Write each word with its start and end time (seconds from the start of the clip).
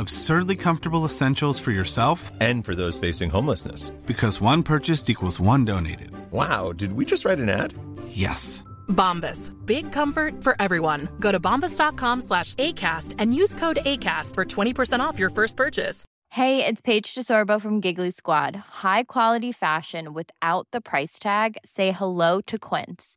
Absurdly 0.00 0.56
comfortable 0.56 1.04
essentials 1.04 1.60
for 1.60 1.72
yourself 1.72 2.32
And 2.40 2.64
for 2.64 2.74
those 2.74 2.98
facing 2.98 3.28
homelessness. 3.30 3.90
because 4.06 4.40
one 4.40 4.62
purchased 4.62 5.10
equals 5.10 5.38
one 5.38 5.66
donated. 5.66 6.10
Wow, 6.32 6.72
did 6.72 6.92
we 6.94 7.04
just 7.04 7.26
write 7.26 7.38
an 7.38 7.50
ad? 7.50 7.74
Yes. 8.08 8.64
Bombas. 8.88 9.52
Big 9.66 9.92
comfort 9.92 10.42
for 10.42 10.56
everyone. 10.58 11.08
Go 11.20 11.30
to 11.32 11.38
bombas.com 11.38 12.22
slash 12.22 12.54
ACAST 12.54 13.14
and 13.18 13.34
use 13.34 13.54
code 13.54 13.80
ACAST 13.84 14.34
for 14.34 14.44
20% 14.46 15.00
off 15.00 15.18
your 15.18 15.30
first 15.30 15.54
purchase. 15.56 16.04
Hey, 16.30 16.64
it's 16.64 16.80
Paige 16.80 17.12
DeSorbo 17.14 17.60
from 17.60 17.80
Giggly 17.80 18.10
Squad. 18.10 18.56
High 18.82 19.02
quality 19.04 19.52
fashion 19.52 20.12
without 20.14 20.66
the 20.72 20.80
price 20.80 21.18
tag. 21.18 21.56
Say 21.64 21.90
hello 21.92 22.40
to 22.46 22.58
Quince. 22.58 23.16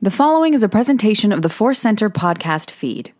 The 0.00 0.12
following 0.12 0.54
is 0.54 0.62
a 0.62 0.68
presentation 0.68 1.32
of 1.32 1.42
the 1.42 1.48
Force 1.48 1.80
Center 1.80 2.08
podcast 2.08 2.70
feed. 2.70 3.12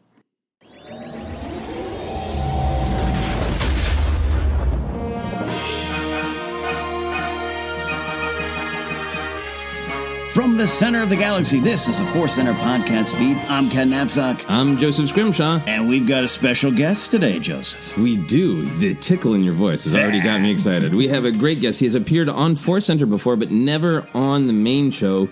From 10.31 10.57
the 10.57 10.69
center 10.69 11.03
of 11.03 11.09
the 11.09 11.17
galaxy, 11.17 11.59
this 11.59 11.89
is 11.89 11.99
the 11.99 12.07
Force 12.07 12.35
Center 12.35 12.55
podcast 12.55 13.17
feed. 13.17 13.39
I'm 13.49 13.69
Ken 13.69 13.91
Napzok. 13.91 14.49
I'm 14.49 14.77
Joseph 14.77 15.09
Scrimshaw. 15.09 15.61
And 15.67 15.89
we've 15.89 16.07
got 16.07 16.23
a 16.23 16.29
special 16.29 16.71
guest 16.71 17.11
today, 17.11 17.41
Joseph. 17.41 17.99
We 17.99 18.17
do. 18.17 18.67
The 18.67 18.95
tickle 18.95 19.35
in 19.35 19.43
your 19.43 19.55
voice 19.55 19.83
has 19.83 19.97
already 19.97 20.21
got 20.21 20.41
me 20.41 20.53
excited. 20.53 20.95
We 20.95 21.09
have 21.09 21.25
a 21.25 21.33
great 21.33 21.61
guest. 21.61 21.81
He 21.81 21.87
has 21.87 21.97
appeared 21.97 22.29
on 22.29 22.55
Force 22.55 22.87
Center 22.87 23.07
before, 23.07 23.35
but 23.35 23.51
never 23.51 24.07
on 24.15 24.47
the 24.47 24.53
main 24.53 24.93
show. 24.93 25.29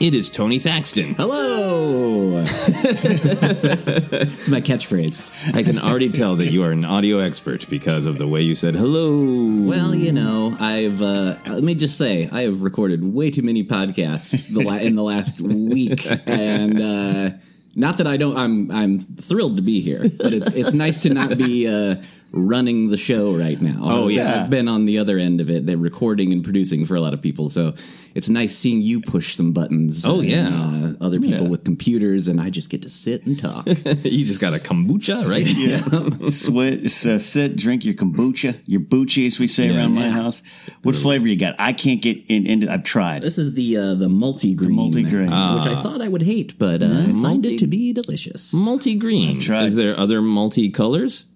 It 0.00 0.12
is 0.12 0.28
Tony 0.28 0.58
Thaxton. 0.58 1.14
Hello. 1.14 2.38
it's 2.40 2.48
my 4.48 4.60
catchphrase. 4.60 5.54
I 5.54 5.62
can 5.62 5.78
already 5.78 6.10
tell 6.10 6.34
that 6.36 6.50
you 6.50 6.64
are 6.64 6.72
an 6.72 6.84
audio 6.84 7.18
expert 7.20 7.68
because 7.70 8.04
of 8.06 8.18
the 8.18 8.26
way 8.26 8.42
you 8.42 8.56
said 8.56 8.74
hello. 8.74 9.68
Well, 9.68 9.94
you 9.94 10.10
know, 10.10 10.56
I've 10.58 11.00
uh, 11.00 11.36
let 11.46 11.62
me 11.62 11.76
just 11.76 11.96
say 11.96 12.28
I 12.32 12.42
have 12.42 12.62
recorded 12.62 13.04
way 13.04 13.30
too 13.30 13.42
many 13.42 13.62
podcasts 13.64 14.52
the 14.52 14.62
la- 14.62 14.74
in 14.74 14.96
the 14.96 15.02
last 15.04 15.40
week, 15.40 16.04
and 16.26 16.82
uh, 16.82 17.30
not 17.76 17.98
that 17.98 18.08
I 18.08 18.16
don't. 18.16 18.36
I'm 18.36 18.70
I'm 18.72 18.98
thrilled 18.98 19.56
to 19.58 19.62
be 19.62 19.80
here, 19.80 20.02
but 20.18 20.34
it's 20.34 20.54
it's 20.54 20.72
nice 20.72 20.98
to 20.98 21.14
not 21.14 21.38
be 21.38 21.68
uh, 21.68 22.02
running 22.36 22.88
the 22.90 22.96
show 22.96 23.32
right 23.36 23.60
now. 23.60 23.74
Oh, 23.80 24.08
yeah. 24.08 24.42
I've 24.42 24.50
been 24.50 24.66
on 24.68 24.84
the 24.86 24.98
other 24.98 25.18
end 25.18 25.40
of 25.40 25.48
it, 25.50 25.66
that 25.66 25.76
recording 25.78 26.32
and 26.32 26.42
producing 26.42 26.84
for 26.84 26.96
a 26.96 27.00
lot 27.00 27.14
of 27.14 27.22
people. 27.22 27.48
So 27.48 27.74
it's 28.14 28.28
nice 28.28 28.56
seeing 28.56 28.80
you 28.80 29.00
push 29.00 29.34
some 29.34 29.52
buttons. 29.52 30.04
Oh, 30.04 30.20
and, 30.20 30.28
yeah. 30.28 30.48
uh, 30.48 31.04
other 31.04 31.20
people 31.20 31.44
Yeah. 31.44 31.48
with 31.48 31.64
computers, 31.64 32.26
and 32.28 32.40
I 32.40 32.50
just 32.50 32.70
get 32.70 32.82
to 32.82 32.90
sit 32.90 33.24
and 33.24 33.38
talk. 33.38 33.66
you 33.66 34.24
just 34.24 34.40
got 34.40 34.52
a 34.52 34.58
kombucha, 34.58 35.24
right? 35.28 35.44
Yeah. 35.54 36.28
Sweat, 36.30 36.84
uh, 37.06 37.18
sit, 37.18 37.56
drink 37.56 37.84
your 37.84 37.94
kombucha, 37.94 38.60
your 38.66 38.80
bucci, 38.80 39.26
as 39.26 39.38
we 39.38 39.46
say 39.46 39.68
Yeah, 39.68 39.78
around 39.78 39.92
my 39.94 40.08
house. 40.08 40.42
What 40.82 40.96
flavor 40.96 41.28
you 41.28 41.36
got? 41.36 41.54
I 41.58 41.72
can't 41.72 42.02
get 42.02 42.18
in, 42.28 42.46
into. 42.46 42.70
I've 42.70 42.82
tried. 42.82 43.22
This 43.22 43.38
is 43.38 43.54
the 43.54 43.76
uh, 43.76 43.94
the 43.94 44.08
multi 44.08 44.54
green, 44.54 44.74
multi-grain. 44.74 45.26
which 45.26 45.66
I 45.66 45.74
thought 45.80 46.02
I 46.02 46.08
would 46.08 46.22
hate, 46.22 46.58
but 46.58 46.82
uh, 46.82 46.86
I 46.86 47.12
find 47.22 47.46
it 47.46 47.58
to 47.60 47.66
be 47.66 47.92
delicious. 47.92 48.52
Multi 48.52 48.96
green. 48.96 49.36
Is 49.38 49.76
there 49.76 49.98
other 49.98 50.20
multi 50.20 50.70
colors? 50.70 51.26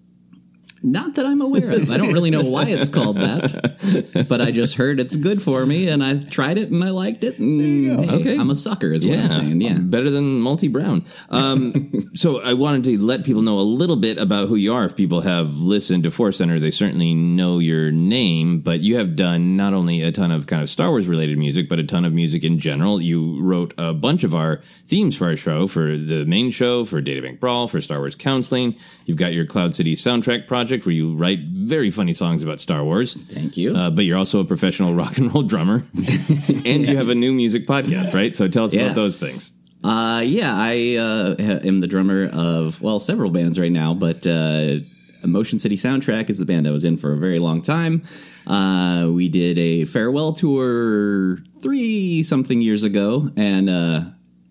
Not 0.81 1.15
that 1.15 1.25
I'm 1.25 1.41
aware 1.41 1.71
of. 1.71 1.89
I 1.91 1.97
don't 1.97 2.13
really 2.13 2.29
know 2.31 2.43
why 2.43 2.63
it's 2.67 2.89
called 2.89 3.17
that, 3.17 4.25
but 4.29 4.41
I 4.41 4.51
just 4.51 4.75
heard 4.75 4.99
it's 4.99 5.15
good 5.15 5.41
for 5.41 5.65
me, 5.65 5.89
and 5.89 6.03
I 6.03 6.19
tried 6.19 6.57
it 6.57 6.69
and 6.69 6.83
I 6.83 6.91
liked 6.91 7.23
it. 7.23 7.37
And 7.39 8.05
hey, 8.05 8.15
Okay. 8.19 8.37
I'm 8.37 8.49
a 8.49 8.55
sucker, 8.55 8.91
is 8.93 9.05
what 9.05 9.17
I'm 9.17 9.29
saying. 9.29 9.61
Yeah. 9.61 9.77
better 9.77 10.09
than 10.09 10.39
multi 10.41 10.67
brown. 10.67 11.03
Um, 11.29 12.09
so 12.13 12.41
I 12.41 12.53
wanted 12.53 12.83
to 12.85 13.01
let 13.01 13.25
people 13.25 13.41
know 13.41 13.59
a 13.59 13.61
little 13.61 13.95
bit 13.95 14.17
about 14.17 14.47
who 14.47 14.55
you 14.55 14.73
are. 14.73 14.85
If 14.85 14.95
people 14.95 15.21
have 15.21 15.55
listened 15.55 16.03
to 16.03 16.11
Force 16.11 16.37
Center, 16.37 16.59
they 16.59 16.71
certainly 16.71 17.13
know 17.13 17.59
your 17.59 17.91
name. 17.91 18.61
But 18.61 18.79
you 18.79 18.97
have 18.97 19.15
done 19.15 19.57
not 19.57 19.73
only 19.73 20.01
a 20.01 20.11
ton 20.11 20.31
of 20.31 20.47
kind 20.47 20.61
of 20.61 20.69
Star 20.69 20.89
Wars 20.89 21.07
related 21.07 21.37
music, 21.37 21.67
but 21.69 21.79
a 21.79 21.83
ton 21.83 22.05
of 22.05 22.13
music 22.13 22.43
in 22.43 22.57
general. 22.59 23.01
You 23.01 23.41
wrote 23.41 23.73
a 23.77 23.93
bunch 23.93 24.23
of 24.23 24.33
our 24.33 24.61
themes 24.85 25.15
for 25.17 25.27
our 25.27 25.35
show, 25.35 25.67
for 25.67 25.97
the 25.97 26.25
main 26.25 26.51
show, 26.51 26.85
for 26.85 27.01
Databank 27.01 27.39
Brawl, 27.39 27.67
for 27.67 27.81
Star 27.81 27.99
Wars 27.99 28.15
Counseling. 28.15 28.75
You've 29.05 29.17
got 29.17 29.33
your 29.33 29.45
Cloud 29.45 29.75
City 29.75 29.95
soundtrack 29.95 30.47
project. 30.47 30.68
Project 30.69 30.85
where 30.85 30.93
you 30.93 31.15
write 31.15 31.39
very 31.41 31.89
funny 31.89 32.13
songs 32.13 32.43
about 32.43 32.59
Star 32.59 32.83
Wars. 32.83 33.15
Thank 33.15 33.57
you. 33.57 33.75
Uh, 33.75 33.89
but 33.89 34.05
you're 34.05 34.17
also 34.19 34.39
a 34.39 34.45
professional 34.45 34.93
rock 35.01 35.17
and 35.17 35.33
roll 35.33 35.41
drummer, 35.41 35.83
and 36.65 36.87
you 36.87 36.95
have 36.95 37.09
a 37.09 37.15
new 37.15 37.33
music 37.33 37.65
podcast, 37.65 38.13
right? 38.13 38.35
So 38.35 38.47
tell 38.47 38.65
us 38.65 38.75
Yes. 38.75 38.83
about 38.85 38.95
those 38.95 39.19
things. 39.19 39.51
Uh, 39.83 40.21
yeah, 40.23 40.53
I 40.55 40.97
uh, 40.97 41.35
am 41.39 41.79
the 41.79 41.87
drummer 41.87 42.29
of 42.31 42.81
well 42.83 42.99
several 42.99 43.31
bands 43.31 43.57
right 43.59 43.71
now, 43.71 43.95
but 43.95 44.27
uh, 44.27 44.77
Motion 45.25 45.57
City 45.57 45.75
Soundtrack 45.75 46.29
is 46.29 46.37
the 46.37 46.45
band 46.45 46.67
I 46.67 46.71
was 46.71 46.83
in 46.85 46.97
for 46.97 47.13
a 47.13 47.17
very 47.17 47.39
long 47.39 47.61
time. 47.63 48.03
Uh, 48.45 49.09
we 49.11 49.27
did 49.27 49.57
a 49.57 49.85
farewell 49.85 50.33
tour 50.33 51.39
three 51.61 52.21
something 52.21 52.61
years 52.61 52.83
ago, 52.83 53.29
and 53.35 53.69
uh, 53.71 54.01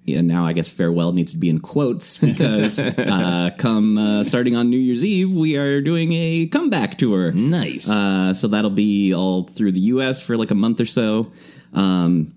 yeah, 0.08 0.20
now 0.20 0.46
I 0.46 0.52
guess 0.52 0.68
farewell 0.68 1.12
needs 1.12 1.32
to 1.32 1.38
be 1.38 1.48
in 1.48 1.60
quotes 1.60 2.18
because 2.26 2.78
uh, 2.78 3.50
come 3.58 3.98
uh, 3.98 4.24
starting 4.24 4.56
on 4.56 4.70
New 4.70 4.78
Year's 4.78 5.04
Eve, 5.04 5.34
we 5.34 5.56
are 5.56 5.80
doing 5.80 6.12
a 6.12 6.46
comeback 6.46 6.98
tour. 6.98 7.32
Nice. 7.32 7.88
Uh, 7.88 8.34
so 8.34 8.48
that'll 8.48 8.70
be 8.70 9.14
all 9.14 9.44
through 9.44 9.72
the 9.72 9.80
U.S. 9.80 10.22
for 10.22 10.36
like 10.36 10.50
a 10.50 10.54
month 10.54 10.80
or 10.80 10.86
so. 10.86 11.32
Um, 11.72 12.34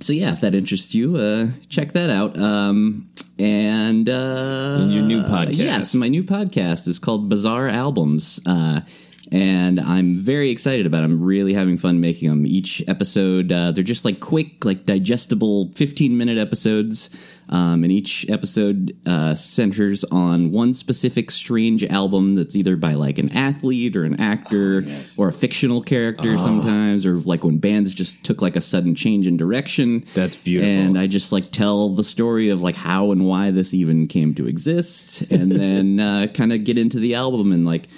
so 0.00 0.12
yeah, 0.12 0.32
if 0.32 0.40
that 0.40 0.54
interests 0.54 0.94
you, 0.94 1.16
uh, 1.16 1.48
check 1.68 1.92
that 1.92 2.10
out. 2.10 2.38
Um, 2.38 3.08
and 3.38 4.08
uh, 4.08 4.78
your 4.88 5.02
new 5.02 5.22
podcast. 5.22 5.56
yes, 5.56 5.94
my 5.94 6.08
new 6.08 6.22
podcast 6.22 6.86
is 6.86 6.98
called 6.98 7.28
Bizarre 7.28 7.68
Albums. 7.68 8.40
Uh, 8.46 8.82
and 9.32 9.80
I'm 9.80 10.16
very 10.16 10.50
excited 10.50 10.86
about. 10.86 11.02
It. 11.02 11.04
I'm 11.04 11.22
really 11.22 11.54
having 11.54 11.76
fun 11.76 12.00
making 12.00 12.28
them. 12.28 12.46
Each 12.46 12.82
episode, 12.88 13.52
uh, 13.52 13.72
they're 13.72 13.84
just 13.84 14.04
like 14.04 14.20
quick, 14.20 14.64
like 14.64 14.84
digestible, 14.84 15.72
15 15.72 16.16
minute 16.16 16.38
episodes. 16.38 17.10
Um, 17.50 17.84
and 17.84 17.92
each 17.92 18.24
episode 18.30 18.96
uh, 19.06 19.34
centers 19.34 20.02
on 20.04 20.50
one 20.50 20.72
specific 20.72 21.30
strange 21.30 21.84
album 21.84 22.36
that's 22.36 22.56
either 22.56 22.74
by 22.74 22.94
like 22.94 23.18
an 23.18 23.32
athlete 23.36 23.96
or 23.96 24.04
an 24.04 24.18
actor 24.18 24.82
or 25.18 25.28
a 25.28 25.32
fictional 25.32 25.82
character 25.82 26.38
sometimes, 26.38 27.04
or 27.04 27.16
like 27.16 27.44
when 27.44 27.58
bands 27.58 27.92
just 27.92 28.24
took 28.24 28.40
like 28.40 28.56
a 28.56 28.62
sudden 28.62 28.94
change 28.94 29.26
in 29.26 29.36
direction. 29.36 30.06
That's 30.14 30.38
beautiful. 30.38 30.72
And 30.72 30.98
I 30.98 31.06
just 31.06 31.32
like 31.32 31.50
tell 31.50 31.90
the 31.90 32.04
story 32.04 32.48
of 32.48 32.62
like 32.62 32.76
how 32.76 33.12
and 33.12 33.26
why 33.26 33.50
this 33.50 33.74
even 33.74 34.06
came 34.08 34.34
to 34.36 34.46
exist, 34.46 35.30
and 35.30 35.52
then 35.52 36.00
uh, 36.00 36.28
kind 36.32 36.50
of 36.50 36.64
get 36.64 36.78
into 36.78 36.98
the 36.98 37.14
album 37.14 37.52
and 37.52 37.66
like 37.66 37.88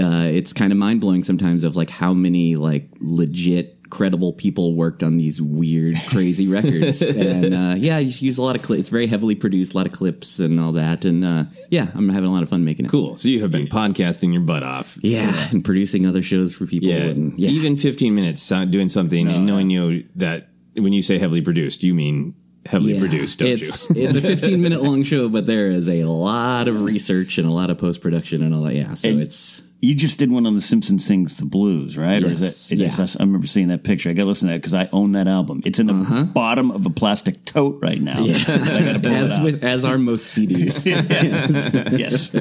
uh, 0.00 0.24
it's 0.24 0.52
kind 0.52 0.72
of 0.72 0.78
mind 0.78 1.00
blowing 1.00 1.22
sometimes 1.22 1.64
of 1.64 1.76
like 1.76 1.90
how 1.90 2.12
many 2.12 2.56
like 2.56 2.88
legit 3.00 3.78
credible 3.90 4.32
people 4.32 4.74
worked 4.74 5.02
on 5.02 5.18
these 5.18 5.42
weird 5.42 5.94
crazy 6.08 6.48
records 6.48 7.02
and 7.16 7.52
uh, 7.52 7.74
yeah 7.76 7.98
you 7.98 8.10
use 8.26 8.38
a 8.38 8.42
lot 8.42 8.56
of 8.56 8.62
clips 8.62 8.80
it's 8.80 8.88
very 8.88 9.06
heavily 9.06 9.34
produced 9.34 9.74
a 9.74 9.76
lot 9.76 9.84
of 9.86 9.92
clips 9.92 10.38
and 10.38 10.58
all 10.58 10.72
that 10.72 11.04
and 11.04 11.22
uh, 11.22 11.44
yeah 11.68 11.88
i'm 11.94 12.08
having 12.08 12.26
a 12.30 12.32
lot 12.32 12.42
of 12.42 12.48
fun 12.48 12.64
making 12.64 12.86
it 12.86 12.90
Cool. 12.90 13.18
So 13.18 13.28
you 13.28 13.42
have 13.42 13.50
been 13.50 13.66
podcasting 13.66 14.32
your 14.32 14.40
butt 14.40 14.62
off. 14.62 14.96
yeah 15.02 15.48
and 15.50 15.62
producing 15.62 16.06
other 16.06 16.22
shows 16.22 16.56
for 16.56 16.64
people 16.66 16.88
Yeah. 16.88 17.02
and 17.10 17.38
yeah 17.38 17.50
Even 17.50 17.76
15 17.76 18.14
minutes 18.14 18.48
doing 18.48 18.88
something 18.88 19.28
and 19.28 19.44
knowing 19.44 19.68
you 19.68 20.08
that 20.16 20.48
when 20.74 20.94
you 20.94 21.02
say 21.02 21.18
heavily 21.18 21.42
produced, 21.42 21.82
you 21.82 21.92
mean 21.92 22.34
heavily 22.64 22.94
Yeah. 22.94 23.00
produced, 23.00 23.40
don't 23.40 23.48
it's, 23.50 23.90
you? 23.90 24.06
it's 24.08 24.14
a 24.16 24.22
15 24.34 24.62
minute 24.62 24.82
long 24.82 25.02
show, 25.02 25.28
but 25.28 25.44
there 25.44 25.70
is 25.70 25.90
a 25.90 26.04
lot 26.04 26.66
of 26.66 26.82
research 26.82 27.36
and 27.36 27.46
a 27.46 27.52
lot 27.52 27.68
of 27.68 27.76
post 27.76 28.00
production 28.00 28.42
and 28.42 28.54
all 28.54 28.62
that. 28.62 28.74
Yeah, 28.74 28.94
so 28.94 29.10
And- 29.10 29.20
it's 29.20 29.60
You 29.84 29.96
just 29.96 30.20
did 30.20 30.30
one 30.30 30.46
on 30.46 30.54
The 30.54 30.60
Simpsons 30.60 31.04
Sings 31.04 31.38
the 31.38 31.44
Blues, 31.44 31.98
right? 31.98 32.22
Or 32.22 32.28
Yes, 32.28 32.38
is 32.40 32.68
that, 32.68 32.74
it 32.76 32.86
is- 32.86 32.98
yeah. 33.00 33.06
I 33.18 33.24
remember 33.24 33.48
seeing 33.48 33.66
that 33.66 33.82
picture. 33.82 34.10
I 34.10 34.12
got 34.12 34.22
to 34.22 34.28
listen 34.28 34.46
to 34.46 34.52
that 34.54 34.58
because 34.58 34.74
I 34.74 34.88
own 34.92 35.10
that 35.12 35.26
album. 35.26 35.60
It's 35.64 35.80
in 35.80 35.88
the 35.88 35.94
Uh-huh. 35.94 36.22
bottom 36.26 36.70
of 36.70 36.86
a 36.86 36.90
plastic 36.90 37.44
tote 37.44 37.80
right 37.82 38.00
now. 38.00 38.22
I 38.22 38.24
gotta 38.24 39.00
pull 39.02 39.10
it 39.10 39.14
as 39.22 39.40
with 39.40 39.64
as 39.64 39.84
are 39.84 39.98
most 39.98 40.36
CDs. 40.38 40.86
yes, 41.98 42.32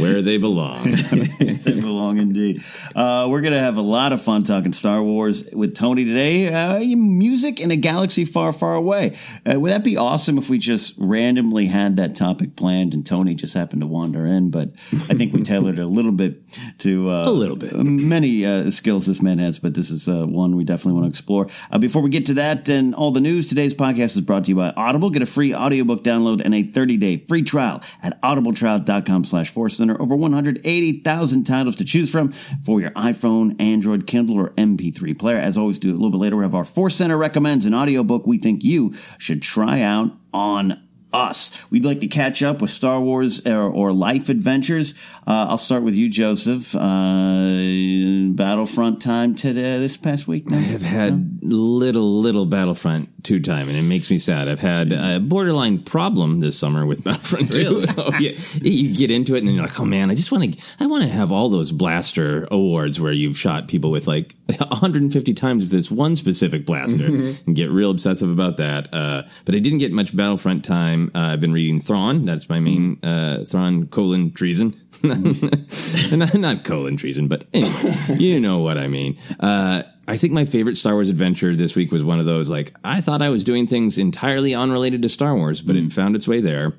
Where 0.00 0.22
they 0.22 0.38
belong. 0.38 0.92
they 1.40 1.72
belong 1.80 2.16
indeed. 2.16 2.62
Uh, 2.96 3.26
we're 3.28 3.42
gonna 3.42 3.60
have 3.60 3.76
a 3.76 3.82
lot 3.82 4.14
of 4.14 4.22
fun 4.22 4.44
talking 4.44 4.72
Star 4.72 5.02
Wars 5.02 5.44
with 5.52 5.74
Tony 5.74 6.06
today. 6.06 6.48
Uh, 6.48 6.78
music 6.96 7.60
in 7.60 7.70
a 7.70 7.76
galaxy 7.76 8.24
far, 8.24 8.52
far 8.54 8.74
away. 8.74 9.14
Uh, 9.44 9.60
would 9.60 9.70
that 9.70 9.84
be 9.84 9.98
awesome 9.98 10.38
if 10.38 10.48
we 10.48 10.56
just 10.56 10.94
randomly 10.96 11.66
had 11.66 11.96
that 11.96 12.14
topic 12.14 12.56
planned 12.56 12.94
and 12.94 13.04
Tony 13.04 13.34
just 13.34 13.52
happened 13.52 13.82
to 13.82 13.86
wander 13.86 14.24
in? 14.24 14.48
But 14.50 14.70
I 15.10 15.12
think 15.14 15.34
we 15.34 15.42
tailored 15.42 15.78
it 15.78 15.82
a 15.82 15.86
little 15.86 16.12
bit 16.16 16.40
to 16.78 17.10
uh, 17.10 17.28
A 17.28 17.32
little 17.32 17.56
bit. 17.56 17.74
many 17.76 18.44
uh, 18.44 18.70
skills 18.70 19.06
this 19.06 19.20
man 19.22 19.38
has, 19.38 19.58
but 19.58 19.74
this 19.74 19.90
is 19.90 20.08
uh, 20.08 20.26
one 20.26 20.56
we 20.56 20.64
definitely 20.64 20.92
want 21.00 21.04
to 21.06 21.10
explore. 21.10 21.46
Uh, 21.70 21.78
before 21.78 22.02
we 22.02 22.10
get 22.10 22.26
to 22.26 22.34
that 22.34 22.68
and 22.68 22.94
all 22.94 23.10
the 23.10 23.20
news, 23.20 23.46
today's 23.48 23.74
podcast 23.74 24.16
is 24.16 24.20
brought 24.20 24.44
to 24.44 24.50
you 24.50 24.56
by 24.56 24.70
Audible. 24.76 25.10
Get 25.10 25.22
a 25.22 25.26
free 25.26 25.54
audiobook 25.54 26.02
download 26.04 26.42
and 26.44 26.54
a 26.54 26.64
30-day 26.64 27.24
free 27.26 27.42
trial 27.42 27.80
at 28.02 28.20
audibletrial.com 28.22 29.24
slash 29.24 29.50
force 29.50 29.76
center. 29.76 30.00
Over 30.00 30.14
180,000 30.16 31.44
titles 31.44 31.76
to 31.76 31.84
choose 31.84 32.10
from 32.10 32.32
for 32.32 32.80
your 32.80 32.90
iPhone, 32.92 33.60
Android, 33.60 34.06
Kindle, 34.06 34.36
or 34.38 34.50
MP3 34.50 35.18
player. 35.18 35.36
As 35.38 35.56
always, 35.58 35.78
do 35.78 35.90
a 35.90 35.92
little 35.92 36.10
bit 36.10 36.18
later. 36.18 36.36
We 36.36 36.42
have 36.44 36.54
our 36.54 36.64
Force 36.64 36.94
Center 36.96 37.16
recommends 37.16 37.66
an 37.66 37.74
audiobook 37.74 38.26
we 38.26 38.38
think 38.38 38.64
you 38.64 38.92
should 39.18 39.42
try 39.42 39.80
out 39.80 40.10
on 40.32 40.80
us. 41.14 41.64
We'd 41.70 41.84
like 41.84 42.00
to 42.00 42.08
catch 42.08 42.42
up 42.42 42.60
with 42.60 42.70
Star 42.70 43.00
Wars 43.00 43.46
or, 43.46 43.62
or 43.62 43.92
life 43.92 44.28
adventures. 44.28 44.94
Uh, 45.26 45.46
I'll 45.48 45.58
start 45.58 45.82
with 45.82 45.94
you, 45.94 46.08
Joseph. 46.08 46.74
Uh, 46.74 48.34
Battlefront 48.34 49.00
time 49.00 49.34
today, 49.34 49.78
this 49.78 49.96
past 49.96 50.26
week. 50.26 50.50
No? 50.50 50.58
I've 50.58 50.82
had 50.82 51.38
little, 51.42 52.20
little 52.20 52.46
Battlefront 52.46 53.24
2 53.24 53.40
time, 53.40 53.68
and 53.68 53.76
it 53.76 53.82
makes 53.82 54.10
me 54.10 54.18
sad. 54.18 54.48
I've 54.48 54.60
had 54.60 54.92
a 54.92 55.20
borderline 55.20 55.82
problem 55.82 56.40
this 56.40 56.58
summer 56.58 56.84
with 56.84 57.04
Battlefront 57.04 57.52
2. 57.52 57.58
Really? 57.58 57.86
oh, 57.96 58.12
yeah. 58.18 58.32
You 58.60 58.94
get 58.94 59.10
into 59.10 59.34
it, 59.34 59.38
and 59.38 59.48
then 59.48 59.54
you're 59.54 59.64
like, 59.64 59.78
oh 59.80 59.84
man, 59.84 60.10
I 60.10 60.14
just 60.14 60.32
want 60.32 60.54
to, 60.54 60.62
I 60.80 60.86
want 60.86 61.04
to 61.04 61.08
have 61.08 61.32
all 61.32 61.48
those 61.48 61.72
blaster 61.72 62.46
awards 62.50 63.00
where 63.00 63.12
you've 63.12 63.38
shot 63.38 63.68
people 63.68 63.90
with 63.90 64.06
like 64.06 64.34
150 64.58 65.32
times 65.34 65.64
with 65.64 65.72
this 65.72 65.90
one 65.90 66.16
specific 66.16 66.66
blaster 66.66 67.06
and 67.06 67.56
get 67.56 67.70
real 67.70 67.90
obsessive 67.90 68.30
about 68.30 68.58
that. 68.58 68.92
Uh, 68.92 69.22
but 69.46 69.54
I 69.54 69.58
didn't 69.58 69.78
get 69.78 69.90
much 69.90 70.14
Battlefront 70.14 70.64
time. 70.64 71.10
Uh, 71.14 71.20
I've 71.20 71.40
been 71.40 71.52
reading 71.52 71.80
Thrawn. 71.80 72.26
That's 72.26 72.48
my 72.50 72.60
main, 72.60 72.98
uh, 73.02 73.44
Thrawn 73.46 73.86
colon 73.86 74.32
treason. 74.32 74.78
not, 75.02 76.34
not 76.34 76.64
colon 76.64 76.96
treason, 76.96 77.26
but 77.26 77.46
anyway, 77.54 77.96
you 78.18 78.40
know 78.40 78.58
what 78.58 78.76
I 78.76 78.86
mean. 78.86 79.18
Uh, 79.40 79.82
I 80.06 80.16
think 80.18 80.34
my 80.34 80.44
favorite 80.44 80.76
Star 80.76 80.92
Wars 80.92 81.08
adventure 81.08 81.56
this 81.56 81.74
week 81.74 81.90
was 81.90 82.04
one 82.04 82.20
of 82.20 82.26
those 82.26 82.50
like 82.50 82.74
I 82.84 83.00
thought 83.00 83.22
I 83.22 83.30
was 83.30 83.44
doing 83.44 83.66
things 83.66 83.96
entirely 83.96 84.54
unrelated 84.54 85.02
to 85.02 85.08
Star 85.08 85.34
Wars, 85.34 85.62
but 85.62 85.76
it 85.76 85.92
found 85.92 86.16
its 86.16 86.28
way 86.28 86.40
there. 86.40 86.74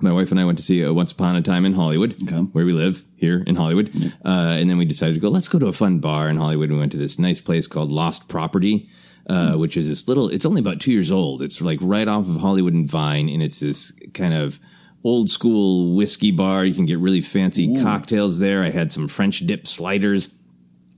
My 0.00 0.10
wife 0.10 0.30
and 0.30 0.40
I 0.40 0.44
went 0.44 0.58
to 0.58 0.64
see 0.64 0.84
uh, 0.84 0.92
Once 0.92 1.12
Upon 1.12 1.36
a 1.36 1.42
Time 1.42 1.64
in 1.64 1.74
Hollywood, 1.74 2.20
where 2.52 2.64
we 2.64 2.72
live 2.72 3.04
here 3.14 3.44
in 3.46 3.54
Hollywood, 3.54 3.90
uh, 4.24 4.56
and 4.58 4.68
then 4.68 4.78
we 4.78 4.84
decided 4.84 5.14
to 5.14 5.20
go. 5.20 5.28
Let's 5.28 5.48
go 5.48 5.58
to 5.58 5.66
a 5.66 5.72
fun 5.72 6.00
bar 6.00 6.28
in 6.28 6.36
Hollywood. 6.38 6.70
We 6.70 6.78
went 6.78 6.92
to 6.92 6.98
this 6.98 7.18
nice 7.18 7.40
place 7.40 7.68
called 7.68 7.92
Lost 7.92 8.28
Property, 8.28 8.88
uh, 9.28 9.54
which 9.54 9.76
is 9.76 9.88
this 9.88 10.08
little. 10.08 10.28
It's 10.28 10.46
only 10.46 10.60
about 10.60 10.80
two 10.80 10.92
years 10.92 11.12
old. 11.12 11.42
It's 11.42 11.60
like 11.60 11.78
right 11.82 12.08
off 12.08 12.28
of 12.28 12.40
Hollywood 12.40 12.74
and 12.74 12.88
Vine, 12.88 13.28
and 13.28 13.42
it's 13.42 13.60
this 13.60 13.92
kind 14.14 14.34
of 14.34 14.58
old 15.04 15.30
school 15.30 15.94
whiskey 15.94 16.30
bar. 16.32 16.64
You 16.64 16.74
can 16.74 16.86
get 16.86 16.98
really 16.98 17.20
fancy 17.20 17.80
cocktails 17.82 18.38
there. 18.38 18.62
I 18.62 18.70
had 18.70 18.92
some 18.92 19.08
French 19.08 19.40
dip 19.46 19.66
sliders. 19.66 20.30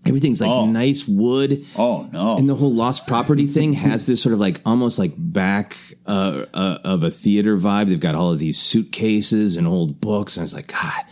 Everything's 0.07 0.41
like 0.41 0.69
nice 0.69 1.09
wood. 1.09 1.65
Oh 1.77 2.09
no! 2.13 2.37
And 2.37 2.49
the 2.49 2.55
whole 2.55 2.73
lost 2.73 3.07
property 3.07 3.47
thing 3.47 3.73
has 3.73 4.07
this 4.07 4.23
sort 4.23 4.35
of 4.35 4.39
like 4.41 4.61
almost 4.67 4.99
like 4.99 5.13
back 5.17 5.77
uh, 6.07 6.45
uh, 6.53 6.79
of 6.85 7.05
a 7.05 7.11
theater 7.11 7.57
vibe. 7.57 7.89
They've 7.89 7.99
got 7.99 8.15
all 8.15 8.31
of 8.31 8.39
these 8.39 8.59
suitcases 8.59 9.57
and 9.57 9.67
old 9.67 10.01
books, 10.01 10.37
and 10.37 10.43
I 10.43 10.45
was 10.45 10.55
like, 10.55 10.69
God, 10.69 11.05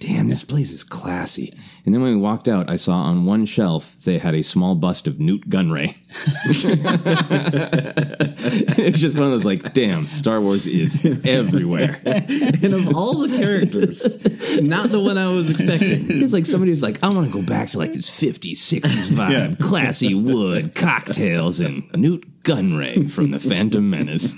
damn, 0.00 0.28
this 0.28 0.44
place 0.44 0.70
is 0.70 0.84
classy. 0.84 1.56
And 1.86 1.94
then 1.94 2.02
when 2.02 2.14
we 2.14 2.20
walked 2.20 2.48
out, 2.48 2.68
I 2.68 2.74
saw 2.76 2.96
on 2.96 3.26
one 3.26 3.46
shelf 3.46 4.02
they 4.02 4.18
had 4.18 4.34
a 4.34 4.42
small 4.42 4.74
bust 4.74 5.06
of 5.06 5.20
Nute 5.20 5.48
Gunray. 5.48 5.96
it's 8.78 8.98
just 8.98 9.16
one 9.16 9.26
of 9.26 9.32
those 9.32 9.44
like, 9.44 9.72
damn, 9.72 10.06
Star 10.08 10.40
Wars 10.40 10.66
is 10.66 11.04
everywhere. 11.24 12.00
and 12.04 12.74
of 12.74 12.94
all 12.96 13.20
the 13.26 13.38
characters, 13.38 14.60
not 14.62 14.88
the 14.88 14.98
one 15.00 15.16
I 15.16 15.28
was 15.28 15.48
expecting. 15.50 16.20
It's 16.20 16.32
like 16.32 16.46
somebody 16.46 16.72
was 16.72 16.82
like, 16.82 17.00
I 17.04 17.08
want 17.08 17.26
to 17.26 17.32
go 17.32 17.42
back 17.42 17.68
to 17.70 17.78
like 17.78 17.92
this 17.92 18.10
50s, 18.10 18.56
60s 18.56 19.12
vibe, 19.12 19.30
Yeah. 19.30 19.54
classy 19.66 20.14
wood, 20.14 20.74
cocktails, 20.74 21.60
and 21.60 21.88
Nute 21.94 22.42
Gunray 22.42 23.08
from 23.10 23.30
The 23.30 23.38
Phantom 23.40 23.88
Menace. 23.88 24.34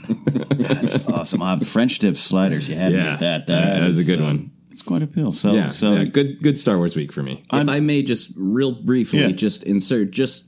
That's 0.51 1.07
awesome. 1.09 1.41
Uh, 1.43 1.59
French 1.61 1.99
dip 1.99 2.17
sliders. 2.17 2.69
You 2.69 2.77
had 2.77 2.93
to 2.93 2.99
Yeah, 2.99 3.05
get 3.17 3.21
that. 3.21 3.47
that 3.47 3.87
was 3.87 3.99
a 3.99 4.05
good 4.05 4.21
uh, 4.21 4.25
one. 4.25 4.51
It's 4.79 4.87
quite 4.87 5.03
a 5.03 5.09
pill. 5.09 5.33
So, 5.33 5.55
yeah, 5.55 5.71
so 5.71 5.95
yeah, 5.95 6.05
good, 6.05 6.41
good 6.41 6.57
Star 6.57 6.77
Wars 6.77 6.95
week 6.95 7.13
for 7.13 7.21
me. 7.21 7.43
if 7.53 7.69
I 7.69 7.81
may 7.81 8.05
just 8.05 8.31
real 8.37 8.71
briefly 8.71 9.23
Yeah. 9.23 9.33
just 9.33 9.65
insert 9.65 10.13
just 10.13 10.45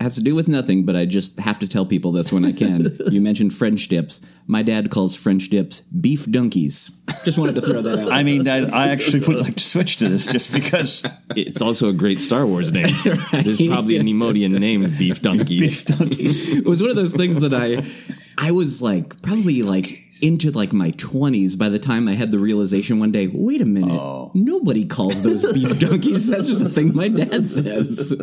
has 0.00 0.14
to 0.14 0.22
do 0.22 0.34
with 0.34 0.48
nothing, 0.48 0.86
but 0.86 0.96
I 0.96 1.04
just 1.04 1.38
have 1.38 1.58
to 1.58 1.68
tell 1.68 1.84
people 1.84 2.12
this 2.12 2.32
when 2.32 2.46
I 2.46 2.52
can. 2.52 2.86
you 3.10 3.20
mentioned 3.20 3.52
French 3.52 3.88
dips. 3.88 4.22
My 4.46 4.62
dad 4.62 4.90
calls 4.90 5.14
French 5.14 5.50
dips 5.50 5.82
beef 5.82 6.24
donkeys. 6.30 7.02
Just 7.26 7.36
wanted 7.36 7.56
to 7.56 7.60
throw 7.60 7.82
that 7.82 7.98
out. 7.98 8.10
I 8.10 8.22
mean, 8.22 8.48
I, 8.48 8.60
I 8.70 8.88
actually 8.92 9.20
would 9.26 9.40
like 9.40 9.56
to 9.56 9.62
switch 9.62 9.98
to 9.98 10.08
this 10.08 10.26
just 10.26 10.50
because 10.54 11.04
It's 11.36 11.60
also 11.60 11.90
a 11.90 11.92
great 11.92 12.20
Star 12.22 12.46
Wars 12.46 12.72
name. 12.72 12.86
There's 13.32 13.66
probably 13.68 13.98
an 13.98 14.06
Neimoidian 14.06 14.58
named 14.58 14.96
Beef 14.96 15.20
Donkeys. 15.20 15.84
beef 15.84 15.98
donkeys. 15.98 16.56
it 16.56 16.64
was 16.64 16.80
one 16.80 16.90
of 16.90 16.96
those 16.96 17.14
things 17.14 17.40
that 17.40 17.52
I 17.52 17.84
I 18.38 18.52
was 18.52 18.80
like 18.80 19.20
probably 19.20 19.62
like 19.62 20.05
into 20.22 20.50
like 20.50 20.72
my 20.72 20.90
20s 20.92 21.56
by 21.58 21.68
the 21.68 21.78
time 21.78 22.08
I 22.08 22.14
had 22.14 22.30
the 22.30 22.38
realization 22.38 22.98
one 23.00 23.12
day, 23.12 23.28
wait 23.32 23.60
a 23.60 23.64
minute, 23.66 23.98
Oh. 24.00 24.30
nobody 24.34 24.84
calls 24.86 25.22
those 25.22 25.52
beef 25.54 25.78
donkeys. 25.78 26.28
That's 26.28 26.46
just 26.48 26.64
a 26.64 26.68
thing 26.68 26.94
my 26.94 27.08
dad 27.08 27.46
says. 27.46 28.14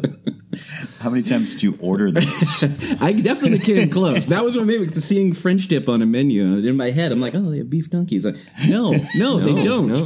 How 1.01 1.09
many 1.09 1.23
times 1.23 1.51
did 1.51 1.63
you 1.63 1.77
order 1.81 2.11
those? 2.11 2.63
I 3.01 3.13
definitely 3.13 3.59
came 3.59 3.89
close. 3.89 4.27
That 4.27 4.43
was 4.43 4.55
what 4.55 4.67
made 4.67 4.81
me 4.81 4.87
seeing 4.87 5.33
French 5.33 5.67
dip 5.67 5.89
on 5.89 6.01
a 6.01 6.05
menu. 6.05 6.43
In 6.57 6.77
my 6.77 6.91
head, 6.91 7.11
I'm 7.11 7.19
like, 7.19 7.33
oh, 7.35 7.49
they 7.49 7.57
have 7.57 7.69
beef 7.69 7.89
donkeys. 7.89 8.23
Like, 8.25 8.35
no, 8.67 8.93
no, 9.15 9.39
they 9.39 9.63
don't. 9.63 9.87
No. 9.87 10.05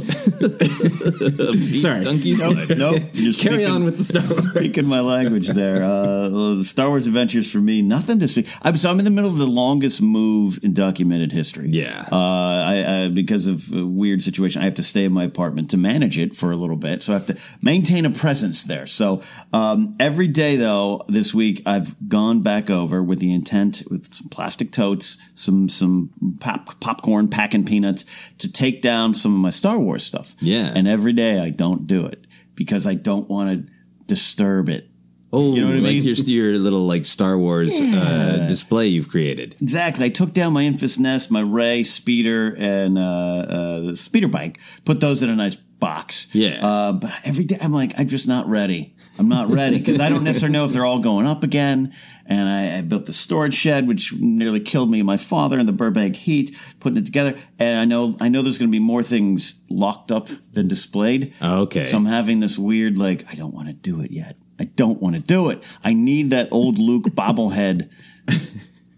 Beef 1.52 1.78
Sorry. 1.78 2.02
donkey 2.04 2.34
nope, 2.36 2.68
nope. 2.76 3.02
You're 3.12 3.32
Carry 3.34 3.56
speaking- 3.58 3.66
on 3.70 3.84
with 3.84 3.98
the 3.98 4.04
Star 4.04 4.22
Wars. 4.22 4.50
Speaking 4.50 4.88
my 4.88 5.00
language 5.00 5.48
there. 5.48 5.82
Uh, 5.84 6.62
Star 6.62 6.88
Wars 6.88 7.06
Adventures 7.06 7.50
for 7.50 7.58
me, 7.58 7.82
nothing 7.82 8.18
to 8.20 8.28
speak. 8.28 8.48
I'm, 8.62 8.76
so 8.76 8.90
I'm 8.90 8.98
in 8.98 9.04
the 9.04 9.10
middle 9.10 9.30
of 9.30 9.36
the 9.36 9.46
longest 9.46 10.00
move 10.02 10.58
in 10.62 10.72
documented 10.72 11.32
history. 11.32 11.70
Yeah. 11.78 12.06
Uh, 12.10 12.16
I, 12.16 13.04
I 13.04 13.08
because 13.08 13.46
of 13.46 13.72
a 13.72 13.84
weird 13.84 14.22
situation, 14.22 14.62
I 14.62 14.64
have 14.66 14.74
to 14.74 14.82
stay 14.82 15.04
in 15.04 15.12
my 15.12 15.24
apartment 15.24 15.70
to 15.70 15.76
manage 15.76 16.18
it 16.18 16.34
for 16.34 16.50
a 16.50 16.56
little 16.56 16.76
bit. 16.76 17.02
So 17.02 17.12
I 17.12 17.18
have 17.18 17.26
to 17.26 17.36
maintain 17.62 18.04
a 18.04 18.10
presence 18.10 18.64
there. 18.64 18.86
So 18.86 19.22
um, 19.52 19.96
every 20.00 20.28
day, 20.28 20.56
though, 20.56 21.02
this 21.08 21.32
week 21.34 21.62
I've 21.66 21.96
gone 22.08 22.42
back 22.42 22.70
over 22.70 23.02
with 23.02 23.18
the 23.20 23.32
intent 23.32 23.82
with 23.90 24.12
some 24.14 24.28
plastic 24.28 24.72
totes, 24.72 25.18
some 25.34 25.68
some 25.68 26.10
pop, 26.40 26.80
popcorn, 26.80 27.28
packing 27.28 27.64
peanuts 27.64 28.04
to 28.38 28.50
take 28.50 28.82
down 28.82 29.14
some 29.14 29.34
of 29.34 29.40
my 29.40 29.50
Star 29.50 29.78
Wars 29.78 30.04
stuff. 30.04 30.34
Yeah. 30.40 30.72
And 30.74 30.88
every 30.88 31.12
day 31.12 31.40
I 31.40 31.50
don't 31.50 31.86
do 31.86 32.06
it 32.06 32.26
because 32.54 32.86
I 32.86 32.94
don't 32.94 33.28
want 33.28 33.66
to 33.66 33.72
disturb 34.06 34.68
it. 34.68 34.87
Oh, 35.32 35.54
You 35.54 35.60
know 35.60 35.66
what 35.68 35.76
I 35.76 35.80
like 35.80 35.94
mean? 35.96 36.02
your, 36.04 36.14
your 36.14 36.58
little 36.58 36.86
like 36.86 37.04
Star 37.04 37.36
Wars 37.36 37.78
uh, 37.78 38.46
display 38.48 38.86
you've 38.86 39.10
created. 39.10 39.56
Exactly. 39.60 40.06
I 40.06 40.08
took 40.08 40.32
down 40.32 40.54
my 40.54 40.64
Enfys 40.64 40.98
Nest, 40.98 41.30
my 41.30 41.40
Rey 41.40 41.82
speeder, 41.82 42.54
and 42.58 42.96
uh, 42.96 43.00
uh, 43.02 43.80
the 43.80 43.96
speeder 43.96 44.28
bike. 44.28 44.58
Put 44.84 45.00
those 45.00 45.22
in 45.22 45.28
a 45.28 45.36
nice 45.36 45.54
box. 45.54 46.28
Yeah. 46.32 46.66
Uh, 46.66 46.92
but 46.92 47.12
every 47.24 47.44
day 47.44 47.58
I'm 47.60 47.72
like, 47.72 47.92
I'm 47.98 48.08
just 48.08 48.26
not 48.26 48.48
ready. 48.48 48.96
I'm 49.18 49.28
not 49.28 49.48
ready 49.48 49.78
because 49.78 50.00
I 50.00 50.08
don't 50.08 50.24
necessarily 50.24 50.52
know 50.54 50.64
if 50.64 50.72
they're 50.72 50.86
all 50.86 50.98
going 50.98 51.26
up 51.26 51.44
again. 51.44 51.94
And 52.26 52.48
I, 52.48 52.78
I 52.78 52.80
built 52.80 53.06
the 53.06 53.12
storage 53.12 53.54
shed, 53.54 53.86
which 53.86 54.12
nearly 54.14 54.60
killed 54.60 54.90
me 54.90 55.00
and 55.00 55.06
my 55.06 55.16
father 55.18 55.58
in 55.58 55.66
the 55.66 55.72
Burbank 55.72 56.16
heat, 56.16 56.56
putting 56.80 56.96
it 56.96 57.06
together. 57.06 57.38
And 57.58 57.78
I 57.78 57.84
know, 57.84 58.16
I 58.20 58.28
know 58.28 58.42
there's 58.42 58.58
going 58.58 58.70
to 58.70 58.72
be 58.72 58.78
more 58.80 59.02
things 59.02 59.54
locked 59.70 60.10
up 60.10 60.28
than 60.52 60.68
displayed. 60.68 61.32
Okay. 61.40 61.84
So 61.84 61.96
I'm 61.98 62.06
having 62.06 62.40
this 62.40 62.58
weird, 62.58 62.98
like, 62.98 63.30
I 63.30 63.34
don't 63.34 63.54
want 63.54 63.68
to 63.68 63.74
do 63.74 64.00
it 64.00 64.10
yet. 64.10 64.36
I 64.58 64.64
don't 64.64 65.00
want 65.00 65.16
to 65.16 65.22
do 65.22 65.50
it. 65.50 65.62
I 65.84 65.92
need 65.92 66.30
that 66.30 66.52
old 66.52 66.78
Luke 66.78 67.04
bobblehead 67.10 67.90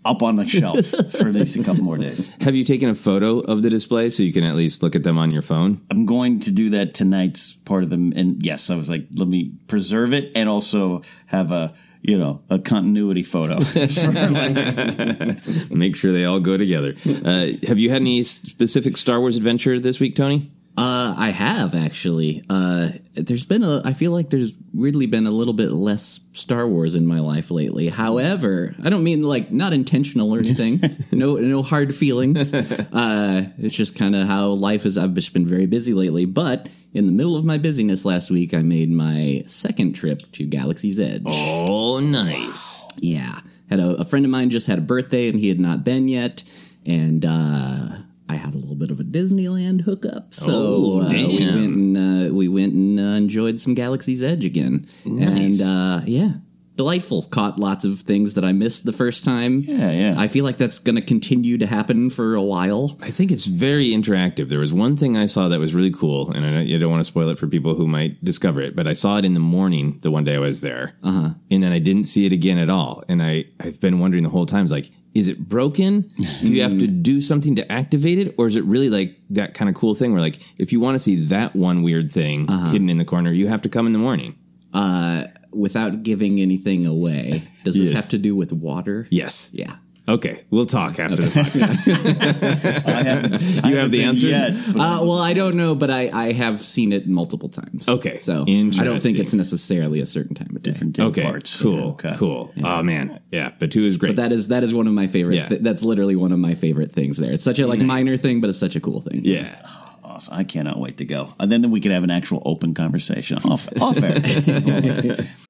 up 0.04 0.22
on 0.22 0.36
the 0.36 0.48
shelf 0.48 0.78
for 0.86 1.28
at 1.28 1.34
least 1.34 1.56
a 1.56 1.64
couple 1.64 1.84
more 1.84 1.98
days. 1.98 2.34
Have 2.42 2.54
you 2.54 2.64
taken 2.64 2.88
a 2.88 2.94
photo 2.94 3.40
of 3.40 3.62
the 3.62 3.70
display 3.70 4.10
so 4.10 4.22
you 4.22 4.32
can 4.32 4.44
at 4.44 4.56
least 4.56 4.82
look 4.82 4.96
at 4.96 5.02
them 5.02 5.18
on 5.18 5.30
your 5.30 5.42
phone? 5.42 5.84
I'm 5.90 6.06
going 6.06 6.40
to 6.40 6.52
do 6.52 6.70
that 6.70 6.94
tonight's 6.94 7.54
part 7.54 7.84
of 7.84 7.90
them. 7.90 8.12
And 8.16 8.44
yes, 8.44 8.70
I 8.70 8.76
was 8.76 8.88
like, 8.88 9.06
let 9.12 9.28
me 9.28 9.52
preserve 9.68 10.14
it 10.14 10.32
and 10.34 10.48
also 10.48 11.02
have 11.26 11.52
a, 11.52 11.74
you 12.00 12.16
know, 12.16 12.40
a 12.48 12.58
continuity 12.58 13.22
photo. 13.22 13.58
Make 15.74 15.96
sure 15.96 16.12
they 16.12 16.24
all 16.24 16.40
go 16.40 16.56
together. 16.56 16.94
Uh, 17.06 17.48
have 17.66 17.78
you 17.78 17.90
had 17.90 18.00
any 18.00 18.22
specific 18.22 18.96
Star 18.96 19.20
Wars 19.20 19.36
adventure 19.36 19.78
this 19.78 20.00
week, 20.00 20.16
Tony? 20.16 20.50
Uh, 20.80 21.14
I 21.14 21.28
have 21.30 21.74
actually. 21.74 22.42
Uh, 22.48 22.92
there's 23.12 23.44
been 23.44 23.62
a. 23.62 23.82
I 23.84 23.92
feel 23.92 24.12
like 24.12 24.30
there's 24.30 24.54
weirdly 24.72 25.04
been 25.04 25.26
a 25.26 25.30
little 25.30 25.52
bit 25.52 25.72
less 25.72 26.20
Star 26.32 26.66
Wars 26.66 26.96
in 26.96 27.06
my 27.06 27.18
life 27.18 27.50
lately. 27.50 27.88
However, 27.90 28.74
I 28.82 28.88
don't 28.88 29.04
mean 29.04 29.22
like 29.22 29.52
not 29.52 29.74
intentional 29.74 30.34
or 30.34 30.38
anything. 30.38 30.80
no, 31.12 31.36
no 31.36 31.62
hard 31.62 31.94
feelings. 31.94 32.54
Uh, 32.54 33.50
it's 33.58 33.76
just 33.76 33.94
kind 33.94 34.16
of 34.16 34.26
how 34.26 34.48
life 34.52 34.86
is. 34.86 34.96
I've 34.96 35.12
just 35.12 35.34
been 35.34 35.44
very 35.44 35.66
busy 35.66 35.92
lately. 35.92 36.24
But 36.24 36.70
in 36.94 37.04
the 37.04 37.12
middle 37.12 37.36
of 37.36 37.44
my 37.44 37.58
busyness 37.58 38.06
last 38.06 38.30
week, 38.30 38.54
I 38.54 38.62
made 38.62 38.90
my 38.90 39.44
second 39.48 39.92
trip 39.92 40.32
to 40.32 40.46
Galaxy's 40.46 40.98
Edge. 40.98 41.24
Oh, 41.26 42.00
nice. 42.00 42.90
Yeah. 42.96 43.40
Had 43.68 43.80
a, 43.80 43.96
a 43.96 44.04
friend 44.04 44.24
of 44.24 44.30
mine 44.30 44.48
just 44.48 44.66
had 44.66 44.78
a 44.78 44.82
birthday 44.82 45.28
and 45.28 45.38
he 45.38 45.48
had 45.48 45.60
not 45.60 45.84
been 45.84 46.08
yet. 46.08 46.42
And 46.86 47.22
uh, 47.26 47.98
I 48.30 48.36
had 48.36 48.54
a 48.54 48.58
little 48.58 48.76
bit 48.76 48.90
of 48.90 49.00
a 49.00 49.04
Disneyland 49.04 49.82
hookup. 49.82 50.32
So 50.34 50.52
Oh, 50.54 51.02
uh, 51.02 51.08
we 51.08 51.26
went 51.26 51.50
and 51.50 51.96
uh, 51.96 52.34
we 52.34 52.48
went 52.48 52.72
and 52.74 53.00
uh, 53.00 53.02
enjoyed 53.02 53.58
some 53.60 53.74
Galaxy's 53.74 54.22
Edge 54.22 54.44
again. 54.44 54.86
Nice. 55.04 55.60
And 55.60 56.02
uh, 56.02 56.04
yeah. 56.06 56.32
Delightful. 56.76 57.24
Caught 57.24 57.58
lots 57.58 57.84
of 57.84 57.98
things 57.98 58.34
that 58.34 58.44
I 58.44 58.52
missed 58.52 58.86
the 58.86 58.92
first 58.92 59.22
time. 59.22 59.60
Yeah, 59.60 59.90
yeah. 59.90 60.14
I 60.16 60.28
feel 60.28 60.46
like 60.46 60.56
that's 60.56 60.78
going 60.78 60.96
to 60.96 61.02
continue 61.02 61.58
to 61.58 61.66
happen 61.66 62.08
for 62.08 62.34
a 62.34 62.42
while. 62.42 62.96
I 63.02 63.10
think 63.10 63.30
it's 63.30 63.44
very 63.44 63.88
interactive. 63.88 64.48
There 64.48 64.60
was 64.60 64.72
one 64.72 64.96
thing 64.96 65.14
I 65.14 65.26
saw 65.26 65.48
that 65.48 65.58
was 65.58 65.74
really 65.74 65.90
cool, 65.90 66.30
and 66.30 66.46
I 66.46 66.50
know 66.50 66.60
you 66.60 66.78
don't 66.78 66.90
want 66.90 67.00
to 67.00 67.04
spoil 67.04 67.28
it 67.28 67.38
for 67.38 67.48
people 67.48 67.74
who 67.74 67.86
might 67.86 68.24
discover 68.24 68.62
it, 68.62 68.74
but 68.74 68.86
I 68.86 68.94
saw 68.94 69.18
it 69.18 69.26
in 69.26 69.34
the 69.34 69.40
morning 69.40 69.98
the 70.00 70.10
one 70.10 70.24
day 70.24 70.36
I 70.36 70.38
was 70.38 70.62
there, 70.62 70.96
uh-huh. 71.02 71.30
and 71.50 71.62
then 71.62 71.72
I 71.72 71.80
didn't 71.80 72.04
see 72.04 72.24
it 72.24 72.32
again 72.32 72.56
at 72.56 72.70
all. 72.70 73.02
And 73.10 73.22
I 73.22 73.44
I've 73.62 73.80
been 73.80 73.98
wondering 73.98 74.22
the 74.22 74.30
whole 74.30 74.46
time, 74.46 74.64
like, 74.66 74.88
is 75.14 75.28
it 75.28 75.48
broken? 75.48 76.10
Do 76.44 76.52
you 76.52 76.62
have 76.62 76.78
to 76.78 76.86
do 76.86 77.20
something 77.20 77.56
to 77.56 77.72
activate 77.72 78.18
it, 78.18 78.34
or 78.38 78.46
is 78.46 78.56
it 78.56 78.64
really 78.64 78.88
like 78.90 79.16
that 79.30 79.54
kind 79.54 79.68
of 79.68 79.74
cool 79.74 79.94
thing 79.94 80.12
where 80.12 80.20
like 80.20 80.38
if 80.58 80.72
you 80.72 80.80
want 80.80 80.94
to 80.94 81.00
see 81.00 81.24
that 81.26 81.54
one 81.56 81.82
weird 81.82 82.10
thing 82.10 82.46
hidden 82.70 82.88
in 82.88 82.98
the 82.98 83.04
corner, 83.04 83.32
you 83.32 83.48
have 83.48 83.62
to 83.62 83.68
come 83.68 83.86
in 83.86 83.92
the 83.92 83.98
morning? 83.98 84.36
Uh, 84.72 85.24
without 85.52 86.04
giving 86.04 86.38
anything 86.38 86.86
away, 86.86 87.42
does 87.64 87.74
this 87.74 87.90
Yes. 87.92 88.02
have 88.04 88.10
to 88.10 88.18
do 88.18 88.36
with 88.36 88.52
water? 88.52 89.08
Yes. 89.10 89.50
Yeah. 89.52 89.76
Okay, 90.08 90.44
we'll 90.50 90.66
talk 90.66 90.98
after 90.98 91.16
the 91.16 91.28
podcast. 91.28 92.86
I 92.86 93.02
haven't, 93.02 93.34
I 93.64 93.68
You 93.68 93.76
have 93.76 93.90
haven't 93.90 93.90
the 93.92 94.02
answers? 94.04 94.30
Yet, 94.30 94.52
Uh, 94.76 95.00
well, 95.02 95.18
I 95.18 95.34
don't 95.34 95.54
know, 95.54 95.74
but 95.74 95.90
I, 95.90 96.08
I 96.12 96.32
have 96.32 96.60
seen 96.60 96.92
it 96.92 97.06
multiple 97.06 97.48
times. 97.48 97.88
Okay, 97.88 98.18
so 98.18 98.42
I 98.48 98.84
don't 98.84 99.00
think 99.02 99.18
it's 99.18 99.34
necessarily 99.34 100.00
a 100.00 100.06
certain 100.06 100.34
time 100.34 100.54
of 100.56 100.62
day. 100.62 100.72
different 100.72 100.94
day 100.96 101.02
okay, 101.04 101.22
parts. 101.22 101.60
cool, 101.60 101.90
Okay. 101.92 102.10
cool. 102.16 102.52
Oh 102.64 102.82
man, 102.82 103.20
yeah, 103.30 103.52
but 103.58 103.70
two 103.70 103.84
is 103.84 103.98
great. 103.98 104.16
But 104.16 104.16
that 104.22 104.32
is 104.32 104.48
that 104.48 104.64
is 104.64 104.74
one 104.74 104.86
of 104.86 104.92
my 104.94 105.06
favorite. 105.06 105.36
Yeah. 105.36 105.46
th- 105.48 105.60
that's 105.62 105.82
literally 105.84 106.16
one 106.16 106.32
of 106.32 106.38
my 106.38 106.54
favorite 106.54 106.92
things. 106.92 107.16
There, 107.18 107.32
it's 107.32 107.44
such 107.44 107.58
a 107.60 107.66
like 107.66 107.80
minor 107.80 108.16
thing, 108.16 108.40
but 108.40 108.50
it's 108.50 108.58
such 108.58 108.76
a 108.76 108.80
cool 108.80 109.00
thing. 109.00 109.20
yeah. 109.24 109.62
Awesome. 110.02 110.34
I 110.34 110.42
cannot 110.42 110.80
wait 110.80 110.96
to 110.96 111.04
go. 111.04 111.34
And 111.38 111.52
then 111.52 111.70
we 111.70 111.80
could 111.80 111.92
have 111.92 112.02
an 112.02 112.10
actual 112.10 112.42
open 112.44 112.74
conversation 112.74 113.38
off, 113.44 113.68
off 113.80 114.02
air. 114.02 114.16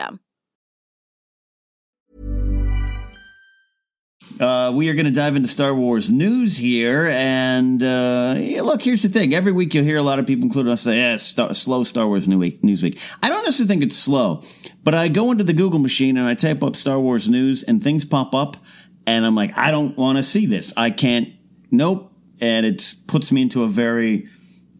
Uh, 4.39 4.71
we 4.73 4.89
are 4.89 4.93
going 4.93 5.05
to 5.05 5.11
dive 5.11 5.35
into 5.35 5.47
Star 5.47 5.73
Wars 5.75 6.09
news 6.09 6.57
here, 6.57 7.09
and 7.11 7.83
uh, 7.83 8.33
yeah, 8.37 8.61
look, 8.61 8.81
here's 8.81 9.03
the 9.03 9.09
thing: 9.09 9.33
every 9.35 9.51
week 9.51 9.73
you'll 9.73 9.83
hear 9.83 9.97
a 9.97 10.03
lot 10.03 10.19
of 10.19 10.25
people, 10.25 10.43
including 10.45 10.71
us, 10.71 10.81
say, 10.81 10.97
"Yeah, 10.97 11.17
star- 11.17 11.53
slow 11.53 11.83
Star 11.83 12.07
Wars 12.07 12.27
new 12.27 12.39
week, 12.39 12.63
news 12.63 12.81
week." 12.81 12.99
I 13.21 13.29
don't 13.29 13.43
necessarily 13.43 13.67
think 13.67 13.83
it's 13.83 13.95
slow, 13.95 14.41
but 14.83 14.95
I 14.95 15.09
go 15.09 15.31
into 15.31 15.43
the 15.43 15.53
Google 15.53 15.79
machine 15.79 16.17
and 16.17 16.27
I 16.27 16.33
type 16.33 16.63
up 16.63 16.75
Star 16.75 16.99
Wars 16.99 17.29
news, 17.29 17.61
and 17.61 17.83
things 17.83 18.03
pop 18.03 18.33
up, 18.33 18.57
and 19.05 19.25
I'm 19.25 19.35
like, 19.35 19.55
I 19.57 19.69
don't 19.69 19.95
want 19.97 20.17
to 20.17 20.23
see 20.23 20.45
this. 20.47 20.73
I 20.75 20.89
can't. 20.89 21.29
Nope, 21.69 22.11
and 22.39 22.65
it 22.65 22.95
puts 23.07 23.31
me 23.31 23.43
into 23.43 23.63
a 23.63 23.67
very 23.67 24.27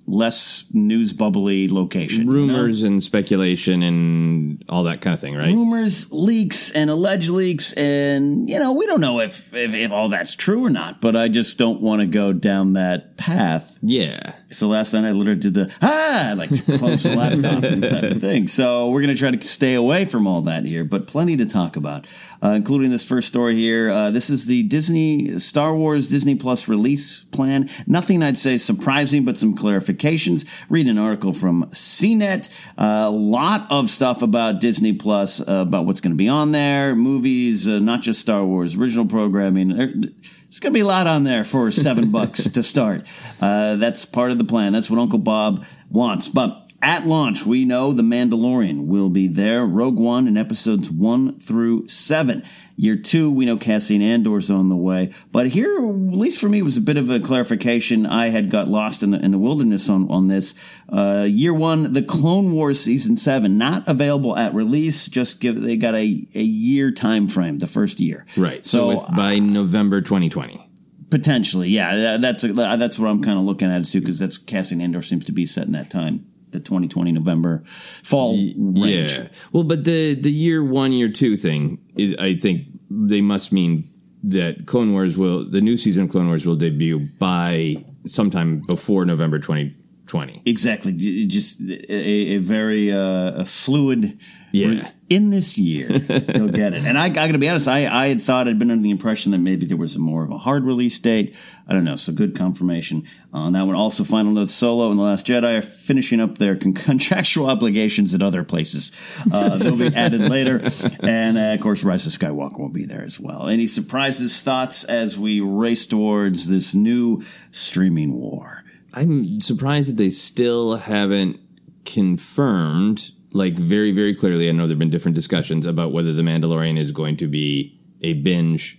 less 0.07 0.65
news 0.73 1.13
bubbly 1.13 1.67
location. 1.67 2.27
Rumors 2.27 2.83
and 2.83 3.01
speculation 3.01 3.83
and 3.83 4.63
all 4.69 4.83
that 4.83 5.01
kind 5.01 5.13
of 5.13 5.19
thing, 5.19 5.35
right? 5.35 5.53
Rumors, 5.53 6.11
leaks, 6.11 6.71
and 6.71 6.89
alleged 6.89 7.29
leaks, 7.29 7.73
and 7.73 8.49
you 8.49 8.59
know 8.59 8.73
we 8.73 8.85
don't 8.85 9.01
know 9.01 9.19
if, 9.19 9.53
if 9.53 9.73
if 9.73 9.91
all 9.91 10.09
that's 10.09 10.35
true 10.35 10.65
or 10.65 10.69
not. 10.69 11.01
But 11.01 11.15
I 11.15 11.27
just 11.27 11.57
don't 11.57 11.81
want 11.81 12.01
to 12.01 12.07
go 12.07 12.33
down 12.33 12.73
that 12.73 13.17
path. 13.17 13.79
Yeah. 13.81 14.35
So 14.53 14.67
last 14.67 14.93
night 14.93 15.05
I 15.05 15.11
literally 15.11 15.39
did 15.39 15.53
the 15.53 15.73
ah 15.81 16.33
like 16.37 16.49
close 16.49 17.03
the 17.03 17.15
laptop 17.15 17.61
type 17.61 18.11
of 18.11 18.21
thing. 18.21 18.47
So 18.47 18.89
we're 18.89 19.01
gonna 19.01 19.15
try 19.15 19.31
to 19.31 19.47
stay 19.47 19.73
away 19.73 20.05
from 20.05 20.27
all 20.27 20.41
that 20.43 20.65
here, 20.65 20.83
but 20.83 21.07
plenty 21.07 21.37
to 21.37 21.45
talk 21.45 21.75
about, 21.75 22.07
uh, 22.43 22.49
including 22.49 22.91
this 22.91 23.05
first 23.05 23.27
story 23.27 23.55
here. 23.55 23.89
Uh, 23.89 24.11
this 24.11 24.29
is 24.29 24.45
the 24.45 24.63
Disney 24.63 25.39
Star 25.39 25.75
Wars 25.75 26.09
Disney 26.09 26.35
Plus 26.35 26.67
release 26.67 27.23
plan. 27.25 27.69
Nothing 27.87 28.23
I'd 28.23 28.37
say 28.37 28.57
surprising, 28.57 29.25
but 29.25 29.37
some 29.37 29.55
clarifications. 29.55 30.47
Read 30.69 30.87
an 30.87 30.97
article 30.97 31.33
from 31.33 31.65
CNET. 31.71 32.49
A 32.77 33.09
lot 33.09 33.67
of 33.69 33.89
stuff 33.89 34.21
about 34.21 34.59
Disney 34.59 34.93
Plus, 34.93 35.41
uh, 35.41 35.65
about 35.67 35.85
what's 35.85 36.01
going 36.01 36.11
to 36.11 36.17
be 36.17 36.29
on 36.29 36.51
there, 36.51 36.95
movies, 36.95 37.67
uh, 37.67 37.79
not 37.79 38.01
just 38.01 38.19
Star 38.19 38.45
Wars, 38.45 38.75
original 38.75 39.05
programming. 39.05 40.13
There- 40.51 40.55
There's 40.55 40.59
going 40.59 40.73
to 40.73 40.77
be 40.77 40.81
a 40.81 40.85
lot 40.85 41.07
on 41.07 41.23
there 41.23 41.43
for 41.45 41.71
seven 41.71 42.11
bucks 42.11 42.43
to 42.49 42.61
start. 42.63 43.07
Uh, 43.39 43.75
that's 43.77 44.05
part 44.05 44.31
of 44.31 44.37
the 44.37 44.43
plan. 44.43 44.73
That's 44.73 44.89
what 44.89 44.99
Uncle 44.99 45.19
Bob 45.19 45.63
wants. 45.89 46.27
But 46.27 46.61
at 46.81 47.05
launch, 47.05 47.45
we 47.45 47.65
know 47.65 47.91
The 47.93 48.03
Mandalorian 48.03 48.85
will 48.87 49.09
be 49.09 49.27
there, 49.27 49.65
Rogue 49.65 49.97
One 49.99 50.27
in 50.27 50.37
episodes 50.37 50.89
one 50.89 51.39
through 51.39 51.87
seven. 51.87 52.43
Year 52.75 52.95
two, 52.95 53.29
we 53.31 53.45
know 53.45 53.57
Cassian 53.57 54.01
Andor's 54.01 54.49
on 54.49 54.69
the 54.69 54.75
way. 54.75 55.11
But 55.31 55.47
here, 55.47 55.77
at 55.77 55.83
least 55.83 56.41
for 56.41 56.49
me, 56.49 56.61
was 56.63 56.77
a 56.77 56.81
bit 56.81 56.97
of 56.97 57.11
a 57.11 57.19
clarification. 57.19 58.05
I 58.07 58.29
had 58.29 58.49
got 58.49 58.67
lost 58.67 59.03
in 59.03 59.11
the 59.11 59.19
in 59.19 59.29
the 59.31 59.37
wilderness 59.37 59.89
on, 59.89 60.09
on 60.09 60.27
this. 60.29 60.55
Uh, 60.89 61.27
year 61.29 61.53
one, 61.53 61.93
the 61.93 62.01
Clone 62.01 62.51
Wars 62.51 62.79
season 62.79 63.17
seven, 63.17 63.57
not 63.57 63.87
available 63.87 64.35
at 64.35 64.53
release. 64.55 65.07
Just 65.07 65.39
give 65.41 65.61
they 65.61 65.75
got 65.77 65.93
a, 65.93 66.27
a 66.33 66.41
year 66.41 66.91
time 66.91 67.27
frame, 67.27 67.59
the 67.59 67.67
first 67.67 67.99
year. 67.99 68.25
Right. 68.35 68.65
So, 68.65 68.87
with, 68.87 69.15
by 69.15 69.37
November 69.39 70.01
2020. 70.01 70.69
Potentially, 71.11 71.67
yeah. 71.69 72.17
that- 72.17 72.21
That's 72.21 72.41
that's 72.41 72.97
what 72.97 73.09
I'm 73.09 73.21
kind 73.21 73.37
of 73.37 73.43
looking 73.45 73.69
at 73.69 73.81
it 73.81 73.85
too, 73.85 73.99
because 73.99 74.17
that's 74.17 74.37
Cassian 74.37 74.79
Andor 74.81 75.01
seems 75.01 75.25
to 75.25 75.33
be 75.33 75.45
set 75.45 75.65
in 75.67 75.73
that 75.73 75.89
time, 75.91 76.25
the 76.51 76.59
2020 76.59 77.11
November 77.11 77.63
fall 77.65 78.33
range. 78.33 79.13
Yeah. 79.13 79.27
Well, 79.51 79.63
but 79.63 79.85
the 79.85 80.15
the 80.15 80.31
year 80.31 80.63
one, 80.63 80.91
year 80.91 81.09
two 81.09 81.35
thing, 81.35 81.79
is, 81.95 82.15
I 82.17 82.35
think 82.35 82.65
they 82.89 83.21
must 83.21 83.51
mean 83.51 83.89
that 84.23 84.65
Clone 84.65 84.93
Wars 84.93 85.17
will 85.17 85.49
the 85.49 85.61
new 85.61 85.77
season 85.77 86.05
of 86.05 86.11
Clone 86.11 86.27
Wars 86.27 86.45
will 86.45 86.55
debut 86.55 86.99
by 87.19 87.75
sometime 88.05 88.61
before 88.67 89.05
November 89.05 89.39
2020. 89.39 90.43
Exactly, 90.45 91.25
just 91.25 91.61
a, 91.61 91.95
a 91.95 92.37
very 92.37 92.91
uh, 92.91 93.41
a 93.41 93.45
fluid. 93.45 94.19
Yeah. 94.51 94.89
In 95.11 95.29
this 95.29 95.57
year, 95.57 95.91
you'll 96.35 96.49
get 96.49 96.73
it. 96.73 96.85
And 96.85 96.97
I, 96.97 97.05
I 97.05 97.09
got 97.09 97.27
to 97.27 97.37
be 97.37 97.49
honest, 97.49 97.67
I, 97.67 97.85
I 97.85 98.07
had 98.07 98.21
thought 98.21 98.47
I'd 98.47 98.57
been 98.57 98.71
under 98.71 98.81
the 98.81 98.91
impression 98.91 99.33
that 99.33 99.39
maybe 99.39 99.65
there 99.65 99.75
was 99.77 99.95
a 99.95 99.99
more 99.99 100.23
of 100.23 100.31
a 100.31 100.37
hard 100.37 100.63
release 100.63 100.97
date. 100.99 101.35
I 101.67 101.73
don't 101.73 101.83
know. 101.83 101.97
So 101.97 102.13
good 102.13 102.35
confirmation 102.35 103.05
on 103.33 103.53
that 103.53 103.63
one. 103.63 103.75
Also, 103.75 104.03
final 104.03 104.31
note: 104.31 104.49
Solo 104.49 104.89
and 104.89 104.97
the 104.97 105.03
Last 105.03 105.27
Jedi 105.27 105.57
are 105.57 105.61
finishing 105.61 106.19
up 106.19 106.37
their 106.37 106.55
con- 106.55 106.73
contractual 106.73 107.47
obligations 107.49 108.13
at 108.13 108.21
other 108.21 108.43
places. 108.43 108.91
Uh, 109.33 109.57
they'll 109.57 109.77
be 109.77 109.95
added 109.95 110.21
later, 110.21 110.61
and 111.01 111.37
uh, 111.37 111.53
of 111.53 111.59
course, 111.59 111.83
Rise 111.83 112.07
of 112.07 112.13
Skywalker 112.13 112.59
will 112.59 112.69
be 112.69 112.85
there 112.85 113.03
as 113.03 113.19
well. 113.19 113.47
Any 113.47 113.67
surprises, 113.67 114.41
thoughts 114.41 114.83
as 114.85 115.19
we 115.19 115.41
race 115.41 115.85
towards 115.85 116.49
this 116.49 116.73
new 116.73 117.21
streaming 117.51 118.13
war? 118.13 118.63
I'm 118.93 119.39
surprised 119.39 119.91
that 119.91 119.97
they 119.97 120.09
still 120.09 120.75
haven't 120.75 121.39
confirmed, 121.85 123.11
like 123.33 123.53
very, 123.53 123.91
very 123.91 124.13
clearly. 124.15 124.49
I 124.49 124.51
know 124.51 124.63
there 124.63 124.69
have 124.73 124.79
been 124.79 124.89
different 124.89 125.15
discussions 125.15 125.65
about 125.65 125.91
whether 125.91 126.13
The 126.13 126.21
Mandalorian 126.21 126.77
is 126.77 126.91
going 126.91 127.17
to 127.17 127.27
be 127.27 127.79
a 128.01 128.13
binge, 128.13 128.77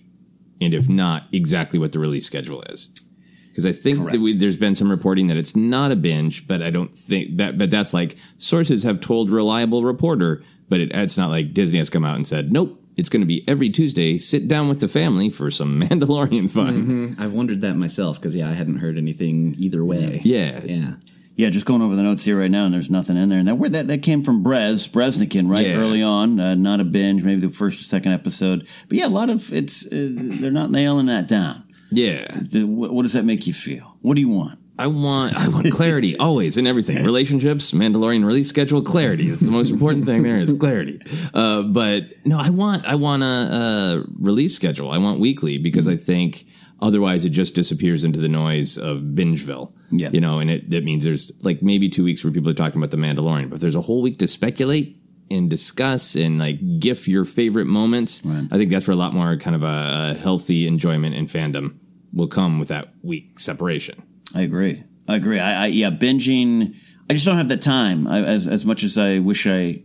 and 0.61 0.75
if 0.75 0.89
not, 0.89 1.27
exactly 1.33 1.79
what 1.79 1.93
the 1.93 1.99
release 1.99 2.27
schedule 2.27 2.63
is. 2.69 2.91
Because 3.49 3.67
I 3.67 3.73
think 3.73 4.11
that 4.11 4.19
we, 4.21 4.33
there's 4.35 4.57
been 4.57 4.75
some 4.75 4.91
reporting 4.91 5.27
that 5.27 5.37
it's 5.37 5.55
not 5.55 5.93
a 5.93 5.97
binge, 5.97 6.47
but 6.49 6.63
I 6.63 6.71
don't 6.71 6.91
think 6.93 7.37
that. 7.37 7.59
But 7.59 7.71
that's 7.71 7.93
like 7.93 8.17
sources 8.39 8.83
have 8.85 9.01
told 9.01 9.29
reliable 9.31 9.83
reporter, 9.85 10.43
but 10.71 10.81
it, 10.81 10.91
it's 10.95 11.19
not 11.19 11.29
like 11.29 11.53
Disney 11.53 11.77
has 11.79 11.91
come 11.91 12.03
out 12.05 12.17
and 12.17 12.27
said, 12.27 12.51
"Nope, 12.51 12.83
it's 12.97 13.11
going 13.11 13.21
to 13.21 13.27
be 13.27 13.47
every 13.47 13.69
Tuesday. 13.69 14.17
Sit 14.17 14.49
down 14.49 14.69
with 14.69 14.81
the 14.81 14.89
family 14.89 15.29
for 15.29 15.51
some 15.51 15.81
Mandalorian 15.83 16.51
fun." 16.51 16.87
Mhm. 16.87 17.21
I've 17.21 17.35
wondered 17.35 17.61
that 17.61 17.77
myself 17.77 18.19
because 18.19 18.35
yeah, 18.35 18.49
I 18.49 18.55
hadn't 18.55 18.79
heard 18.79 18.97
anything 18.97 19.55
either 19.59 19.85
way. 19.85 20.23
Yeah, 20.25 20.63
yeah. 20.65 20.65
Yeah, 20.65 20.95
just 21.37 21.67
going 21.67 21.83
over 21.83 21.97
the 21.97 22.03
notes 22.03 22.25
here 22.25 22.39
right 22.39 22.51
now, 22.51 22.67
and 22.67 22.75
there's 22.75 22.91
nothing 22.91 23.17
in 23.17 23.29
there. 23.29 23.39
And 23.39 23.49
that 23.49 23.57
where 23.57 23.71
that, 23.71 23.89
that 23.89 24.03
came 24.03 24.23
from 24.23 24.45
Brez 24.45 24.89
Breznican, 24.89 25.49
right? 25.49 25.67
Yeah. 25.67 25.77
Early 25.77 26.03
on, 26.03 26.39
uh, 26.39 26.55
not 26.55 26.81
a 26.81 26.85
binge, 26.85 27.25
maybe 27.25 27.41
the 27.41 27.49
first 27.49 27.81
or 27.81 27.85
second 27.85 28.13
episode. 28.13 28.69
But 28.89 28.99
yeah, 28.99 29.07
a 29.07 29.09
lot 29.09 29.31
of 29.31 29.53
it's 29.53 29.87
uh, 29.87 29.91
they're 29.91 30.51
not 30.51 30.71
nailing 30.71 31.07
that 31.07 31.29
down. 31.29 31.65
Yeah. 31.91 32.27
The, 32.31 32.65
what, 32.65 32.93
what 32.93 33.03
does 33.03 33.13
that 33.13 33.25
make 33.25 33.47
you 33.47 33.55
feel? 33.55 33.97
What 34.01 34.15
do 34.15 34.21
you 34.21 34.29
want? 34.29 34.59
I 34.79 34.87
want 34.87 35.35
I 35.37 35.49
want 35.49 35.71
clarity 35.71 36.17
always 36.19 36.57
in 36.59 36.67
everything. 36.67 37.05
Relationships, 37.05 37.73
Mandalorian 37.73 38.25
release 38.25 38.49
schedule, 38.49 38.83
clarity. 38.83 39.29
That's 39.29 39.43
the 39.43 39.51
most 39.51 39.71
important 39.71 40.07
thing 40.07 40.23
there 40.23 40.39
is 40.39 40.55
clarity. 40.55 41.01
Uh, 41.35 41.63
but 41.63 42.05
no, 42.25 42.41
I 42.41 42.51
want 42.51 42.87
I 42.87 42.95
want 42.95 43.23
a, 43.23 43.27
a 43.27 44.05
release 44.19 44.57
schedule. 44.57 44.91
I 44.91 44.99
want 44.99 45.21
weekly 45.21 45.59
because 45.59 45.89
I 45.89 45.97
think 45.97 46.47
otherwise 46.83 47.25
it 47.25 47.31
just 47.31 47.55
disappears 47.55 48.05
into 48.05 48.21
the 48.21 48.29
noise 48.29 48.77
of 48.77 48.99
Bingeville. 48.99 49.73
Yeah. 49.91 50.11
You 50.13 50.21
know, 50.21 50.41
and 50.41 50.51
it 50.51 50.69
that 50.71 50.85
means 50.85 51.05
there's 51.05 51.33
like 51.41 51.63
maybe 51.63 51.89
two 51.89 52.05
weeks 52.05 52.23
where 52.23 52.33
people 52.33 52.51
are 52.51 52.55
talking 52.55 52.79
about 52.79 52.91
the 52.91 52.99
Mandalorian, 52.99 53.49
but 53.49 53.57
if 53.57 53.61
there's 53.61 53.77
a 53.77 53.81
whole 53.81 54.03
week 54.03 54.19
to 54.19 54.27
speculate 54.27 54.99
and 55.31 55.49
discuss 55.49 56.15
and 56.15 56.39
like 56.39 56.79
gif 56.79 57.09
your 57.09 57.25
favorite 57.25 57.67
moments. 57.67 58.23
I 58.27 58.59
think 58.59 58.71
that's 58.71 58.87
where 58.87 58.93
a 58.93 58.99
lot 58.99 59.15
more 59.15 59.37
kind 59.37 59.57
of 59.57 59.63
a, 59.63 60.13
a 60.13 60.15
healthy 60.15 60.67
enjoyment 60.67 61.15
and 61.15 61.27
fandom 61.29 61.79
will 62.13 62.27
come 62.27 62.59
with 62.59 62.69
that 62.69 62.93
week 63.03 63.41
separation. 63.41 64.03
I 64.35 64.43
agree. 64.43 64.85
I 65.09 65.17
agree. 65.17 65.41
I, 65.41 65.65
I 65.65 65.67
yeah, 65.67 65.91
binging. 65.91 66.75
I 67.09 67.15
just 67.15 67.27
don't 67.27 67.37
have 67.37 67.49
the 67.49 67.57
time 67.57 68.07
I, 68.07 68.23
as 68.25 68.47
as 68.47 68.65
much 68.65 68.85
as 68.85 68.99
I 68.99 69.19
wish 69.19 69.47
I 69.47 69.83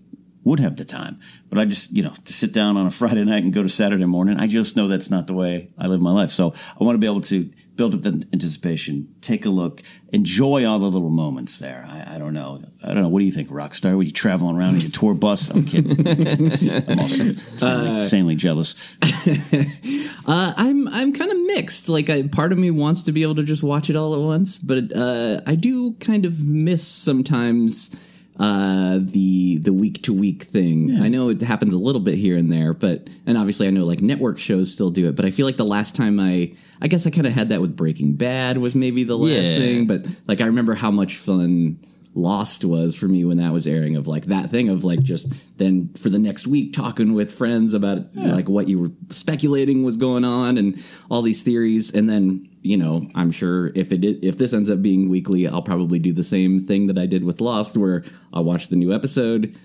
would 0.47 0.59
have 0.59 0.77
the 0.77 0.85
time. 0.85 1.19
But 1.49 1.59
I 1.59 1.65
just 1.65 1.91
you 1.95 2.03
know 2.03 2.13
to 2.25 2.33
sit 2.33 2.53
down 2.53 2.77
on 2.77 2.87
a 2.87 2.91
Friday 3.01 3.23
night 3.23 3.43
and 3.43 3.53
go 3.53 3.63
to 3.63 3.69
Saturday 3.69 4.05
morning. 4.05 4.37
I 4.37 4.47
just 4.47 4.75
know 4.75 4.87
that's 4.87 5.09
not 5.09 5.27
the 5.27 5.33
way 5.33 5.69
I 5.77 5.87
live 5.87 6.01
my 6.01 6.11
life. 6.11 6.31
So 6.31 6.53
I 6.79 6.83
want 6.83 6.95
to 6.95 6.99
be 6.99 7.07
able 7.07 7.21
to 7.21 7.49
build 7.77 7.93
up 7.93 8.01
the 8.01 8.27
anticipation, 8.33 9.07
take 9.21 9.45
a 9.45 9.49
look, 9.49 9.83
enjoy 10.11 10.65
all 10.65 10.79
the 10.79 10.89
little 10.89 11.11
moments 11.11 11.59
there. 11.59 11.85
I, 11.87 12.15
I 12.15 12.17
don't 12.17 12.33
know. 12.33 12.63
I 12.83 12.87
don't 12.87 13.03
know. 13.03 13.09
What 13.09 13.19
do 13.19 13.25
you 13.25 13.31
think, 13.31 13.49
Rockstar? 13.49 13.95
Were 13.95 14.01
you 14.01 14.11
traveling 14.11 14.57
around 14.57 14.75
in 14.75 14.81
your 14.81 14.89
tour 14.89 15.13
bus? 15.13 15.49
I'm 15.51 15.63
kidding. 15.63 15.91
I'm 16.89 16.99
also 16.99 17.23
insanely, 17.23 17.99
insanely 18.01 18.35
jealous. 18.35 18.75
Uh, 20.29 20.53
I'm 20.57 20.89
I'm 20.89 21.13
kind 21.13 21.31
of 21.31 21.37
mixed. 21.45 21.87
Like, 21.87 22.09
I, 22.09 22.27
part 22.27 22.51
of 22.51 22.57
me 22.57 22.69
wants 22.69 23.03
to 23.03 23.13
be 23.13 23.21
able 23.21 23.35
to 23.35 23.43
just 23.43 23.63
watch 23.63 23.89
it 23.89 23.95
all 23.95 24.13
at 24.13 24.19
once, 24.19 24.57
but 24.59 24.93
uh, 24.93 25.39
I 25.47 25.55
do 25.55 25.93
kind 26.01 26.25
of 26.25 26.43
miss 26.43 26.85
sometimes 26.85 27.95
uh, 28.39 28.99
the 29.01 29.57
the 29.57 29.73
week 29.73 30.03
to 30.03 30.13
week 30.13 30.43
thing. 30.43 30.99
I 31.01 31.07
know 31.09 31.29
it 31.29 31.41
happens 31.41 31.73
a 31.73 31.79
little 31.79 32.01
bit 32.01 32.15
here 32.15 32.37
and 32.37 32.51
there, 32.51 32.73
but 32.73 33.09
and 33.25 33.37
obviously 33.37 33.67
I 33.67 33.71
know 33.71 33.85
like 33.85 34.01
network 34.01 34.37
shows 34.37 34.73
still 34.73 34.91
do 34.91 35.07
it. 35.09 35.15
But 35.15 35.25
I 35.25 35.31
feel 35.31 35.45
like 35.45 35.57
the 35.57 35.65
last 35.65 35.95
time 35.95 36.19
I 36.19 36.53
I 36.81 36.87
guess 36.87 37.07
I 37.07 37.09
kind 37.09 37.25
of 37.25 37.33
had 37.33 37.49
that 37.49 37.61
with 37.61 37.75
Breaking 37.75 38.13
Bad 38.13 38.59
was 38.59 38.75
maybe 38.75 39.03
the 39.03 39.17
last 39.17 39.31
Yeah. 39.33 39.57
thing. 39.57 39.87
But 39.87 40.05
like 40.27 40.41
I 40.41 40.45
remember 40.45 40.75
how 40.75 40.91
much 40.91 41.15
fun. 41.17 41.79
Lost 42.17 42.65
was 42.65 42.97
for 42.97 43.07
me 43.07 43.23
when 43.23 43.37
that 43.37 43.53
was 43.53 43.67
airing 43.67 43.95
of 43.95 44.07
like 44.07 44.25
that 44.25 44.49
thing 44.49 44.69
of 44.69 44.83
like 44.83 45.03
just 45.03 45.31
then 45.59 45.89
for 45.93 46.09
the 46.09 46.17
next 46.17 46.47
week 46.47 46.73
talking 46.73 47.13
with 47.13 47.31
friends 47.31 47.75
about 47.75 48.15
like 48.15 48.49
what 48.49 48.67
you 48.67 48.79
were 48.79 48.91
speculating 49.09 49.83
was 49.83 49.97
going 49.97 50.25
on 50.25 50.57
and 50.57 50.83
all 51.11 51.21
these 51.21 51.43
theories. 51.43 51.93
And 51.93 52.09
then 52.09 52.49
you 52.63 52.75
know 52.75 53.07
I'm 53.13 53.29
sure 53.29 53.67
if 53.75 53.91
it 53.91 54.03
if 54.03 54.39
this 54.39 54.55
ends 54.55 54.71
up 54.71 54.81
being 54.81 55.09
weekly 55.09 55.47
I'll 55.47 55.61
probably 55.61 55.99
do 55.99 56.11
the 56.11 56.23
same 56.23 56.59
thing 56.59 56.87
that 56.87 56.97
I 56.97 57.05
did 57.05 57.23
with 57.23 57.39
Lost 57.39 57.77
where 57.77 58.03
I'll 58.33 58.43
watch 58.43 58.69
the 58.69 58.75
new 58.75 58.93
episode 58.93 59.55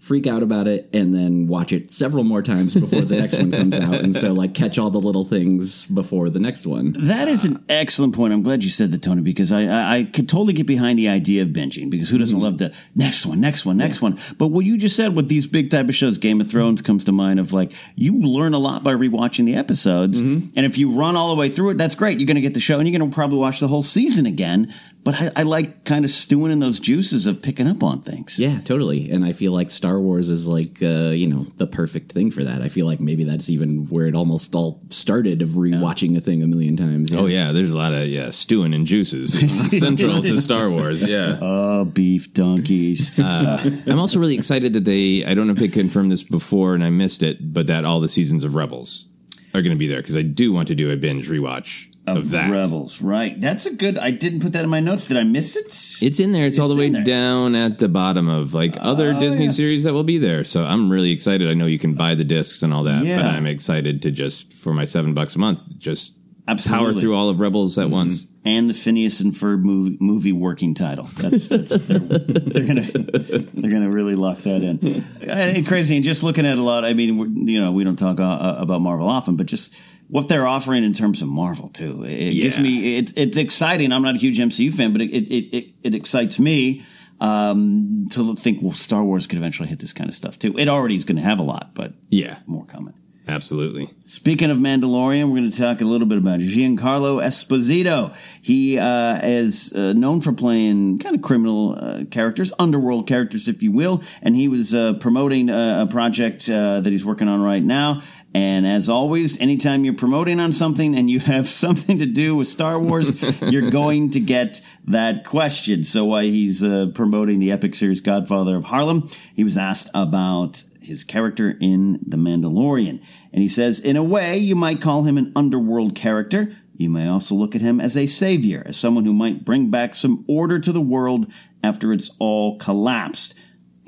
freak 0.00 0.26
out 0.26 0.42
about 0.42 0.66
it 0.66 0.88
and 0.94 1.12
then 1.14 1.46
watch 1.46 1.72
it 1.72 1.92
several 1.92 2.24
more 2.24 2.42
times 2.42 2.74
before 2.74 3.02
the 3.02 3.16
next 3.16 3.36
one 3.36 3.52
comes 3.52 3.78
out 3.78 3.94
and 3.94 4.16
so 4.16 4.32
like 4.32 4.54
catch 4.54 4.78
all 4.78 4.90
the 4.90 4.98
little 4.98 5.24
things 5.24 5.84
before 5.86 6.30
the 6.30 6.40
next 6.40 6.66
one 6.66 6.92
That 6.98 7.28
is 7.28 7.44
an 7.44 7.62
excellent 7.68 8.14
point. 8.14 8.32
I'm 8.32 8.42
glad 8.42 8.64
you 8.64 8.70
said 8.70 8.92
that, 8.92 9.02
Tony, 9.02 9.20
because 9.20 9.52
I, 9.52 9.64
I, 9.64 9.96
I 9.98 10.04
could 10.04 10.28
totally 10.28 10.54
get 10.54 10.66
behind 10.66 10.98
the 10.98 11.08
idea 11.08 11.42
of 11.42 11.48
binging 11.48 11.90
because 11.90 12.08
who 12.10 12.18
doesn't 12.18 12.30
Mm-hmm. 12.30 12.44
love 12.44 12.58
the 12.58 12.74
next 12.94 13.26
one, 13.26 13.40
next 13.40 13.66
one, 13.66 13.76
next 13.76 14.00
one? 14.00 14.18
But 14.38 14.48
what 14.48 14.64
you 14.64 14.78
just 14.78 14.96
said 14.96 15.14
with 15.14 15.28
these 15.28 15.46
big 15.46 15.70
type 15.70 15.88
of 15.88 15.94
shows, 15.94 16.16
Game 16.16 16.40
of 16.40 16.50
Thrones 16.50 16.80
comes 16.80 17.04
to 17.04 17.12
mind 17.12 17.38
of 17.38 17.52
like, 17.52 17.72
you 17.94 18.18
learn 18.20 18.54
a 18.54 18.58
lot 18.58 18.82
by 18.82 18.94
rewatching 18.94 19.44
the 19.44 19.54
episodes. 19.56 20.22
Mm-hmm. 20.22 20.48
And 20.56 20.64
if 20.64 20.78
you 20.78 20.92
run 20.92 21.14
all 21.16 21.28
the 21.28 21.34
way 21.38 21.50
through 21.50 21.70
it, 21.70 21.78
that's 21.78 21.94
great. 21.94 22.18
You're 22.18 22.26
going 22.26 22.36
to 22.36 22.40
get 22.40 22.54
the 22.54 22.60
show 22.60 22.78
and 22.78 22.88
you're 22.88 22.98
going 22.98 23.10
to 23.10 23.14
probably 23.14 23.38
watch 23.38 23.60
the 23.60 23.68
whole 23.68 23.82
season 23.82 24.24
again. 24.26 24.72
But 25.02 25.20
I, 25.20 25.30
I 25.36 25.42
like 25.44 25.84
kind 25.84 26.04
of 26.04 26.10
stewing 26.10 26.52
in 26.52 26.58
those 26.58 26.78
juices 26.78 27.26
of 27.26 27.40
picking 27.40 27.66
up 27.66 27.82
on 27.82 28.02
things. 28.02 28.38
Yeah, 28.38 28.60
totally. 28.60 29.10
And 29.10 29.24
I 29.24 29.32
feel 29.32 29.52
like 29.52 29.70
Star 29.70 29.98
Wars 29.98 30.28
is 30.28 30.46
like, 30.46 30.82
uh, 30.82 31.10
you 31.10 31.26
know, 31.26 31.44
the 31.56 31.66
perfect 31.66 32.12
thing 32.12 32.30
for 32.30 32.44
that. 32.44 32.60
I 32.60 32.68
feel 32.68 32.86
like 32.86 33.00
maybe 33.00 33.24
that's 33.24 33.48
even 33.48 33.86
where 33.86 34.06
it 34.06 34.14
almost 34.14 34.54
all 34.54 34.82
started 34.90 35.40
of 35.40 35.50
rewatching 35.50 36.16
a 36.16 36.20
thing 36.20 36.42
a 36.42 36.46
million 36.46 36.76
times. 36.76 37.12
Oh 37.14 37.26
yeah, 37.26 37.52
there's 37.52 37.72
a 37.72 37.76
lot 37.76 37.94
of 37.94 38.08
yeah 38.08 38.28
stewing 38.30 38.74
and 38.74 38.86
juices 38.86 39.34
It's 39.42 39.78
central 39.78 40.22
to 40.22 40.40
Star 40.40 40.68
Wars. 40.70 41.08
Yeah. 41.10 41.38
Oh, 41.50 41.84
beef 41.84 42.32
donkeys. 42.32 43.18
Uh, 43.30 43.58
I'm 43.86 43.98
also 43.98 44.18
really 44.18 44.34
excited 44.34 44.72
that 44.72 44.84
they. 44.84 45.24
I 45.24 45.34
don't 45.34 45.46
know 45.46 45.52
if 45.52 45.58
they 45.58 45.68
confirmed 45.68 46.10
this 46.10 46.22
before 46.22 46.74
and 46.74 46.82
I 46.82 46.90
missed 46.90 47.22
it, 47.22 47.52
but 47.52 47.66
that 47.68 47.84
all 47.84 48.00
the 48.00 48.08
seasons 48.08 48.44
of 48.44 48.54
Rebels 48.54 49.08
are 49.54 49.62
going 49.62 49.72
to 49.72 49.78
be 49.78 49.86
there 49.86 50.00
because 50.00 50.16
I 50.16 50.22
do 50.22 50.52
want 50.52 50.68
to 50.68 50.74
do 50.74 50.90
a 50.90 50.96
binge 50.96 51.28
rewatch 51.28 51.89
of, 52.16 52.30
that. 52.30 52.50
Rebels, 52.50 53.00
right? 53.02 53.40
That's 53.40 53.66
a 53.66 53.74
good. 53.74 53.98
I 53.98 54.10
didn't 54.10 54.40
put 54.40 54.52
that 54.54 54.64
in 54.64 54.70
my 54.70 54.80
notes. 54.80 55.08
Did 55.08 55.16
I 55.16 55.24
miss 55.24 55.56
it? 55.56 55.66
It's 56.06 56.20
in 56.20 56.32
there. 56.32 56.46
It's, 56.46 56.58
all 56.58 56.68
the 56.68 56.76
way 56.76 56.88
there. 56.90 57.02
down 57.02 57.54
at 57.54 57.78
the 57.78 57.88
bottom 57.88 58.28
of 58.28 58.54
like 58.54 58.76
other 58.80 59.12
Oh, 59.16 59.20
Disney 59.20 59.44
yeah. 59.46 59.50
series 59.50 59.84
that 59.84 59.92
will 59.92 60.04
be 60.04 60.18
there. 60.18 60.44
So 60.44 60.64
I'm 60.64 60.90
really 60.90 61.10
excited. 61.10 61.48
I 61.50 61.54
know 61.54 61.66
you 61.66 61.78
can 61.78 61.94
buy 61.94 62.14
the 62.14 62.24
discs 62.24 62.62
and 62.62 62.72
all 62.74 62.84
that, 62.84 63.04
Yeah. 63.04 63.16
but 63.16 63.26
I'm 63.26 63.46
excited 63.46 64.02
to 64.02 64.10
just 64.10 64.52
for 64.52 64.72
my 64.72 64.84
seven 64.84 65.14
bucks 65.14 65.36
a 65.36 65.38
month 65.38 65.78
just 65.78 66.16
power 66.46 66.54
Absolutely. 66.54 66.90
Mm-hmm. 66.92 67.00
through 67.00 67.16
all 67.16 67.28
of 67.28 67.38
Rebels 67.38 67.78
at 67.78 67.90
once. 67.90 68.26
and 68.44 68.68
the 68.68 68.74
Phineas 68.74 69.20
and 69.20 69.32
Ferb 69.32 69.62
movie, 69.62 69.96
movie 70.00 70.32
working 70.32 70.74
title. 70.74 71.04
That's, 71.04 71.48
that's 71.48 71.86
they're, 71.86 71.98
they're 71.98 72.66
gonna 72.66 72.80
they're 72.82 73.70
gonna 73.70 73.90
really 73.90 74.16
lock 74.16 74.38
that 74.38 74.62
in. 74.62 75.04
And 75.28 75.66
crazy, 75.66 75.94
and 75.96 76.04
just 76.04 76.24
looking 76.24 76.46
at 76.46 76.58
a 76.58 76.62
lot. 76.62 76.84
I 76.84 76.94
mean, 76.94 77.46
you 77.46 77.60
know, 77.60 77.70
we 77.72 77.84
don't 77.84 77.98
talk 77.98 78.18
uh, 78.18 78.56
about 78.58 78.80
Marvel 78.80 79.08
often, 79.08 79.36
but 79.36 79.46
just 79.46 79.74
what 80.10 80.28
they're 80.28 80.46
offering 80.46 80.84
in 80.84 80.92
terms 80.92 81.22
of 81.22 81.28
Marvel 81.28 81.68
too. 81.68 82.04
It 82.04 82.32
gives 82.34 82.58
me 82.58 82.98
it's 82.98 83.12
it's 83.16 83.36
exciting. 83.36 83.92
I'm 83.92 84.02
not 84.02 84.16
a 84.16 84.18
huge 84.18 84.38
MCU 84.38 84.72
fan, 84.74 84.92
but 84.92 85.00
it 85.02 85.10
it 85.10 85.56
it, 85.56 85.74
it 85.82 85.94
excites 85.94 86.38
me. 86.38 86.82
Um, 87.22 88.06
to 88.12 88.34
think, 88.34 88.62
well, 88.62 88.72
Star 88.72 89.04
Wars 89.04 89.26
could 89.26 89.36
eventually 89.36 89.68
hit 89.68 89.78
this 89.78 89.92
kind 89.92 90.08
of 90.08 90.16
stuff 90.16 90.38
too. 90.38 90.56
It 90.56 90.68
already 90.68 90.94
is 90.94 91.04
going 91.04 91.16
to 91.16 91.22
have 91.22 91.38
a 91.38 91.42
lot, 91.42 91.72
but 91.74 91.92
Yeah, 92.08 92.38
more 92.46 92.64
coming. 92.64 92.94
Absolutely. 93.30 93.90
Speaking 94.04 94.50
of 94.50 94.58
Mandalorian, 94.58 95.28
we're 95.28 95.38
going 95.38 95.50
to 95.50 95.56
talk 95.56 95.80
a 95.80 95.84
little 95.84 96.06
bit 96.06 96.18
about 96.18 96.40
Giancarlo 96.40 97.22
Esposito. 97.22 98.14
He 98.42 98.78
uh, 98.78 99.20
is 99.22 99.72
uh, 99.72 99.92
known 99.92 100.20
for 100.20 100.32
playing 100.32 100.98
kind 100.98 101.14
of 101.14 101.22
criminal 101.22 101.76
uh, 101.78 102.04
characters, 102.10 102.52
underworld 102.58 103.06
characters, 103.06 103.48
if 103.48 103.62
you 103.62 103.72
will. 103.72 104.02
And 104.22 104.34
he 104.34 104.48
was 104.48 104.74
uh, 104.74 104.94
promoting 104.94 105.48
uh, 105.48 105.86
a 105.88 105.90
project 105.90 106.48
uh, 106.50 106.80
that 106.80 106.90
he's 106.90 107.04
working 107.04 107.28
on 107.28 107.40
right 107.40 107.62
now. 107.62 108.00
And 108.32 108.66
as 108.66 108.88
always, 108.88 109.40
anytime 109.40 109.84
you're 109.84 109.94
promoting 109.94 110.38
on 110.38 110.52
something 110.52 110.96
and 110.96 111.10
you 111.10 111.20
have 111.20 111.46
something 111.64 111.98
to 111.98 112.06
do 112.06 112.36
with 112.36 112.48
Star 112.48 112.78
Wars, 112.78 113.40
you're 113.42 113.70
going 113.70 114.10
to 114.10 114.20
get 114.20 114.60
that 114.86 115.24
question. 115.24 115.82
So 115.84 116.04
while 116.04 116.22
he's 116.22 116.62
uh, 116.62 116.88
promoting 116.94 117.38
the 117.38 117.52
epic 117.52 117.74
series 117.74 118.00
Godfather 118.00 118.56
of 118.56 118.64
Harlem, 118.64 119.08
he 119.34 119.44
was 119.44 119.56
asked 119.56 119.90
about 119.94 120.62
his 120.90 121.04
character 121.04 121.56
in 121.60 121.98
The 122.06 122.18
Mandalorian. 122.18 123.02
And 123.32 123.42
he 123.42 123.48
says, 123.48 123.80
in 123.80 123.96
a 123.96 124.04
way, 124.04 124.36
you 124.36 124.54
might 124.54 124.82
call 124.82 125.04
him 125.04 125.16
an 125.16 125.32
underworld 125.34 125.94
character. 125.94 126.52
You 126.76 126.90
may 126.90 127.08
also 127.08 127.34
look 127.34 127.54
at 127.54 127.62
him 127.62 127.80
as 127.80 127.96
a 127.96 128.06
savior, 128.06 128.62
as 128.66 128.76
someone 128.76 129.04
who 129.04 129.14
might 129.14 129.44
bring 129.44 129.70
back 129.70 129.94
some 129.94 130.24
order 130.28 130.58
to 130.58 130.72
the 130.72 130.80
world 130.80 131.32
after 131.62 131.92
it's 131.92 132.10
all 132.18 132.58
collapsed. 132.58 133.34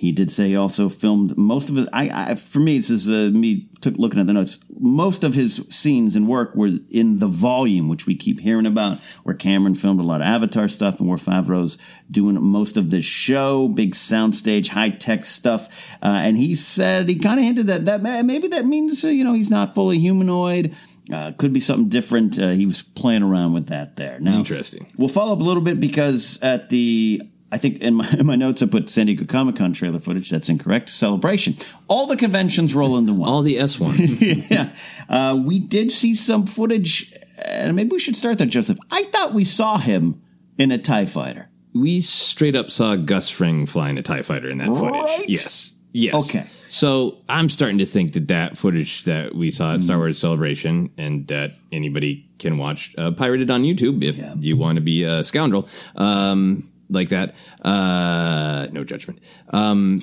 He 0.02 0.10
did 0.10 0.32
say 0.32 0.48
he 0.48 0.56
also 0.56 0.88
filmed 0.88 1.38
most 1.38 1.70
of 1.70 1.78
it. 1.78 1.88
I, 1.92 2.32
I 2.32 2.34
for 2.34 2.58
me, 2.58 2.76
this 2.76 2.90
is 2.90 3.08
uh, 3.08 3.30
me 3.32 3.68
took 3.80 3.96
looking 3.98 4.18
at 4.18 4.26
the 4.26 4.32
notes. 4.32 4.58
Most 4.80 5.22
of 5.22 5.34
his 5.34 5.64
scenes 5.70 6.16
and 6.16 6.26
work 6.26 6.56
were 6.56 6.70
in 6.90 7.20
the 7.20 7.28
volume, 7.28 7.88
which 7.88 8.04
we 8.04 8.16
keep 8.16 8.40
hearing 8.40 8.66
about, 8.66 8.96
where 9.22 9.36
Cameron 9.36 9.76
filmed 9.76 10.00
a 10.00 10.02
lot 10.02 10.20
of 10.20 10.26
Avatar 10.26 10.66
stuff, 10.66 10.98
and 10.98 11.08
where 11.08 11.18
Favreau's 11.18 11.78
doing 12.10 12.42
most 12.42 12.76
of 12.76 12.90
this 12.90 13.04
show, 13.04 13.68
big 13.68 13.92
soundstage, 13.92 14.70
high 14.70 14.90
tech 14.90 15.24
stuff. 15.24 15.96
Uh, 16.02 16.06
and 16.06 16.36
he 16.36 16.56
said 16.56 17.08
he 17.08 17.14
kind 17.14 17.38
of 17.38 17.46
hinted 17.46 17.68
that 17.68 17.84
that 17.84 18.24
maybe 18.24 18.48
that 18.48 18.66
means 18.66 19.04
uh, 19.04 19.08
you 19.08 19.22
know 19.22 19.34
he's 19.34 19.50
not 19.50 19.72
fully 19.72 20.00
humanoid. 20.00 20.74
Uh, 21.12 21.30
could 21.30 21.52
be 21.52 21.60
something 21.60 21.88
different. 21.88 22.40
Uh, 22.40 22.50
he 22.50 22.66
was 22.66 22.82
playing 22.82 23.22
around 23.22 23.52
with 23.52 23.68
that 23.68 23.94
there. 23.94 24.18
Now, 24.18 24.34
Interesting. 24.34 24.88
We'll 24.98 25.08
follow 25.08 25.32
up 25.32 25.40
a 25.40 25.44
little 25.44 25.62
bit 25.62 25.78
because 25.78 26.40
at 26.42 26.70
the 26.70 27.22
I 27.52 27.58
think 27.58 27.80
in 27.80 27.94
my, 27.94 28.08
in 28.18 28.26
my 28.26 28.34
notes 28.34 28.62
I 28.62 28.66
put 28.66 28.88
San 28.90 29.06
Diego 29.06 29.24
Comic 29.26 29.56
Con 29.56 29.72
trailer 29.72 29.98
footage. 30.00 30.30
That's 30.30 30.48
incorrect. 30.48 30.88
Celebration. 30.88 31.54
All 31.86 32.06
the 32.06 32.16
conventions 32.16 32.74
roll 32.74 32.96
into 32.98 33.12
one. 33.12 33.28
All 33.28 33.42
the 33.42 33.58
S 33.58 33.78
ones. 33.78 34.20
yeah. 34.50 34.74
Uh, 35.08 35.40
we 35.44 35.58
did 35.60 35.92
see 35.92 36.14
some 36.14 36.46
footage, 36.46 37.12
and 37.44 37.76
maybe 37.76 37.90
we 37.90 37.98
should 37.98 38.16
start 38.16 38.38
there, 38.38 38.46
Joseph. 38.48 38.78
I 38.90 39.04
thought 39.04 39.34
we 39.34 39.44
saw 39.44 39.76
him 39.78 40.22
in 40.58 40.72
a 40.72 40.78
TIE 40.78 41.06
fighter. 41.06 41.50
we 41.74 42.00
straight 42.00 42.56
up 42.56 42.70
saw 42.70 42.96
Gus 42.96 43.30
Fring 43.30 43.66
flying 43.66 43.96
a 43.98 44.02
Tie 44.02 44.22
Fighter 44.22 44.48
in 44.50 44.58
that 44.58 44.68
footage. 44.68 44.94
Right? 45.02 45.24
Yes. 45.28 45.76
Yes. 45.94 46.14
Okay. 46.28 46.44
So 46.68 47.18
I'm 47.28 47.48
starting 47.50 47.78
to 47.78 47.86
think 47.86 48.12
that 48.14 48.28
that 48.28 48.56
footage 48.56 49.04
that 49.04 49.34
we 49.34 49.50
saw 49.50 49.72
at 49.72 49.76
Mm-hmm. 49.76 49.84
Star 49.84 49.98
Wars 49.98 50.18
Celebration 50.18 50.90
and 50.96 51.26
that 51.28 51.50
anybody 51.70 52.30
can 52.38 52.56
watch 52.56 52.94
uh, 52.96 53.10
pirated 53.12 53.50
on 53.50 53.62
YouTube 53.62 54.02
if 54.02 54.18
you 54.42 54.56
want 54.56 54.76
to 54.76 54.80
be 54.82 55.02
a 55.04 55.22
scoundrel 55.22 55.68
um, 55.96 56.62
like 56.92 57.10
that. 57.10 57.34
Uh, 57.62 58.68
no 58.72 58.84
judgment. 58.84 59.20
Um, 59.50 59.98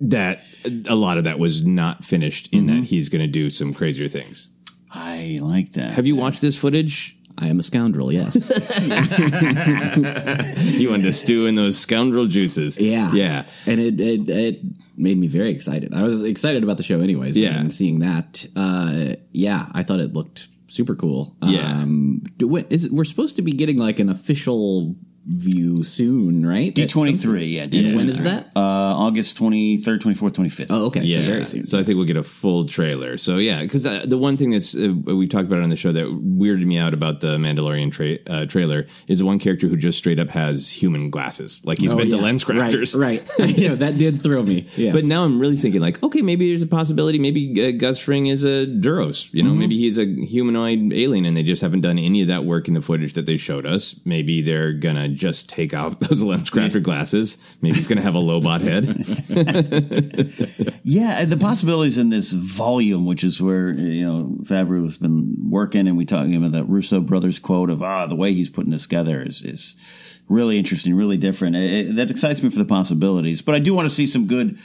that 0.00 0.40
a 0.88 0.94
lot 0.94 1.18
of 1.18 1.24
that 1.24 1.38
was 1.38 1.64
not 1.64 2.04
finished 2.04 2.48
in 2.52 2.64
Mm-hmm. 2.66 2.80
that 2.80 2.84
he's 2.86 3.08
going 3.08 3.22
to 3.22 3.26
do 3.26 3.50
some 3.50 3.72
crazier 3.74 4.08
things. 4.08 4.52
I 4.90 5.38
like 5.42 5.72
that. 5.72 5.92
Have 5.94 6.06
you 6.06 6.16
watched 6.16 6.40
this 6.40 6.58
footage? 6.58 7.16
I 7.38 7.48
am 7.48 7.58
a 7.58 7.62
scoundrel, 7.62 8.12
yes. 8.12 8.78
You 10.80 10.90
wanted 10.90 11.04
to 11.04 11.12
stew 11.12 11.46
in 11.46 11.54
those 11.54 11.78
scoundrel 11.78 12.26
juices. 12.26 12.78
yeah. 12.78 13.12
Yeah. 13.12 13.44
And 13.66 13.80
it, 13.80 14.00
it, 14.00 14.28
it 14.28 14.60
made 14.96 15.18
me 15.18 15.26
very 15.26 15.50
excited. 15.50 15.92
I 15.94 16.02
was 16.02 16.22
excited 16.22 16.62
about 16.62 16.76
the 16.78 16.82
show 16.82 17.00
anyways. 17.00 17.36
Yeah. 17.36 17.58
And 17.58 17.72
seeing 17.72 17.98
that, 18.00 18.46
uh, 18.56 19.16
yeah, 19.32 19.66
I 19.72 19.82
thought 19.82 20.00
it 20.00 20.12
looked 20.14 20.48
super 20.68 20.94
cool. 20.94 21.36
Yeah. 21.42 21.72
Um, 21.72 22.22
do, 22.36 22.48
what, 22.48 22.66
is 22.70 22.86
it, 22.86 22.92
we're 22.92 23.04
supposed 23.04 23.36
to 23.36 23.42
be 23.42 23.52
getting 23.52 23.76
like 23.78 23.98
an 24.00 24.08
official 24.08 24.94
preview 25.28 25.84
soon, 25.84 26.46
right? 26.46 26.74
D23, 26.74 27.52
yeah. 27.52 27.62
And 27.80 27.96
when 27.96 28.08
is 28.08 28.22
that? 28.22 28.46
Uh, 28.56 28.60
August 28.60 29.38
23rd, 29.38 29.98
24th, 29.98 30.32
25th. 30.32 30.66
Oh, 30.70 30.86
okay. 30.86 31.02
Yeah, 31.02 31.18
So 31.18 31.22
very 31.26 31.44
soon. 31.44 31.64
So 31.64 31.78
I 31.78 31.84
think 31.84 31.96
we'll 31.96 32.06
get 32.06 32.16
a 32.16 32.22
full 32.22 32.66
trailer. 32.66 33.18
So 33.18 33.38
yeah, 33.38 33.60
because 33.62 33.86
uh, 33.86 34.04
the 34.06 34.18
one 34.18 34.36
thing 34.36 34.50
that's 34.50 34.76
uh, 34.76 34.92
we 35.06 35.26
talked 35.26 35.46
about 35.46 35.62
on 35.62 35.70
the 35.70 35.76
show 35.76 35.92
that 35.92 36.04
weirded 36.06 36.64
me 36.66 36.78
out 36.78 36.94
about 36.94 37.20
the 37.20 37.36
Mandalorian 37.38 37.90
tra- 37.92 38.18
uh, 38.26 38.46
trailer 38.46 38.86
is 39.08 39.22
one 39.22 39.38
character 39.38 39.66
who 39.68 39.76
just 39.76 39.98
straight 39.98 40.18
up 40.18 40.28
has 40.30 40.70
human 40.70 41.10
glasses, 41.10 41.62
like 41.64 41.78
he's 41.78 41.92
Oh, 41.92 41.96
been 41.96 42.10
to 42.10 42.16
yeah. 42.16 42.22
lens 42.22 42.44
crafters. 42.44 42.98
Right. 42.98 43.26
right. 43.38 43.56
yeah, 43.58 43.74
that 43.74 43.98
did 43.98 44.22
throw 44.22 44.42
me. 44.42 44.66
Yes. 44.76 44.94
But 44.94 45.04
now 45.04 45.24
I'm 45.24 45.38
really 45.38 45.56
thinking 45.56 45.80
like, 45.80 46.02
okay, 46.02 46.22
maybe 46.22 46.48
there's 46.48 46.62
a 46.62 46.66
possibility. 46.66 47.18
Maybe 47.18 47.66
uh, 47.66 47.72
Gus 47.78 47.98
Fring 48.02 48.26
is 48.26 48.44
a 48.44 48.66
Duros. 48.66 49.32
You 49.32 49.42
know, 49.42 49.46
Mm-hmm. 49.50 49.58
maybe 49.60 49.78
he's 49.78 49.96
a 49.98 50.04
humanoid 50.04 50.92
alien, 50.92 51.24
and 51.24 51.36
they 51.36 51.42
just 51.44 51.62
haven't 51.62 51.80
done 51.82 51.98
any 51.98 52.20
of 52.22 52.28
that 52.28 52.44
work 52.44 52.66
in 52.68 52.74
the 52.74 52.80
footage 52.82 53.12
that 53.14 53.26
they 53.26 53.36
showed 53.36 53.64
us. 53.64 53.98
Maybe 54.04 54.42
they're 54.42 54.72
gonna 54.72 55.08
just 55.16 55.48
take 55.48 55.74
off 55.74 55.98
those 56.00 56.22
lens 56.22 56.50
crafter 56.50 56.82
glasses. 56.82 57.56
Maybe 57.62 57.76
he's 57.76 57.86
gonna 57.88 58.02
have 58.02 58.14
a 58.14 58.20
Lobot 58.20 58.60
head. 58.60 58.86
Yeah, 60.88 61.24
the 61.24 61.36
possibilities 61.36 61.98
in 61.98 62.10
this 62.10 62.30
volume, 62.32 63.06
which 63.06 63.24
is 63.24 63.42
where 63.42 63.70
you 63.72 64.06
know 64.06 64.36
Favreau 64.42 64.82
has 64.84 64.98
been 64.98 65.36
working, 65.50 65.88
and 65.88 65.96
we 65.96 66.04
talking 66.04 66.36
about 66.36 66.52
that 66.52 66.64
Russo 66.64 67.00
brothers 67.00 67.40
quote 67.40 67.70
of 67.70 67.82
ah, 67.82 68.06
the 68.06 68.14
way 68.14 68.32
he's 68.34 68.50
putting 68.50 68.70
this 68.70 68.82
together 68.82 69.20
is 69.22 69.42
is 69.42 69.74
really 70.28 70.58
interesting, 70.58 70.94
really 70.94 71.16
different. 71.16 71.56
It- 71.56 71.88
it- 71.88 71.96
that 71.96 72.10
excites 72.10 72.40
me 72.42 72.50
for 72.50 72.58
the 72.58 72.64
possibilities, 72.64 73.42
but 73.42 73.54
I 73.56 73.58
do 73.58 73.74
want 73.74 73.88
to 73.88 73.94
see 73.94 74.06
some 74.06 74.26
good 74.26 74.58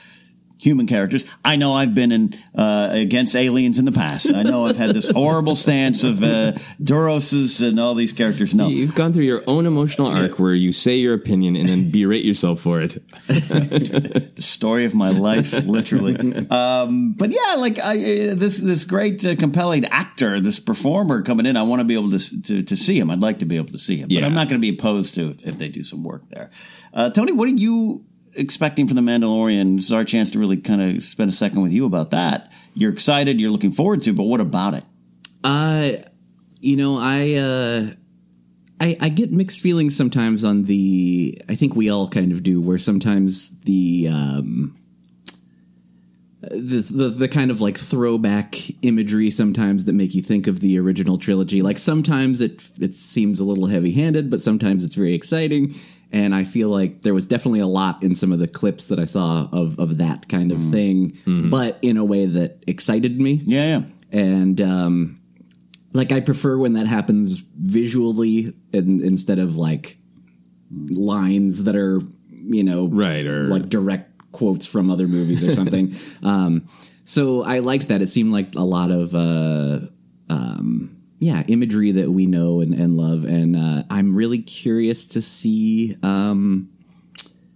human 0.62 0.86
characters. 0.88 1.26
I 1.44 1.56
know 1.56 1.74
I've 1.74 1.96
been 1.96 2.12
in 2.12 2.38
uh, 2.56 2.90
against 2.92 3.36
aliens 3.36 3.80
in 3.80 3.86
the 3.86 3.92
past. 3.92 4.34
I 4.34 4.44
know 4.44 4.66
I've 4.68 4.78
had 4.78 4.92
this 4.92 5.10
horrible 5.22 5.56
stance 5.56 6.04
of 6.04 6.24
uh, 6.24 6.54
Duroses 6.82 7.62
and 7.68 7.80
all 7.80 7.96
these 7.96 8.14
characters. 8.14 8.54
No, 8.54 8.68
You've 8.68 8.96
gone 8.96 9.12
through 9.14 9.24
your 9.26 9.44
own 9.48 9.66
emotional 9.66 10.08
arc 10.08 10.40
where 10.40 10.54
you 10.54 10.72
say 10.72 10.96
your 10.98 11.14
opinion 11.14 11.56
and 11.56 11.68
then 11.68 11.90
berate 11.92 12.24
yourself 12.24 12.60
for 12.60 12.82
it. 12.82 12.98
the 13.28 14.32
story 14.40 14.86
of 14.86 14.94
my 14.94 15.10
life, 15.10 15.52
literally. 15.66 16.16
Um, 16.50 17.14
but 17.14 17.32
yeah, 17.32 17.56
like 17.58 17.80
I, 17.80 17.94
uh, 17.96 18.36
this 18.36 18.60
this 18.60 18.86
great 18.86 19.26
uh, 19.26 19.36
compelling 19.36 19.86
actor, 19.86 20.40
this 20.40 20.60
performer 20.60 21.22
coming 21.22 21.46
in, 21.46 21.58
I 21.58 21.64
want 21.64 21.80
to 21.80 21.86
be 21.86 21.96
able 21.96 22.12
to, 22.12 22.42
to 22.44 22.64
to 22.64 22.78
see 22.78 23.00
him. 23.00 23.10
I'd 23.10 23.22
like 23.22 23.40
to 23.40 23.46
be 23.46 23.58
able 23.58 23.72
to 23.72 23.80
see 23.80 23.98
him, 23.98 24.08
but 24.10 24.14
Yeah. 24.18 24.26
I'm 24.26 24.34
not 24.34 24.48
going 24.50 24.62
to 24.62 24.72
be 24.72 24.76
opposed 24.78 25.16
to 25.16 25.30
if, 25.32 25.44
if 25.46 25.58
they 25.58 25.70
do 25.70 25.84
some 25.84 26.04
work 26.04 26.24
there. 26.30 26.50
Uh, 26.94 27.10
Tony, 27.10 27.32
what 27.32 27.48
do 27.48 27.56
you 27.56 28.06
expecting 28.34 28.88
from 28.88 28.96
the 28.96 29.02
Mandalorian? 29.02 29.78
This 29.78 29.86
is 29.86 29.92
our 29.92 30.04
chance 30.04 30.32
to 30.32 30.40
really 30.40 30.58
kind 30.58 30.82
of 30.82 31.04
spend 31.04 31.30
a 31.30 31.34
second 31.34 31.62
with 31.62 31.72
you 31.72 31.86
about 31.86 32.12
that. 32.12 32.52
You're 32.74 32.94
excited, 32.94 33.40
you're 33.40 33.52
looking 33.52 33.72
forward 33.72 34.02
to, 34.04 34.14
but 34.14 34.24
what 34.24 34.40
about 34.40 34.74
it? 34.74 34.84
Uh, 35.44 35.92
you 36.60 36.76
know, 36.76 37.00
I, 37.00 37.34
uh, 37.34 37.94
I, 38.82 38.98
I 39.00 39.10
get 39.10 39.32
mixed 39.32 39.60
feelings 39.60 39.96
sometimes 39.96 40.44
on 40.44 40.64
the. 40.64 41.40
I 41.48 41.54
think 41.54 41.76
we 41.76 41.92
all 41.92 42.08
kind 42.08 42.32
of 42.32 42.42
do, 42.42 42.60
where 42.60 42.80
sometimes 42.80 43.60
the 43.62 44.08
um, 44.08 44.76
the, 46.42 46.82
the 46.82 47.10
the 47.10 47.28
kind 47.28 47.52
of 47.52 47.62
like 47.62 47.78
throwback 47.78 48.56
imagery 48.84 49.30
sometimes 49.30 49.86
that 49.86 49.94
make 49.94 50.16
you 50.16 50.22
think 50.24 50.48
of 50.48 50.62
the 50.62 50.80
original 50.80 51.20
trilogy. 51.20 51.62
Like 51.62 51.78
sometimes 51.78 52.42
it 52.42 52.72
it 52.80 52.96
seems 52.96 53.40
a 53.40 53.44
little 53.44 53.68
heavy 53.68 53.92
handed, 53.92 54.32
but 54.32 54.42
sometimes 54.42 54.84
it's 54.84 54.96
very 54.96 55.14
exciting. 55.14 55.72
And 56.14 56.36
I 56.36 56.44
feel 56.44 56.70
like 56.70 57.04
there 57.04 57.14
was 57.14 57.26
definitely 57.26 57.62
a 57.62 57.68
lot 57.68 58.04
in 58.04 58.16
some 58.16 58.32
of 58.34 58.40
the 58.40 58.48
clips 58.48 58.88
that 58.88 59.00
I 59.00 59.06
saw 59.06 59.48
of 59.52 59.80
of 59.80 59.98
that 60.00 60.28
kind 60.28 60.52
of 60.52 60.60
thing, 60.60 61.18
but 61.50 61.80
in 61.82 61.98
a 61.98 62.04
way 62.04 62.26
that 62.26 62.64
excited 62.68 63.20
me. 63.20 63.42
Yeah, 63.46 63.80
yeah. 63.80 63.84
And 64.12 64.60
um, 64.60 65.22
like 65.94 66.12
I 66.12 66.20
prefer 66.20 66.58
when 66.58 66.74
that 66.74 66.88
happens 66.88 67.40
visually 67.40 68.54
and, 68.74 69.02
instead 69.02 69.40
of 69.40 69.56
like 69.58 69.98
lines 70.70 71.66
that 71.66 71.76
are 71.76 72.02
you 72.30 72.64
know 72.64 72.88
right 72.88 73.26
or 73.26 73.48
like 73.48 73.70
direct 73.70 74.32
quotes 74.32 74.66
from 74.66 74.90
other 74.90 75.08
movies 75.08 75.44
or 75.44 75.54
something. 75.54 75.96
um, 76.24 76.68
so 77.04 77.44
I 77.44 77.60
liked 77.60 77.90
that. 77.90 78.02
It 78.02 78.08
seemed 78.08 78.32
like 78.32 78.56
a 78.56 78.64
lot 78.64 78.92
of 78.92 79.14
uh, 79.16 79.88
um, 80.30 81.01
yeah 81.22 81.44
imagery 81.48 81.92
that 81.94 82.12
we 82.12 82.26
know 82.26 82.60
and, 82.60 82.74
and 82.74 82.98
love, 82.98 83.24
and 83.24 83.56
uh, 83.56 83.84
I'm 83.90 84.14
really 84.14 84.40
curious 84.40 85.08
to 85.08 85.22
see 85.22 85.96
um, 86.04 86.70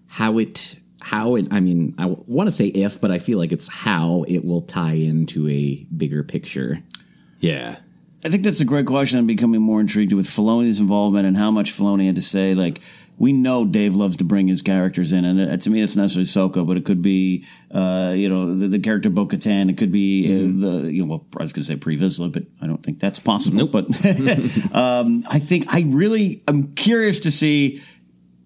how 0.08 0.38
it. 0.38 0.80
How 1.01 1.36
it, 1.36 1.45
I 1.51 1.60
mean, 1.60 1.93
I 1.99 2.08
want 2.08 2.47
to 2.47 2.51
say 2.51 2.65
if, 2.65 2.99
but 2.99 3.12
I 3.12 3.19
feel 3.19 3.38
like 3.38 3.51
it's 3.51 3.67
how 3.67 4.25
it 4.28 4.43
will 4.43 4.62
tie 4.62 4.93
into 4.93 5.47
a 5.47 5.86
bigger 5.95 6.23
picture. 6.23 6.80
Yeah. 7.38 7.78
I 8.23 8.30
think 8.30 8.41
that's 8.41 8.60
a 8.60 8.65
great 8.65 8.88
question. 8.88 9.19
I'm 9.19 9.28
becoming 9.28 9.62
more 9.62 9.80
intrigued 9.80 10.13
with 10.13 10.25
Filoni's 10.25 10.80
involvement 10.80 11.28
and 11.28 11.38
how 11.38 11.51
much 11.51 11.71
Filoni 11.71 12.08
had 12.08 12.15
to 12.15 12.23
say. 12.23 12.56
Like, 12.56 12.82
we 13.17 13.32
know 13.32 13.65
Dave 13.65 13.95
loves 13.95 14.17
to 14.17 14.23
bring 14.23 14.47
his 14.47 14.62
characters 14.62 15.12
in, 15.13 15.23
and 15.23 15.39
uh, 15.39 15.58
to 15.58 15.69
me, 15.69 15.82
it's 15.82 15.95
not 15.95 16.04
necessarily 16.04 16.25
Soko, 16.25 16.65
but 16.65 16.78
it 16.78 16.86
could 16.86 17.01
be, 17.01 17.45
uh, 17.71 18.13
you 18.15 18.28
know, 18.28 18.54
the, 18.54 18.67
the 18.67 18.80
character 18.80 19.10
Bo 19.10 19.25
Katan. 19.25 19.69
It 19.69 19.78
could 19.78 19.91
be 19.91 20.25
uh, 20.25 20.82
the, 20.82 20.91
you 20.91 21.06
know, 21.06 21.10
well, 21.10 21.28
I 21.39 21.43
was 21.43 21.54
going 21.54 21.63
to 21.63 21.67
say 21.67 21.78
Pre 21.78 21.97
Vizsla, 21.97 22.32
but 22.32 22.43
I 22.62 22.67
don't 22.67 22.84
think 22.84 22.99
that's 22.99 23.19
possible. 23.19 23.67
But 23.67 23.86
um, 24.75 25.25
I 25.30 25.39
think 25.39 25.73
I 25.73 25.84
really, 25.88 26.43
I'm 26.47 26.73
curious 26.73 27.21
to 27.21 27.32
see. 27.32 27.82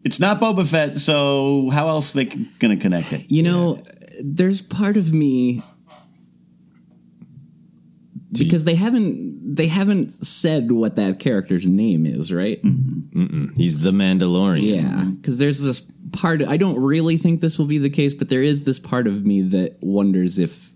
It's 0.03 0.19
not 0.19 0.39
Boba 0.39 0.65
Fett, 0.65 0.95
so 0.95 1.69
how 1.71 1.89
else 1.89 2.13
they 2.13 2.25
going 2.25 2.77
to 2.77 2.77
connect 2.77 3.11
it? 3.11 3.29
You 3.29 3.43
know, 3.43 3.83
there's 4.23 4.61
part 4.61 4.95
of 4.95 5.13
me 5.13 5.61
because 8.31 8.65
they 8.65 8.75
haven't 8.75 9.55
they 9.55 9.67
haven't 9.67 10.11
said 10.11 10.71
what 10.71 10.95
that 10.95 11.19
character's 11.19 11.65
name 11.65 12.05
is, 12.05 12.31
right? 12.31 12.61
Mm-hmm. 12.63 13.21
Mm-mm. 13.21 13.57
He's 13.57 13.81
the 13.81 13.91
Mandalorian. 13.91 14.81
Yeah, 14.81 15.05
because 15.15 15.37
there's 15.39 15.59
this 15.61 15.81
part. 16.11 16.41
I 16.43 16.57
don't 16.57 16.79
really 16.79 17.17
think 17.17 17.41
this 17.41 17.57
will 17.57 17.67
be 17.67 17.77
the 17.77 17.89
case, 17.89 18.13
but 18.13 18.29
there 18.29 18.43
is 18.43 18.63
this 18.63 18.79
part 18.79 19.07
of 19.07 19.25
me 19.25 19.41
that 19.41 19.79
wonders 19.81 20.39
if 20.39 20.71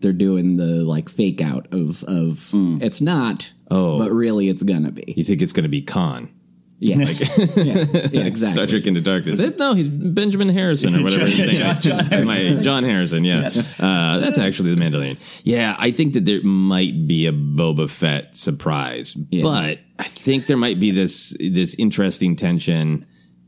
they're 0.00 0.12
doing 0.12 0.56
the 0.56 0.84
like 0.84 1.08
fake 1.08 1.40
out 1.40 1.72
of 1.72 2.04
of 2.04 2.50
hmm. 2.50 2.76
it's 2.80 3.00
not. 3.00 3.52
Oh. 3.70 3.98
but 3.98 4.10
really, 4.10 4.48
it's 4.48 4.62
gonna 4.62 4.90
be. 4.90 5.14
You 5.16 5.24
think 5.24 5.42
it's 5.42 5.52
going 5.52 5.64
to 5.64 5.68
be 5.68 5.82
Khan? 5.82 6.32
Yeah, 6.80 6.96
Like, 6.98 7.18
yeah, 7.56 7.84
yeah, 8.12 8.20
exactly. 8.22 8.34
Star 8.34 8.66
Trek 8.66 8.86
Into 8.86 9.00
Darkness. 9.00 9.40
It's, 9.40 9.56
no, 9.56 9.74
he's 9.74 9.88
Benjamin 9.88 10.48
Harrison 10.48 10.94
or 10.94 11.02
whatever 11.02 11.26
his 11.26 11.38
name 11.40 11.50
is. 11.50 11.80
John 11.80 12.04
Harrison. 12.06 12.56
My- 12.56 12.62
John 12.62 12.84
Harrison, 12.84 13.24
yeah. 13.24 13.50
Uh, 13.80 14.18
that's 14.18 14.38
actually 14.38 14.74
the 14.76 14.80
Mandalorian. 14.80 15.40
Yeah, 15.44 15.74
I 15.78 15.90
think 15.90 16.12
that 16.14 16.24
there 16.24 16.40
might 16.44 17.08
be 17.08 17.26
a 17.26 17.32
Boba 17.32 17.90
Fett 17.90 18.36
surprise, 18.36 19.14
but 19.14 19.80
I 19.98 20.02
think 20.04 20.46
there 20.46 20.56
might 20.56 20.78
be 20.78 20.92
this 20.92 21.36
this 21.40 21.74
interesting 21.74 22.36
tension. 22.36 23.06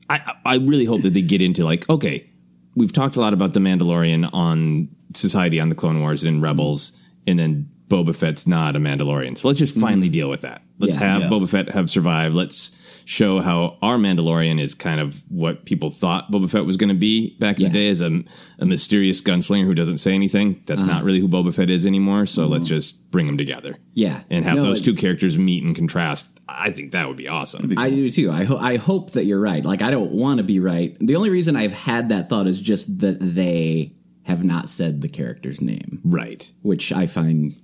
I 0.08 0.32
I 0.44 0.56
really 0.56 0.84
hope 0.86 1.02
that 1.02 1.10
they 1.14 1.22
get 1.22 1.40
into 1.40 1.64
like, 1.64 1.88
okay, 1.88 2.28
we've 2.74 2.92
talked 2.92 3.14
a 3.14 3.20
lot 3.20 3.32
about 3.32 3.52
the 3.52 3.60
Mandalorian 3.60 4.28
on 4.32 4.88
Society 5.14 5.60
on 5.60 5.68
the 5.68 5.76
Clone 5.76 6.00
Wars 6.00 6.24
and 6.24 6.42
Rebels, 6.42 6.98
and 7.28 7.38
then 7.38 7.70
Boba 7.86 8.14
Fett's 8.14 8.48
not 8.48 8.74
a 8.74 8.80
Mandalorian. 8.80 9.38
So 9.38 9.46
let's 9.48 9.60
just 9.60 9.76
finally 9.78 10.08
deal 10.08 10.28
with 10.28 10.40
that. 10.40 10.62
Let's 10.78 10.96
Yeah. 10.98 11.06
have 11.12 11.22
Yeah. 11.22 11.28
Boba 11.28 11.48
Fett 11.48 11.68
have 11.70 11.88
survived. 11.90 12.34
Let's 12.34 12.70
show 13.04 13.40
how 13.40 13.78
our 13.82 13.96
Mandalorian 13.96 14.60
is 14.60 14.74
kind 14.74 15.00
of 15.00 15.22
what 15.28 15.64
people 15.64 15.90
thought 15.90 16.30
Boba 16.30 16.50
Fett 16.50 16.64
was 16.64 16.76
going 16.76 16.88
to 16.88 16.94
be 16.94 17.36
back 17.38 17.56
in 17.58 17.64
Yeah. 17.64 17.68
the 17.68 17.74
day 17.74 17.88
as 17.88 18.00
a, 18.02 18.22
a 18.58 18.66
mysterious 18.66 19.20
gunslinger 19.20 19.64
who 19.64 19.74
doesn't 19.74 19.98
say 19.98 20.14
anything. 20.14 20.62
That's 20.66 20.82
not 20.82 20.96
uh-huh. 20.96 21.04
really 21.04 21.20
who 21.20 21.28
Boba 21.28 21.54
Fett 21.54 21.70
is 21.70 21.86
anymore. 21.86 22.26
So 22.26 22.46
let's 22.46 22.64
mm-hmm. 22.64 22.74
just 22.74 23.10
bring 23.10 23.26
them 23.26 23.38
together. 23.38 23.76
Yeah, 23.94 24.22
And 24.30 24.44
have 24.44 24.56
No, 24.56 24.64
those 24.64 24.80
it- 24.80 24.84
two 24.84 24.94
characters 24.94 25.38
meet 25.38 25.64
and 25.64 25.74
contrast. 25.74 26.28
I 26.52 26.72
think 26.72 26.92
that 26.92 27.06
would 27.06 27.16
be 27.16 27.28
awesome. 27.28 27.72
I 27.78 27.90
do 27.90 28.10
too. 28.10 28.30
I, 28.32 28.42
ho- 28.42 28.58
I 28.58 28.76
hope 28.76 29.12
that 29.12 29.24
you're 29.24 29.40
right. 29.40 29.64
Like, 29.64 29.82
I 29.82 29.90
don't 29.92 30.10
want 30.10 30.38
to 30.38 30.42
be 30.42 30.58
right. 30.58 30.96
The 30.98 31.14
only 31.14 31.30
reason 31.30 31.54
I've 31.54 31.72
had 31.72 32.08
that 32.08 32.28
thought 32.28 32.48
is 32.48 32.60
just 32.60 32.98
that 33.00 33.18
they 33.20 33.92
have 34.24 34.42
not 34.42 34.68
said 34.68 35.00
the 35.00 35.08
character's 35.08 35.60
name, 35.60 36.00
Right. 36.04 36.52
which 36.62 36.92
I 36.92 37.06
find 37.06 37.54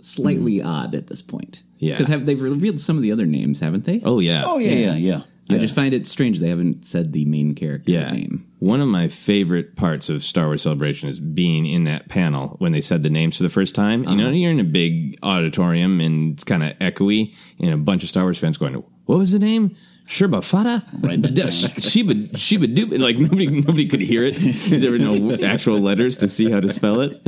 slightly 0.00 0.62
odd 0.62 0.94
at 0.94 1.08
this 1.08 1.22
point. 1.22 1.62
Yeah. 1.80 1.94
because 1.94 2.08
have 2.08 2.26
they've 2.26 2.40
revealed 2.40 2.78
some 2.78 2.96
of 2.96 3.02
the 3.02 3.10
other 3.10 3.26
names, 3.26 3.60
haven't 3.60 3.84
they? 3.84 4.00
Oh, 4.04 4.20
yeah. 4.20 4.44
Oh, 4.46 4.58
yeah, 4.58 4.72
yeah, 4.72 4.94
yeah. 4.94 5.22
I 5.48 5.58
just 5.58 5.74
find 5.74 5.92
it 5.92 6.06
strange 6.06 6.38
they 6.38 6.48
haven't 6.48 6.84
said 6.84 7.12
the 7.12 7.24
main 7.24 7.56
character's 7.56 7.92
Yeah. 7.92 8.12
name. 8.12 8.46
One 8.60 8.80
of 8.80 8.86
my 8.86 9.08
favorite 9.08 9.74
parts 9.74 10.08
of 10.08 10.22
Star 10.22 10.46
Wars 10.46 10.62
Celebration 10.62 11.08
is 11.08 11.18
being 11.18 11.66
in 11.66 11.84
that 11.84 12.08
panel 12.08 12.56
when 12.60 12.70
they 12.70 12.80
said 12.80 13.02
the 13.02 13.10
names 13.10 13.36
for 13.36 13.42
the 13.42 13.48
first 13.48 13.74
time. 13.74 14.04
You 14.04 14.14
know, 14.14 14.26
uh-huh. 14.26 14.34
you're 14.34 14.52
in 14.52 14.60
a 14.60 14.64
big 14.64 15.18
auditorium 15.24 16.00
and 16.00 16.34
it's 16.34 16.44
kind 16.44 16.62
of 16.62 16.78
echoey, 16.78 17.34
and 17.58 17.72
a 17.72 17.76
bunch 17.78 18.04
of 18.04 18.08
Star 18.08 18.24
Wars 18.24 18.38
fans 18.38 18.58
going, 18.58 18.74
What 19.06 19.18
was 19.18 19.32
the 19.32 19.40
name? 19.40 19.74
Sherba 20.10 20.42
Fada? 20.42 20.82
Sheba, 21.80 22.36
Sheba 22.36 22.66
Doob. 22.66 22.98
Like 22.98 23.16
nobody, 23.16 23.46
nobody 23.46 23.86
could 23.86 24.00
hear 24.00 24.24
it. 24.24 24.34
There 24.34 24.90
were 24.90 24.98
no 24.98 25.36
actual 25.46 25.78
letters 25.78 26.16
to 26.18 26.26
see 26.28 26.50
how 26.50 26.58
to 26.58 26.72
spell 26.72 27.00
it. 27.00 27.12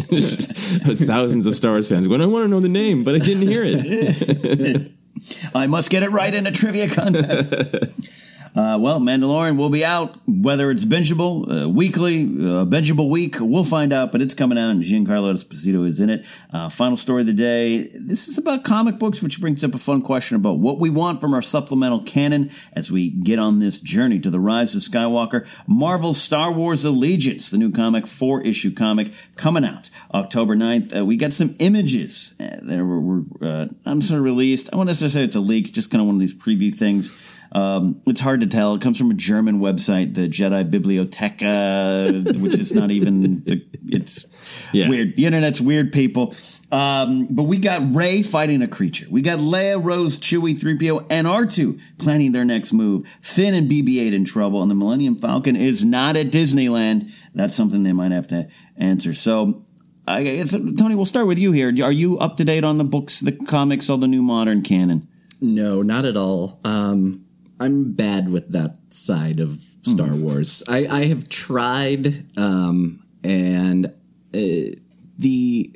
Thousands 1.06 1.46
of 1.46 1.54
Star 1.54 1.72
Wars 1.72 1.88
fans 1.88 2.08
going, 2.08 2.20
I 2.20 2.26
want 2.26 2.44
to 2.44 2.48
know 2.48 2.58
the 2.58 2.68
name, 2.68 3.04
but 3.04 3.14
I 3.14 3.18
didn't 3.18 3.46
hear 3.46 3.62
it. 3.64 4.92
I 5.54 5.68
must 5.68 5.90
get 5.90 6.02
it 6.02 6.10
right 6.10 6.34
in 6.34 6.44
a 6.48 6.50
trivia 6.50 6.88
contest. 6.88 8.10
Uh, 8.54 8.76
well, 8.78 9.00
Mandalorian 9.00 9.56
will 9.56 9.70
be 9.70 9.84
out, 9.84 10.16
whether 10.26 10.70
it's 10.70 10.84
bingeable, 10.84 11.64
uh, 11.64 11.68
weekly, 11.68 12.24
uh, 12.24 12.66
bingeable 12.66 13.08
week, 13.08 13.36
we'll 13.40 13.64
find 13.64 13.94
out, 13.94 14.12
but 14.12 14.20
it's 14.20 14.34
coming 14.34 14.58
out, 14.58 14.70
and 14.70 14.82
Giancarlo 14.82 15.32
Esposito 15.32 15.86
is 15.86 16.00
in 16.00 16.10
it. 16.10 16.26
Uh, 16.52 16.68
final 16.68 16.96
story 16.96 17.22
of 17.22 17.26
the 17.26 17.32
day. 17.32 17.88
This 17.94 18.28
is 18.28 18.36
about 18.36 18.62
comic 18.62 18.98
books, 18.98 19.22
which 19.22 19.40
brings 19.40 19.64
up 19.64 19.74
a 19.74 19.78
fun 19.78 20.02
question 20.02 20.36
about 20.36 20.58
what 20.58 20.78
we 20.78 20.90
want 20.90 21.18
from 21.18 21.32
our 21.32 21.40
supplemental 21.40 22.02
canon 22.02 22.50
as 22.74 22.92
we 22.92 23.08
get 23.08 23.38
on 23.38 23.58
this 23.58 23.80
journey 23.80 24.20
to 24.20 24.28
the 24.28 24.40
rise 24.40 24.74
of 24.74 24.82
Skywalker. 24.82 25.48
Marvel's 25.66 26.20
Star 26.20 26.52
Wars 26.52 26.84
Allegiance, 26.84 27.50
the 27.50 27.58
new 27.58 27.72
comic, 27.72 28.06
four 28.06 28.42
issue 28.42 28.72
comic, 28.72 29.14
coming 29.36 29.64
out 29.64 29.88
October 30.12 30.54
9th. 30.54 30.98
Uh, 30.98 31.04
we 31.06 31.16
got 31.16 31.32
some 31.32 31.54
images 31.58 32.34
uh, 32.38 32.58
that 32.62 32.84
were, 32.84 33.00
were 33.00 33.68
I'm 33.86 34.02
sort 34.02 34.18
of 34.18 34.24
released. 34.24 34.68
I 34.72 34.76
won't 34.76 34.88
necessarily 34.88 35.12
say 35.12 35.24
it's 35.24 35.36
a 35.36 35.40
leak, 35.40 35.72
just 35.72 35.90
kind 35.90 36.00
of 36.00 36.06
one 36.06 36.16
of 36.16 36.20
these 36.20 36.34
preview 36.34 36.74
things. 36.74 37.31
Um, 37.54 38.00
it's 38.06 38.20
hard 38.20 38.40
to 38.40 38.46
tell. 38.46 38.74
It 38.74 38.80
comes 38.80 38.96
from 38.98 39.10
a 39.10 39.14
German 39.14 39.60
website, 39.60 40.14
the 40.14 40.28
Jedi 40.28 40.68
Bibliotheca, 40.70 42.40
which 42.42 42.54
is 42.58 42.72
not 42.74 42.90
even. 42.90 43.42
The, 43.42 43.62
it's 43.88 44.24
Yeah. 44.72 44.88
weird. 44.88 45.16
The 45.16 45.26
internet's 45.26 45.60
weird, 45.60 45.92
people. 45.92 46.34
Um, 46.70 47.26
but 47.28 47.42
we 47.42 47.58
got 47.58 47.94
Rey 47.94 48.22
fighting 48.22 48.62
a 48.62 48.68
creature. 48.68 49.06
We 49.10 49.20
got 49.20 49.40
Leia, 49.40 49.78
Rose, 49.82 50.18
Chewie, 50.18 50.58
3PO, 50.58 51.04
and 51.10 51.26
R2 51.26 51.78
planning 51.98 52.32
their 52.32 52.46
next 52.46 52.72
move. 52.72 53.06
Finn 53.20 53.52
and 53.52 53.70
BB-8 53.70 54.14
in 54.14 54.24
trouble, 54.24 54.62
and 54.62 54.70
the 54.70 54.74
Millennium 54.74 55.16
Falcon 55.16 55.54
is 55.54 55.84
not 55.84 56.16
at 56.16 56.30
Disneyland. 56.30 57.12
That's 57.34 57.54
something 57.54 57.82
they 57.82 57.92
might 57.92 58.12
have 58.12 58.26
to 58.28 58.48
answer. 58.78 59.12
So, 59.12 59.62
I 60.08 60.22
guess, 60.22 60.52
Tony, 60.52 60.94
we'll 60.94 61.04
start 61.04 61.26
with 61.26 61.38
you 61.38 61.52
here. 61.52 61.68
Are 61.84 61.92
you 61.92 62.16
up 62.18 62.36
to 62.36 62.44
date 62.44 62.64
on 62.64 62.78
the 62.78 62.84
books, 62.84 63.20
the 63.20 63.32
comics, 63.32 63.90
all 63.90 63.98
the 63.98 64.08
new 64.08 64.22
modern 64.22 64.62
canon? 64.62 65.06
No, 65.42 65.82
not 65.82 66.06
at 66.06 66.16
all. 66.16 66.58
Um, 66.64 67.26
I'm 67.62 67.92
bad 67.92 68.28
with 68.30 68.52
that 68.52 68.76
side 68.90 69.40
of 69.40 69.50
Star 69.82 70.08
Hmm. 70.08 70.22
Wars. 70.22 70.62
I, 70.68 70.86
I 70.86 71.04
have 71.06 71.28
tried, 71.28 72.26
um, 72.38 73.04
and 73.24 73.86
uh, 73.86 74.76
the 75.18 75.74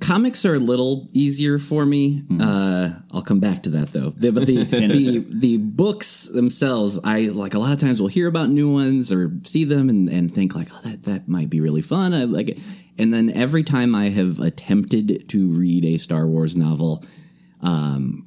comics 0.00 0.44
are 0.44 0.54
a 0.54 0.58
little 0.58 1.08
easier 1.12 1.58
for 1.58 1.86
me. 1.86 2.18
Hmm. 2.20 2.40
Uh, 2.40 2.90
I'll 3.12 3.22
come 3.22 3.40
back 3.40 3.62
to 3.64 3.70
that 3.70 3.92
though. 3.92 4.10
The, 4.10 4.32
but 4.32 4.46
the, 4.46 4.64
the 4.64 5.24
the 5.28 5.56
books 5.58 6.26
themselves, 6.26 6.98
I 7.04 7.28
like 7.28 7.54
a 7.54 7.58
lot 7.58 7.72
of 7.72 7.78
times 7.78 8.00
will 8.00 8.08
hear 8.08 8.26
about 8.26 8.50
new 8.50 8.72
ones 8.72 9.12
or 9.12 9.32
see 9.44 9.64
them 9.64 9.88
and, 9.88 10.08
and 10.08 10.32
think 10.34 10.54
like, 10.54 10.68
oh, 10.72 10.80
that 10.84 11.04
that 11.04 11.28
might 11.28 11.50
be 11.50 11.60
really 11.60 11.82
fun. 11.82 12.12
I 12.14 12.24
like 12.24 12.48
it. 12.50 12.58
And 12.98 13.12
then 13.14 13.30
every 13.30 13.62
time 13.62 13.94
I 13.94 14.10
have 14.10 14.38
attempted 14.38 15.28
to 15.30 15.48
read 15.48 15.84
a 15.84 15.96
Star 15.98 16.26
Wars 16.26 16.56
novel, 16.56 17.04
um, 17.62 18.26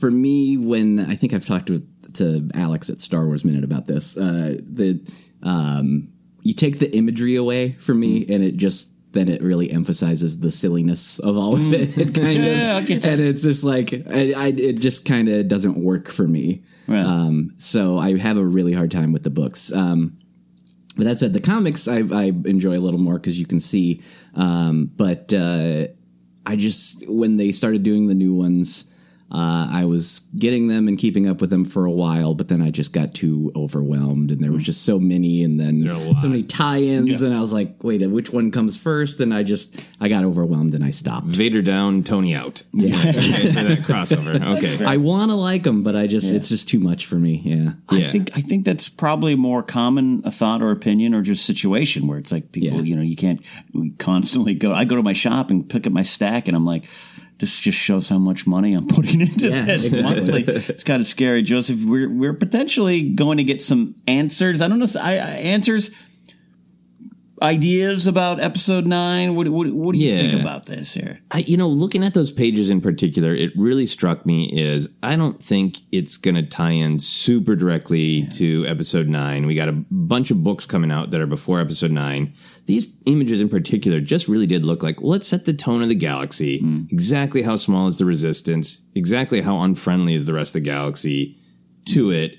for 0.00 0.10
me, 0.10 0.56
when 0.56 0.98
I 1.00 1.14
think 1.14 1.32
I've 1.32 1.46
talked 1.46 1.66
to 1.68 1.86
to 2.14 2.50
Alex 2.54 2.90
at 2.90 3.00
Star 3.00 3.26
Wars 3.26 3.44
Minute 3.44 3.64
about 3.64 3.86
this, 3.86 4.16
uh, 4.16 4.56
the 4.60 5.00
um, 5.42 6.08
you 6.42 6.54
take 6.54 6.78
the 6.78 6.94
imagery 6.96 7.36
away 7.36 7.72
from 7.72 8.00
me, 8.00 8.26
and 8.28 8.42
it 8.44 8.56
just 8.56 8.88
then 9.12 9.28
it 9.28 9.42
really 9.42 9.70
emphasizes 9.70 10.40
the 10.40 10.50
silliness 10.50 11.18
of 11.18 11.36
all 11.36 11.52
of 11.54 11.72
it, 11.74 11.96
it 11.98 12.14
kind 12.14 12.42
Yeah, 12.44 12.78
of, 12.78 12.90
and 12.90 13.20
it's 13.20 13.42
just 13.42 13.62
like 13.64 13.92
I, 13.92 14.32
I 14.32 14.46
it 14.48 14.80
just 14.80 15.04
kind 15.04 15.28
of 15.28 15.48
doesn't 15.48 15.76
work 15.76 16.08
for 16.08 16.26
me. 16.26 16.62
Right. 16.88 17.04
Um, 17.04 17.54
so 17.58 17.98
I 17.98 18.16
have 18.18 18.38
a 18.38 18.44
really 18.44 18.72
hard 18.72 18.90
time 18.90 19.12
with 19.12 19.22
the 19.22 19.30
books. 19.30 19.72
Um, 19.72 20.18
but 20.96 21.04
that 21.04 21.16
said, 21.16 21.32
the 21.32 21.40
comics 21.40 21.88
I, 21.88 21.98
I 22.12 22.24
enjoy 22.44 22.76
a 22.76 22.80
little 22.80 23.00
more 23.00 23.14
because 23.14 23.38
you 23.38 23.46
can 23.46 23.60
see. 23.60 24.02
Um, 24.34 24.90
but 24.94 25.32
uh, 25.32 25.86
I 26.44 26.56
just 26.56 27.08
when 27.08 27.36
they 27.36 27.52
started 27.52 27.82
doing 27.82 28.08
the 28.08 28.14
new 28.14 28.34
ones, 28.34 28.91
uh, 29.32 29.66
I 29.70 29.86
was 29.86 30.20
getting 30.36 30.68
them 30.68 30.88
and 30.88 30.98
keeping 30.98 31.26
up 31.26 31.40
with 31.40 31.48
them 31.48 31.64
for 31.64 31.86
a 31.86 31.90
while, 31.90 32.34
but 32.34 32.48
then 32.48 32.60
I 32.60 32.70
just 32.70 32.92
got 32.92 33.14
too 33.14 33.50
overwhelmed, 33.56 34.30
and 34.30 34.44
there 34.44 34.52
was 34.52 34.64
just 34.64 34.84
so 34.84 34.98
many, 34.98 35.42
and 35.42 35.58
then 35.58 35.84
so 36.20 36.28
many 36.28 36.42
tie-ins, 36.42 37.22
and 37.22 37.34
I 37.34 37.40
was 37.40 37.52
like, 37.52 37.82
wait, 37.82 38.06
which 38.06 38.30
one 38.30 38.50
comes 38.50 38.76
first? 38.76 39.22
And 39.22 39.32
I 39.32 39.42
just 39.42 39.80
I 40.00 40.08
got 40.08 40.24
overwhelmed 40.24 40.74
and 40.74 40.84
I 40.84 40.90
stopped. 40.90 41.28
Vader 41.28 41.62
down, 41.62 42.02
Tony 42.02 42.34
out. 42.34 42.62
Yeah. 42.72 42.96
that 42.96 43.84
crossover. 43.86 44.40
Okay. 44.52 44.84
I 44.84 44.98
want 44.98 45.30
to 45.30 45.36
like 45.36 45.62
them, 45.62 45.82
but 45.82 45.96
I 45.96 46.06
just 46.06 46.32
it's 46.32 46.50
just 46.50 46.68
too 46.68 46.78
much 46.78 47.06
for 47.06 47.14
me. 47.14 47.40
Yeah, 47.44 47.72
I 47.88 48.02
think 48.02 48.36
I 48.36 48.40
think 48.40 48.64
that's 48.64 48.88
probably 48.88 49.34
more 49.34 49.62
common 49.62 50.22
a 50.24 50.30
thought 50.30 50.62
or 50.62 50.72
opinion 50.72 51.14
or 51.14 51.22
just 51.22 51.46
situation 51.46 52.06
where 52.06 52.18
it's 52.18 52.32
like 52.32 52.52
people, 52.52 52.84
you 52.84 52.96
know, 52.96 53.02
you 53.02 53.16
can't 53.16 53.40
constantly 53.98 54.54
go. 54.54 54.72
I 54.72 54.84
go 54.84 54.96
to 54.96 55.02
my 55.02 55.12
shop 55.14 55.50
and 55.50 55.68
pick 55.68 55.86
up 55.86 55.92
my 55.92 56.02
stack, 56.02 56.48
and 56.48 56.56
I'm 56.56 56.66
like, 56.66 56.84
this 57.38 57.58
just 57.58 57.78
shows 57.78 58.08
how 58.08 58.18
much 58.18 58.46
money 58.46 58.74
I'm 58.74 58.86
putting 58.86 59.20
into 59.28 59.48
Yeah, 59.48 59.64
this 59.64 59.86
exactly. 59.86 60.02
monthly. 60.14 60.42
It's 60.42 60.84
kind 60.84 61.00
of 61.00 61.06
scary, 61.06 61.42
Joseph. 61.42 61.84
We're 61.84 62.08
we're 62.08 62.34
potentially 62.34 63.02
going 63.10 63.38
to 63.38 63.44
get 63.44 63.60
some 63.60 63.94
answers. 64.06 64.62
I 64.62 64.68
don't 64.68 64.78
know, 64.78 64.86
I, 65.00 65.12
I, 65.12 65.16
answers. 65.16 65.90
Ideas 67.42 68.06
about 68.06 68.38
episode 68.38 68.86
nine. 68.86 69.34
What, 69.34 69.48
what, 69.48 69.66
what 69.72 69.94
do 69.94 69.98
you 69.98 70.16
think 70.16 70.40
about 70.40 70.66
this 70.66 70.94
here? 70.94 71.18
I, 71.32 71.38
you 71.38 71.56
know, 71.56 71.68
looking 71.68 72.04
at 72.04 72.14
those 72.14 72.30
pages 72.30 72.70
in 72.70 72.80
particular, 72.80 73.34
it 73.34 73.50
really 73.56 73.88
struck 73.88 74.24
me 74.24 74.44
is 74.44 74.88
I 75.02 75.16
don't 75.16 75.42
think 75.42 75.78
it's 75.90 76.16
going 76.16 76.36
to 76.36 76.44
tie 76.44 76.70
in 76.70 77.00
super 77.00 77.56
directly 77.56 78.28
to 78.34 78.64
episode 78.68 79.08
nine. 79.08 79.46
We 79.46 79.56
got 79.56 79.68
a 79.68 79.72
bunch 79.72 80.30
of 80.30 80.44
books 80.44 80.66
coming 80.66 80.92
out 80.92 81.10
that 81.10 81.20
are 81.20 81.26
before 81.26 81.60
episode 81.60 81.90
nine. 81.90 82.32
These 82.66 82.86
images 83.06 83.40
in 83.40 83.48
particular 83.48 83.98
just 83.98 84.28
really 84.28 84.46
did 84.46 84.64
look 84.64 84.84
like, 84.84 85.00
well, 85.00 85.10
let's 85.10 85.26
set 85.26 85.44
the 85.44 85.52
tone 85.52 85.82
of 85.82 85.88
the 85.88 85.96
galaxy. 85.96 86.60
Hmm. 86.60 86.82
Exactly 86.90 87.42
how 87.42 87.56
small 87.56 87.88
is 87.88 87.98
the 87.98 88.04
resistance? 88.04 88.86
Exactly 88.94 89.40
how 89.40 89.60
unfriendly 89.62 90.14
is 90.14 90.26
the 90.26 90.34
rest 90.34 90.50
of 90.50 90.62
the 90.62 90.70
galaxy 90.70 91.40
to 91.86 92.06
hmm. 92.06 92.12
it? 92.12 92.38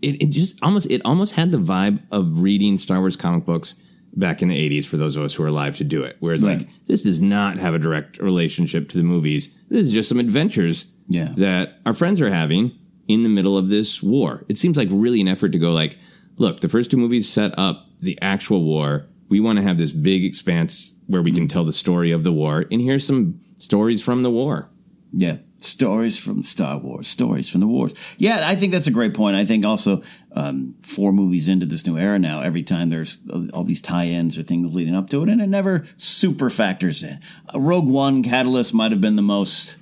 It, 0.00 0.22
it 0.22 0.30
just 0.30 0.62
almost, 0.62 0.88
it 0.92 1.02
almost 1.04 1.34
had 1.34 1.50
the 1.50 1.58
vibe 1.58 2.00
of 2.12 2.40
reading 2.40 2.76
Star 2.76 3.00
Wars 3.00 3.16
comic 3.16 3.44
books 3.44 3.74
back 4.18 4.42
in 4.42 4.48
the 4.48 4.56
80s 4.56 4.84
for 4.86 4.96
those 4.96 5.16
of 5.16 5.22
us 5.24 5.34
who 5.34 5.42
are 5.44 5.48
alive 5.48 5.76
to 5.78 5.84
do 5.84 6.02
it. 6.02 6.16
Whereas, 6.20 6.42
Right. 6.42 6.58
like, 6.58 6.68
this 6.86 7.02
does 7.02 7.20
not 7.20 7.58
have 7.58 7.74
a 7.74 7.78
direct 7.78 8.18
relationship 8.18 8.88
to 8.90 8.96
the 8.98 9.04
movies. 9.04 9.50
This 9.68 9.86
is 9.86 9.92
just 9.92 10.08
some 10.08 10.18
adventures 10.18 10.88
Yeah. 11.08 11.32
that 11.36 11.80
our 11.86 11.94
friends 11.94 12.20
are 12.20 12.30
having 12.30 12.72
in 13.06 13.22
the 13.22 13.28
middle 13.28 13.56
of 13.56 13.68
this 13.68 14.02
war. 14.02 14.44
It 14.48 14.56
seems 14.58 14.76
like 14.76 14.88
really 14.90 15.20
an 15.20 15.28
effort 15.28 15.52
to 15.52 15.58
go 15.58 15.72
like, 15.72 15.98
look, 16.36 16.60
the 16.60 16.68
first 16.68 16.90
two 16.90 16.96
movies 16.96 17.28
set 17.28 17.56
up 17.58 17.86
the 18.00 18.18
actual 18.20 18.62
war. 18.64 19.06
We 19.28 19.40
want 19.40 19.58
to 19.58 19.62
have 19.62 19.78
this 19.78 19.92
big 19.92 20.24
expanse 20.24 20.94
where 21.06 21.22
we 21.22 21.32
can 21.32 21.48
tell 21.48 21.64
the 21.64 21.72
story 21.72 22.10
of 22.10 22.24
the 22.24 22.32
war. 22.32 22.66
And 22.70 22.80
here's 22.80 23.06
some 23.06 23.40
stories 23.58 24.02
from 24.02 24.22
the 24.22 24.30
war. 24.30 24.68
Yeah. 25.12 25.38
Stories 25.60 26.16
from 26.16 26.42
Star 26.42 26.78
Wars, 26.78 27.08
stories 27.08 27.50
from 27.50 27.60
the 27.60 27.66
wars. 27.66 28.16
Yeah, 28.16 28.42
I 28.44 28.54
think 28.54 28.70
that's 28.70 28.86
a 28.86 28.92
great 28.92 29.12
point. 29.12 29.34
I 29.34 29.44
think 29.44 29.66
also 29.66 30.02
um, 30.30 30.76
four 30.82 31.12
movies 31.12 31.48
into 31.48 31.66
this 31.66 31.84
new 31.84 31.98
era 31.98 32.16
now, 32.16 32.42
every 32.42 32.62
time 32.62 32.90
there's 32.90 33.20
all 33.52 33.64
these 33.64 33.82
tie-ins 33.82 34.38
or 34.38 34.44
things 34.44 34.72
leading 34.72 34.94
up 34.94 35.10
to 35.10 35.22
it, 35.24 35.28
and 35.28 35.42
it 35.42 35.48
never 35.48 35.84
super 35.96 36.48
factors 36.48 37.02
in. 37.02 37.18
Uh, 37.52 37.58
Rogue 37.58 37.88
One 37.88 38.22
Catalyst 38.22 38.72
might 38.72 38.92
have 38.92 39.00
been 39.00 39.16
the 39.16 39.22
most, 39.22 39.78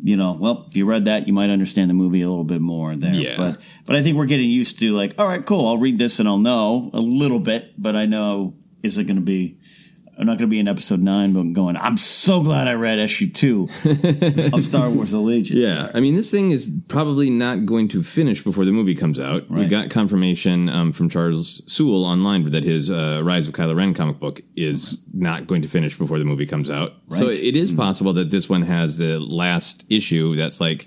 you 0.00 0.16
know. 0.16 0.32
Well, 0.32 0.64
if 0.66 0.76
you 0.76 0.86
read 0.86 1.04
that, 1.04 1.28
you 1.28 1.32
might 1.32 1.50
understand 1.50 1.88
the 1.88 1.94
movie 1.94 2.22
a 2.22 2.28
little 2.28 2.42
bit 2.42 2.60
more 2.60 2.96
there. 2.96 3.14
Yeah. 3.14 3.36
But 3.36 3.60
but 3.86 3.94
I 3.94 4.02
think 4.02 4.16
we're 4.16 4.26
getting 4.26 4.50
used 4.50 4.80
to 4.80 4.90
like, 4.90 5.14
all 5.18 5.28
right, 5.28 5.46
cool. 5.46 5.68
I'll 5.68 5.78
read 5.78 5.98
this 5.98 6.18
and 6.18 6.28
I'll 6.28 6.38
know 6.38 6.90
a 6.92 7.00
little 7.00 7.38
bit, 7.38 7.80
but 7.80 7.94
I 7.94 8.06
know 8.06 8.54
is 8.82 8.98
it 8.98 9.04
going 9.04 9.16
to 9.16 9.22
be. 9.22 9.58
I'm 10.22 10.26
not 10.26 10.38
going 10.38 10.48
to 10.48 10.52
be 10.52 10.60
in 10.60 10.68
episode 10.68 11.00
nine, 11.00 11.32
but 11.32 11.40
I'm 11.40 11.52
going. 11.52 11.76
I'm 11.76 11.96
so 11.96 12.44
glad 12.44 12.68
I 12.68 12.74
read 12.74 13.00
issue 13.00 13.28
two 13.28 13.64
of 14.52 14.62
Star 14.62 14.88
Wars 14.88 15.12
Allegiance. 15.12 15.58
Yeah, 15.58 15.90
I 15.92 15.98
mean, 15.98 16.14
this 16.14 16.30
thing 16.30 16.52
is 16.52 16.70
probably 16.86 17.28
not 17.28 17.66
going 17.66 17.88
to 17.88 18.04
finish 18.04 18.40
before 18.40 18.64
the 18.64 18.70
movie 18.70 18.94
comes 18.94 19.18
out. 19.18 19.50
We 19.50 19.66
got 19.66 19.90
confirmation 19.90 20.68
um, 20.68 20.92
from 20.92 21.08
Charles 21.08 21.60
Soule 21.66 22.04
online 22.04 22.48
that 22.50 22.62
his 22.62 22.88
uh, 22.88 23.20
Rise 23.24 23.48
of 23.48 23.54
Kylo 23.54 23.74
Ren 23.74 23.94
comic 23.94 24.20
book 24.20 24.40
is 24.54 25.02
not 25.12 25.48
going 25.48 25.62
to 25.62 25.68
finish 25.68 25.98
before 25.98 26.20
the 26.20 26.24
movie 26.24 26.46
comes 26.46 26.70
out. 26.70 26.92
So 27.08 27.28
it 27.28 27.56
is 27.56 27.72
possible 27.72 28.12
that 28.12 28.30
this 28.30 28.48
one 28.48 28.62
has 28.62 28.98
the 28.98 29.18
last 29.18 29.84
issue 29.90 30.36
that's 30.36 30.60
like, 30.60 30.86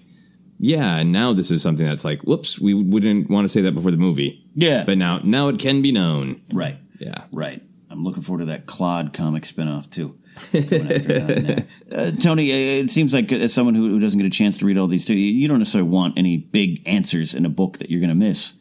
yeah, 0.60 1.04
now 1.04 1.34
this 1.34 1.52
is 1.52 1.62
something 1.62 1.86
that's 1.86 2.06
like, 2.06 2.21
whoops, 2.21 2.58
we 2.58 2.74
wouldn't 2.74 3.30
want 3.30 3.43
to 3.43 3.50
say 3.50 3.60
that 3.63 3.74
before 3.74 3.91
the 3.91 3.98
movie. 3.98 4.45
Yeah. 4.56 4.86
But 4.86 4.98
now, 4.98 5.19
now 5.26 5.50
it 5.50 5.60
can 5.60 5.82
be 5.82 5.91
known. 5.91 6.41
Right. 6.54 6.78
Yeah. 7.00 7.26
Right. 7.34 7.62
I'm 7.96 8.04
looking 8.04 8.24
forward 8.24 8.42
to 8.42 8.46
that 8.48 8.66
Claude 8.66 9.14
comic 9.14 9.44
spinoff 9.44 9.90
too. 9.90 10.16
Coming 10.52 10.92
after 10.92 11.20
that, 11.20 11.68
yeah. 11.90 11.98
uh, 11.98 12.12
Tony, 12.12 12.52
uh, 12.52 12.84
it 12.84 12.92
seems 12.92 13.14
like 13.14 13.32
as 13.32 13.54
someone 13.54 13.74
who, 13.74 13.90
who 13.90 14.00
doesn't 14.00 14.20
get 14.20 14.28
a 14.28 14.30
chance 14.30 14.58
to 14.58 14.66
read 14.66 14.78
all 14.78 14.88
these, 14.88 15.06
too, 15.06 15.16
you 15.16 15.48
don't 15.48 15.60
necessarily 15.60 15.90
want 15.90 16.18
any 16.18 16.38
big 16.38 16.86
answers 16.86 17.34
in 17.34 17.46
a 17.46 17.50
book 17.50 17.78
that 17.78 17.90
you're 17.90 18.02
going 18.02 18.10
to 18.10 18.16
miss. 18.16 18.56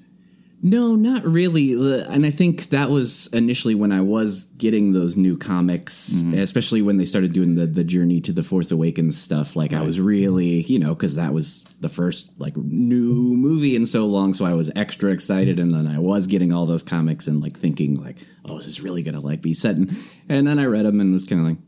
No, 0.66 0.94
not 0.96 1.26
really. 1.26 1.74
And 1.74 2.24
I 2.24 2.30
think 2.30 2.70
that 2.70 2.88
was 2.88 3.26
initially 3.34 3.74
when 3.74 3.92
I 3.92 4.00
was 4.00 4.44
getting 4.56 4.94
those 4.94 5.14
new 5.14 5.36
comics, 5.36 6.22
especially 6.34 6.80
when 6.80 6.96
they 6.96 7.04
started 7.04 7.34
doing 7.34 7.54
the 7.54 7.66
the 7.66 7.84
Journey 7.84 8.22
to 8.22 8.32
the 8.32 8.42
Force 8.42 8.70
Awakens 8.70 9.20
stuff. 9.20 9.56
Like 9.56 9.74
I 9.74 9.82
was 9.82 10.00
really, 10.00 10.62
you 10.62 10.78
know, 10.78 10.94
because 10.94 11.16
that 11.16 11.34
was 11.34 11.64
the 11.80 11.90
first 11.90 12.40
like 12.40 12.56
new 12.56 13.36
movie 13.36 13.76
in 13.76 13.84
so 13.84 14.06
long, 14.06 14.32
so 14.32 14.46
I 14.46 14.54
was 14.54 14.70
extra 14.74 15.10
excited. 15.12 15.58
And 15.58 15.74
then 15.74 15.86
I 15.86 15.98
was 15.98 16.26
getting 16.26 16.50
all 16.50 16.64
those 16.64 16.82
comics 16.82 17.28
and 17.28 17.42
like 17.42 17.58
thinking 17.58 18.02
like, 18.02 18.16
oh, 18.46 18.56
is 18.56 18.64
this 18.64 18.78
is 18.78 18.80
really 18.80 19.02
gonna 19.02 19.20
like 19.20 19.42
be 19.42 19.52
set. 19.52 19.76
in. 19.76 19.94
And 20.30 20.46
then 20.46 20.58
I 20.58 20.64
read 20.64 20.86
them 20.86 20.98
and 20.98 21.12
was 21.12 21.26
kind 21.26 21.42
of 21.42 21.46
like, 21.46 21.58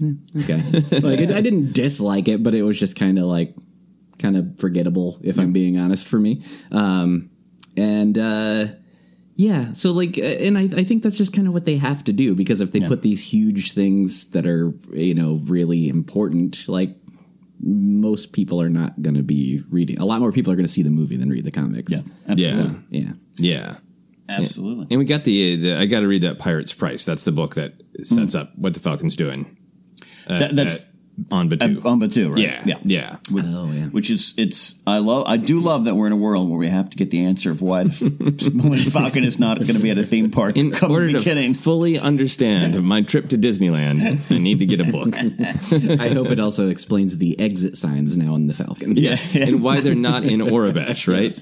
eh, 0.00 0.42
okay, 0.42 1.00
like 1.06 1.20
it, 1.20 1.30
I 1.32 1.42
didn't 1.42 1.74
dislike 1.74 2.28
it, 2.28 2.42
but 2.42 2.54
it 2.54 2.62
was 2.62 2.80
just 2.80 2.98
kind 2.98 3.18
of 3.18 3.26
like 3.26 3.54
kind 4.18 4.38
of 4.38 4.58
forgettable, 4.58 5.18
if 5.22 5.38
I'm 5.38 5.52
being 5.52 5.78
honest, 5.78 6.08
for 6.08 6.18
me. 6.18 6.42
Um, 6.72 7.28
and 7.78 8.18
uh, 8.18 8.66
yeah, 9.36 9.72
so 9.72 9.92
like, 9.92 10.18
uh, 10.18 10.22
and 10.22 10.58
I, 10.58 10.62
I 10.62 10.84
think 10.84 11.02
that's 11.02 11.16
just 11.16 11.32
kind 11.32 11.46
of 11.46 11.54
what 11.54 11.64
they 11.64 11.76
have 11.76 12.02
to 12.04 12.12
do 12.12 12.34
because 12.34 12.60
if 12.60 12.72
they 12.72 12.80
put 12.80 13.02
these 13.02 13.32
huge 13.32 13.72
things 13.72 14.30
that 14.30 14.46
are 14.46 14.72
you 14.92 15.14
know 15.14 15.40
really 15.44 15.88
important, 15.88 16.68
like 16.68 16.96
most 17.60 18.32
people 18.32 18.60
are 18.62 18.68
not 18.68 19.00
going 19.02 19.16
to 19.16 19.22
be 19.22 19.62
reading. 19.70 19.98
A 19.98 20.04
lot 20.04 20.20
more 20.20 20.32
people 20.32 20.52
are 20.52 20.56
going 20.56 20.66
to 20.66 20.72
see 20.72 20.82
the 20.82 20.90
movie 20.90 21.16
than 21.16 21.28
read 21.30 21.44
the 21.44 21.50
comics. 21.50 21.92
Yeah, 21.92 22.02
absolutely. 22.28 22.80
yeah. 22.90 23.12
Yeah. 23.38 23.76
Absolutely. 24.30 24.86
And 24.90 24.98
we 24.98 25.04
got 25.06 25.24
the, 25.24 25.56
the 25.56 25.76
I 25.78 25.86
got 25.86 26.00
to 26.00 26.06
read 26.06 26.22
that 26.22 26.38
Pirate's 26.38 26.74
Price. 26.74 27.04
That's 27.06 27.24
the 27.24 27.32
book 27.32 27.54
that 27.54 27.80
sets 28.04 28.34
up 28.34 28.52
what 28.56 28.74
the 28.74 28.80
Falcon's 28.80 29.16
doing. 29.16 29.56
Uh, 30.26 30.38
That- 30.40 30.54
that's- 30.56 30.82
at- 30.82 30.87
on 31.30 31.50
Batuu. 31.50 31.84
On 31.84 32.00
Batuu, 32.00 32.34
right? 32.34 32.38
Yeah, 32.38 32.62
yeah. 32.64 32.78
yeah. 32.84 33.16
oh 33.32 33.70
yeah. 33.72 33.86
Which 33.86 34.10
is 34.10 34.34
it's 34.36 34.80
I 34.86 34.98
love 34.98 35.24
I 35.26 35.36
do 35.36 35.60
love 35.60 35.84
that 35.84 35.94
we're 35.94 36.06
in 36.06 36.12
a 36.12 36.16
world 36.16 36.48
where 36.48 36.58
we 36.58 36.68
have 36.68 36.90
to 36.90 36.96
get 36.96 37.10
the 37.10 37.24
answer 37.24 37.50
of 37.50 37.60
why 37.60 37.84
the 37.84 38.50
Millennium 38.54 38.90
Falcon 38.90 39.24
is 39.24 39.38
not 39.38 39.58
going 39.58 39.74
to 39.74 39.80
be 39.80 39.90
at 39.90 39.98
a 39.98 40.04
theme 40.04 40.30
park. 40.30 40.56
In 40.56 40.72
Come 40.72 40.90
order 40.90 41.06
be 41.06 41.14
to 41.14 41.20
kidding. 41.20 41.54
fully 41.54 41.98
understand 41.98 42.82
my 42.84 43.02
trip 43.02 43.28
to 43.30 43.36
Disneyland, 43.36 44.30
I 44.30 44.38
need 44.38 44.60
to 44.60 44.66
get 44.66 44.80
a 44.80 44.84
book. 44.84 45.16
I 46.00 46.08
hope 46.08 46.28
it 46.28 46.40
also 46.40 46.68
explains 46.68 47.18
the 47.18 47.38
exit 47.40 47.76
signs 47.76 48.16
now 48.16 48.34
in 48.34 48.46
the 48.46 48.54
Falcon. 48.54 48.96
Yeah, 48.96 49.16
and 49.34 49.62
why 49.62 49.80
they're 49.80 49.94
not 49.94 50.24
in 50.24 50.40
Aurebesh, 50.40 51.08
right? 51.08 51.32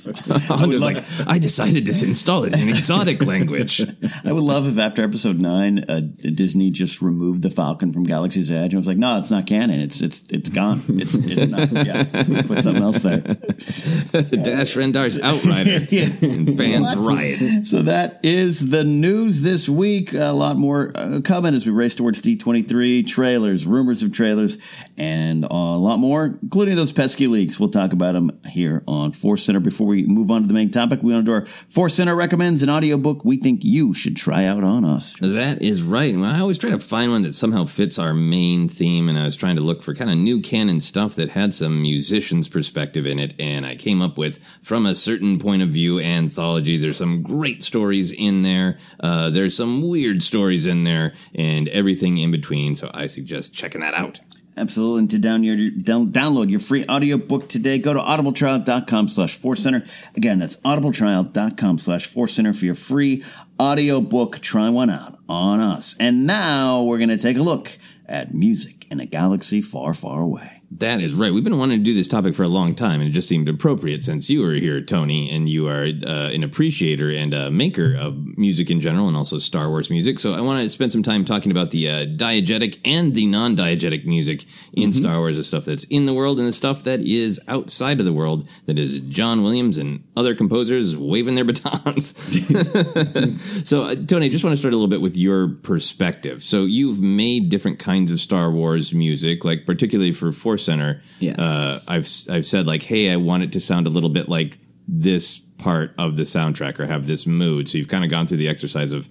Hondo's 0.48 0.84
like, 0.84 0.98
I 1.28 1.38
decided 1.38 1.86
to 1.86 1.92
install 1.92 2.44
it 2.44 2.54
in 2.54 2.68
exotic 2.68 3.24
language. 3.24 3.80
I 4.24 4.32
would 4.32 4.42
love 4.42 4.66
if 4.66 4.78
after 4.78 5.02
episode 5.02 5.40
nine, 5.40 5.84
uh, 5.88 6.00
Disney 6.00 6.70
just 6.70 7.02
removed 7.02 7.42
the 7.42 7.50
Falcon 7.50 7.92
from 7.92 8.04
Galaxy's 8.04 8.50
Edge. 8.50 8.74
I 8.74 8.76
was 8.76 8.86
like, 8.86 8.98
no, 8.98 9.18
it's 9.18 9.30
not 9.30 9.46
canon. 9.46 9.65
And 9.70 9.82
it's 9.82 10.00
it's 10.00 10.24
it's 10.30 10.48
gone. 10.50 10.80
It's, 10.88 11.14
it's 11.14 11.50
not. 11.50 11.86
Yeah, 11.86 12.04
put 12.42 12.62
something 12.62 12.82
else 12.82 13.02
there. 13.02 13.20
Dash 13.20 14.76
Rendar's 14.76 15.18
Outrider. 15.20 15.86
And 16.26 16.56
fans 16.56 16.96
What? 16.96 17.06
riot. 17.06 17.66
So 17.66 17.82
that 17.82 18.20
is 18.22 18.70
the 18.70 18.84
news 18.84 19.42
this 19.42 19.68
week. 19.68 20.12
A 20.14 20.32
lot 20.32 20.56
more 20.56 20.92
uh, 20.94 21.20
coming 21.22 21.54
as 21.54 21.66
we 21.66 21.72
race 21.72 21.94
towards 21.94 22.22
D23 22.22 23.06
trailers, 23.06 23.66
rumors 23.66 24.02
of 24.02 24.12
trailers, 24.12 24.58
and 24.96 25.44
a 25.44 25.48
lot 25.54 25.98
more, 25.98 26.38
including 26.42 26.76
those 26.76 26.92
pesky 26.92 27.26
leaks. 27.26 27.58
We'll 27.60 27.70
talk 27.70 27.92
about 27.92 28.12
them 28.12 28.38
here 28.48 28.82
on 28.86 29.12
Force 29.12 29.44
Center. 29.44 29.60
Before 29.60 29.86
we 29.86 30.04
move 30.04 30.30
on 30.30 30.42
to 30.42 30.48
the 30.48 30.54
main 30.54 30.70
topic, 30.70 31.02
we 31.02 31.12
want 31.12 31.24
to 31.26 31.30
do 31.30 31.34
our 31.34 31.46
Force 31.46 31.94
Center 31.94 32.14
recommends 32.14 32.62
an 32.62 32.70
audiobook 32.70 33.24
we 33.24 33.36
think 33.36 33.64
you 33.64 33.92
should 33.94 34.16
try 34.16 34.44
out 34.46 34.64
on 34.64 34.84
us. 34.84 35.14
That 35.20 35.62
is 35.62 35.82
right. 35.82 36.14
I 36.14 36.40
always 36.40 36.58
try 36.58 36.70
to 36.70 36.78
find 36.78 37.10
one 37.10 37.22
that 37.22 37.34
somehow 37.34 37.64
fits 37.64 37.98
our 37.98 38.14
main 38.14 38.68
theme, 38.68 39.08
and 39.08 39.18
I 39.18 39.24
was 39.24 39.36
trying 39.36 39.55
to 39.56 39.62
look 39.62 39.82
for 39.82 39.94
kind 39.94 40.10
of 40.10 40.16
new 40.16 40.40
canon 40.40 40.80
stuff 40.80 41.14
that 41.16 41.30
had 41.30 41.52
some 41.52 41.82
musician's 41.82 42.48
perspective 42.48 43.06
in 43.06 43.18
it, 43.18 43.34
and 43.38 43.66
I 43.66 43.74
came 43.74 44.00
up 44.00 44.16
with 44.16 44.42
From 44.62 44.86
a 44.86 44.94
Certain 44.94 45.38
Point 45.38 45.62
of 45.62 45.70
View 45.70 45.98
anthology. 46.00 46.76
There's 46.76 46.98
some 46.98 47.22
great 47.22 47.62
stories 47.62 48.12
in 48.12 48.42
there. 48.42 48.78
Uh, 49.00 49.30
there's 49.30 49.56
some 49.56 49.88
weird 49.88 50.22
stories 50.22 50.66
in 50.66 50.84
there, 50.84 51.14
and 51.34 51.68
everything 51.68 52.18
in 52.18 52.30
between. 52.30 52.74
So 52.74 52.90
I 52.94 53.06
suggest 53.06 53.54
checking 53.54 53.80
that 53.80 53.94
out. 53.94 54.20
Absolutely. 54.58 55.00
And 55.00 55.10
to 55.10 55.18
down 55.18 55.42
your, 55.42 55.70
down, 55.70 56.12
download 56.12 56.48
your 56.48 56.60
free 56.60 56.86
audiobook 56.88 57.48
today, 57.48 57.78
go 57.78 57.92
to 57.92 58.00
audibletrial.com 58.00 59.08
slash 59.08 59.36
force 59.36 59.62
center. 59.62 59.84
Again, 60.14 60.38
that's 60.38 60.56
audibletrial.com 60.58 61.78
slash 61.78 62.06
force 62.06 62.32
center 62.32 62.54
for 62.54 62.64
your 62.64 62.74
free 62.74 63.22
audiobook. 63.60 64.38
Try 64.40 64.70
one 64.70 64.88
out 64.88 65.18
on 65.28 65.60
us. 65.60 65.94
And 66.00 66.26
now 66.26 66.82
we're 66.82 66.98
going 66.98 67.10
to 67.10 67.18
take 67.18 67.36
a 67.36 67.42
look 67.42 67.76
at 68.06 68.32
music 68.32 68.75
in 68.90 69.00
a 69.00 69.06
galaxy 69.06 69.60
far, 69.60 69.94
far 69.94 70.20
away. 70.20 70.62
That 70.72 71.00
is 71.00 71.14
right. 71.14 71.32
We've 71.32 71.44
been 71.44 71.58
wanting 71.58 71.78
to 71.78 71.84
do 71.84 71.94
this 71.94 72.08
topic 72.08 72.34
for 72.34 72.42
a 72.42 72.48
long 72.48 72.74
time, 72.74 73.00
and 73.00 73.08
it 73.08 73.12
just 73.12 73.28
seemed 73.28 73.48
appropriate 73.48 74.02
since 74.02 74.28
you 74.28 74.42
were 74.42 74.54
here, 74.54 74.80
Tony, 74.80 75.30
and 75.30 75.48
you 75.48 75.68
are 75.68 75.84
uh, 75.84 76.30
an 76.30 76.42
appreciator 76.42 77.08
and 77.10 77.32
a 77.32 77.50
maker 77.50 77.94
of 77.94 78.16
music 78.36 78.70
in 78.70 78.80
general, 78.80 79.06
and 79.06 79.16
also 79.16 79.38
Star 79.38 79.68
Wars 79.68 79.90
music. 79.90 80.18
So 80.18 80.34
I 80.34 80.40
want 80.40 80.62
to 80.62 80.70
spend 80.70 80.90
some 80.90 81.04
time 81.04 81.24
talking 81.24 81.52
about 81.52 81.70
the 81.70 81.88
uh, 81.88 82.06
diegetic 82.06 82.80
and 82.84 83.14
the 83.14 83.26
non-diegetic 83.26 84.06
music 84.06 84.44
in 84.72 84.90
Mm-hmm. 84.90 85.02
Star 85.02 85.18
Wars, 85.18 85.36
the 85.36 85.44
stuff 85.44 85.64
that's 85.64 85.84
in 85.84 86.06
the 86.06 86.14
world 86.14 86.38
and 86.38 86.48
the 86.48 86.52
stuff 86.52 86.84
that 86.84 87.00
is 87.00 87.40
outside 87.48 87.98
of 87.98 88.06
the 88.06 88.12
world. 88.12 88.48
That 88.66 88.78
is 88.78 89.00
John 89.00 89.42
Williams 89.42 89.78
and 89.78 90.04
other 90.16 90.34
composers 90.34 90.96
waving 90.96 91.34
their 91.34 91.44
batons. 91.44 92.16
so, 93.68 93.82
uh, 93.82 93.94
Tony, 94.06 94.26
I 94.26 94.28
just 94.28 94.44
want 94.44 94.52
to 94.52 94.56
start 94.56 94.72
a 94.72 94.76
little 94.76 94.88
bit 94.88 95.00
with 95.00 95.16
your 95.16 95.48
perspective. 95.48 96.42
So, 96.42 96.64
you've 96.64 97.00
made 97.00 97.48
different 97.48 97.78
kinds 97.78 98.10
of 98.10 98.20
Star 98.20 98.50
Wars 98.50 98.75
music, 98.94 99.44
like 99.44 99.66
particularly 99.66 100.12
for 100.12 100.32
Force 100.32 100.64
Center. 100.64 101.02
Yes. 101.18 101.38
Uh, 101.38 101.78
I've 101.88 102.08
I've 102.30 102.46
said 102.46 102.66
like, 102.66 102.82
hey, 102.82 103.10
I 103.10 103.16
want 103.16 103.42
it 103.42 103.52
to 103.52 103.60
sound 103.60 103.86
a 103.86 103.90
little 103.90 104.10
bit 104.10 104.28
like 104.28 104.58
this 104.88 105.40
part 105.58 105.94
of 105.98 106.16
the 106.16 106.22
soundtrack 106.22 106.78
or 106.78 106.86
have 106.86 107.06
this 107.06 107.26
mood. 107.26 107.68
So 107.68 107.78
you've 107.78 107.88
kind 107.88 108.04
of 108.04 108.10
gone 108.10 108.26
through 108.26 108.36
the 108.38 108.48
exercise 108.48 108.92
of 108.92 109.08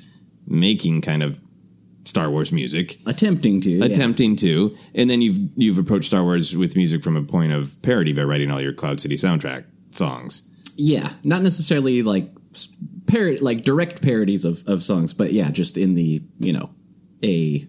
making 0.48 1.02
kind 1.02 1.24
of 1.24 1.44
Star 2.06 2.30
Wars 2.30 2.52
music, 2.52 3.00
attempting 3.06 3.62
to, 3.62 3.72
yeah. 3.72 3.86
attempting 3.86 4.36
to, 4.38 4.78
and 4.94 5.10
then 5.10 5.22
you've 5.22 5.40
you've 5.56 5.78
approached 5.78 6.08
Star 6.08 6.24
Wars 6.24 6.56
with 6.56 6.76
music 6.76 7.04
from 7.04 7.18
a 7.18 7.24
point 7.24 7.52
of 7.52 7.82
parody 7.82 8.14
by 8.14 8.24
writing 8.24 8.52
all 8.52 8.62
your 8.62 8.74
Cloud 8.74 9.02
City 9.02 9.16
soundtrack 9.16 9.66
songs. 9.92 10.48
Yeah, 10.78 11.14
not 11.24 11.42
necessarily 11.42 12.04
like 12.04 12.30
parody, 13.08 13.40
like 13.40 13.62
direct 13.62 14.02
parodies 14.02 14.46
of, 14.46 14.64
of 14.68 14.84
songs, 14.84 15.14
but 15.14 15.34
yeah, 15.34 15.50
just 15.50 15.78
in 15.78 15.96
the 15.96 16.24
you 16.40 16.54
know 16.54 16.70
a 17.24 17.66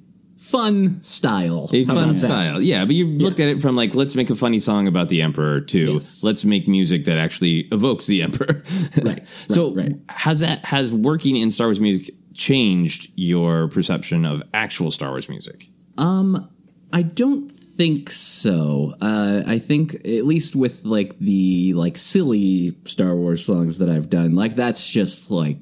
fun 0.46 1.02
style, 1.02 1.68
A 1.72 1.84
How 1.84 1.94
fun 1.94 2.04
about 2.04 2.14
that? 2.14 2.14
style, 2.14 2.62
yeah. 2.62 2.84
But 2.84 2.94
you 2.94 3.06
looked 3.06 3.40
at 3.40 3.48
it 3.48 3.60
from 3.60 3.74
like, 3.74 3.94
let's 3.94 4.14
make 4.14 4.30
a 4.30 4.36
funny 4.36 4.60
song 4.60 4.86
about 4.86 5.08
the 5.08 5.22
Emperor 5.22 5.60
to 5.60 6.00
let's 6.22 6.44
make 6.44 6.68
music 6.68 7.04
that 7.06 7.18
actually 7.18 7.60
evokes 7.72 8.06
the 8.06 8.22
Emperor. 8.22 8.62
right. 9.02 9.26
so 9.48 9.76
has 10.08 10.40
that 10.40 10.64
has 10.64 10.92
working 10.92 11.36
in 11.36 11.50
Star 11.50 11.66
Wars 11.66 11.80
music 11.80 12.14
changed 12.32 13.10
your 13.16 13.68
perception 13.68 14.24
of 14.24 14.42
actual 14.54 14.90
Star 14.90 15.10
Wars 15.10 15.28
music? 15.28 15.68
Um, 15.98 16.48
I 16.92 17.02
don't 17.02 17.50
think 17.50 18.10
so. 18.10 18.94
Uh, 19.00 19.42
I 19.46 19.58
think 19.58 19.94
at 19.94 20.24
least 20.24 20.54
with 20.54 20.84
like 20.84 21.18
the 21.18 21.74
like 21.74 21.96
silly 21.96 22.76
Star 22.84 23.16
Wars 23.16 23.44
songs 23.44 23.78
that 23.78 23.88
I've 23.88 24.08
done, 24.08 24.36
like 24.36 24.54
that's 24.54 24.88
just 24.88 25.32
like 25.32 25.58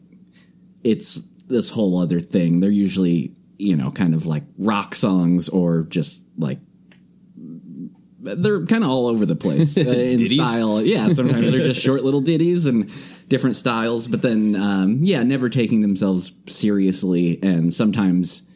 it's 0.82 1.24
this 1.48 1.70
whole 1.70 1.98
other 1.98 2.20
thing. 2.20 2.60
They're 2.60 2.70
usually 2.70 3.34
you 3.64 3.76
know 3.76 3.90
kind 3.90 4.14
of 4.14 4.26
like 4.26 4.44
rock 4.58 4.94
songs 4.94 5.48
or 5.48 5.84
just 5.84 6.22
like 6.38 6.58
they're 8.24 8.64
kind 8.64 8.84
of 8.84 8.90
all 8.90 9.06
over 9.06 9.26
the 9.26 9.36
place 9.36 9.76
uh, 9.86 9.90
in 9.90 10.24
style. 10.26 10.82
Yeah, 10.82 11.08
sometimes 11.08 11.50
they're 11.50 11.66
just 11.66 11.82
short 11.84 12.02
little 12.04 12.20
ditties 12.20 12.66
and 12.66 12.90
different 13.28 13.56
styles, 13.56 14.08
but 14.08 14.22
then 14.22 14.56
um, 14.56 14.98
yeah, 15.02 15.22
never 15.22 15.48
taking 15.48 15.80
themselves 15.80 16.32
seriously, 16.46 17.38
and 17.42 17.72
sometimes 17.72 18.48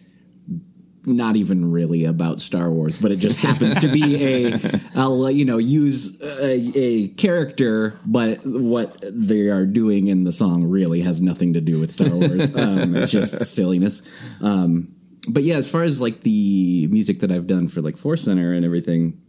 not 1.04 1.36
even 1.36 1.70
really 1.70 2.04
about 2.04 2.40
Star 2.40 2.70
Wars, 2.70 3.00
but 3.00 3.11
it 3.11 3.16
just 3.16 3.40
happens 3.40 3.78
to 3.80 3.88
be 3.88 4.24
a. 4.24 4.61
I'll 4.94 5.30
you 5.30 5.44
know 5.44 5.59
use 5.59 6.20
a, 6.20 6.72
a 6.78 7.09
character, 7.09 7.98
but 8.04 8.40
what 8.44 9.02
they 9.02 9.48
are 9.48 9.66
doing 9.66 10.09
in 10.09 10.24
the 10.24 10.32
song 10.32 10.64
really 10.64 11.02
has 11.02 11.20
nothing 11.20 11.54
to 11.54 11.61
do 11.61 11.80
with 11.80 11.90
Star 11.90 12.11
Wars. 12.11 12.54
Um, 12.56 12.96
it's 12.96 13.12
just 13.12 13.44
silliness. 13.44 14.02
Um, 14.40 14.94
but 15.29 15.43
yeah, 15.43 15.57
as 15.57 15.70
far 15.70 15.83
as 15.83 16.01
like 16.01 16.20
the 16.20 16.87
music 16.89 17.20
that 17.20 17.31
I've 17.31 17.47
done 17.47 17.68
for 17.68 17.81
like 17.81 17.97
Force 17.97 18.22
Center 18.22 18.53
and 18.53 18.64
everything, 18.64 19.20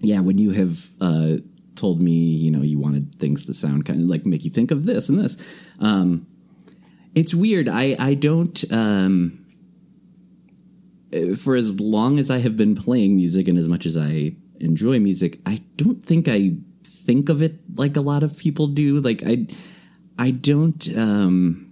yeah, 0.00 0.20
when 0.20 0.38
you 0.38 0.52
have 0.52 0.88
uh, 1.00 1.36
told 1.74 2.00
me, 2.00 2.12
you 2.12 2.50
know, 2.50 2.62
you 2.62 2.78
wanted 2.78 3.14
things 3.16 3.44
to 3.46 3.54
sound 3.54 3.86
kind 3.86 4.00
of 4.00 4.06
like 4.06 4.26
make 4.26 4.44
you 4.44 4.50
think 4.50 4.70
of 4.70 4.84
this 4.84 5.08
and 5.08 5.18
this, 5.18 5.68
um, 5.80 6.26
it's 7.14 7.34
weird. 7.34 7.68
I 7.68 7.96
I 7.98 8.14
don't. 8.14 8.72
Um, 8.72 9.44
for 11.38 11.56
as 11.56 11.80
long 11.80 12.18
as 12.18 12.30
I 12.30 12.38
have 12.38 12.56
been 12.56 12.74
playing 12.74 13.16
music 13.16 13.48
and 13.48 13.58
as 13.58 13.66
much 13.66 13.86
as 13.86 13.96
I 13.96 14.36
enjoy 14.60 15.00
music, 15.00 15.38
I 15.46 15.60
don't 15.76 16.04
think 16.04 16.28
I 16.28 16.56
think 16.84 17.28
of 17.28 17.42
it 17.42 17.60
like 17.76 17.96
a 17.96 18.00
lot 18.00 18.22
of 18.22 18.36
people 18.36 18.66
do. 18.66 19.00
Like 19.00 19.22
I, 19.26 19.46
I 20.18 20.30
don't. 20.30 20.96
Um, 20.96 21.67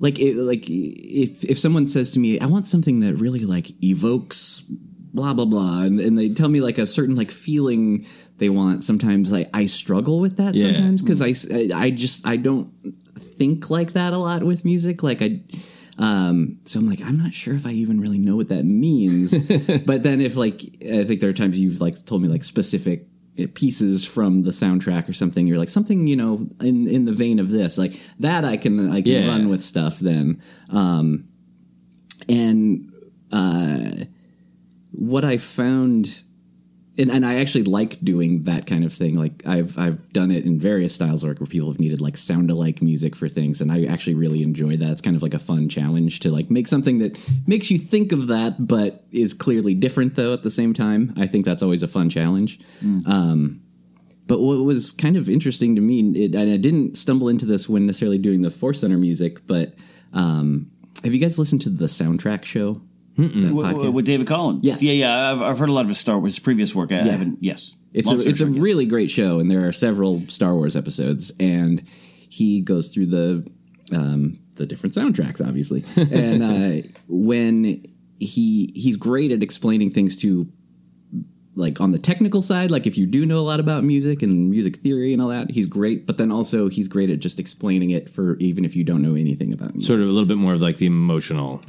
like 0.00 0.18
it, 0.18 0.34
like 0.36 0.64
if 0.68 1.44
if 1.44 1.58
someone 1.58 1.86
says 1.86 2.10
to 2.12 2.18
me, 2.18 2.40
I 2.40 2.46
want 2.46 2.66
something 2.66 3.00
that 3.00 3.14
really 3.16 3.44
like 3.44 3.70
evokes 3.84 4.62
blah 5.12 5.34
blah 5.34 5.44
blah, 5.44 5.82
and, 5.82 6.00
and 6.00 6.18
they 6.18 6.28
tell 6.30 6.48
me 6.48 6.60
like 6.60 6.78
a 6.78 6.86
certain 6.86 7.14
like 7.16 7.30
feeling 7.30 8.06
they 8.38 8.48
want. 8.48 8.84
Sometimes 8.84 9.30
like 9.30 9.48
I 9.54 9.66
struggle 9.66 10.18
with 10.20 10.36
that 10.38 10.54
Yeah. 10.54 10.72
sometimes 10.72 11.02
because 11.02 11.20
I, 11.22 11.34
I 11.54 11.70
I 11.86 11.90
just 11.90 12.26
I 12.26 12.36
don't 12.36 12.72
think 13.18 13.70
like 13.70 13.92
that 13.92 14.12
a 14.12 14.18
lot 14.18 14.42
with 14.42 14.64
music. 14.64 15.02
Like 15.02 15.22
I. 15.22 15.40
Um, 15.98 16.60
so 16.64 16.80
I'm 16.80 16.88
like, 16.88 17.02
I'm 17.02 17.18
not 17.18 17.34
sure 17.34 17.52
if 17.52 17.66
I 17.66 17.72
even 17.72 18.00
really 18.00 18.18
know 18.18 18.34
what 18.34 18.48
that 18.48 18.64
means. 18.64 19.32
but 19.86 20.02
then 20.02 20.22
if 20.22 20.34
like, 20.34 20.62
I 20.82 21.04
think 21.04 21.20
there 21.20 21.28
are 21.28 21.34
times 21.34 21.60
you've 21.60 21.82
like 21.82 22.06
told 22.06 22.22
me 22.22 22.28
like 22.28 22.42
specific 22.42 23.06
pieces 23.48 24.06
from 24.06 24.42
the 24.42 24.50
soundtrack 24.50 25.08
or 25.08 25.12
something. 25.12 25.46
You're 25.46 25.58
like 25.58 25.68
something, 25.68 26.06
you 26.06 26.16
know, 26.16 26.48
in 26.60 26.86
in 26.86 27.04
the 27.04 27.12
vein 27.12 27.38
of 27.38 27.50
this, 27.50 27.78
like 27.78 27.98
that. 28.18 28.44
I 28.44 28.56
can 28.56 28.90
I 28.90 29.00
can 29.02 29.12
Yeah. 29.12 29.26
run 29.26 29.48
with 29.48 29.62
stuff 29.62 29.98
then. 30.00 30.40
Um, 30.70 31.24
and 32.28 32.92
uh, 33.32 34.04
what 34.92 35.24
I 35.24 35.36
found 35.36 36.22
and, 37.00 37.10
and 37.10 37.24
I 37.24 37.40
actually 37.40 37.64
like 37.64 37.98
doing 38.04 38.42
that 38.42 38.66
kind 38.66 38.84
of 38.84 38.92
thing. 38.92 39.16
Like 39.16 39.46
I've 39.46 39.78
I've 39.78 40.12
done 40.12 40.30
it 40.30 40.44
in 40.44 40.58
various 40.58 40.94
styles, 40.94 41.24
like 41.24 41.40
where 41.40 41.46
people 41.46 41.70
have 41.70 41.80
needed 41.80 42.00
like 42.00 42.16
sound 42.16 42.50
alike 42.50 42.82
music 42.82 43.16
for 43.16 43.28
things, 43.28 43.60
and 43.60 43.72
I 43.72 43.84
actually 43.84 44.14
really 44.14 44.42
enjoy 44.42 44.76
that. 44.76 44.90
It's 44.90 45.00
kind 45.00 45.16
of 45.16 45.22
like 45.22 45.34
a 45.34 45.38
fun 45.38 45.68
challenge 45.68 46.20
to 46.20 46.30
like 46.30 46.50
make 46.50 46.66
something 46.66 46.98
that 46.98 47.18
makes 47.46 47.70
you 47.70 47.78
think 47.78 48.12
of 48.12 48.26
that, 48.28 48.66
but 48.66 49.04
is 49.10 49.32
clearly 49.32 49.74
different 49.74 50.14
though 50.14 50.34
at 50.34 50.42
the 50.42 50.50
same 50.50 50.74
time. 50.74 51.14
I 51.16 51.26
think 51.26 51.44
that's 51.44 51.62
always 51.62 51.82
a 51.82 51.88
fun 51.88 52.10
challenge. 52.10 52.60
Um, 53.06 53.62
but 54.26 54.40
what 54.40 54.62
was 54.64 54.92
kind 54.92 55.16
of 55.16 55.28
interesting 55.28 55.74
to 55.74 55.80
me, 55.80 56.00
it, 56.14 56.34
and 56.36 56.52
I 56.52 56.56
didn't 56.56 56.96
stumble 56.96 57.28
into 57.28 57.46
this 57.46 57.68
when 57.68 57.86
necessarily 57.86 58.18
doing 58.18 58.42
the 58.42 58.50
Force 58.50 58.80
Center 58.80 58.98
music, 58.98 59.46
but 59.46 59.74
um, 60.12 60.70
have 61.02 61.12
you 61.14 61.20
guys 61.20 61.38
listened 61.38 61.62
to 61.62 61.70
the 61.70 61.86
soundtrack 61.86 62.44
show? 62.44 62.80
With, 63.20 63.88
with 63.94 64.04
David 64.06 64.26
Collins. 64.26 64.60
Yes. 64.62 64.82
Yeah, 64.82 64.92
yeah. 64.92 65.32
I've, 65.32 65.42
I've 65.42 65.58
heard 65.58 65.68
a 65.68 65.72
lot 65.72 65.82
of 65.82 65.88
his 65.88 65.98
Star 65.98 66.18
Wars, 66.18 66.34
his 66.34 66.38
previous 66.38 66.74
work. 66.74 66.92
I 66.92 66.96
Yeah. 66.96 67.04
haven't. 67.12 67.38
Yes. 67.40 67.76
It's 67.92 68.06
Long 68.08 68.16
a 68.16 68.20
story 68.20 68.30
it's 68.32 68.40
a 68.40 68.44
short, 68.44 68.54
yes. 68.54 68.62
really 68.62 68.86
great 68.86 69.10
show, 69.10 69.40
and 69.40 69.50
there 69.50 69.66
are 69.66 69.72
several 69.72 70.22
Star 70.28 70.54
Wars 70.54 70.76
episodes, 70.76 71.32
and 71.40 71.82
he 72.28 72.60
goes 72.60 72.94
through 72.94 73.06
the 73.06 73.50
um, 73.92 74.38
the 74.56 74.64
different 74.66 74.94
soundtracks, 74.94 75.44
obviously, 75.44 75.82
and 76.12 76.42
uh, 76.84 76.88
when 77.08 77.84
he 78.20 78.70
he's 78.76 78.96
great 78.96 79.32
at 79.32 79.42
explaining 79.42 79.90
things 79.90 80.14
to 80.22 80.46
like 81.56 81.80
on 81.80 81.90
the 81.90 81.98
technical 81.98 82.40
side 82.40 82.70
like 82.70 82.86
if 82.86 82.96
you 82.96 83.06
do 83.06 83.26
know 83.26 83.38
a 83.38 83.42
lot 83.42 83.58
about 83.60 83.82
music 83.82 84.22
and 84.22 84.50
music 84.50 84.76
theory 84.76 85.12
and 85.12 85.20
all 85.20 85.28
that 85.28 85.50
he's 85.50 85.66
great 85.66 86.06
but 86.06 86.16
then 86.16 86.30
also 86.30 86.68
he's 86.68 86.86
great 86.88 87.10
at 87.10 87.18
just 87.18 87.38
explaining 87.40 87.90
it 87.90 88.08
for 88.08 88.36
even 88.36 88.64
if 88.64 88.76
you 88.76 88.84
don't 88.84 89.02
know 89.02 89.14
anything 89.14 89.52
about 89.52 89.72
music 89.72 89.86
Sort 89.86 90.00
of 90.00 90.08
a 90.08 90.12
little 90.12 90.28
bit 90.28 90.36
more 90.38 90.52
of 90.54 90.62
like 90.62 90.76
the 90.76 90.86
emotional. 90.86 91.60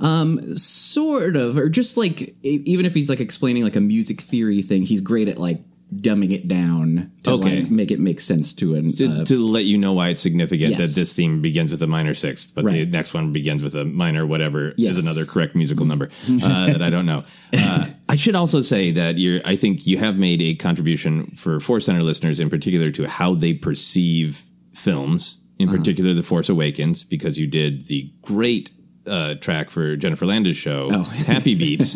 um, 0.00 0.56
sort 0.56 1.36
of, 1.36 1.56
or 1.58 1.68
just 1.68 1.96
like 1.96 2.34
even 2.42 2.84
if 2.86 2.94
he's 2.94 3.08
like 3.08 3.20
explaining 3.20 3.64
like 3.64 3.76
a 3.76 3.80
music 3.80 4.20
theory 4.20 4.62
thing, 4.62 4.82
he's 4.82 5.00
great 5.00 5.28
at 5.28 5.38
like 5.38 5.60
dumbing 5.94 6.32
it 6.32 6.48
down 6.48 7.10
to 7.22 7.30
Okay. 7.32 7.60
like, 7.62 7.70
make 7.70 7.90
it 7.92 8.00
make 8.00 8.20
sense 8.20 8.52
to 8.54 8.74
an. 8.74 8.90
To, 8.90 9.06
uh, 9.06 9.24
to 9.26 9.38
let 9.38 9.64
you 9.66 9.78
know 9.78 9.92
why 9.92 10.08
it's 10.08 10.20
significant 10.20 10.70
Yes. 10.72 10.78
that 10.80 11.00
this 11.00 11.12
theme 11.12 11.40
begins 11.40 11.70
with 11.70 11.80
a 11.82 11.86
minor 11.86 12.12
sixth, 12.12 12.54
but 12.54 12.64
the 12.66 12.84
next 12.86 13.14
one 13.14 13.32
begins 13.32 13.62
with 13.62 13.74
a 13.76 13.84
minor 13.84 14.26
whatever 14.26 14.74
Yes. 14.76 14.96
is 14.96 15.04
another 15.06 15.24
correct 15.24 15.54
musical 15.54 15.86
number 15.86 16.10
uh, 16.42 16.66
that 16.72 16.82
I 16.82 16.90
don't 16.90 17.06
know. 17.06 17.22
Uh, 17.52 17.86
I 18.08 18.16
should 18.16 18.34
also 18.34 18.60
say 18.62 18.90
that 18.92 19.18
you're. 19.18 19.40
I 19.44 19.54
think 19.56 19.86
you 19.86 19.98
have 19.98 20.18
made 20.18 20.42
a 20.42 20.54
contribution 20.56 21.30
for 21.36 21.60
Force 21.60 21.86
Center 21.86 22.02
listeners 22.02 22.40
in 22.40 22.50
particular 22.50 22.90
to 22.92 23.06
how 23.08 23.34
they 23.34 23.54
perceive 23.54 24.42
films, 24.74 25.40
in 25.58 25.68
Uh-huh. 25.68 25.78
particular 25.78 26.14
The 26.14 26.22
Force 26.22 26.48
Awakens, 26.48 27.04
because 27.04 27.38
you 27.38 27.46
did 27.46 27.86
the 27.86 28.10
great. 28.22 28.72
Uh, 29.08 29.36
track 29.36 29.70
for 29.70 29.94
Jennifer 29.94 30.26
Landis 30.26 30.56
show, 30.56 30.88
Oh. 30.92 31.02
Happy 31.28 31.54
Beeps, 31.54 31.94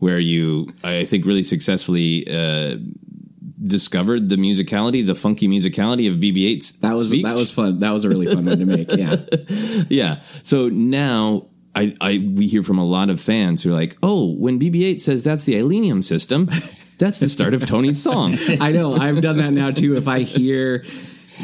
where 0.00 0.18
you, 0.18 0.68
I 0.82 1.04
think, 1.04 1.24
really 1.24 1.44
successfully 1.44 2.26
uh, 2.28 2.78
discovered 3.62 4.28
the 4.28 4.36
musicality, 4.36 5.04
the 5.06 5.14
funky 5.14 5.48
musicality 5.48 6.10
of 6.10 6.18
BB-8's. 6.18 6.72
that 6.80 6.92
was 6.92 7.08
speech. 7.08 7.24
that 7.24 7.34
was 7.34 7.50
fun. 7.50 7.78
That 7.80 7.90
was 7.90 8.04
a 8.04 8.08
really 8.08 8.26
fun 8.26 8.44
one 8.46 8.58
to 8.58 8.66
make. 8.66 8.92
Yeah, 8.92 9.16
yeah. 9.88 10.20
So 10.42 10.68
now 10.68 11.48
I, 11.74 11.94
I 12.00 12.32
we 12.36 12.46
hear 12.46 12.62
from 12.62 12.78
a 12.78 12.84
lot 12.84 13.10
of 13.10 13.20
fans 13.20 13.62
who 13.62 13.70
are 13.70 13.74
like, 13.74 13.96
oh, 14.02 14.34
when 14.34 14.58
BB-8 14.58 15.00
says 15.00 15.22
that's 15.22 15.44
the 15.44 15.54
Ileenium 15.54 16.04
system, 16.04 16.50
that's 16.98 17.18
the 17.18 17.28
start 17.28 17.54
of 17.54 17.64
Tony's 17.64 18.02
song. 18.02 18.34
I 18.60 18.72
know. 18.72 18.94
I've 18.94 19.22
done 19.22 19.38
that 19.38 19.52
now 19.52 19.70
too. 19.70 19.96
If 19.96 20.08
I 20.08 20.20
hear 20.20 20.84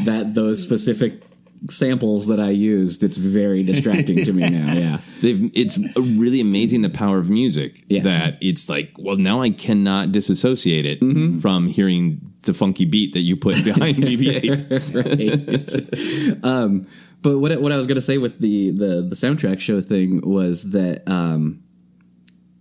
that 0.05 0.35
those 0.35 0.63
specific 0.63 1.23
samples 1.71 2.27
that 2.27 2.39
I 2.41 2.51
used, 2.51 3.03
it's 3.03 3.17
very 3.19 3.63
distracting 3.63 4.25
to 4.25 4.33
me 4.33 4.49
now. 4.51 4.73
Yeah. 4.75 4.99
They've, 5.23 5.51
it's 5.55 5.79
really 5.99 6.41
amazing 6.41 6.83
the 6.83 6.91
power 6.91 7.19
of 7.19 7.31
music 7.31 7.85
Yeah. 7.89 8.03
that 8.03 8.39
it's 8.41 8.69
like, 8.69 8.93
well, 8.99 9.17
now 9.17 9.41
I 9.41 9.51
cannot 9.51 10.13
disassociate 10.13 10.85
it 10.87 11.01
Mm-hmm. 11.01 11.39
from 11.39 11.67
hearing 11.69 12.21
the 12.43 12.53
funky 12.55 12.85
beat 12.85 13.15
that 13.15 13.21
you 13.21 13.37
put 13.37 13.65
behind 13.65 13.97
BB-8. 14.09 14.95
right. 14.95 16.45
um, 16.45 16.87
but 17.23 17.39
what 17.39 17.59
what 17.63 17.73
I 17.73 17.77
was 17.77 17.87
going 17.87 17.95
to 17.97 18.01
say 18.03 18.19
with 18.19 18.39
the, 18.41 18.71
the 18.71 19.01
the 19.09 19.15
soundtrack 19.17 19.59
show 19.61 19.81
thing 19.81 20.21
was 20.23 20.73
that, 20.73 21.09
um, 21.09 21.63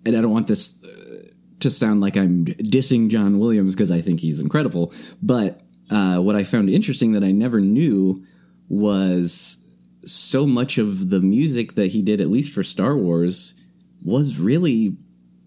and 0.05 0.15
I 0.15 0.21
don't 0.21 0.31
want 0.31 0.47
this 0.47 0.81
uh, 0.83 1.27
to 1.59 1.69
sound 1.69 1.99
like 1.99 2.15
I'm 2.15 2.45
dissing 2.45 3.09
John 3.09 3.39
Williams 3.39 3.75
because 3.75 3.91
I 3.91 3.99
think 3.99 4.21
he's 4.21 4.39
incredible, 4.39 4.93
but 5.21 5.59
uh, 5.89 6.17
what 6.19 6.35
I 6.37 6.45
found 6.45 6.69
interesting 6.69 7.11
that 7.11 7.23
I 7.25 7.31
never 7.31 7.59
knew 7.59 8.25
was 8.69 9.57
so 10.05 10.45
much 10.45 10.77
of 10.77 11.09
the 11.09 11.19
music 11.19 11.75
that 11.75 11.87
he 11.87 12.01
did, 12.01 12.19
at 12.21 12.29
least 12.29 12.53
for 12.53 12.63
Star 12.63 12.97
Wars, 12.97 13.53
was 14.03 14.37
really 14.37 14.97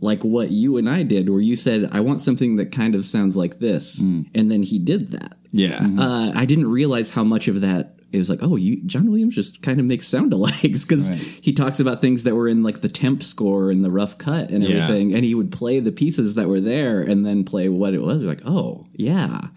like 0.01 0.23
what 0.23 0.51
you 0.51 0.77
and 0.77 0.89
I 0.89 1.03
did, 1.03 1.29
where 1.29 1.41
you 1.41 1.57
said, 1.57 1.89
I 1.93 2.01
want 2.01 2.21
something 2.23 2.57
that 2.57 2.73
kind 2.73 2.95
of 2.95 3.05
sounds 3.05 3.37
like 3.37 3.59
this. 3.59 4.01
And 4.03 4.29
then 4.35 4.63
he 4.63 4.79
did 4.79 5.13
that. 5.13 5.37
yeah. 5.53 5.87
Uh, 5.99 6.33
I 6.35 6.45
didn't 6.47 6.69
realize 6.71 7.11
how 7.11 7.25
much 7.25 7.49
of 7.49 7.61
that 7.63 7.93
it 8.13 8.19
was 8.19 8.31
like, 8.31 8.39
oh, 8.43 8.57
you, 8.57 8.83
John 8.85 9.11
Williams 9.11 9.35
just 9.35 9.63
kind 9.63 9.81
of 9.81 9.85
makes 9.85 10.07
sound 10.07 10.33
alikes 10.33 10.87
because 10.89 11.09
he 11.43 11.53
talks 11.53 11.81
about 11.81 12.01
things 12.01 12.23
that 12.25 12.35
were 12.35 12.47
in 12.49 12.63
like 12.63 12.81
the 12.81 12.89
temp 12.89 13.23
score 13.23 13.71
and 13.71 13.85
the 13.85 13.91
rough 13.91 14.17
cut 14.17 14.51
and 14.51 14.63
Yeah. 14.63 14.85
everything. 14.85 15.13
And 15.13 15.25
he 15.25 15.35
would 15.35 15.51
play 15.51 15.81
the 15.81 15.93
pieces 15.93 16.35
that 16.37 16.49
were 16.49 16.61
there 16.61 17.03
and 17.03 17.27
then 17.27 17.45
play 17.45 17.69
what 17.69 17.95
it 17.95 18.01
was. 18.03 18.23
Like, 18.23 18.43
oh, 18.47 18.87
yeah. 18.95 19.49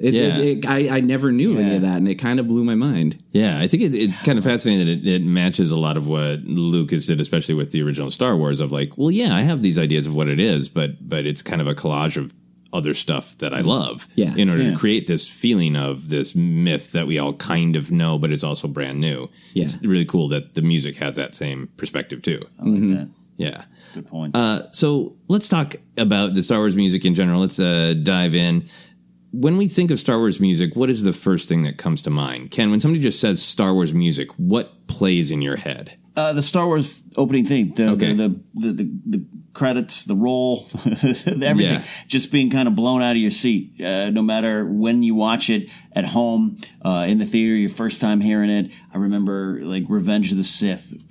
It, 0.00 0.14
Yeah. 0.14 0.38
it- 0.38 0.58
it- 0.58 0.66
I, 0.66 0.96
I 0.96 1.00
never 1.00 1.30
knew 1.30 1.58
any 1.58 1.76
of 1.76 1.82
that, 1.82 1.98
and 1.98 2.08
it 2.08 2.14
kind 2.16 2.40
of 2.40 2.48
blew 2.48 2.64
my 2.64 2.74
mind. 2.74 3.22
Yeah, 3.32 3.58
I 3.60 3.66
think 3.68 3.82
it, 3.82 3.94
it's 3.94 4.18
kind 4.18 4.38
of 4.38 4.44
fascinating 4.44 4.86
that 4.86 4.92
it, 4.92 5.06
it 5.06 5.22
matches 5.22 5.70
a 5.70 5.78
lot 5.78 5.96
of 5.98 6.06
what 6.06 6.40
Lucas 6.44 7.06
did, 7.06 7.20
especially 7.20 7.54
with 7.54 7.70
the 7.72 7.82
original 7.82 8.10
Star 8.10 8.34
Wars. 8.36 8.60
Of 8.60 8.72
like, 8.72 8.96
well, 8.96 9.10
yeah, 9.10 9.34
I 9.34 9.42
have 9.42 9.60
these 9.62 9.78
ideas 9.78 10.06
of 10.06 10.14
what 10.14 10.28
it 10.28 10.40
is, 10.40 10.68
but 10.70 11.06
but 11.06 11.26
it's 11.26 11.42
kind 11.42 11.60
of 11.60 11.66
a 11.66 11.74
collage 11.74 12.16
of 12.16 12.32
other 12.72 12.94
stuff 12.94 13.36
that 13.38 13.52
I 13.52 13.60
love. 13.62 14.06
Yeah. 14.14 14.32
in 14.36 14.48
order 14.48 14.62
Yeah. 14.62 14.70
to 14.70 14.78
create 14.78 15.06
this 15.08 15.28
feeling 15.28 15.74
of 15.76 16.08
this 16.08 16.34
myth 16.36 16.92
that 16.92 17.06
we 17.08 17.18
all 17.18 17.32
kind 17.34 17.74
of 17.76 17.90
know, 17.90 18.16
but 18.16 18.30
it's 18.32 18.44
also 18.44 18.68
brand 18.68 19.00
new. 19.00 19.28
Yeah. 19.54 19.64
It's 19.64 19.84
really 19.84 20.04
cool 20.04 20.28
that 20.28 20.54
the 20.54 20.62
music 20.62 20.96
has 20.98 21.16
that 21.16 21.34
same 21.34 21.68
perspective 21.76 22.22
too. 22.22 22.40
I 22.60 22.64
like 22.66 22.96
that. 22.96 23.08
Yeah. 23.38 23.64
Good 23.94 24.06
point. 24.06 24.36
Uh, 24.36 24.70
so 24.70 25.16
let's 25.26 25.48
talk 25.48 25.74
about 25.98 26.34
the 26.34 26.42
Star 26.44 26.58
Wars 26.58 26.76
music 26.76 27.04
in 27.04 27.14
general. 27.16 27.40
Let's 27.40 27.58
uh, 27.58 27.94
dive 28.00 28.34
in. 28.36 28.66
When 29.32 29.56
we 29.56 29.68
think 29.68 29.90
of 29.90 29.98
Star 30.00 30.18
Wars 30.18 30.40
music, 30.40 30.74
what 30.74 30.90
is 30.90 31.02
the 31.04 31.12
first 31.12 31.48
thing 31.48 31.62
that 31.62 31.78
comes 31.78 32.02
to 32.02 32.10
mind? 32.10 32.50
Ken, 32.50 32.70
when 32.70 32.80
somebody 32.80 33.00
just 33.00 33.20
says 33.20 33.40
Star 33.42 33.72
Wars 33.74 33.94
music, 33.94 34.30
what 34.36 34.86
plays 34.88 35.30
in 35.30 35.40
your 35.40 35.56
head? 35.56 35.96
Uh, 36.16 36.32
the 36.32 36.42
Star 36.42 36.66
Wars 36.66 37.04
opening 37.16 37.44
theme, 37.44 37.72
the 37.74 37.90
Okay. 37.90 38.12
the, 38.12 38.28
the, 38.54 38.72
the 38.72 38.90
the 39.06 39.26
credits, 39.52 40.04
the 40.04 40.14
roll, 40.14 40.66
everything, 40.84 41.40
Yeah. 41.58 41.84
just 42.06 42.30
being 42.30 42.50
kind 42.50 42.68
of 42.68 42.74
blown 42.74 43.02
out 43.02 43.12
of 43.12 43.16
your 43.16 43.30
seat. 43.30 43.80
Uh, 43.80 44.10
no 44.10 44.22
matter 44.22 44.64
when 44.64 45.02
you 45.02 45.14
watch 45.14 45.50
it 45.50 45.70
at 45.92 46.04
home, 46.06 46.56
uh, 46.82 47.06
in 47.08 47.18
the 47.18 47.24
theater, 47.24 47.54
your 47.54 47.68
first 47.70 48.00
time 48.00 48.20
hearing 48.20 48.48
it. 48.50 48.72
I 48.94 48.98
remember 48.98 49.58
like 49.62 49.84
Revenge 49.88 50.30
of 50.30 50.38
the 50.38 50.44
Sith 50.44 50.92
at 50.94 51.10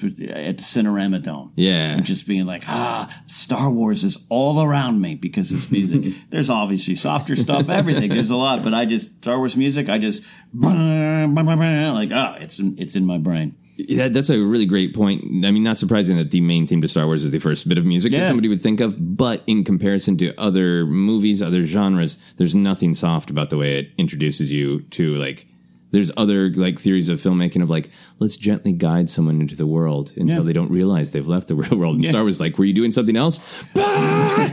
the 0.58 0.64
Cinerama 0.64 1.22
Dome. 1.22 1.52
Yeah. 1.56 1.94
and 1.98 2.06
just 2.06 2.28
being 2.28 2.46
like, 2.46 2.64
ah, 2.68 3.22
Star 3.28 3.70
Wars 3.70 4.04
is 4.04 4.26
all 4.30 4.62
around 4.64 5.02
me 5.02 5.16
because 5.16 5.52
it's 5.52 5.70
music. 5.72 6.14
There's 6.30 6.50
obviously 6.50 6.96
softer 6.96 7.36
stuff, 7.36 7.70
everything. 7.70 8.10
There's 8.10 8.32
a 8.32 8.36
lot, 8.38 8.64
but 8.64 8.74
I 8.74 8.86
just 8.86 9.18
Star 9.24 9.38
Wars 9.38 9.58
music. 9.58 9.90
I 9.90 9.98
just 9.98 10.24
like 10.54 12.12
ah, 12.14 12.38
it's 12.40 12.60
in, 12.60 12.76
it's 12.78 12.96
in 12.96 13.06
my 13.06 13.18
brain. 13.18 13.56
Yeah, 13.88 14.10
that's 14.10 14.30
a 14.30 14.40
really 14.40 14.66
great 14.66 14.94
point. 14.94 15.24
I 15.46 15.52
mean, 15.52 15.64
not 15.64 15.78
surprising 15.78 16.18
that 16.18 16.32
the 16.32 16.42
main 16.42 16.68
theme 16.68 16.82
to 16.82 16.88
Star 16.88 17.06
Wars 17.06 17.24
is 17.24 17.32
the 17.32 17.40
first 17.40 17.70
bit 17.70 17.78
of 17.78 17.86
music 17.86 18.12
that 18.12 18.28
somebody 18.28 18.50
would 18.50 18.62
think 18.62 18.82
of, 18.82 18.96
but 19.18 19.42
in 19.48 19.64
comparison 19.64 20.18
to 20.18 20.34
other 20.38 20.86
movies, 20.86 21.42
other 21.42 21.64
genres, 21.64 22.18
there's 22.38 22.54
nothing 22.56 22.94
soft 22.94 23.30
about 23.30 23.50
the 23.50 23.58
way 23.58 23.80
it 23.80 23.92
introduces 23.98 24.52
you 24.52 24.82
to 24.92 25.16
like. 25.16 25.46
There's 25.92 26.12
other 26.18 26.52
like 26.52 26.78
theories 26.78 27.10
of 27.10 27.20
filmmaking 27.20 27.64
of 27.64 27.70
like 27.70 27.90
let's 28.20 28.38
gently 28.38 28.74
guide 28.74 29.10
someone 29.10 29.42
into 29.42 29.56
the 29.56 29.66
world 29.66 30.14
until 30.18 30.38
Yeah. 30.38 30.44
they 30.44 30.54
don't 30.54 30.70
realize 30.70 31.10
they've 31.12 31.26
left 31.26 31.48
the 31.48 31.56
real 31.62 31.78
world. 31.80 31.96
And 31.96 32.06
Star 32.06 32.22
Wars 32.22 32.40
like, 32.40 32.60
were 32.60 32.66
you 32.66 32.74
doing 32.74 32.92
something 32.92 33.16
else? 33.18 33.66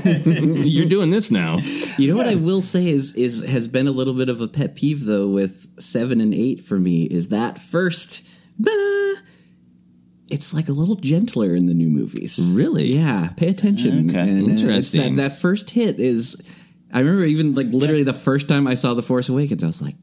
You're 0.05 0.87
doing 0.89 1.11
this 1.11 1.31
now. 1.31 1.59
You 1.99 2.09
know 2.11 2.17
what 2.17 2.29
I 2.29 2.37
will 2.37 2.63
say 2.63 2.87
is 2.89 3.15
is 3.15 3.43
has 3.45 3.69
been 3.69 3.87
a 3.87 3.91
little 3.93 4.15
bit 4.15 4.29
of 4.29 4.41
a 4.41 4.49
pet 4.49 4.77
peeve 4.77 5.05
though 5.05 5.29
with 5.29 5.69
seven 5.81 6.21
and 6.21 6.33
eight 6.35 6.61
for 6.63 6.79
me 6.79 7.05
is 7.05 7.29
that 7.29 7.59
first. 7.59 8.27
Bah, 8.59 9.23
it's 10.31 10.53
like 10.53 10.69
a 10.69 10.73
little 10.73 10.97
gentler 10.97 11.55
in 11.55 11.67
the 11.67 11.75
new 11.75 11.89
movies. 11.89 12.53
Really? 12.55 12.87
Yeah, 12.95 13.31
pay 13.37 13.49
attention. 13.49 14.11
Okay. 14.11 14.21
And, 14.21 14.49
uh, 14.49 14.51
Interesting. 14.53 15.17
that, 15.17 15.31
that 15.31 15.37
first 15.37 15.71
hit 15.71 16.01
is. 16.01 16.37
I 16.93 17.01
remember 17.01 17.25
even 17.25 17.55
like 17.55 17.69
literally 17.69 18.05
the 18.05 18.13
first 18.13 18.49
time 18.49 18.67
I 18.67 18.75
saw 18.75 18.95
The 18.95 19.03
Force 19.03 19.29
Awakens, 19.29 19.63
I 19.63 19.67
was 19.67 19.83
like, 19.83 19.97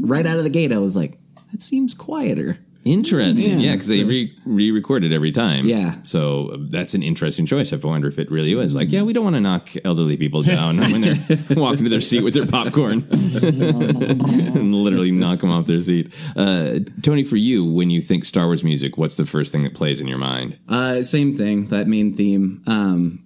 right 0.00 0.26
out 0.26 0.38
of 0.38 0.44
the 0.44 0.50
gate, 0.50 0.72
I 0.72 0.78
was 0.78 0.96
like, 0.96 1.18
that 1.52 1.62
seems 1.62 1.94
quieter. 1.94 2.58
Interesting. 2.92 3.60
Yeah, 3.60 3.72
because 3.72 3.88
they 3.88 4.04
re 4.04 4.36
re-record 4.44 5.04
it 5.04 5.12
every 5.12 5.30
time. 5.30 5.66
Yeah. 5.66 5.96
So 6.02 6.48
uh, 6.48 6.56
that's 6.60 6.94
an 6.94 7.02
interesting 7.02 7.46
choice. 7.46 7.72
I 7.72 7.76
wonder 7.76 8.08
if 8.08 8.18
it 8.18 8.30
really 8.30 8.54
was 8.54 8.74
like, 8.74 8.90
yeah, 8.90 9.02
we 9.02 9.12
don't 9.12 9.24
want 9.24 9.36
to 9.36 9.40
knock 9.40 9.68
elderly 9.84 10.16
people 10.16 10.42
down 10.42 10.78
when 10.92 11.00
they're 11.00 11.16
walking 11.56 11.84
to 11.84 11.90
their 11.90 12.00
seat 12.00 12.22
with 12.22 12.34
their 12.34 12.46
popcorn 12.46 13.06
and 13.10 14.74
literally 14.74 15.10
knock 15.10 15.40
them 15.40 15.50
off 15.50 15.66
their 15.66 15.80
seat. 15.80 16.14
Uh, 16.36 16.80
Tony, 17.02 17.24
for 17.24 17.36
you, 17.36 17.70
when 17.70 17.90
you 17.90 18.00
think 18.00 18.24
Star 18.24 18.46
Wars 18.46 18.64
music, 18.64 18.96
what's 18.96 19.16
the 19.16 19.24
first 19.24 19.52
thing 19.52 19.62
that 19.64 19.74
plays 19.74 20.00
in 20.00 20.08
your 20.08 20.18
mind? 20.18 20.58
Uh, 20.68 21.02
same 21.02 21.36
thing. 21.36 21.66
That 21.66 21.88
main 21.88 22.16
theme. 22.16 22.62
Um, 22.66 23.24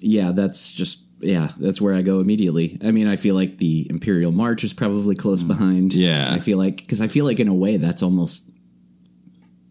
yeah, 0.00 0.32
that's 0.32 0.70
just 0.70 1.00
yeah, 1.20 1.48
that's 1.58 1.80
where 1.80 1.94
I 1.94 2.02
go 2.02 2.20
immediately. 2.20 2.78
I 2.84 2.90
mean, 2.90 3.08
I 3.08 3.16
feel 3.16 3.34
like 3.34 3.58
the 3.58 3.86
Imperial 3.88 4.30
March 4.30 4.62
is 4.62 4.74
probably 4.74 5.14
close 5.14 5.42
behind. 5.42 5.94
Yeah. 5.94 6.30
I 6.32 6.38
feel 6.38 6.58
like 6.58 6.78
because 6.78 7.00
I 7.00 7.06
feel 7.06 7.24
like 7.24 7.40
in 7.40 7.48
a 7.48 7.54
way 7.54 7.78
that's 7.78 8.02
almost 8.02 8.50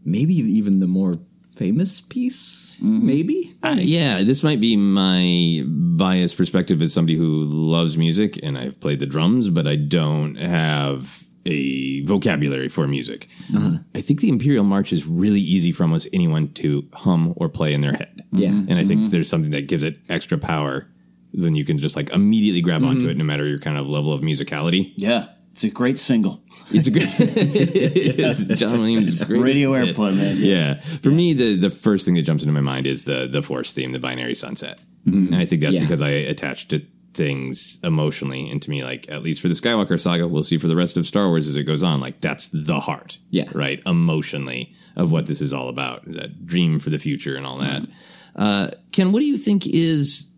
maybe 0.04 0.34
even 0.34 0.80
the 0.80 0.88
more 0.88 1.16
famous 1.56 2.02
piece. 2.02 2.78
Mm-hmm. 2.78 3.06
Maybe. 3.06 3.56
Uh, 3.62 3.76
yeah, 3.80 4.24
this 4.24 4.44
might 4.44 4.60
be 4.60 4.76
my 4.76 5.64
biased 5.66 6.38
perspective 6.38 6.82
as 6.82 6.94
somebody 6.94 7.18
who 7.18 7.46
loves 7.46 7.98
music 7.98 8.40
and 8.44 8.58
I've 8.58 8.80
played 8.80 9.00
the 9.00 9.06
drums, 9.06 9.50
but 9.50 9.68
I 9.68 9.76
don't 9.76 10.36
have 10.36 11.26
a 11.46 12.02
vocabulary 12.06 12.70
for 12.70 12.88
music. 12.88 13.28
Uh-huh. 13.56 13.78
I 13.94 14.02
think 14.02 14.22
the 14.22 14.30
Imperial 14.30 14.64
March 14.64 14.94
is 14.94 15.06
really 15.06 15.42
easy 15.42 15.72
for 15.72 15.84
almost 15.84 16.08
anyone 16.14 16.54
to 16.54 16.88
hum 16.94 17.34
or 17.36 17.50
play 17.50 17.74
in 17.74 17.82
their 17.82 17.94
head. 17.94 18.24
Yeah. 18.32 18.48
And 18.48 18.74
I 18.74 18.86
think 18.86 19.02
mm-hmm. 19.02 19.10
there's 19.10 19.30
something 19.30 19.52
that 19.52 19.68
gives 19.68 19.84
it 19.84 20.00
extra 20.10 20.38
power 20.38 20.88
then 21.34 21.56
you 21.56 21.66
can 21.66 21.78
just 21.78 21.96
like 21.96 22.10
immediately 22.12 22.62
grab 22.62 22.82
mm-hmm. 22.82 22.92
onto 22.92 23.10
it 23.10 23.18
no 23.18 23.24
matter 23.24 23.46
your 23.46 23.60
kind 23.60 23.78
of 23.78 23.88
level 23.88 24.14
of 24.14 24.22
musicality. 24.22 24.94
Yeah, 24.98 25.28
it's 25.52 25.64
a 25.64 25.70
great 25.70 25.98
single. 25.98 26.43
It's 26.72 26.88
a 26.88 26.92
great 26.92 27.06
it's 27.20 28.60
John 28.60 28.80
Williams' 28.80 29.10
It's 29.10 29.24
greatest 29.24 29.46
radio 29.46 29.74
hit. 29.74 29.96
airplay, 29.96 30.16
man. 30.16 30.36
Yeah. 30.40 30.80
For 30.80 31.10
me, 31.10 31.34
the 31.34 31.56
the 31.58 31.70
first 31.70 32.06
thing 32.06 32.16
that 32.16 32.24
jumps 32.24 32.44
into 32.44 32.54
my 32.54 32.62
mind 32.62 32.88
is 32.88 33.04
the 33.04 33.28
the 33.28 33.42
Force 33.42 33.74
theme, 33.74 33.92
the 33.92 34.00
binary 34.00 34.36
sunset. 34.36 34.80
And 35.06 35.36
I 35.36 35.46
think 35.46 35.62
that's 35.62 35.74
Yeah. 35.76 35.82
because 35.82 36.02
I 36.02 36.10
attach 36.10 36.70
to 36.70 36.82
things 37.14 37.80
emotionally 37.84 38.50
and 38.50 38.60
to 38.62 38.70
me 38.72 38.84
like 38.84 39.06
at 39.10 39.22
least 39.22 39.40
for 39.42 39.48
the 39.48 39.54
Skywalker 39.54 40.00
saga, 40.00 40.28
we'll 40.28 40.42
see 40.42 40.58
for 40.58 40.68
the 40.68 40.76
rest 40.76 40.98
of 40.98 41.06
Star 41.06 41.28
Wars 41.28 41.48
as 41.48 41.56
it 41.58 41.64
goes 41.64 41.84
on, 41.84 42.00
like 42.00 42.22
that's 42.22 42.48
the 42.50 42.80
heart. 42.80 43.18
Yeah. 43.30 43.50
Right? 43.54 43.82
Emotionally 43.86 44.74
of 44.96 45.12
what 45.12 45.28
this 45.28 45.42
is 45.42 45.54
all 45.54 45.70
about. 45.70 46.06
That 46.06 46.46
dream 46.48 46.80
for 46.80 46.90
the 46.90 46.98
future 47.00 47.36
and 47.36 47.46
all 47.46 47.60
that. 47.60 47.88
Uh 48.36 48.70
Ken, 48.92 49.12
what 49.12 49.20
do 49.20 49.26
you 49.26 49.38
think 49.38 49.68
is 49.68 50.30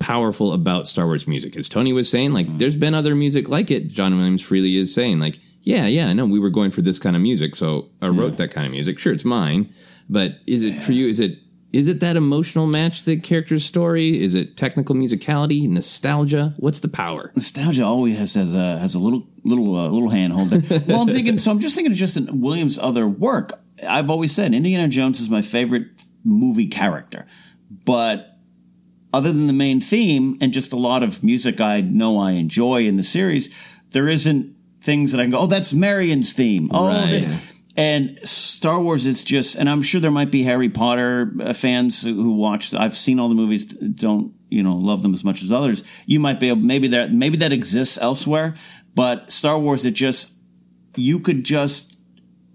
powerful 0.00 0.52
about 0.52 0.86
Star 0.88 1.06
Wars 1.06 1.26
music? 1.26 1.56
As 1.56 1.68
Tony 1.68 1.92
was 1.92 2.10
saying, 2.10 2.32
like 2.32 2.58
there's 2.58 2.76
been 2.76 2.94
other 2.94 3.14
music 3.14 3.48
like 3.48 3.70
it. 3.70 3.88
John 3.88 4.16
Williams 4.16 4.42
freely 4.42 4.76
is 4.76 4.92
saying, 4.94 5.18
like, 5.20 5.38
yeah, 5.68 5.86
yeah, 5.86 6.10
no, 6.14 6.24
we 6.24 6.38
were 6.38 6.48
going 6.48 6.70
for 6.70 6.80
this 6.80 6.98
kind 6.98 7.14
of 7.14 7.20
music, 7.20 7.54
so 7.54 7.90
I 8.00 8.08
wrote 8.08 8.38
that 8.38 8.50
kind 8.50 8.66
of 8.66 8.72
music. 8.72 8.98
Sure, 8.98 9.12
it's 9.12 9.26
mine, 9.26 9.70
but 10.08 10.38
is 10.46 10.62
it 10.62 10.82
for 10.82 10.92
you? 10.92 11.06
Is 11.08 11.20
it 11.20 11.40
is 11.74 11.88
it 11.88 12.00
that 12.00 12.16
emotional 12.16 12.66
match 12.66 13.04
the 13.04 13.18
character's 13.18 13.66
story? 13.66 14.18
Is 14.18 14.34
it 14.34 14.56
technical 14.56 14.94
musicality, 14.94 15.68
nostalgia? 15.68 16.54
What's 16.56 16.80
the 16.80 16.88
power? 16.88 17.32
Nostalgia 17.34 17.84
always 17.84 18.18
has 18.18 18.32
has 18.32 18.54
a 18.54 18.78
has 18.78 18.94
a 18.94 18.98
little 18.98 19.28
little 19.44 19.76
uh, 19.76 19.88
little 19.88 20.08
handhold. 20.08 20.48
there. 20.48 20.80
well, 20.88 21.02
I'm 21.02 21.08
thinking. 21.08 21.38
So 21.38 21.50
I'm 21.50 21.60
just 21.60 21.74
thinking 21.74 21.92
of 21.92 21.98
Justin 21.98 22.40
Williams' 22.40 22.78
other 22.78 23.06
work. 23.06 23.60
I've 23.86 24.08
always 24.08 24.34
said 24.34 24.54
Indiana 24.54 24.88
Jones 24.88 25.20
is 25.20 25.28
my 25.28 25.42
favorite 25.42 25.88
movie 26.24 26.68
character, 26.68 27.26
but 27.84 28.38
other 29.12 29.34
than 29.34 29.48
the 29.48 29.52
main 29.52 29.82
theme 29.82 30.38
and 30.40 30.50
just 30.50 30.72
a 30.72 30.76
lot 30.76 31.02
of 31.02 31.22
music 31.22 31.60
I 31.60 31.82
know 31.82 32.18
I 32.18 32.32
enjoy 32.32 32.86
in 32.86 32.96
the 32.96 33.02
series, 33.02 33.54
there 33.90 34.08
isn't 34.08 34.56
things 34.88 35.12
that 35.12 35.20
I 35.20 35.24
can 35.24 35.32
go, 35.32 35.40
oh, 35.40 35.46
that's 35.46 35.74
Marion's 35.74 36.32
theme. 36.32 36.70
Oh, 36.72 36.88
Right. 36.88 37.10
this. 37.10 37.36
And 37.76 38.18
Star 38.26 38.80
Wars 38.80 39.04
is 39.06 39.22
just, 39.22 39.54
and 39.54 39.68
I'm 39.68 39.82
sure 39.82 40.00
there 40.00 40.10
might 40.10 40.30
be 40.30 40.44
Harry 40.44 40.70
Potter 40.70 41.30
uh, 41.40 41.52
fans 41.52 42.02
who 42.02 42.32
watch. 42.34 42.72
I've 42.74 42.94
seen 42.96 43.20
all 43.20 43.28
the 43.28 43.34
movies, 43.34 43.66
don't 43.66 44.32
you 44.48 44.62
know, 44.62 44.76
love 44.76 45.02
them 45.02 45.12
as 45.12 45.24
much 45.24 45.42
as 45.42 45.52
others. 45.52 45.84
You 46.06 46.20
might 46.20 46.40
be 46.40 46.48
able, 46.48 46.62
maybe 46.62 46.88
that 46.88 47.12
maybe 47.12 47.36
that 47.36 47.52
exists 47.52 47.98
elsewhere, 48.00 48.54
but 48.94 49.30
Star 49.30 49.58
Wars, 49.58 49.84
it 49.84 49.92
just 49.92 50.32
you 50.96 51.20
could 51.20 51.44
just 51.44 51.98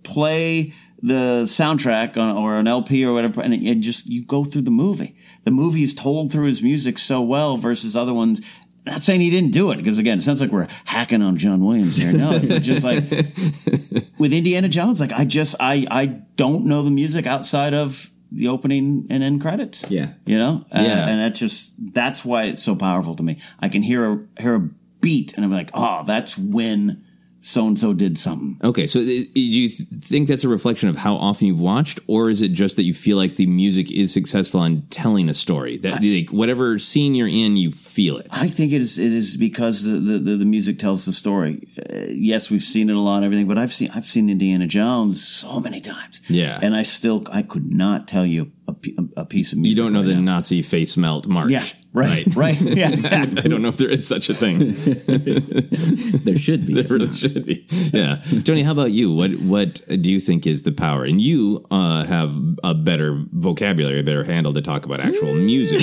play 0.02 0.74
the 1.02 1.44
soundtrack 1.46 2.18
on, 2.18 2.36
or 2.38 2.58
an 2.58 2.68
LP 2.68 3.06
or 3.06 3.14
whatever, 3.14 3.42
and, 3.42 3.54
and 3.54 3.82
just 3.84 4.08
you 4.08 4.26
go 4.26 4.44
through 4.44 4.64
the 4.64 4.72
movie. 4.72 5.16
The 5.44 5.52
movie 5.52 5.84
is 5.84 5.94
told 5.94 6.32
through 6.32 6.48
his 6.48 6.64
music 6.64 6.98
so 6.98 7.22
well 7.22 7.58
versus 7.58 7.96
other 7.96 8.14
ones. 8.14 8.42
Not 8.86 9.02
saying 9.02 9.22
he 9.22 9.30
didn't 9.30 9.52
do 9.52 9.72
it 9.72 9.78
because 9.78 9.98
again, 10.00 10.18
it 10.18 10.24
sounds 10.24 10.42
like 10.42 10.52
we're 10.52 10.68
hacking 10.86 11.22
on 11.22 11.38
John 11.38 11.64
Williams 11.64 11.98
here. 11.98 12.12
No, 12.12 12.32
it's 12.34 12.66
just 12.66 12.84
like 12.84 12.96
with 14.20 14.34
Indiana 14.34 14.68
Jones, 14.68 15.00
like 15.00 15.14
I 15.14 15.26
just 15.26 15.56
I 15.60 15.86
I 15.90 16.06
don't 16.36 16.66
know 16.66 16.82
the 16.82 16.92
music 16.92 17.26
outside 17.26 17.74
of 17.74 18.10
the 18.32 18.48
opening 18.48 19.06
and 19.10 19.24
end 19.24 19.42
credits. 19.42 19.86
Yeah. 19.90 20.14
you 20.26 20.38
know, 20.38 20.66
Uh, 20.72 20.82
Yeah. 20.86 21.08
and 21.08 21.20
that's 21.22 21.40
just 21.40 21.76
that's 21.94 22.26
why 22.26 22.46
it's 22.46 22.64
so 22.64 22.76
powerful 22.76 23.16
to 23.16 23.24
me. 23.24 23.38
I 23.60 23.70
can 23.70 23.84
hear 23.84 24.12
a 24.12 24.42
hear 24.42 24.56
a 24.56 24.70
beat, 25.02 25.34
and 25.36 25.46
I'm 25.46 25.52
like, 25.52 25.70
oh, 25.74 26.04
that's 26.06 26.38
when 26.38 27.03
so 27.46 27.68
and 27.68 27.78
so 27.78 27.94
did 27.94 28.18
something. 28.18 28.58
Okay, 28.64 28.88
so 28.88 29.00
i- 29.02 29.04
i- 29.04 29.28
do 29.34 29.42
you 29.42 29.68
think 29.70 30.30
that's 30.30 30.46
a 30.46 30.50
reflection 30.50 30.88
of 30.88 30.96
how 30.96 31.16
often 31.18 31.46
you've 31.48 31.60
watched, 31.60 32.00
or 32.08 32.30
is 32.30 32.42
it 32.42 32.54
just 32.54 32.78
that 32.78 32.84
you 32.84 32.94
feel 32.94 33.18
like 33.18 33.36
the 33.36 33.46
music 33.48 33.92
is 33.92 34.14
successful 34.14 34.64
in 34.64 34.84
telling 34.90 35.28
a 35.28 35.34
story? 35.34 35.78
That 35.78 36.02
like 36.02 36.30
whatever 36.32 36.80
scene 36.80 37.16
you're 37.16 37.28
in, 37.28 37.58
you 37.58 37.72
feel 37.72 38.18
it. 38.18 38.28
I 38.32 38.48
think 38.48 38.72
it 38.72 38.82
is. 38.82 38.98
It 38.98 39.12
is 39.12 39.36
because 39.36 39.84
the 39.84 40.00
the, 40.00 40.38
the, 40.38 40.46
music 40.46 40.80
tells 40.80 41.04
the 41.06 41.12
story. 41.12 41.68
Uh, 41.78 42.06
yes, 42.10 42.50
we've 42.50 42.62
seen 42.64 42.90
it 42.90 42.96
a 42.96 43.00
lot, 43.00 43.18
and 43.18 43.26
everything, 43.26 43.48
but 43.48 43.58
I've 43.58 43.74
seen 43.74 43.90
I've 43.94 44.06
seen 44.06 44.30
Indiana 44.30 44.66
Jones 44.66 45.22
so 45.22 45.60
many 45.60 45.82
times. 45.82 46.22
Yeah. 46.30 46.60
and 46.62 46.74
I 46.76 46.84
still 46.84 47.26
I 47.30 47.42
could 47.42 47.70
not 47.72 48.08
tell 48.08 48.26
you 48.26 48.53
a, 48.74 48.80
p- 48.80 48.98
a 49.18 49.26
piece 49.26 49.54
of 49.54 49.60
music. 49.60 49.78
You 49.78 49.84
don't 49.84 49.94
know 49.94 50.00
right 50.02 50.08
the 50.08 50.16
now. 50.22 50.36
Nazi 50.36 50.62
face 50.62 50.98
melt 50.98 51.28
march. 51.28 51.52
Yeah, 51.52 51.64
right, 51.94 52.26
right. 52.36 52.60
Yeah, 52.62 52.90
I 53.44 53.48
don't 53.48 53.62
know 53.62 53.70
if 53.70 53.78
there 53.78 53.90
is 53.90 54.08
such 54.08 54.30
a 54.30 54.34
thing. 54.34 54.74
There 56.24 56.36
should 56.38 56.66
be. 56.66 56.74
there 56.74 56.84
really 56.88 57.14
should 57.14 57.46
be. 57.46 57.66
Yeah, 57.94 58.16
Tony, 58.46 58.64
how 58.64 58.72
about 58.72 58.92
you? 58.92 59.14
What 59.14 59.32
what 59.42 59.82
do 59.88 60.10
you 60.12 60.20
think 60.20 60.48
is 60.48 60.64
the 60.64 60.72
power? 60.72 61.04
And 61.04 61.20
you 61.20 61.66
uh, 61.70 62.04
have 62.06 62.34
a 62.64 62.74
better 62.74 63.24
vocabulary, 63.34 64.00
a 64.00 64.04
better 64.04 64.24
handle 64.24 64.54
to 64.54 64.62
talk 64.62 64.86
about 64.86 65.00
actual 65.02 65.34
music. 65.34 65.82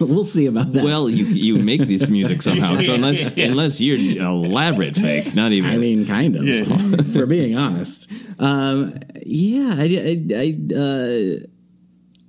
we'll 0.00 0.24
see 0.24 0.46
about 0.46 0.72
that. 0.72 0.84
well, 0.84 1.08
you 1.10 1.24
you 1.24 1.58
make 1.62 1.80
this 1.82 2.08
music 2.08 2.42
somehow. 2.42 2.76
So 2.76 2.94
unless 2.94 3.36
unless 3.36 3.80
you're 3.80 3.98
elaborate 4.22 4.96
fake, 4.96 5.34
not 5.34 5.52
even. 5.52 5.70
I 5.70 5.76
mean, 5.78 6.06
kind 6.06 6.36
of. 6.36 6.42
if 6.46 7.14
we're 7.14 7.26
being 7.26 7.56
honest. 7.56 8.10
Um, 8.38 8.94
yeah, 9.24 9.74
I, 9.78 9.84
I, 9.84 10.14
I, 10.34 10.46
uh, 10.76 11.46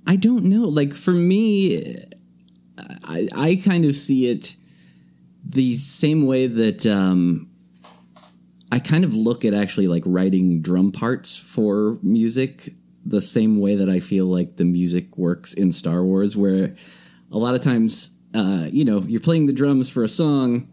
I 0.08 0.16
don't 0.16 0.44
know. 0.44 0.62
Like 0.62 0.94
for 0.94 1.12
me, 1.12 2.02
I, 3.04 3.28
I 3.36 3.60
kind 3.62 3.84
of 3.84 3.94
see 3.94 4.30
it 4.30 4.56
the 5.44 5.74
same 5.74 6.26
way 6.26 6.46
that 6.46 6.86
um, 6.86 7.50
I 8.72 8.78
kind 8.78 9.04
of 9.04 9.14
look 9.14 9.44
at 9.44 9.52
actually 9.52 9.86
like 9.86 10.02
writing 10.06 10.62
drum 10.62 10.92
parts 10.92 11.38
for 11.38 11.98
music 12.02 12.70
the 13.04 13.20
same 13.20 13.60
way 13.60 13.74
that 13.74 13.90
I 13.90 14.00
feel 14.00 14.24
like 14.24 14.56
the 14.56 14.64
music 14.64 15.18
works 15.18 15.52
in 15.52 15.72
Star 15.72 16.02
Wars, 16.02 16.36
where 16.36 16.74
a 17.30 17.36
lot 17.36 17.54
of 17.54 17.60
times, 17.60 18.18
uh, 18.34 18.66
you 18.70 18.86
know, 18.86 19.00
you're 19.00 19.20
playing 19.20 19.44
the 19.44 19.52
drums 19.52 19.90
for 19.90 20.02
a 20.02 20.08
song 20.08 20.68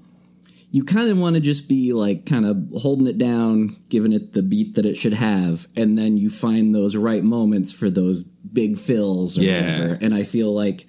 you 0.75 0.83
kind 0.83 1.09
of 1.09 1.17
want 1.17 1.35
to 1.35 1.39
just 1.39 1.69
be 1.69 1.93
like 1.93 2.25
kind 2.25 2.45
of 2.45 2.57
holding 2.81 3.07
it 3.07 3.17
down, 3.17 3.77
giving 3.87 4.11
it 4.11 4.33
the 4.33 4.43
beat 4.43 4.75
that 4.75 4.85
it 4.85 4.97
should 4.97 5.13
have, 5.13 5.67
and 5.77 5.97
then 5.97 6.17
you 6.17 6.29
find 6.29 6.75
those 6.75 6.97
right 6.97 7.23
moments 7.23 7.71
for 7.71 7.89
those 7.89 8.25
big 8.55 8.77
fills 8.79 9.37
or 9.37 9.43
Yeah. 9.43 9.79
whatever. 9.79 9.97
And 10.01 10.15
I 10.15 10.23
feel 10.23 10.51
like 10.53 10.87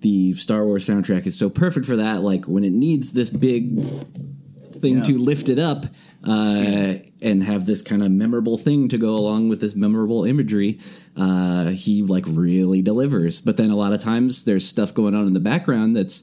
the 0.00 0.32
Star 0.32 0.64
Wars 0.64 0.88
soundtrack 0.88 1.26
is 1.26 1.38
so 1.38 1.50
perfect 1.50 1.84
for 1.84 1.96
that. 1.96 2.22
Like 2.22 2.46
when 2.46 2.64
it 2.64 2.72
needs 2.72 3.12
this 3.12 3.28
big 3.28 3.78
thing 4.72 5.02
to 5.02 5.18
lift 5.18 5.50
it 5.50 5.58
up 5.58 5.84
uh, 6.26 6.94
and 7.20 7.42
have 7.42 7.66
this 7.66 7.82
kind 7.82 8.02
of 8.02 8.10
memorable 8.10 8.56
thing 8.56 8.88
to 8.88 8.96
go 8.96 9.14
along 9.16 9.50
with 9.50 9.60
this 9.60 9.74
memorable 9.76 10.24
imagery, 10.24 10.78
uh, 11.16 11.66
he 11.66 12.00
like 12.02 12.24
really 12.26 12.80
delivers. 12.80 13.42
But 13.42 13.58
then 13.58 13.68
a 13.68 13.76
lot 13.76 13.92
of 13.92 14.00
times 14.00 14.44
there's 14.44 14.66
stuff 14.66 14.94
going 14.94 15.14
on 15.14 15.26
in 15.26 15.34
the 15.34 15.40
background 15.40 15.94
that's 15.96 16.22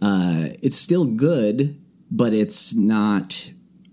uh, 0.00 0.48
it's 0.62 0.78
still 0.78 1.04
good, 1.04 1.78
but 2.10 2.32
it's 2.32 2.74
not 2.74 3.50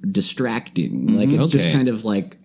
distracting. 0.09 1.13
Like 1.13 1.29
it's 1.29 1.47
just 1.49 1.69
kind 1.71 1.89
of 1.89 2.05
like 2.05 2.37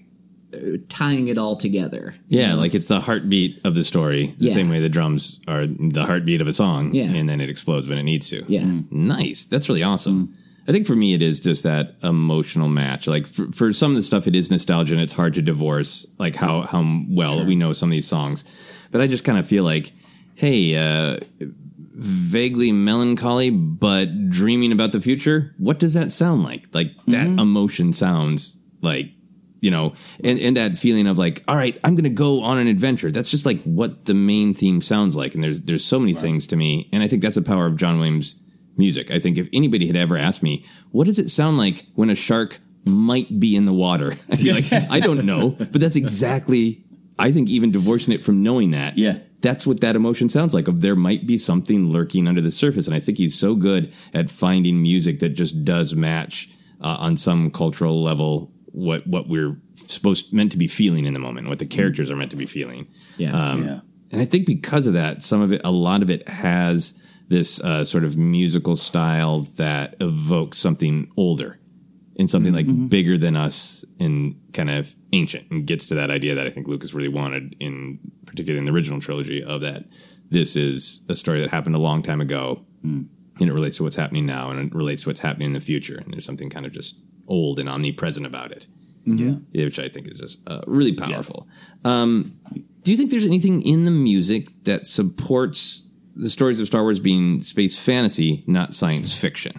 tying 0.89 1.29
it 1.29 1.39
all 1.39 1.57
together. 1.57 2.15
Yeah, 2.29 2.55
like 2.55 2.75
it's 2.75 2.87
the 2.87 3.01
heartbeat 3.01 3.61
of 3.65 3.75
the 3.75 3.85
story, 3.85 4.35
the 4.39 4.47
Yeah. 4.47 4.53
same 4.53 4.69
way 4.69 4.81
the 4.81 4.89
drums 4.89 5.41
are 5.49 5.67
the 5.67 6.05
heartbeat 6.05 6.41
of 6.41 6.47
a 6.47 6.53
song, 6.53 6.95
Yeah. 6.95 7.05
and 7.05 7.29
then 7.29 7.41
it 7.41 7.49
explodes 7.49 7.89
when 7.89 7.99
it 7.99 8.03
needs 8.03 8.29
to. 8.31 8.45
Yeah. 8.49 8.63
Mm-hmm. 8.63 9.07
Nice. 9.07 9.47
That's 9.47 9.69
really 9.69 9.83
awesome. 9.83 10.27
Mm-hmm. 10.27 10.37
I 10.69 10.73
think 10.73 10.87
for 10.87 10.95
me, 10.95 11.15
it 11.15 11.23
is 11.23 11.41
just 11.41 11.65
that 11.65 11.97
emotional 12.05 12.69
match. 12.69 13.07
Like 13.09 13.27
for, 13.27 13.51
for 13.51 13.73
some 13.73 13.91
of 13.91 13.97
the 13.97 14.03
stuff, 14.03 14.29
it 14.29 14.37
is 14.37 14.51
nostalgia 14.51 14.95
and 14.95 15.03
it's 15.03 15.13
hard 15.13 15.35
to 15.35 15.43
divorce, 15.43 16.07
like 16.19 16.37
how, 16.37 16.63
how 16.63 16.85
well 17.09 17.45
we 17.45 17.57
know 17.57 17.73
some 17.73 17.89
of 17.89 17.93
these 17.93 18.07
songs. 18.07 18.45
But 18.93 19.01
I 19.01 19.09
just 19.09 19.25
kind 19.25 19.39
of 19.39 19.47
feel 19.47 19.65
like, 19.65 19.91
hey, 20.37 20.77
uh, 20.77 21.19
vaguely 21.95 22.71
melancholy, 22.71 23.51
but 23.51 24.29
dreaming 24.31 24.71
about 24.71 24.93
the 24.93 25.01
future. 25.01 25.55
What 25.59 25.81
does 25.81 25.95
that 25.95 26.13
sound 26.13 26.45
like? 26.45 26.67
Like 26.73 26.95
that 27.07 27.27
mm-hmm. 27.27 27.39
emotion 27.41 27.93
sounds 27.93 28.59
like, 28.83 29.11
you 29.63 29.71
know, 29.71 29.95
and, 30.23 30.39
and 30.39 30.57
that 30.59 30.77
feeling 30.79 31.07
of 31.07 31.17
like, 31.17 31.43
all 31.49 31.57
right, 31.57 31.79
I'm 31.83 31.95
going 31.95 32.05
to 32.05 32.11
go 32.11 32.43
on 32.43 32.59
an 32.59 32.67
adventure. 32.67 33.11
That's 33.11 33.31
just 33.31 33.47
like 33.47 33.63
what 33.63 34.05
the 34.05 34.13
main 34.15 34.53
theme 34.53 34.83
sounds 34.83 35.17
like. 35.17 35.35
And 35.35 35.43
there's, 35.43 35.61
there's 35.63 35.85
so 35.85 35.99
many 35.99 36.13
things 36.13 36.47
to 36.49 36.57
me. 36.57 36.91
And 36.93 37.03
I 37.03 37.09
think 37.09 37.23
that's 37.23 37.37
the 37.37 37.43
power 37.43 37.67
of 37.67 37.77
John 37.77 37.97
Williams 37.97 38.37
music. 38.77 39.11
I 39.11 39.19
think 39.21 39.39
if 39.39 39.49
anybody 39.53 39.87
had 39.87 39.97
ever 39.97 40.19
asked 40.19 40.43
me, 40.43 40.65
what 40.91 41.07
does 41.07 41.19
it 41.19 41.31
sound 41.31 41.57
like 41.59 41.87
when 41.95 42.11
a 42.11 42.15
shark 42.15 42.59
might 42.85 43.39
be 43.41 43.55
in 43.57 43.65
the 43.65 43.73
water? 43.73 44.13
I'd 44.31 44.39
be 44.39 44.53
like, 44.53 44.73
I 44.91 45.01
don't 45.01 45.25
know, 45.25 45.51
but 45.51 45.73
that's 45.81 45.97
exactly, 45.97 46.85
I 47.19 47.31
think 47.33 47.49
even 47.49 47.71
divorcing 47.71 48.13
it 48.15 48.25
from 48.25 48.43
knowing 48.43 48.71
that 48.73 48.99
Yeah. 48.99 49.19
that's 49.43 49.67
what 49.67 49.81
that 49.81 49.95
emotion 49.97 50.29
sounds 50.29 50.55
like. 50.55 50.67
Of 50.69 50.81
there 50.81 50.97
might 50.97 51.27
be 51.27 51.39
something 51.39 51.91
lurking 51.93 52.27
under 52.27 52.41
the 52.41 52.51
surface, 52.51 52.87
and 52.89 52.97
I 52.97 53.01
think 53.01 53.19
he's 53.19 53.39
so 53.39 53.55
good 53.55 53.93
at 54.13 54.31
finding 54.31 54.83
music 54.83 55.21
that 55.21 55.31
just 55.31 55.65
does 55.65 55.95
match 55.95 56.49
uh, 56.81 56.97
on 56.99 57.17
some 57.17 57.51
cultural 57.51 58.03
level 58.03 58.52
what 58.73 59.07
what 59.07 59.29
we're 59.29 59.57
supposed 59.75 60.33
meant 60.33 60.53
to 60.53 60.59
be 60.59 60.67
feeling 60.67 61.05
in 61.05 61.15
the 61.15 61.21
moment, 61.21 61.49
what 61.49 61.59
the 61.59 61.67
characters 61.67 62.11
are 62.11 62.17
meant 62.17 62.31
to 62.31 62.37
be 62.37 62.47
feeling. 62.47 62.89
Yeah. 63.17 63.33
Um, 63.33 63.65
Yeah. 63.65 63.81
And 64.11 64.21
I 64.21 64.27
think 64.27 64.45
because 64.45 64.87
of 64.87 64.93
that, 64.93 65.23
some 65.23 65.41
of 65.41 65.53
it, 65.53 65.63
a 65.65 65.71
lot 65.71 66.03
of 66.03 66.11
it 66.11 66.29
has 66.29 66.95
this 67.29 67.61
uh, 67.63 67.83
sort 67.83 68.05
of 68.05 68.17
musical 68.19 68.77
style 68.77 69.41
that 69.57 69.97
evokes 70.01 70.59
something 70.59 71.11
older 71.17 71.59
and 72.19 72.29
something 72.29 72.53
like 72.53 72.91
bigger 72.91 73.17
than 73.17 73.37
us 73.37 73.87
and 73.99 74.39
kind 74.53 74.69
of 74.69 74.95
ancient 75.15 75.51
and 75.51 75.67
gets 75.67 75.87
to 75.87 75.95
that 75.95 76.11
idea 76.11 76.35
that 76.35 76.47
I 76.47 76.51
think 76.51 76.69
Lucas 76.69 76.93
really 76.93 77.09
wanted 77.09 77.57
in 77.59 77.99
particularly 78.27 78.59
in 78.59 78.67
the 78.67 78.73
original 78.73 79.01
trilogy 79.01 79.43
of 79.43 79.63
that 79.63 79.87
this 80.29 80.57
is 80.57 81.03
a 81.09 81.15
story 81.15 81.41
that 81.41 81.51
happened 81.51 81.75
a 81.75 81.79
long 81.79 82.03
time 82.03 82.21
ago 82.21 82.67
and 83.41 83.49
it 83.49 83.53
relates 83.53 83.79
to 83.79 83.83
what's 83.83 83.97
happening 83.97 84.27
now 84.27 84.51
and 84.51 84.61
it 84.61 84.75
relates 84.75 85.05
to 85.05 85.09
what's 85.09 85.21
happening 85.21 85.47
in 85.47 85.53
the 85.55 85.61
future 85.61 85.97
and 85.97 86.13
there's 86.13 86.27
something 86.27 86.51
kind 86.51 86.67
of 86.67 86.73
just 86.73 87.03
old 87.27 87.59
and 87.59 87.69
omnipresent 87.69 88.27
about 88.27 88.53
it. 88.53 88.67
Yeah. 89.05 89.37
Yeah, 89.53 89.65
which 89.65 89.79
I 89.79 89.89
think 89.89 90.09
is 90.09 90.19
just 90.19 90.41
uh, 90.47 90.63
really 90.67 90.95
powerful. 90.95 91.49
Um, 91.85 92.39
do 92.83 92.91
you 92.91 92.97
think 92.97 93.11
there's 93.11 93.27
anything 93.27 93.63
in 93.63 93.85
the 93.85 93.91
music 93.91 94.49
that 94.65 94.87
supports 94.87 95.89
the 96.15 96.31
stories 96.31 96.61
of 96.61 96.67
Star 96.67 96.83
Wars 96.83 97.01
being 97.01 97.41
space 97.41 97.79
fantasy, 97.79 98.45
not 98.47 98.75
science 98.75 99.19
fiction? 99.19 99.55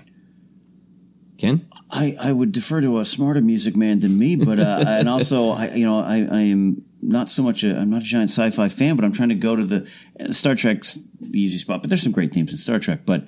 Ken? 1.38 1.68
I, 1.91 2.16
I 2.20 2.32
would 2.32 2.51
defer 2.51 2.82
to 2.82 2.99
a 2.99 3.05
smarter 3.05 3.41
music 3.41 3.76
man 3.76 3.99
than 3.99 4.18
me, 4.18 4.36
but 4.36 4.59
uh, 4.59 4.84
and 4.88 5.09
also 5.09 5.49
I 5.49 5.74
you 5.74 5.86
know 5.86 5.99
I, 5.99 6.28
I 6.32 6.41
am 6.41 6.84
not 7.01 7.30
so 7.30 7.43
much 7.43 7.64
a 7.64 7.78
I'm 7.78 7.89
not 7.89 8.01
a 8.01 8.05
giant 8.05 8.30
sci-fi 8.30 8.70
fan, 8.70 8.95
but 8.95 9.03
I'm 9.03 9.11
trying 9.11 9.30
to 9.30 9.36
go 9.36 9.55
to 9.55 9.66
the 9.66 9.89
uh, 10.20 10.32
Star 10.32 10.55
Trek's 10.55 10.99
the 11.20 11.39
easy 11.39 11.57
spot. 11.57 11.82
But 11.82 11.89
there's 11.89 12.01
some 12.01 12.11
great 12.11 12.34
themes 12.34 12.51
in 12.51 12.57
Star 12.57 12.80
Trek, 12.80 13.01
but 13.05 13.28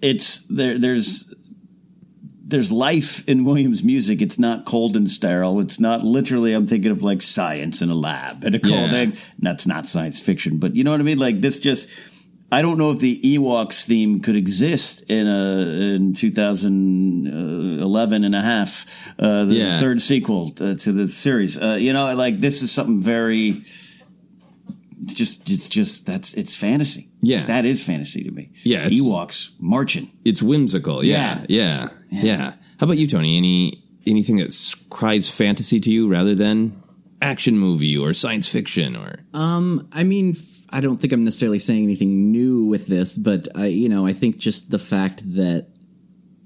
it's 0.00 0.40
there 0.46 0.78
there's 0.78 1.34
there's 2.48 2.72
life 2.72 3.28
in 3.28 3.44
Williams' 3.44 3.84
music. 3.84 4.22
It's 4.22 4.38
not 4.38 4.64
cold 4.64 4.96
and 4.96 5.08
sterile. 5.10 5.60
It's 5.60 5.78
not 5.78 6.02
literally. 6.02 6.54
I'm 6.54 6.66
thinking 6.66 6.90
of 6.90 7.02
like 7.02 7.20
science 7.22 7.82
in 7.82 7.90
a 7.90 7.94
lab 7.94 8.42
and 8.42 8.54
a 8.54 8.58
cold 8.58 8.90
Yeah. 8.90 8.96
egg. 8.96 9.16
That's 9.38 9.66
not 9.66 9.86
science 9.86 10.18
fiction, 10.18 10.56
but 10.58 10.74
you 10.74 10.82
know 10.82 10.90
what 10.90 11.00
I 11.00 11.04
mean. 11.04 11.18
Like 11.18 11.42
this, 11.42 11.58
just 11.58 11.88
I 12.50 12.62
don't 12.62 12.78
know 12.78 12.90
if 12.90 13.00
the 13.00 13.20
Ewoks 13.22 13.84
theme 13.84 14.20
could 14.20 14.34
exist 14.34 15.04
in 15.10 15.26
a 15.28 15.94
in 15.96 16.14
2011 16.14 18.24
and 18.24 18.34
a 18.34 18.40
half, 18.40 18.86
uh, 19.18 19.44
the 19.44 19.54
Yeah. 19.54 19.78
third 19.80 20.00
sequel 20.00 20.54
uh, 20.60 20.74
to 20.76 20.92
the 20.92 21.08
series. 21.08 21.58
Uh, 21.58 21.76
you 21.78 21.92
know, 21.92 22.14
like 22.14 22.40
this 22.40 22.62
is 22.62 22.70
something 22.72 23.02
very. 23.02 23.62
It's 25.10 25.14
just, 25.14 25.50
it's 25.50 25.68
just 25.68 26.06
that's 26.06 26.34
it's 26.34 26.54
fantasy. 26.54 27.10
Yeah. 27.20 27.46
that 27.46 27.64
is 27.64 27.82
fantasy 27.82 28.22
to 28.24 28.30
me. 28.30 28.52
Yeah, 28.64 28.86
it's- 28.86 29.00
Ewoks 29.00 29.52
marching. 29.58 30.10
It's 30.24 30.42
whimsical. 30.42 31.04
Yeah, 31.04 31.44
yeah, 31.48 31.88
yeah. 32.10 32.54
How 32.78 32.84
about 32.84 32.98
you, 32.98 33.06
Tony? 33.08 33.36
Any 33.36 33.82
anything 34.06 34.36
that 34.36 34.48
s- 34.48 34.74
cries 34.90 35.28
fantasy 35.30 35.80
to 35.80 35.90
you 35.90 36.08
rather 36.08 36.34
than 36.34 36.82
action 37.20 37.58
movie 37.58 37.96
or 37.96 38.14
science 38.14 38.48
fiction 38.48 38.94
or 38.96 39.24
Um, 39.34 39.88
I 39.92 40.04
mean, 40.04 40.30
f- 40.30 40.62
I 40.70 40.80
don't 40.80 40.98
think 41.00 41.12
I'm 41.12 41.24
necessarily 41.24 41.58
saying 41.58 41.82
anything 41.84 42.30
new 42.30 42.66
with 42.66 42.86
this, 42.86 43.16
but 43.16 43.48
I, 43.56 43.66
you 43.66 43.88
know, 43.88 44.06
I 44.06 44.12
think 44.12 44.38
just 44.38 44.70
the 44.70 44.78
fact 44.78 45.22
that 45.34 45.66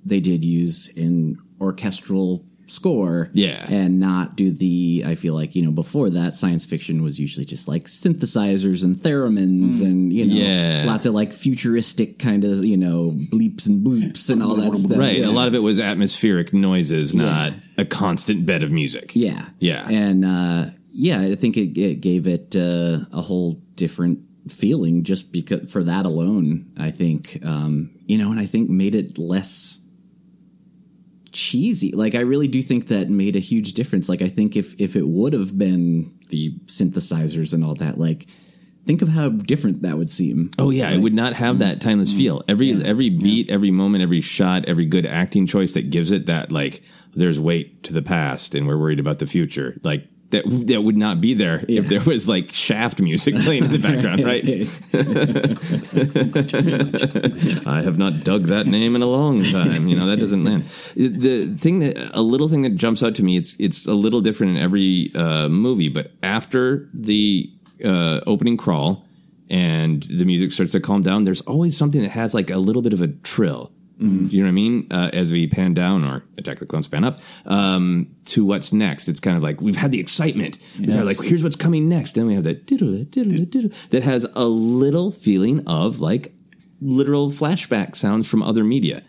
they 0.04 0.18
did 0.20 0.44
use 0.44 0.90
an 0.96 1.36
orchestral 1.60 2.44
score, 2.72 3.30
Yeah. 3.34 3.64
and 3.68 4.00
not 4.00 4.36
do 4.36 4.50
the. 4.50 5.04
I 5.06 5.14
feel 5.14 5.34
like 5.34 5.54
you 5.54 5.62
know 5.62 5.70
before 5.70 6.10
that, 6.10 6.36
science 6.36 6.64
fiction 6.64 7.02
was 7.02 7.20
usually 7.20 7.44
just 7.46 7.68
like 7.68 7.84
synthesizers 7.84 8.82
and 8.84 8.96
theremins, 8.96 9.82
and 9.82 10.12
you 10.12 10.26
know, 10.26 10.34
Yeah. 10.34 10.84
lots 10.86 11.06
of 11.06 11.14
like 11.14 11.32
futuristic 11.32 12.18
kind 12.18 12.44
of 12.44 12.64
you 12.64 12.76
know 12.76 13.12
bleeps 13.12 13.66
and 13.66 13.84
bloops 13.86 14.30
and 14.30 14.42
all 14.42 14.56
that 14.56 14.76
stuff. 14.76 14.98
right? 14.98 15.18
Yeah. 15.18 15.26
A 15.28 15.32
lot 15.32 15.48
of 15.48 15.54
it 15.54 15.60
was 15.62 15.78
atmospheric 15.78 16.52
noises, 16.52 17.14
not 17.14 17.52
a 17.78 17.84
constant 17.84 18.46
bed 18.46 18.62
of 18.62 18.70
music. 18.70 19.12
Yeah. 19.14 19.48
Yeah. 19.60 19.88
And 19.88 20.24
uh, 20.24 20.70
yeah, 20.92 21.20
I 21.20 21.34
think 21.34 21.56
it, 21.56 21.78
it 21.78 22.00
gave 22.00 22.26
it 22.26 22.54
uh, 22.56 23.04
a 23.12 23.22
whole 23.22 23.60
different 23.76 24.20
feeling 24.48 25.04
just 25.04 25.32
because 25.32 25.70
for 25.72 25.82
that 25.84 26.04
alone, 26.04 26.72
I 26.76 26.90
think, 26.90 27.38
um, 27.46 27.90
you 28.06 28.18
know, 28.18 28.30
and 28.30 28.40
I 28.40 28.46
think 28.46 28.68
made 28.68 28.94
it 28.94 29.16
less 29.16 29.78
cheesy. 31.32 31.92
Like 31.92 32.14
I 32.14 32.20
really 32.20 32.48
do 32.48 32.62
think 32.62 32.88
that 32.88 33.08
made 33.08 33.36
a 33.36 33.40
huge 33.40 33.72
difference. 33.72 34.08
Like 34.08 34.22
I 34.22 34.28
think 34.28 34.56
if 34.56 34.80
if 34.80 34.96
it 34.96 35.06
would 35.06 35.32
have 35.32 35.56
been 35.58 36.18
the 36.28 36.52
synthesizers 36.66 37.52
and 37.52 37.64
all 37.64 37.74
that, 37.76 37.98
like 37.98 38.26
think 38.84 39.02
of 39.02 39.08
how 39.08 39.28
different 39.28 39.82
that 39.82 39.98
would 39.98 40.10
seem. 40.10 40.50
Oh 40.58 40.70
yeah, 40.70 40.90
it 40.90 40.98
would 40.98 41.14
not 41.14 41.34
have 41.34 41.60
that 41.60 41.80
timeless 41.80 42.12
feel. 42.12 42.40
Mm-hmm. 42.40 42.50
Every 42.50 42.84
every 42.84 43.10
beat, 43.10 43.50
every 43.50 43.70
moment, 43.70 44.02
every 44.02 44.20
shot, 44.20 44.66
every 44.66 44.86
good 44.86 45.06
acting 45.06 45.46
choice 45.46 45.74
that 45.74 45.90
gives 45.90 46.10
it 46.10 46.26
that 46.26 46.52
like 46.52 46.82
there's 47.14 47.38
weight 47.38 47.82
to 47.84 47.92
the 47.92 48.02
past 48.02 48.54
and 48.54 48.66
we're 48.66 48.78
worried 48.78 49.00
about 49.00 49.18
the 49.18 49.26
future. 49.26 49.78
Like 49.82 50.06
that 50.32 50.44
that 50.66 50.82
would 50.82 50.96
not 50.96 51.20
be 51.20 51.34
there 51.34 51.64
if 51.68 51.88
there 51.88 52.00
was 52.04 52.28
like 52.28 52.52
shaft 52.52 53.00
music 53.00 53.36
playing 53.36 53.64
in 53.64 53.72
the 53.72 53.78
background, 53.78 54.24
right? 54.24 54.44
I 57.66 57.82
have 57.82 57.98
not 57.98 58.24
dug 58.24 58.44
that 58.44 58.66
name 58.66 58.96
in 58.96 59.02
a 59.02 59.06
long 59.06 59.44
time. 59.44 59.86
You 59.86 59.96
know 59.96 60.06
that 60.06 60.18
doesn't 60.18 60.44
land. 60.44 60.64
The 60.96 61.46
thing 61.46 61.78
that 61.78 62.10
a 62.12 62.22
little 62.22 62.48
thing 62.48 62.62
that 62.62 62.76
jumps 62.76 63.02
out 63.02 63.14
to 63.16 63.24
me, 63.24 63.36
it's 63.36 63.58
it's 63.60 63.86
a 63.86 63.94
little 63.94 64.20
different 64.20 64.56
in 64.56 64.62
every 64.62 65.12
uh, 65.14 65.48
movie, 65.48 65.88
but 65.88 66.12
after 66.22 66.88
the 66.92 67.50
uh, 67.84 68.20
opening 68.26 68.56
crawl 68.56 69.06
and 69.50 70.02
the 70.04 70.24
music 70.24 70.52
starts 70.52 70.72
to 70.72 70.80
calm 70.80 71.02
down, 71.02 71.24
there's 71.24 71.42
always 71.42 71.76
something 71.76 72.02
that 72.02 72.10
has 72.10 72.34
like 72.34 72.50
a 72.50 72.58
little 72.58 72.82
bit 72.82 72.92
of 72.92 73.00
a 73.00 73.08
trill. 73.08 73.70
You 74.02 74.38
know 74.40 74.44
what 74.46 74.48
I 74.48 74.52
mean? 74.52 74.86
Uh, 74.90 75.10
as 75.12 75.30
we 75.32 75.46
pan 75.46 75.74
down 75.74 76.04
or 76.04 76.24
Attack 76.38 76.58
the 76.58 76.66
Clones 76.66 76.88
pan 76.88 77.04
up 77.04 77.20
um, 77.46 78.08
to 78.26 78.44
what's 78.44 78.72
next, 78.72 79.08
it's 79.08 79.20
kind 79.20 79.36
of 79.36 79.42
like 79.42 79.60
we've 79.60 79.76
had 79.76 79.90
the 79.92 80.00
excitement. 80.00 80.58
They're 80.78 81.04
like, 81.04 81.20
here's 81.22 81.42
what's 81.42 81.56
coming 81.56 81.88
next. 81.88 82.12
Then 82.16 82.26
we 82.26 82.34
have 82.34 82.44
that 82.44 82.66
diddle, 82.66 83.04
diddle, 83.04 83.44
diddle, 83.44 83.70
that 83.90 84.02
has 84.02 84.26
a 84.34 84.44
little 84.44 85.10
feeling 85.12 85.62
of 85.66 86.00
like 86.00 86.34
literal 86.80 87.30
flashback 87.30 87.94
sounds 87.96 88.28
from 88.28 88.42
other 88.42 88.64
media. 88.64 89.02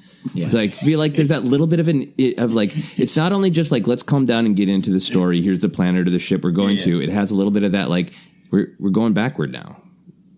Like 0.53 0.71
feel 0.71 0.99
like 0.99 1.13
there's 1.13 1.29
that 1.29 1.43
little 1.43 1.67
bit 1.67 1.79
of 1.81 1.87
an 1.89 2.13
of 2.37 2.53
like 2.53 2.71
it's 2.97 3.17
not 3.17 3.33
only 3.33 3.49
just 3.49 3.71
like 3.73 3.87
let's 3.87 4.03
calm 4.03 4.23
down 4.25 4.45
and 4.45 4.55
get 4.55 4.69
into 4.69 4.89
the 4.91 4.99
story. 5.01 5.41
Here's 5.41 5.59
the 5.59 5.69
planet 5.69 6.07
or 6.07 6.11
the 6.11 6.19
ship 6.19 6.43
we're 6.43 6.51
going 6.51 6.77
to. 6.85 7.01
It 7.01 7.09
has 7.09 7.31
a 7.31 7.35
little 7.35 7.51
bit 7.51 7.63
of 7.63 7.73
that 7.73 7.89
like 7.89 8.13
we're 8.51 8.73
we're 8.79 8.89
going 8.91 9.11
backward 9.13 9.51
now. 9.51 9.82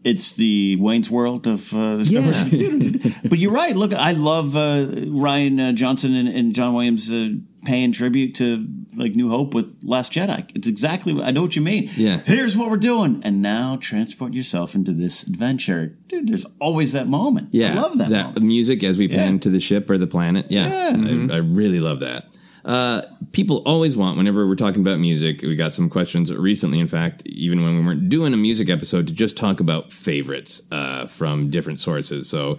It's 0.06 0.36
the 0.36 0.78
Wayne's 0.80 1.10
World 1.10 1.48
of 1.48 1.74
uh, 1.74 1.96
the 1.98 2.06
Star 2.06 3.22
but 3.30 3.40
you're 3.40 3.52
right. 3.52 3.76
Look, 3.76 3.92
I 3.92 4.12
love 4.12 4.56
uh, 4.56 4.86
Rian 4.86 5.60
uh, 5.60 5.72
Johnson 5.74 6.16
and, 6.16 6.28
and 6.30 6.54
John 6.54 6.76
Williams 6.76 7.12
uh, 7.12 7.30
paying 7.66 7.92
tribute 7.92 8.36
to 8.36 8.68
like 8.96 9.16
New 9.16 9.30
Hope 9.30 9.56
with 9.56 9.80
Last 9.84 10.14
Jedi. 10.14 10.48
It's 10.56 10.68
exactly 10.68 11.12
what 11.14 11.26
I 11.26 11.32
know 11.32 11.42
what 11.42 11.56
you 11.56 11.64
mean. 11.64 11.90
Yeah. 11.96 12.20
Here's 12.20 12.56
what 12.56 12.70
we're 12.70 12.78
doing, 12.78 13.22
and 13.24 13.42
now 13.42 13.78
transport 13.82 14.34
yourself 14.34 14.76
into 14.76 14.94
this 14.94 15.24
adventure, 15.24 15.98
dude. 16.08 16.28
There's 16.30 16.46
always 16.60 16.94
that 16.94 17.08
moment. 17.08 17.50
Yeah, 17.52 17.72
I 17.72 17.82
love 17.82 17.98
that. 17.98 18.10
moment. 18.12 18.42
music 18.42 18.84
as 18.84 19.00
we 19.00 19.08
pan 19.08 19.34
Yeah. 19.34 19.40
to 19.40 19.50
the 19.50 19.60
ship 19.60 19.90
or 19.90 19.98
the 19.98 20.08
planet. 20.08 20.46
Yeah, 20.50 20.68
Yeah. 20.68 20.92
Mm-hmm. 20.98 21.32
I, 21.32 21.36
I 21.36 21.38
really 21.40 21.80
love 21.80 22.00
that. 22.02 22.28
Uh, 22.66 23.04
people 23.32 23.58
always 23.66 23.96
want, 23.96 24.18
whenever 24.18 24.48
we're 24.48 24.56
talking 24.56 24.82
about 24.82 25.00
music, 25.00 25.44
we 25.44 25.56
got 25.56 25.72
some 25.74 25.88
questions 25.88 26.34
recently, 26.34 26.80
in 26.80 26.88
fact, 26.88 27.22
even 27.28 27.64
when 27.64 27.76
we 27.76 27.86
weren't 27.86 28.10
doing 28.10 28.34
a 28.34 28.38
music 28.38 28.70
episode, 28.70 29.08
to 29.08 29.14
just 29.14 29.38
talk 29.38 29.60
about 29.60 29.94
favorites 29.94 30.64
uh, 30.72 31.06
from 31.06 31.52
different 31.52 31.80
sources. 31.80 32.28
So 32.28 32.58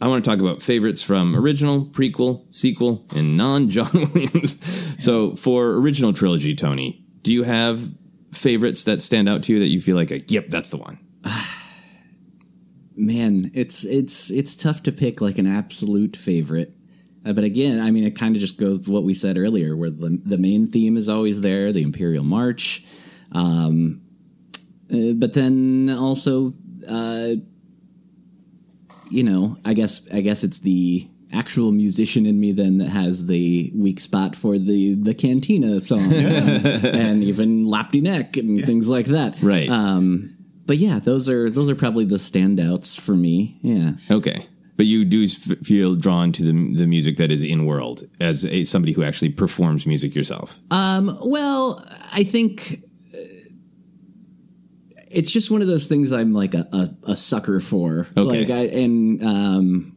I 0.00 0.06
want 0.06 0.24
to 0.24 0.30
talk 0.30 0.38
about 0.40 0.62
favorites 0.62 1.02
from 1.02 1.34
original, 1.34 1.86
prequel, 1.86 2.44
sequel, 2.54 3.04
and 3.16 3.36
non 3.36 3.68
John 3.68 3.90
Williams. 4.14 5.02
so 5.02 5.34
for 5.34 5.72
original 5.72 6.12
trilogy, 6.12 6.54
Tony, 6.54 7.04
do 7.22 7.32
you 7.32 7.42
have 7.42 7.82
favorites 8.30 8.84
that 8.84 9.02
stand 9.02 9.28
out 9.28 9.42
to 9.44 9.52
you 9.52 9.58
that 9.58 9.68
you 9.68 9.80
feel 9.80 9.96
like, 9.96 10.12
a, 10.12 10.20
yep, 10.20 10.50
that's 10.50 10.70
the 10.70 10.76
one? 10.76 11.00
Man, 12.96 13.50
it's 13.54 13.84
it's 13.84 14.28
it's 14.28 14.56
tough 14.56 14.82
to 14.82 14.90
pick 14.90 15.20
like 15.20 15.38
an 15.38 15.46
absolute 15.46 16.16
favorite. 16.16 16.74
Uh, 17.28 17.32
but 17.32 17.44
again, 17.44 17.78
I 17.78 17.90
mean, 17.90 18.04
it 18.04 18.12
kind 18.12 18.34
of 18.34 18.40
just 18.40 18.56
goes 18.58 18.88
what 18.88 19.04
we 19.04 19.12
said 19.12 19.36
earlier, 19.36 19.76
where 19.76 19.90
the 19.90 20.20
the 20.24 20.38
main 20.38 20.66
theme 20.68 20.96
is 20.96 21.08
always 21.08 21.42
there, 21.42 21.72
the 21.72 21.82
Imperial 21.82 22.24
March. 22.24 22.82
Um, 23.32 24.00
uh, 24.90 25.12
but 25.14 25.34
then 25.34 25.90
also, 25.90 26.54
uh, 26.88 27.32
you 29.10 29.22
know, 29.22 29.58
I 29.66 29.74
guess 29.74 30.08
I 30.10 30.22
guess 30.22 30.42
it's 30.42 30.60
the 30.60 31.06
actual 31.30 31.72
musician 31.72 32.24
in 32.24 32.40
me 32.40 32.52
then 32.52 32.78
that 32.78 32.88
has 32.88 33.26
the 33.26 33.70
weak 33.74 34.00
spot 34.00 34.34
for 34.34 34.58
the 34.58 34.94
the 34.94 35.12
Cantina 35.12 35.82
song 35.82 36.00
and 36.12 37.22
even 37.22 37.66
Lapti 37.66 38.00
Nek 38.00 38.38
and 38.38 38.64
things 38.64 38.88
like 38.88 39.06
that. 39.06 39.36
Right. 39.42 39.68
Um, 39.68 40.34
but 40.64 40.78
yeah, 40.78 40.98
those 40.98 41.28
are 41.28 41.50
those 41.50 41.68
are 41.68 41.74
probably 41.74 42.06
the 42.06 42.16
standouts 42.16 42.98
for 42.98 43.14
me. 43.14 43.58
Yeah. 43.60 43.92
Okay. 44.10 44.46
But 44.78 44.86
you 44.86 45.04
do 45.04 45.24
f- 45.24 45.58
feel 45.66 45.96
drawn 45.96 46.32
to 46.32 46.42
the 46.42 46.52
the 46.74 46.86
music 46.86 47.18
that 47.18 47.30
is 47.30 47.44
in 47.44 47.66
world 47.66 48.04
as 48.20 48.46
a, 48.46 48.64
somebody 48.64 48.92
who 48.92 49.02
actually 49.02 49.30
performs 49.30 49.86
music 49.86 50.14
yourself. 50.14 50.60
Um, 50.70 51.18
well, 51.20 51.84
I 52.12 52.22
think 52.24 52.84
uh, 53.12 53.18
it's 55.10 55.32
just 55.32 55.50
one 55.50 55.60
of 55.60 55.68
those 55.68 55.88
things 55.88 56.12
I'm 56.12 56.32
like 56.32 56.54
a, 56.54 56.66
a, 56.72 57.10
a 57.10 57.16
sucker 57.16 57.60
for. 57.60 58.06
Okay. 58.16 58.44
Like 58.44 58.50
I 58.50 58.66
and 58.66 59.22
um, 59.22 59.96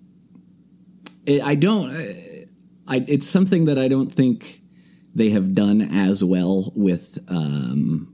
it, 1.25 1.43
I 1.43 1.55
don't. 1.55 1.91
I 2.87 3.05
it's 3.07 3.27
something 3.29 3.65
that 3.65 3.77
I 3.77 3.87
don't 3.87 4.11
think 4.11 4.61
they 5.13 5.29
have 5.29 5.53
done 5.53 5.81
as 5.81 6.23
well 6.23 6.73
with 6.75 7.19
um 7.27 8.11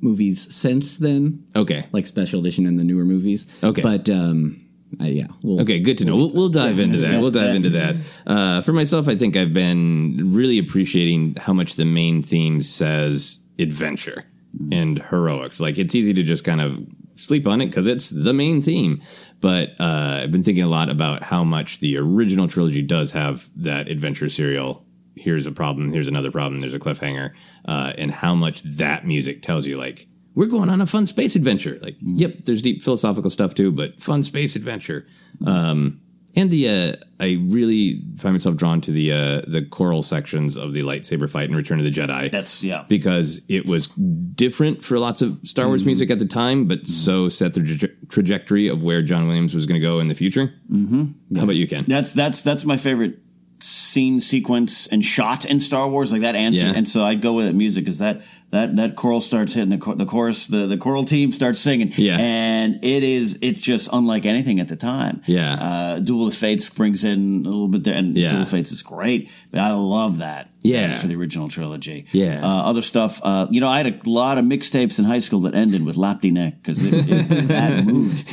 movies 0.00 0.54
since 0.54 0.98
then. 0.98 1.44
Okay. 1.56 1.86
Like 1.92 2.06
special 2.06 2.40
edition 2.40 2.66
and 2.66 2.78
the 2.78 2.84
newer 2.84 3.04
movies. 3.04 3.46
Okay. 3.62 3.82
But 3.82 4.08
um, 4.08 4.59
I, 4.98 5.06
yeah. 5.08 5.26
We'll, 5.42 5.60
Okay, 5.60 5.78
good 5.78 5.98
to 5.98 6.04
know. 6.04 6.16
We'll, 6.16 6.32
we'll 6.32 6.48
dive 6.48 6.78
into 6.78 6.98
that. 6.98 7.20
We'll 7.20 7.30
dive 7.30 7.54
into 7.54 7.70
that. 7.70 7.96
Uh, 8.26 8.60
for 8.62 8.72
myself, 8.72 9.08
I 9.08 9.16
think 9.16 9.36
I've 9.36 9.52
been 9.52 10.32
really 10.32 10.58
appreciating 10.58 11.36
how 11.36 11.52
much 11.52 11.74
the 11.74 11.84
main 11.84 12.22
theme 12.22 12.62
says 12.62 13.40
adventure 13.58 14.24
and 14.70 15.02
heroics. 15.02 15.60
Like 15.60 15.78
it's 15.78 15.94
easy 15.94 16.14
to 16.14 16.22
just 16.22 16.44
kind 16.44 16.60
of 16.60 16.80
sleep 17.16 17.46
on 17.46 17.60
it 17.60 17.66
because 17.66 17.86
it's 17.86 18.10
the 18.10 18.32
main 18.32 18.62
theme. 18.62 19.02
But 19.40 19.70
uh, 19.80 20.20
I've 20.22 20.30
been 20.30 20.42
thinking 20.42 20.64
a 20.64 20.68
lot 20.68 20.90
about 20.90 21.22
how 21.22 21.44
much 21.44 21.80
the 21.80 21.96
original 21.96 22.46
trilogy 22.46 22.82
does 22.82 23.12
have 23.12 23.48
that 23.56 23.88
adventure 23.88 24.28
serial. 24.28 24.84
Here's 25.16 25.46
a 25.46 25.52
problem. 25.52 25.92
Here's 25.92 26.08
another 26.08 26.30
problem. 26.30 26.60
There's 26.60 26.74
a 26.74 26.78
cliffhanger, 26.78 27.32
uh, 27.66 27.92
and 27.98 28.10
how 28.10 28.34
much 28.34 28.62
that 28.62 29.06
music 29.06 29.42
tells 29.42 29.66
you. 29.66 29.76
Like 29.76 30.06
we're 30.40 30.46
going 30.46 30.70
on 30.70 30.80
a 30.80 30.86
fun 30.86 31.04
space 31.04 31.36
adventure. 31.36 31.78
Like, 31.82 31.96
yep, 32.00 32.44
there's 32.46 32.62
deep 32.62 32.80
philosophical 32.80 33.28
stuff 33.28 33.54
too, 33.54 33.70
but 33.70 34.00
fun 34.00 34.22
space 34.22 34.56
adventure. 34.56 35.06
Um, 35.44 36.00
and 36.34 36.50
the 36.50 36.66
uh, 36.66 36.92
I 37.22 37.36
really 37.42 38.00
find 38.16 38.32
myself 38.32 38.56
drawn 38.56 38.80
to 38.82 38.90
the 38.90 39.12
uh, 39.12 39.42
the 39.46 39.66
choral 39.68 40.00
sections 40.00 40.56
of 40.56 40.72
the 40.72 40.80
lightsaber 40.80 41.28
fight 41.28 41.50
in 41.50 41.54
Return 41.54 41.78
of 41.78 41.84
the 41.84 41.90
Jedi. 41.90 42.30
That's 42.30 42.62
yeah. 42.62 42.86
because 42.88 43.42
it 43.50 43.66
was 43.66 43.88
different 43.88 44.82
for 44.82 44.98
lots 44.98 45.20
of 45.20 45.38
Star 45.42 45.66
Wars 45.66 45.84
music 45.84 46.10
at 46.10 46.18
the 46.20 46.26
time, 46.26 46.66
but 46.66 46.86
so 46.86 47.28
set 47.28 47.52
the 47.52 47.60
traje- 47.60 48.08
trajectory 48.08 48.68
of 48.68 48.82
where 48.82 49.02
John 49.02 49.26
Williams 49.26 49.54
was 49.54 49.66
going 49.66 49.78
to 49.78 49.86
go 49.86 50.00
in 50.00 50.06
the 50.06 50.14
future. 50.14 50.54
Mm-hmm. 50.72 51.36
How 51.36 51.42
about 51.42 51.56
you, 51.56 51.66
Ken? 51.66 51.84
That's 51.86 52.14
that's 52.14 52.40
that's 52.40 52.64
my 52.64 52.78
favorite 52.78 53.18
scene 53.62 54.20
sequence 54.20 54.86
and 54.86 55.04
shot 55.04 55.44
in 55.44 55.60
Star 55.60 55.88
Wars 55.88 56.12
like 56.12 56.22
that 56.22 56.34
answer 56.34 56.64
Yeah. 56.64 56.72
and 56.74 56.88
so 56.88 57.04
I'd 57.04 57.20
go 57.20 57.34
with 57.34 57.46
it 57.46 57.54
music 57.54 57.84
because 57.84 57.98
that 57.98 58.22
that 58.50 58.76
that 58.76 58.96
choral 58.96 59.20
starts 59.20 59.54
hitting 59.54 59.70
the 59.70 59.94
the 59.94 60.06
chorus 60.06 60.46
the 60.48 60.66
the 60.66 60.76
choral 60.76 61.04
team 61.04 61.30
starts 61.32 61.60
singing 61.60 61.92
Yeah. 61.96 62.16
and 62.18 62.76
it 62.82 63.02
is 63.02 63.38
it's 63.42 63.60
just 63.62 63.88
unlike 63.92 64.26
anything 64.26 64.58
at 64.60 64.68
the 64.68 64.76
time 64.76 65.22
Yeah. 65.26 65.54
uh, 65.54 65.98
Duel 66.00 66.26
of 66.28 66.34
Fates 66.34 66.68
brings 66.70 67.04
in 67.04 67.44
a 67.46 67.48
little 67.48 67.68
bit 67.68 67.84
there 67.84 67.94
and 67.94 68.16
Yeah. 68.16 68.30
Duel 68.30 68.42
of 68.42 68.48
Fates 68.48 68.72
is 68.72 68.82
great 68.82 69.30
but 69.50 69.60
I 69.60 69.72
love 69.72 70.18
that 70.18 70.48
Yeah. 70.62 70.96
for 70.96 71.06
the 71.06 71.14
original 71.16 71.48
trilogy 71.48 72.06
Yeah. 72.12 72.40
uh, 72.42 72.62
other 72.70 72.82
stuff 72.82 73.20
uh, 73.22 73.46
you 73.50 73.60
know 73.60 73.68
I 73.68 73.76
had 73.78 73.86
a 73.86 74.10
lot 74.10 74.36
of 74.38 74.44
mixtapes 74.44 74.98
in 74.98 75.04
high 75.04 75.20
school 75.20 75.40
that 75.40 75.54
ended 75.54 75.84
with 75.84 75.96
Lapti 75.96 76.32
Nek 76.32 76.62
because 76.62 76.82
it, 76.84 76.94
it, 77.08 77.48
that 77.48 77.84
moved 77.92 78.26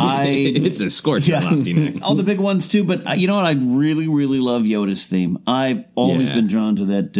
I 0.00 0.26
it's 0.66 0.80
a 0.80 0.90
scorcher, 0.90 1.32
Yeah. 1.32 1.42
Lapti 1.42 1.74
Nek. 1.76 2.02
all 2.02 2.14
the 2.16 2.22
big 2.24 2.38
ones 2.40 2.66
too. 2.68 2.82
But 2.84 3.06
uh, 3.06 3.12
you 3.12 3.26
know 3.26 3.36
what? 3.36 3.44
I 3.44 3.52
really, 3.52 4.08
really 4.08 4.40
love 4.40 4.62
Yoda's 4.62 5.06
theme. 5.06 5.38
I've 5.46 5.84
always 5.94 6.28
Yeah. 6.28 6.34
been 6.34 6.46
drawn 6.48 6.76
to 6.76 6.84
that. 6.86 7.12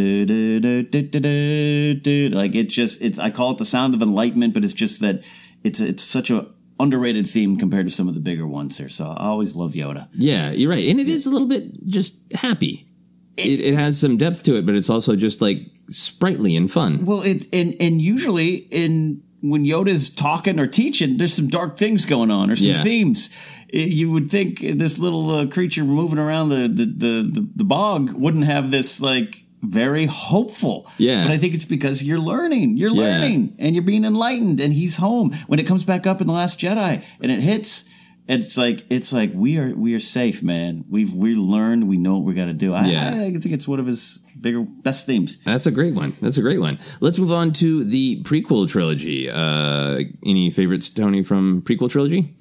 Du. 2.32 2.36
Like 2.36 2.54
it's 2.54 2.74
just 2.74 3.00
it's. 3.02 3.18
I 3.18 3.30
call 3.30 3.52
it 3.52 3.58
the 3.58 3.64
sound 3.64 3.94
of 3.94 4.02
enlightenment, 4.02 4.54
but 4.54 4.64
it's 4.64 4.74
just 4.74 5.00
that 5.00 5.24
it's 5.62 5.80
it's 5.80 6.02
such 6.02 6.30
a 6.30 6.46
underrated 6.80 7.26
theme 7.28 7.56
compared 7.56 7.86
to 7.86 7.92
some 7.92 8.08
of 8.08 8.14
the 8.14 8.20
bigger 8.20 8.46
ones 8.46 8.76
here. 8.78 8.88
So 8.88 9.06
I 9.06 9.26
always 9.26 9.54
love 9.54 9.72
Yoda. 9.72 10.08
Yeah, 10.12 10.50
you're 10.50 10.70
right, 10.70 10.86
and 10.88 10.98
it 10.98 11.08
is 11.08 11.26
a 11.26 11.30
little 11.30 11.48
bit 11.48 11.86
just 11.86 12.16
happy. 12.34 12.88
It, 13.36 13.60
it 13.60 13.74
has 13.74 13.98
some 13.98 14.16
depth 14.16 14.42
to 14.44 14.56
it, 14.56 14.66
but 14.66 14.74
it's 14.74 14.90
also 14.90 15.16
just 15.16 15.40
like 15.40 15.66
sprightly 15.88 16.56
and 16.56 16.70
fun. 16.70 17.04
Well, 17.04 17.22
it 17.22 17.46
and 17.52 17.74
and 17.80 18.00
usually 18.02 18.54
in 18.54 19.22
when 19.40 19.64
Yoda's 19.64 20.10
talking 20.10 20.60
or 20.60 20.66
teaching, 20.68 21.16
there's 21.18 21.34
some 21.34 21.48
dark 21.48 21.76
things 21.76 22.04
going 22.04 22.30
on 22.30 22.50
or 22.50 22.56
some 22.56 22.68
Yeah. 22.68 22.82
themes. 22.82 23.30
You 23.72 24.12
would 24.12 24.30
think 24.30 24.60
this 24.60 24.98
little 24.98 25.30
uh, 25.30 25.46
creature 25.46 25.82
moving 25.82 26.18
around 26.18 26.50
the, 26.50 26.68
the 26.68 26.84
the 26.86 27.48
the 27.56 27.64
bog 27.64 28.12
wouldn't 28.12 28.44
have 28.44 28.70
this 28.70 29.00
like 29.00 29.41
very 29.62 30.06
hopeful. 30.06 30.90
Yeah. 30.98 31.24
but 31.24 31.32
I 31.32 31.38
think 31.38 31.54
it's 31.54 31.64
because 31.64 32.02
you're 32.02 32.18
learning, 32.18 32.76
you're 32.76 32.90
Yeah. 32.90 33.00
learning, 33.20 33.54
and 33.58 33.74
you're 33.74 33.84
being 33.84 34.04
enlightened, 34.04 34.60
and 34.60 34.72
he's 34.72 34.96
home 34.96 35.32
when 35.46 35.58
it 35.60 35.66
comes 35.66 35.84
back 35.84 36.06
up 36.06 36.20
in 36.20 36.26
the 36.26 36.32
Last 36.32 36.58
Jedi 36.58 37.02
and 37.20 37.30
it 37.32 37.40
hits. 37.40 37.84
It's 38.28 38.56
like 38.56 38.84
it's 38.88 39.12
like 39.12 39.32
we 39.34 39.58
are 39.58 39.74
we 39.74 39.94
are 39.94 39.98
safe, 40.00 40.42
man. 40.44 40.84
We've 40.88 41.12
we 41.12 41.34
learned. 41.34 41.88
We 41.88 41.96
know 41.96 42.14
what 42.18 42.24
we 42.24 42.34
got 42.34 42.46
to 42.46 42.52
do. 42.54 42.72
I, 42.72 42.86
Yeah. 42.86 43.10
I, 43.14 43.24
I 43.26 43.30
think 43.32 43.46
it's 43.52 43.66
one 43.66 43.80
of 43.80 43.86
his 43.86 44.20
bigger 44.40 44.62
best 44.62 45.06
themes. 45.06 45.38
That's 45.44 45.66
a 45.66 45.72
great 45.72 45.94
one. 45.94 46.16
That's 46.20 46.38
a 46.38 46.42
great 46.42 46.60
one. 46.60 46.78
Let's 47.00 47.18
move 47.18 47.32
on 47.32 47.52
to 47.54 47.82
the 47.84 48.22
prequel 48.22 48.68
trilogy. 48.68 49.28
Uh, 49.28 50.00
any 50.24 50.50
favorites, 50.52 50.88
Tony, 50.88 51.22
from 51.24 51.62
prequel 51.62 51.90
trilogy? 51.90 52.36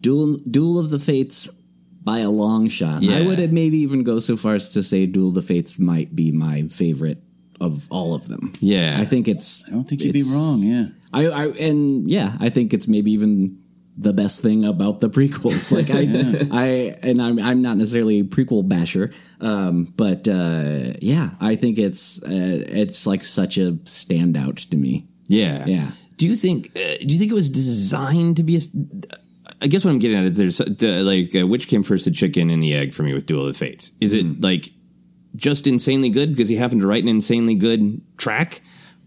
Duel 0.00 0.38
Duel 0.50 0.78
of 0.78 0.88
the 0.90 0.98
Fates 0.98 1.48
by 2.06 2.20
a 2.20 2.30
long 2.30 2.68
shot. 2.68 3.02
Yeah. 3.02 3.16
I 3.16 3.22
would 3.26 3.52
maybe 3.52 3.78
even 3.78 4.04
go 4.04 4.20
so 4.20 4.36
far 4.36 4.54
as 4.54 4.70
to 4.74 4.82
say 4.82 5.06
Duel 5.06 5.30
of 5.30 5.34
the 5.34 5.42
Fates 5.42 5.76
might 5.76 6.14
be 6.14 6.30
my 6.30 6.62
favorite 6.68 7.20
of 7.60 7.88
all 7.90 8.14
of 8.14 8.28
them. 8.28 8.52
Yeah. 8.60 8.96
I 9.00 9.04
think 9.04 9.26
it's. 9.26 9.66
I 9.66 9.70
don't 9.72 9.84
think 9.84 10.02
you'd 10.02 10.12
be 10.12 10.22
wrong. 10.22 10.60
Yeah. 10.60 10.86
I, 11.12 11.26
I 11.26 11.46
and 11.46 12.08
yeah, 12.08 12.36
I 12.38 12.48
think 12.48 12.72
it's 12.72 12.86
maybe 12.86 13.10
even 13.10 13.58
the 13.96 14.12
best 14.12 14.40
thing 14.40 14.64
about 14.64 15.00
the 15.00 15.10
prequels. 15.18 15.72
Like 15.76 15.90
I, 15.90 16.64
I 16.66 16.98
and 17.02 17.20
I'm 17.20 17.40
I'm 17.40 17.60
not 17.60 17.76
necessarily 17.76 18.20
a 18.20 18.24
prequel 18.24 18.68
basher, 18.68 19.12
um, 19.40 19.92
but 19.96 20.28
uh, 20.28 20.94
yeah, 21.02 21.30
I 21.40 21.56
think 21.56 21.76
it's 21.76 22.22
uh, 22.22 22.28
it's 22.30 23.04
like 23.04 23.24
such 23.24 23.58
a 23.58 23.72
standout 23.84 24.68
to 24.70 24.76
me. 24.76 25.08
Yeah. 25.26 25.66
Yeah. 25.66 25.90
Do 26.18 26.26
you 26.26 26.36
think? 26.36 26.70
Uh, 26.76 26.98
do 27.00 27.12
you 27.12 27.18
think 27.18 27.32
it 27.32 27.34
was 27.34 27.50
designed 27.50 28.36
to 28.36 28.44
be 28.44 28.56
a? 28.56 28.60
I 29.60 29.68
guess 29.68 29.84
what 29.84 29.90
I'm 29.90 29.98
getting 29.98 30.18
at 30.18 30.24
is 30.24 30.36
there's 30.36 30.60
uh, 30.60 30.66
like 31.04 31.34
uh, 31.34 31.46
which 31.46 31.68
came 31.68 31.82
first, 31.82 32.04
the 32.04 32.10
chicken 32.10 32.50
and 32.50 32.62
the 32.62 32.74
egg 32.74 32.92
for 32.92 33.02
me 33.02 33.14
with 33.14 33.26
Duel 33.26 33.42
of 33.46 33.48
the 33.48 33.54
Fates. 33.58 33.92
Is 34.00 34.12
it 34.12 34.40
like 34.40 34.70
just 35.34 35.66
insanely 35.66 36.08
good 36.10 36.30
because 36.30 36.48
he 36.48 36.56
happened 36.56 36.80
to 36.82 36.86
write 36.86 37.02
an 37.02 37.08
insanely 37.08 37.54
good 37.54 38.00
track, 38.18 38.60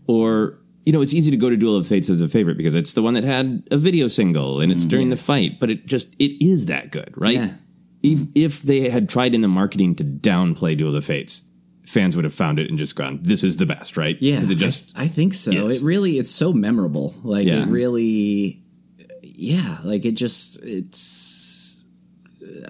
or 0.07 0.59
you 0.85 0.93
know, 0.93 1.01
it's 1.01 1.13
easy 1.13 1.29
to 1.31 1.37
go 1.37 1.49
to 1.49 1.57
Duel 1.57 1.75
of 1.75 1.87
Fates 1.87 2.09
as 2.09 2.21
a 2.21 2.27
favorite 2.27 2.57
because 2.57 2.73
it's 2.73 2.93
the 2.93 3.01
one 3.03 3.13
that 3.13 3.23
had 3.23 3.67
a 3.69 3.77
video 3.77 4.07
single 4.07 4.59
and 4.59 4.71
it's 4.71 4.85
during 4.85 5.09
the 5.09 5.17
fight, 5.17 5.59
but 5.59 5.69
it 5.69 5.85
just 5.85 6.15
it 6.19 6.43
is 6.43 6.65
that 6.65 6.91
good, 6.91 7.13
right? 7.15 7.35
Yeah. 7.35 7.53
If 8.01 8.21
if 8.33 8.61
they 8.63 8.89
had 8.89 9.07
tried 9.09 9.35
in 9.35 9.41
the 9.41 9.47
marketing 9.47 9.95
to 9.95 10.03
downplay 10.03 10.75
Duel 10.77 10.89
of 10.89 10.95
the 10.95 11.01
Fates. 11.01 11.43
Fans 11.85 12.15
would 12.15 12.23
have 12.23 12.35
found 12.35 12.59
it 12.59 12.69
and 12.69 12.77
just 12.77 12.95
gone, 12.95 13.17
"This 13.23 13.43
is 13.43 13.57
the 13.57 13.65
best," 13.65 13.97
right? 13.97 14.15
Yeah, 14.21 14.35
Is 14.41 14.51
it 14.51 14.59
just 14.59 14.95
I, 14.95 15.05
I 15.05 15.07
think 15.07 15.33
so. 15.33 15.49
Yes. 15.49 15.81
It 15.81 15.85
really, 15.87 16.19
it's 16.19 16.29
so 16.29 16.53
memorable. 16.53 17.15
Like 17.23 17.47
Yeah. 17.47 17.63
it 17.63 17.65
really, 17.65 18.63
yeah. 19.39 19.77
Like 19.83 20.05
it 20.05 20.13
just, 20.13 20.59
it's. 20.63 21.37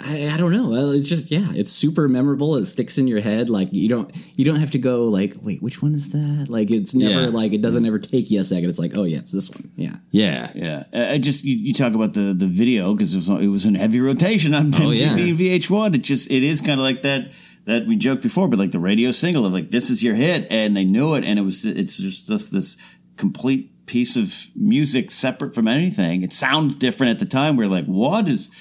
I, 0.01 0.29
I 0.33 0.37
don't 0.37 0.51
know. 0.51 0.91
It's 0.91 1.07
just 1.07 1.31
yeah. 1.31 1.47
It's 1.53 1.71
super 1.71 2.07
memorable. 2.09 2.55
It 2.57 2.65
sticks 2.65 2.97
in 2.97 3.07
your 3.07 3.21
head. 3.21 3.49
Like 3.49 3.69
you 3.71 3.87
don't 3.87 4.13
you 4.35 4.43
don't 4.43 4.57
have 4.59 4.71
to 4.71 4.79
go 4.79 5.05
like 5.05 5.35
wait 5.41 5.61
which 5.61 5.81
one 5.81 5.93
is 5.93 6.09
that? 6.09 6.47
Like 6.49 6.69
it's 6.69 6.93
never 6.93 7.21
Yeah. 7.23 7.27
like 7.27 7.53
it 7.53 7.61
doesn't 7.61 7.85
ever 7.85 7.97
take 7.97 8.29
you 8.29 8.39
a 8.39 8.43
second. 8.43 8.69
It's 8.69 8.79
like 8.79 8.97
oh 8.97 9.03
yeah 9.03 9.19
it's 9.19 9.31
this 9.31 9.49
one. 9.49 9.71
Yeah. 9.75 9.95
yeah, 10.11 10.51
Yeah, 10.53 10.83
I 10.93 11.17
just 11.17 11.45
you, 11.45 11.55
you 11.55 11.73
talk 11.73 11.93
about 11.93 12.13
the 12.13 12.33
the 12.37 12.47
video 12.47 12.93
because 12.93 13.13
it 13.13 13.17
was 13.17 13.29
it 13.29 13.47
was 13.47 13.65
in 13.65 13.75
heavy 13.75 14.01
rotation 14.01 14.53
on 14.53 14.73
Oh, 14.75 14.91
yeah. 14.91 15.09
MTV 15.17 15.29
and 15.29 15.39
VH1. 15.63 15.95
It 15.95 16.03
just 16.03 16.29
it 16.29 16.43
is 16.43 16.59
kind 16.61 16.73
of 16.79 16.79
like 16.79 17.03
that 17.03 17.31
that 17.65 17.87
we 17.87 17.95
joked 17.95 18.21
before, 18.23 18.47
but 18.47 18.59
like 18.59 18.71
the 18.71 18.79
radio 18.79 19.11
single 19.11 19.45
of 19.45 19.53
like 19.53 19.71
this 19.71 19.89
is 19.89 20.03
your 20.03 20.15
hit, 20.15 20.47
and 20.51 20.75
they 20.75 20.83
knew 20.83 21.13
it, 21.15 21.23
and 21.23 21.39
it 21.39 21.43
was 21.43 21.65
it's 21.65 21.97
just 21.97 22.27
just 22.27 22.51
this 22.51 22.77
complete 23.17 23.78
piece 23.89 24.15
of 24.15 24.51
music 24.55 25.09
separate 25.09 25.55
from 25.55 25.67
anything. 25.67 26.21
It 26.21 26.31
sounds 26.31 26.75
different 26.75 27.11
at 27.11 27.19
the 27.19 27.25
time. 27.25 27.57
We're 27.57 27.67
like, 27.67 27.85
what 27.85 28.27
is 28.27 28.51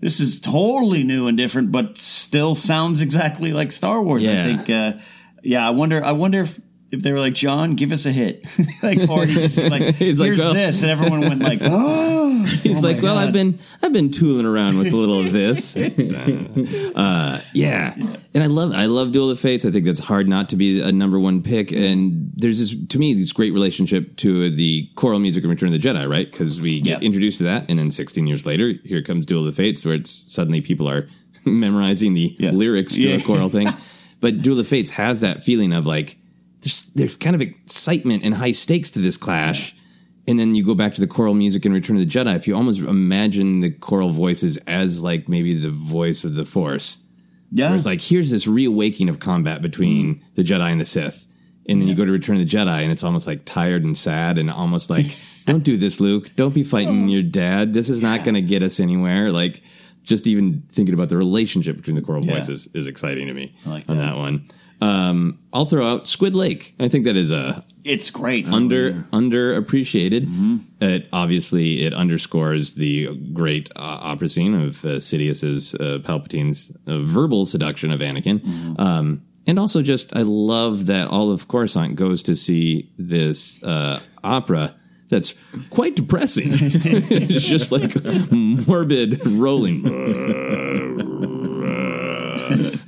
this? 0.00 0.18
Is 0.18 0.40
totally 0.40 1.04
new 1.04 1.28
and 1.28 1.36
different, 1.38 1.70
but 1.70 1.98
still 1.98 2.56
sounds 2.56 3.00
exactly 3.00 3.52
like 3.52 3.70
Star 3.70 4.02
Wars. 4.02 4.24
Yeah. 4.24 4.42
I 4.42 4.56
think. 4.56 4.68
Uh, 4.68 4.98
yeah, 5.44 5.66
I 5.66 5.70
wonder. 5.70 6.04
I 6.04 6.12
wonder 6.12 6.42
if. 6.42 6.60
If 6.92 7.02
they 7.02 7.10
were 7.10 7.18
like 7.20 7.32
John, 7.32 7.74
give 7.74 7.90
us 7.90 8.04
a 8.04 8.12
hit, 8.12 8.44
like 8.82 9.08
or 9.08 9.24
he's 9.24 9.56
just 9.56 9.70
like, 9.70 9.94
He's 9.96 10.20
like, 10.20 10.26
here's 10.28 10.38
well- 10.38 10.52
this, 10.54 10.82
and 10.82 10.90
everyone 10.90 11.20
went 11.22 11.40
like, 11.42 11.60
oh, 11.62 12.44
He's 12.62 12.84
Oh 12.84 12.86
like, 12.86 13.00
well, 13.02 13.16
I've 13.16 13.32
been 13.32 13.58
I've 13.82 13.92
been 13.94 14.10
tooling 14.10 14.44
around 14.46 14.76
with 14.78 14.92
a 14.92 14.96
little 14.96 15.20
of 15.20 15.32
this. 15.32 15.74
uh, 15.76 17.40
yeah, 17.54 17.94
and 18.34 18.42
I 18.42 18.46
love 18.46 18.72
I 18.72 18.86
love 18.86 19.12
Duel 19.12 19.30
of 19.30 19.40
Fates. 19.40 19.64
I 19.64 19.70
think 19.70 19.84
that's 19.84 20.00
hard 20.00 20.28
not 20.28 20.48
to 20.50 20.56
be 20.56 20.80
a 20.80 20.92
number 20.92 21.18
one 21.18 21.42
pick. 21.42 21.72
And 21.72 22.30
there's 22.36 22.58
this 22.58 22.76
to 22.88 22.98
me 22.98 23.14
this 23.14 23.32
great 23.32 23.52
relationship 23.52 24.16
to 24.18 24.50
the 24.54 24.90
choral 24.94 25.18
music 25.18 25.44
in 25.44 25.50
Return 25.50 25.72
of 25.72 25.80
the 25.80 25.88
Jedi, 25.88 26.08
right? 26.08 26.30
Because 26.30 26.60
we 26.60 26.80
get 26.80 27.00
Yeah. 27.00 27.06
introduced 27.06 27.38
to 27.38 27.44
that, 27.44 27.66
and 27.68 27.78
then 27.78 27.90
16 27.90 28.26
years 28.26 28.46
later, 28.46 28.74
here 28.84 29.02
comes 29.02 29.26
Duel 29.26 29.46
of 29.46 29.54
the 29.54 29.62
Fates, 29.62 29.84
where 29.84 29.94
it's 29.94 30.10
suddenly 30.10 30.60
people 30.60 30.88
are 30.88 31.08
memorizing 31.46 32.14
the 32.14 32.36
Yeah. 32.38 32.50
lyrics 32.50 32.94
to 32.94 33.02
Yeah. 33.02 33.14
a 33.16 33.20
choral 33.22 33.48
thing. 33.48 33.68
But 34.20 34.42
Duel 34.42 34.58
of 34.58 34.64
the 34.64 34.68
Fates 34.68 34.90
has 34.92 35.20
that 35.20 35.42
feeling 35.42 35.72
of 35.72 35.86
like 35.86 36.16
there's 36.62 36.82
there's 36.94 37.16
kind 37.16 37.34
of 37.34 37.42
excitement 37.42 38.24
and 38.24 38.34
high 38.34 38.52
stakes 38.52 38.90
to 38.90 38.98
this 38.98 39.16
clash. 39.16 39.74
And 40.28 40.38
then 40.38 40.54
you 40.54 40.64
go 40.64 40.76
back 40.76 40.92
to 40.94 41.00
the 41.00 41.08
choral 41.08 41.34
music 41.34 41.66
in 41.66 41.72
Return 41.72 41.96
of 41.96 42.00
the 42.00 42.06
Jedi. 42.06 42.36
If 42.36 42.46
you 42.46 42.54
almost 42.54 42.80
imagine 42.80 43.58
the 43.58 43.70
choral 43.70 44.10
voices 44.10 44.56
as 44.68 45.02
like 45.02 45.28
maybe 45.28 45.58
the 45.58 45.70
voice 45.70 46.22
of 46.22 46.34
the 46.34 46.44
Force, 46.44 47.04
yeah, 47.50 47.68
where 47.68 47.76
it's 47.76 47.86
like 47.86 48.00
here's 48.00 48.30
this 48.30 48.46
reawakening 48.46 49.08
of 49.08 49.18
combat 49.18 49.62
between 49.62 50.14
mm-hmm. 50.14 50.24
the 50.34 50.44
Jedi 50.44 50.70
and 50.70 50.80
the 50.80 50.84
Sith, 50.84 51.26
and 51.68 51.80
then 51.80 51.88
you 51.88 51.94
go 51.94 52.04
to 52.04 52.12
Return 52.12 52.36
of 52.36 52.48
the 52.48 52.56
Jedi, 52.56 52.82
and 52.82 52.92
it's 52.92 53.02
almost 53.02 53.26
like 53.26 53.44
tired 53.44 53.82
and 53.84 53.96
sad, 53.96 54.38
and 54.38 54.50
almost 54.50 54.90
like, 54.90 55.06
don't 55.46 55.64
do 55.64 55.76
this, 55.76 56.00
Luke. 56.00 56.34
Don't 56.36 56.54
be 56.54 56.64
fighting 56.64 57.04
oh. 57.04 57.08
your 57.08 57.22
dad. 57.22 57.72
This 57.72 57.88
is 57.88 58.00
not 58.00 58.24
going 58.24 58.34
to 58.34 58.42
get 58.42 58.62
us 58.62 58.80
anywhere. 58.80 59.32
Like, 59.32 59.60
just 60.02 60.26
even 60.26 60.62
thinking 60.68 60.94
about 60.94 61.08
the 61.08 61.16
relationship 61.16 61.76
between 61.76 61.96
the 61.96 62.02
choral 62.02 62.24
Yeah. 62.24 62.34
voices 62.34 62.68
is 62.74 62.88
exciting 62.88 63.28
to 63.28 63.34
me 63.34 63.54
like 63.66 63.88
on 63.88 63.96
that 63.98 64.16
one. 64.16 64.44
Um, 64.82 65.38
I'll 65.52 65.64
throw 65.64 65.86
out 65.86 66.08
Squid 66.08 66.34
Lake. 66.34 66.74
I 66.80 66.88
think 66.88 67.04
that 67.04 67.16
is 67.16 67.30
a 67.30 67.64
It's 67.84 68.10
great. 68.10 68.48
under 68.48 68.92
underappreciated. 69.12 70.60
It 70.80 71.08
obviously 71.12 71.82
it 71.82 71.94
underscores 71.94 72.74
the 72.74 73.14
great 73.32 73.70
uh, 73.76 73.98
opera 74.02 74.28
scene 74.28 74.54
of 74.54 74.84
uh, 74.84 74.98
Sidious's 74.98 75.74
uh, 75.76 75.98
Palpatine's 76.02 76.76
uh, 76.86 76.98
verbal 77.00 77.46
seduction 77.46 77.92
of 77.92 78.00
Anakin. 78.00 78.78
Um, 78.80 79.22
and 79.46 79.58
also, 79.58 79.82
just 79.82 80.16
I 80.16 80.22
love 80.22 80.86
that 80.86 81.08
all 81.08 81.30
of 81.30 81.46
Coruscant 81.48 81.94
goes 81.96 82.22
to 82.24 82.34
see 82.36 82.90
this 82.98 83.62
uh, 83.62 84.00
opera 84.24 84.74
that's 85.08 85.34
quite 85.70 85.94
depressing. 85.94 86.48
it's 86.52 87.44
just 87.44 87.70
like 87.70 87.92
morbid 88.32 89.24
rolling. 89.26 89.82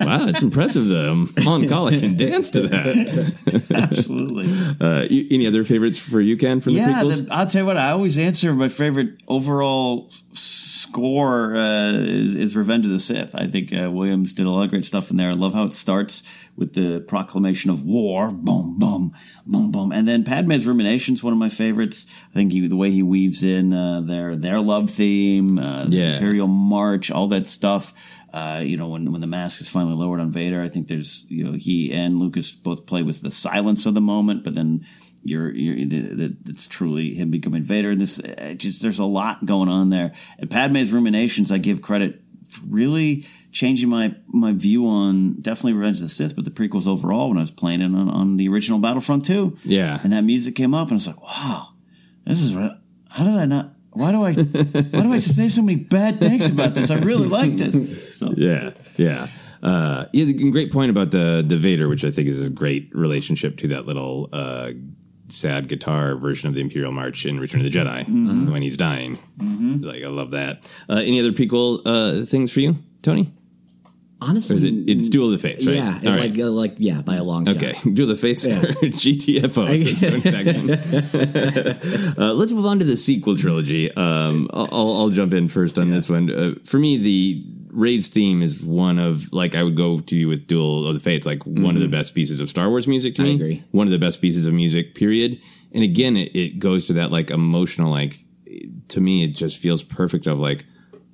wow, 0.01 0.27
it's 0.27 0.43
impressive 0.43 0.87
that 0.87 1.43
Mon 1.45 1.69
Cala 1.69 1.97
can 1.99 2.17
dance 2.17 2.51
to 2.51 2.63
that. 2.69 3.71
Absolutely. 3.75 4.47
Uh, 4.81 5.07
you- 5.11 5.27
any 5.31 5.47
other 5.47 5.65
favorites 5.65 5.99
for 5.99 6.21
you, 6.21 6.37
Ken, 6.37 6.61
from 6.61 6.75
the 6.75 6.81
yeah, 6.81 7.03
prequels? 7.03 7.27
the, 7.27 7.35
I'll 7.35 7.47
tell 7.47 7.63
you 7.63 7.67
what. 7.67 7.77
I 7.77 7.91
always 7.91 8.19
answer 8.19 8.53
my 8.55 8.69
favorite 8.69 9.21
overall 9.29 10.11
score 10.33 11.55
uh, 11.57 11.93
is, 11.95 12.35
is 12.35 12.57
Revenge 12.57 12.87
of 12.87 12.93
the 12.93 12.99
Sith. 13.01 13.35
I 13.35 13.47
think 13.49 13.73
uh, 13.73 13.91
Williams 13.91 14.33
did 14.33 14.47
a 14.47 14.51
lot 14.51 14.65
of 14.65 14.71
great 14.71 14.85
stuff 14.85 15.11
in 15.11 15.17
there. 15.17 15.31
I 15.31 15.33
love 15.33 15.55
how 15.55 15.65
it 15.65 15.73
starts 15.73 16.23
with 16.57 16.75
the 16.75 17.01
proclamation 17.01 17.71
of 17.71 17.85
war, 17.85 18.31
boom, 18.31 18.79
boom, 18.79 19.13
boom, 19.45 19.73
boom, 19.73 19.91
and 19.93 20.07
then 20.07 20.23
Padme's 20.25 20.67
Ruminations, 20.67 21.25
one 21.25 21.33
of 21.33 21.39
my 21.39 21.49
favorites. 21.49 22.07
I 22.31 22.35
think 22.35 22.53
he, 22.53 22.67
the 22.69 22.77
way 22.77 22.91
he 22.91 23.03
weaves 23.03 23.43
in 23.43 23.73
uh, 23.73 24.03
their 24.03 24.37
their 24.37 24.61
love 24.61 24.89
theme, 24.91 25.59
uh, 25.59 25.87
the. 25.87 26.15
Imperial 26.15 26.47
March, 26.49 27.11
all 27.11 27.27
that 27.29 27.47
stuff. 27.47 27.93
Uh, 28.35 28.59
you 28.59 28.77
know, 28.77 28.89
when 28.89 29.13
when 29.13 29.21
the 29.21 29.29
mask 29.29 29.61
is 29.61 29.69
finally 29.69 29.95
lowered 29.95 30.19
on 30.19 30.33
Vader, 30.33 30.61
I 30.61 30.69
think 30.69 30.89
there's 30.89 31.25
you 31.29 31.45
know 31.45 31.53
he 31.53 31.93
and 31.93 32.19
Lucas 32.19 32.51
both 32.51 32.85
play 32.85 33.01
with 33.05 33.21
the 33.21 33.31
silence 33.31 33.87
of 33.87 33.95
the 33.95 34.01
moment, 34.01 34.43
but 34.43 34.57
then 34.57 34.85
you're 35.23 35.55
you're 35.55 35.87
that 35.87 36.37
it's 36.49 36.67
truly 36.67 37.15
him 37.15 37.31
becoming 37.31 37.63
Vader. 37.63 37.91
And 37.91 38.01
this 38.01 38.19
uh, 38.19 38.55
just 38.57 38.83
there's 38.83 38.99
a 38.99 39.05
lot 39.05 39.47
going 39.47 39.69
on 39.69 39.91
there. 39.91 40.15
And 40.41 40.51
Padme's 40.51 40.93
ruminations, 40.93 41.53
I 41.53 41.59
give 41.59 41.81
credit 41.81 42.23
for 42.49 42.63
really 42.67 43.25
changing 43.53 43.89
my 43.89 44.17
my 44.27 44.53
view 44.53 44.89
on 44.89 45.35
definitely 45.41 45.75
Revenge 45.75 45.99
of 45.99 46.03
the 46.03 46.09
Sith, 46.09 46.35
but 46.35 46.45
the 46.45 46.51
prequels 46.51 46.89
overall 46.89 47.29
when 47.29 47.39
I 47.39 47.43
was 47.43 47.53
playing 47.53 47.83
it 47.83 47.85
on, 47.85 48.11
on 48.11 48.37
the 48.37 48.49
original 48.49 48.81
Battlefront 48.81 49.25
2. 49.27 49.59
Yeah. 49.63 50.01
and 50.03 50.13
that 50.13 50.25
music 50.25 50.57
came 50.57 50.75
up, 50.75 50.89
and 50.89 50.95
I 50.95 50.97
was 50.97 51.07
like, 51.07 51.23
wow, 51.23 51.69
this 52.27 52.43
is 52.43 52.53
how 52.53 53.25
did 53.25 53.37
I 53.37 53.47
not. 53.47 53.71
Why 53.95 54.13
do 54.13 54.23
I 54.25 54.33
why 54.35 55.03
do 55.03 55.13
I 55.13 55.19
say 55.37 55.49
so 55.49 55.63
many 55.63 55.79
bad 55.79 56.17
things 56.17 56.51
about 56.51 56.75
this? 56.75 56.91
I 56.91 56.97
really 56.97 57.29
like 57.29 57.53
this. 57.55 58.17
So 58.19 58.33
Yeah, 58.37 58.71
yeah. 58.97 59.27
Uh, 59.63 60.05
yeah, 60.13 60.27
the 60.27 60.51
great 60.51 60.71
point 60.73 60.91
about 60.91 61.11
the 61.11 61.43
the 61.47 61.57
Vader, 61.57 61.89
which 61.89 62.05
I 62.05 62.11
think 62.11 62.29
is 62.29 62.41
a 62.47 62.51
great 62.51 62.91
relationship 62.95 63.57
to 63.59 63.69
that 63.69 63.87
little 63.87 64.29
uh, 64.33 64.73
sad 65.29 65.69
guitar 65.69 66.17
version 66.17 66.49
of 66.49 66.55
the 66.55 66.61
Imperial 66.61 66.93
March 66.93 67.25
in 67.25 67.41
Return 67.41 67.65
of 67.65 67.73
the 67.73 67.79
Jedi 67.79 68.05
Mhm. 68.05 68.51
when 68.53 68.61
he's 68.63 68.77
dying. 68.77 69.17
Mhm. 69.39 69.83
Like 69.85 70.03
I 70.05 70.09
love 70.09 70.33
that. 70.33 70.69
Uh, 70.89 70.97
any 70.97 71.19
other 71.19 71.33
prequel 71.33 71.81
uh, 71.87 72.25
things 72.27 72.53
for 72.53 72.61
you, 72.61 72.77
Tony? 73.03 73.33
Honestly, 74.21 74.57
it, 74.57 74.89
it's 74.89 75.09
Duel 75.09 75.27
of 75.27 75.33
the 75.33 75.39
Fates, 75.49 75.67
right? 75.67 75.77
Yeah, 75.77 75.97
it's 75.97 76.07
All 76.07 76.13
right. 76.13 76.31
like 76.31 76.39
uh, 76.39 76.51
like 76.51 76.75
yeah, 76.79 77.03
by 77.03 77.17
a 77.17 77.25
long 77.25 77.47
shot. 77.47 77.57
Okay, 77.57 77.73
Duel 77.93 78.11
of 78.11 78.17
the 78.17 78.23
Fates 78.23 78.47
Yeah. 78.47 78.61
GTFO. 78.63 79.67
uh, 82.19 82.35
let's 82.35 82.53
move 82.53 82.67
on 82.67 82.79
to 82.79 82.85
the 82.85 82.97
sequel 82.97 83.37
trilogy. 83.37 83.95
Um, 83.95 84.49
I'll, 84.53 84.69
I'll, 84.73 85.11
jump 85.11 85.33
in 85.33 85.49
first 85.49 85.79
on 85.79 85.91
this 85.91 86.09
one. 86.09 86.31
Uh, 86.31 86.55
for 86.65 86.79
me, 86.79 86.97
the 86.97 87.45
Rey's 87.73 88.09
theme 88.09 88.41
is 88.41 88.65
one 88.65 88.99
of 88.99 89.31
like 89.33 89.55
I 89.55 89.63
would 89.63 89.77
go 89.77 90.01
to 90.01 90.17
you 90.17 90.29
with 90.29 90.47
Duel 90.47 90.87
of 90.87 90.95
the 90.95 91.01
Fates, 91.01 91.27
like 91.27 91.45
one 91.45 91.77
of 91.77 91.83
the 91.83 91.89
best 91.89 92.15
pieces 92.15 92.41
of 92.41 92.49
Star 92.49 92.71
Wars 92.71 92.89
music 92.89 93.17
to 93.17 93.23
I 93.23 93.27
me. 93.27 93.35
agree. 93.35 93.65
One 93.73 93.87
of 93.87 93.91
the 93.91 93.99
best 93.99 94.23
pieces 94.23 94.47
of 94.47 94.55
music, 94.55 94.95
period. 94.95 95.41
And 95.73 95.83
again, 95.83 96.17
it, 96.17 96.35
it 96.37 96.59
goes 96.61 96.87
to 96.87 96.93
that 96.95 97.11
like 97.11 97.31
emotional, 97.31 97.91
like 97.91 98.17
to 98.89 99.01
me, 99.01 99.25
it 99.25 99.35
just 99.35 99.61
feels 99.61 99.83
perfect. 99.83 100.27
Of 100.27 100.39
like, 100.39 100.65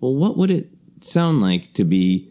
well, 0.00 0.14
what 0.14 0.36
would 0.36 0.50
it 0.50 0.68
sound 1.00 1.40
like 1.40 1.72
to 1.72 1.84
be 1.84 2.29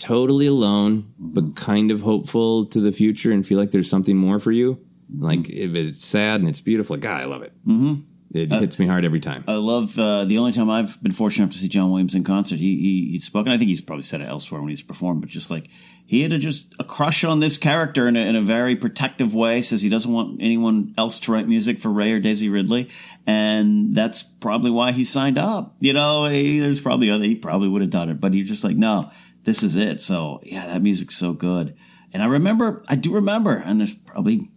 totally 0.00 0.46
alone, 0.46 1.12
but 1.18 1.54
kind 1.56 1.90
of 1.90 2.00
hopeful 2.00 2.64
to 2.66 2.80
the 2.80 2.92
future 2.92 3.30
and 3.30 3.46
feel 3.46 3.58
like 3.58 3.70
there's 3.70 3.90
something 3.90 4.16
more 4.16 4.38
for 4.40 4.50
you. 4.52 4.80
Like 5.16 5.48
if 5.50 5.74
it's 5.74 6.04
sad 6.04 6.40
and 6.40 6.48
it's 6.48 6.60
beautiful, 6.60 6.96
God, 6.96 7.20
I 7.20 7.24
love 7.26 7.42
it. 7.42 7.52
Mhm. 7.66 8.02
It 8.32 8.52
Uh, 8.52 8.60
hits 8.60 8.78
me 8.78 8.86
hard 8.86 9.04
every 9.04 9.18
time. 9.18 9.42
I 9.48 9.56
love 9.56 9.98
uh, 9.98 10.24
the 10.24 10.38
only 10.38 10.52
time 10.52 10.70
I've 10.70 11.02
been 11.02 11.10
fortunate 11.10 11.46
enough 11.46 11.54
to 11.54 11.58
see 11.58 11.66
John 11.66 11.90
Williams 11.90 12.14
in 12.14 12.22
concert. 12.22 12.60
He 12.60 12.76
he 12.78 13.10
he'd 13.10 13.22
spoken. 13.24 13.50
I 13.50 13.58
think 13.58 13.68
he's 13.70 13.80
probably 13.80 14.04
said 14.04 14.20
it 14.20 14.28
elsewhere 14.28 14.60
when 14.60 14.70
he's 14.70 14.84
performed, 14.84 15.20
but 15.20 15.30
just 15.30 15.50
like 15.50 15.68
he 16.06 16.22
had 16.22 16.32
a, 16.32 16.38
just 16.38 16.72
a 16.78 16.84
crush 16.84 17.24
on 17.24 17.40
this 17.40 17.58
character 17.58 18.06
in 18.06 18.16
a, 18.16 18.20
in 18.20 18.36
a 18.36 18.40
very 18.40 18.76
protective 18.76 19.34
way. 19.34 19.60
Says 19.62 19.82
he 19.82 19.88
doesn't 19.88 20.12
want 20.12 20.40
anyone 20.40 20.94
else 20.96 21.18
to 21.20 21.32
write 21.32 21.48
music 21.48 21.80
for 21.80 21.88
Rey 21.88 22.12
or 22.12 22.20
Daisy 22.20 22.48
Ridley, 22.48 22.88
and 23.26 23.96
that's 23.96 24.22
probably 24.22 24.70
why 24.70 24.92
he 24.92 25.02
signed 25.02 25.36
up. 25.36 25.74
You 25.80 25.92
know, 25.92 26.26
he, 26.26 26.60
there's 26.60 26.80
probably 26.80 27.10
other 27.10 27.24
he 27.24 27.34
probably 27.34 27.66
would 27.68 27.82
have 27.82 27.90
done 27.90 28.10
it, 28.10 28.20
but 28.20 28.32
he's 28.32 28.48
just 28.48 28.62
like, 28.62 28.76
no, 28.76 29.10
this 29.44 29.62
is 29.62 29.76
it. 29.76 30.00
So 30.00 30.40
yeah, 30.42 30.66
that 30.66 30.82
music's 30.82 31.16
so 31.16 31.32
good. 31.32 31.76
And 32.12 32.22
I 32.22 32.26
remember, 32.26 32.82
I 32.88 32.96
do 32.96 33.14
remember, 33.14 33.56
and 33.56 33.78
there's 33.80 33.94
probably 33.94 34.50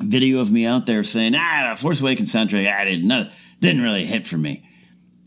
video 0.00 0.40
of 0.40 0.50
me 0.50 0.64
out 0.64 0.86
there 0.86 1.02
saying, 1.02 1.34
ah, 1.36 1.74
Force 1.76 2.00
Awakens 2.00 2.32
soundtrack, 2.32 2.72
I 2.72 2.84
didn't, 2.84 3.06
no, 3.08 3.28
didn't 3.60 3.82
really 3.82 4.06
hit 4.06 4.26
for 4.26 4.38
me. 4.38 4.64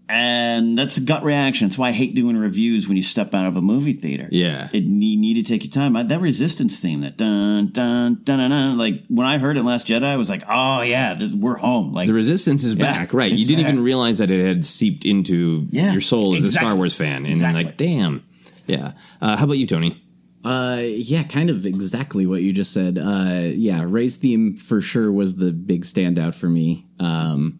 And 0.09 0.77
that's 0.77 0.97
a 0.97 1.01
gut 1.01 1.23
reaction. 1.23 1.69
That's 1.69 1.77
why 1.77 1.89
I 1.89 1.91
hate 1.93 2.15
doing 2.15 2.35
reviews 2.35 2.85
when 2.85 2.97
you 2.97 3.03
step 3.03 3.33
out 3.33 3.45
of 3.45 3.55
a 3.55 3.61
movie 3.61 3.93
theater. 3.93 4.27
Yeah. 4.29 4.67
It, 4.73 4.83
you 4.83 5.17
need 5.17 5.35
to 5.35 5.41
take 5.43 5.63
your 5.63 5.71
time. 5.71 5.95
I, 5.95 6.03
that 6.03 6.19
Resistance 6.19 6.81
theme, 6.81 6.99
that 7.01 7.15
dun, 7.15 7.67
dun, 7.71 8.15
dun, 8.25 8.39
dun, 8.39 8.49
dun, 8.49 8.77
like 8.77 9.05
when 9.07 9.25
I 9.25 9.37
heard 9.37 9.55
it 9.57 9.63
Last 9.63 9.87
Jedi, 9.87 10.03
I 10.03 10.17
was 10.17 10.29
like, 10.29 10.43
oh 10.49 10.81
yeah, 10.81 11.13
this, 11.13 11.31
we're 11.33 11.55
home. 11.55 11.93
Like 11.93 12.07
the 12.07 12.13
resistance 12.13 12.65
is 12.65 12.75
Yeah, 12.75 12.91
back, 12.91 13.13
right? 13.13 13.31
You 13.31 13.45
didn't 13.45 13.63
there. 13.63 13.71
even 13.71 13.83
realize 13.85 14.17
that 14.17 14.29
it 14.31 14.45
had 14.45 14.65
seeped 14.65 15.05
into 15.05 15.65
Yeah, 15.69 15.93
your 15.93 16.01
soul 16.01 16.35
as 16.35 16.43
a. 16.43 16.51
Star 16.51 16.75
Wars 16.75 16.93
fan, 16.93 17.17
and 17.17 17.29
Exactly. 17.29 17.63
then 17.63 17.67
like, 17.67 17.77
damn, 17.77 18.23
yeah. 18.67 18.93
Uh, 19.21 19.37
how 19.37 19.45
about 19.45 19.57
you, 19.57 19.67
Tony? 19.67 20.01
Uh, 20.43 20.81
yeah, 20.83 21.23
kind 21.23 21.49
of 21.49 21.65
exactly 21.65 22.25
what 22.25 22.41
you 22.41 22.51
just 22.51 22.73
said. 22.73 22.97
Uh, 22.97 23.51
yeah, 23.53 23.83
Rey's 23.87 24.17
theme 24.17 24.57
for 24.57 24.81
sure 24.81 25.11
was 25.11 25.35
the 25.35 25.51
big 25.51 25.83
standout 25.83 26.33
for 26.33 26.49
me. 26.49 26.87
Um, 26.99 27.59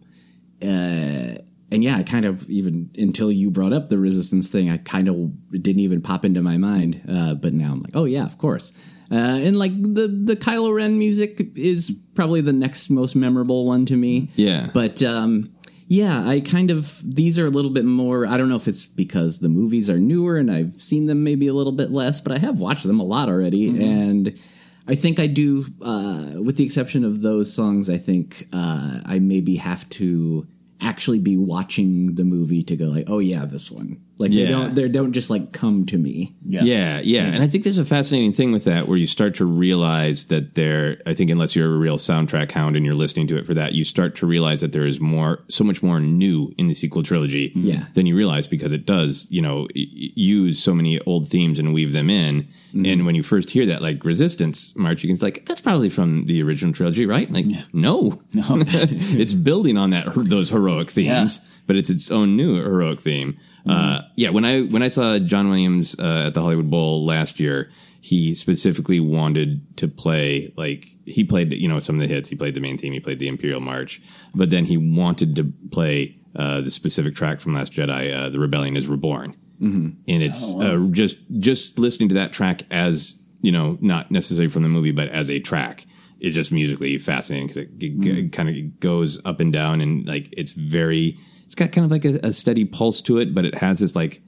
uh, 0.60 1.36
and 1.72 1.82
yeah, 1.82 1.96
I 1.96 2.02
kind 2.02 2.24
of 2.24 2.48
even 2.50 2.90
until 2.98 3.30
you 3.32 3.50
brought 3.50 3.72
up 3.72 3.88
the 3.88 3.98
resistance 3.98 4.48
thing, 4.48 4.68
I 4.68 4.78
kind 4.78 5.08
of 5.08 5.32
didn't 5.50 5.80
even 5.80 6.02
pop 6.02 6.24
into 6.24 6.42
my 6.42 6.56
mind. 6.56 7.02
Uh, 7.08 7.34
but 7.34 7.54
now 7.54 7.72
I'm 7.72 7.82
like, 7.82 7.92
oh 7.94 8.04
yeah, 8.04 8.24
of 8.24 8.36
course. 8.36 8.72
Uh, 9.10 9.14
and 9.14 9.58
like 9.58 9.72
the 9.80 10.08
the 10.08 10.36
Kylo 10.36 10.74
Ren 10.74 10.98
music 10.98 11.40
is 11.56 11.94
probably 12.14 12.40
the 12.40 12.52
next 12.52 12.90
most 12.90 13.14
memorable 13.14 13.66
one 13.66 13.86
to 13.86 13.96
me. 13.96 14.30
Yeah. 14.34 14.68
But 14.72 15.02
um, 15.02 15.51
yeah, 15.92 16.26
I 16.26 16.40
kind 16.40 16.70
of 16.70 17.02
these 17.04 17.38
are 17.38 17.44
a 17.44 17.50
little 17.50 17.70
bit 17.70 17.84
more. 17.84 18.26
I 18.26 18.38
don't 18.38 18.48
know 18.48 18.56
if 18.56 18.66
it's 18.66 18.86
because 18.86 19.40
the 19.40 19.50
movies 19.50 19.90
are 19.90 19.98
newer 19.98 20.38
and 20.38 20.50
I've 20.50 20.82
seen 20.82 21.04
them 21.04 21.22
maybe 21.22 21.48
a 21.48 21.52
little 21.52 21.72
bit 21.72 21.90
less, 21.90 22.18
but 22.18 22.32
I 22.32 22.38
have 22.38 22.60
watched 22.60 22.84
them 22.84 22.98
a 22.98 23.04
lot 23.04 23.28
already, 23.28 23.68
and 23.68 24.40
I 24.88 24.94
think 24.94 25.20
I 25.20 25.26
do. 25.26 25.66
Uh, 25.82 26.40
with 26.42 26.56
the 26.56 26.64
exception 26.64 27.04
of 27.04 27.20
those 27.20 27.52
songs, 27.52 27.90
I 27.90 27.98
think 27.98 28.48
uh, 28.54 29.00
I 29.04 29.18
maybe 29.18 29.56
have 29.56 29.86
to 29.90 30.46
actually 30.82 31.18
be 31.20 31.36
watching 31.36 32.16
the 32.16 32.24
movie 32.24 32.62
to 32.64 32.76
go 32.76 32.86
like, 32.86 33.04
oh 33.08 33.20
yeah, 33.20 33.44
this 33.44 33.70
one. 33.70 34.00
Like 34.18 34.32
Yeah. 34.32 34.44
they 34.46 34.50
don't 34.50 34.74
they 34.74 34.88
don't 34.88 35.12
just 35.12 35.30
like 35.30 35.52
come 35.52 35.86
to 35.86 35.96
me. 35.96 36.34
Yeah. 36.46 37.00
yeah, 37.02 37.22
And 37.24 37.42
I 37.42 37.46
think 37.46 37.64
there's 37.64 37.78
a 37.78 37.84
fascinating 37.84 38.32
thing 38.32 38.52
with 38.52 38.64
that 38.64 38.88
where 38.88 38.96
you 38.98 39.06
start 39.06 39.34
to 39.36 39.44
realize 39.46 40.26
that 40.26 40.54
there, 40.54 41.00
I 41.06 41.14
think, 41.14 41.30
unless 41.30 41.54
you're 41.56 41.72
a 41.72 41.76
real 41.78 41.98
soundtrack 41.98 42.50
hound 42.52 42.76
and 42.76 42.84
you're 42.84 42.94
listening 42.94 43.26
to 43.28 43.38
it 43.38 43.46
for 43.46 43.54
that, 43.54 43.74
you 43.74 43.84
start 43.84 44.14
to 44.16 44.26
realize 44.26 44.60
that 44.60 44.72
there 44.72 44.84
is 44.86 45.00
more, 45.00 45.44
so 45.48 45.64
much 45.64 45.82
more 45.82 46.00
new 46.00 46.52
in 46.58 46.66
the 46.66 46.74
sequel 46.74 47.02
trilogy 47.02 47.52
Yeah. 47.54 47.86
than 47.94 48.06
you 48.06 48.16
realize 48.16 48.46
because 48.48 48.72
it 48.72 48.84
does, 48.84 49.28
you 49.30 49.40
know, 49.40 49.62
y- 49.74 49.86
y- 49.94 50.10
use 50.14 50.62
so 50.62 50.74
many 50.74 51.00
old 51.00 51.28
themes 51.28 51.58
and 51.58 51.72
weave 51.72 51.92
them 51.92 52.10
in. 52.10 52.48
And 52.74 53.04
when 53.06 53.14
you 53.14 53.22
first 53.22 53.50
hear 53.50 53.66
that, 53.66 53.82
like 53.82 54.04
Resistance 54.04 54.74
March, 54.76 55.02
you 55.04 55.14
can 55.14 55.24
like, 55.24 55.44
that's 55.46 55.60
probably 55.60 55.88
from 55.88 56.26
the 56.26 56.42
original 56.42 56.72
trilogy, 56.72 57.06
right? 57.06 57.30
Like, 57.30 57.46
no. 57.72 58.22
no, 58.32 58.44
it's 58.64 59.34
building 59.34 59.76
on 59.76 59.90
that, 59.90 60.06
those 60.16 60.50
heroic 60.50 60.90
themes, 60.90 61.40
but 61.66 61.76
it's 61.76 61.90
its 61.90 62.10
own 62.10 62.36
new 62.36 62.56
heroic 62.56 63.00
theme. 63.00 63.38
Uh, 63.66 64.02
yeah, 64.16 64.30
when 64.30 64.44
I 64.44 64.62
when 64.62 64.82
I 64.82 64.88
saw 64.88 65.18
John 65.18 65.48
Williams 65.48 65.96
uh, 65.98 66.24
at 66.26 66.34
the 66.34 66.40
Hollywood 66.40 66.70
Bowl 66.70 67.04
last 67.04 67.38
year, 67.38 67.70
he 68.00 68.34
specifically 68.34 68.98
wanted 68.98 69.76
to 69.76 69.86
play 69.86 70.52
like 70.56 70.86
he 71.06 71.22
played 71.22 71.52
you 71.52 71.68
know 71.68 71.78
some 71.78 71.96
of 71.96 72.00
the 72.00 72.12
hits. 72.12 72.28
He 72.28 72.36
played 72.36 72.54
the 72.54 72.60
main 72.60 72.76
theme. 72.76 72.92
He 72.92 73.00
played 73.00 73.20
the 73.20 73.28
Imperial 73.28 73.60
March, 73.60 74.02
but 74.34 74.50
then 74.50 74.64
he 74.64 74.76
wanted 74.76 75.36
to 75.36 75.52
play 75.70 76.18
uh, 76.34 76.62
the 76.62 76.70
specific 76.70 77.14
track 77.14 77.40
from 77.40 77.54
Last 77.54 77.72
Jedi, 77.72 78.12
uh, 78.12 78.28
"The 78.30 78.40
Rebellion 78.40 78.76
Is 78.76 78.88
Reborn," 78.88 79.36
Mm-hmm. 79.62 79.90
and 80.08 80.22
it's 80.22 80.52
Oh, 80.54 80.58
wow. 80.78 80.86
uh, 80.88 80.90
just 80.90 81.18
just 81.38 81.78
listening 81.78 82.08
to 82.08 82.16
that 82.16 82.32
track 82.32 82.62
as 82.70 83.18
you 83.42 83.52
know 83.52 83.78
not 83.80 84.10
necessarily 84.10 84.48
from 84.50 84.62
the 84.64 84.68
movie, 84.68 84.92
but 84.92 85.08
as 85.10 85.30
a 85.30 85.38
track 85.40 85.84
it's 86.20 86.34
just 86.36 86.52
musically 86.52 86.98
fascinating 86.98 87.46
because 87.48 87.56
it, 87.58 87.68
it 87.80 88.32
kind 88.32 88.48
of 88.48 88.80
goes 88.80 89.20
up 89.24 89.40
and 89.40 89.52
down 89.52 89.80
and 89.80 90.06
like 90.06 90.28
it's 90.36 90.52
very 90.52 91.18
it's 91.44 91.54
got 91.56 91.72
kind 91.72 91.84
of 91.84 91.90
like 91.90 92.04
a, 92.04 92.18
a 92.22 92.32
steady 92.32 92.64
pulse 92.64 93.00
to 93.02 93.18
it, 93.18 93.34
but 93.34 93.44
it 93.44 93.54
has 93.56 93.80
this 93.80 93.94
like 93.96 94.22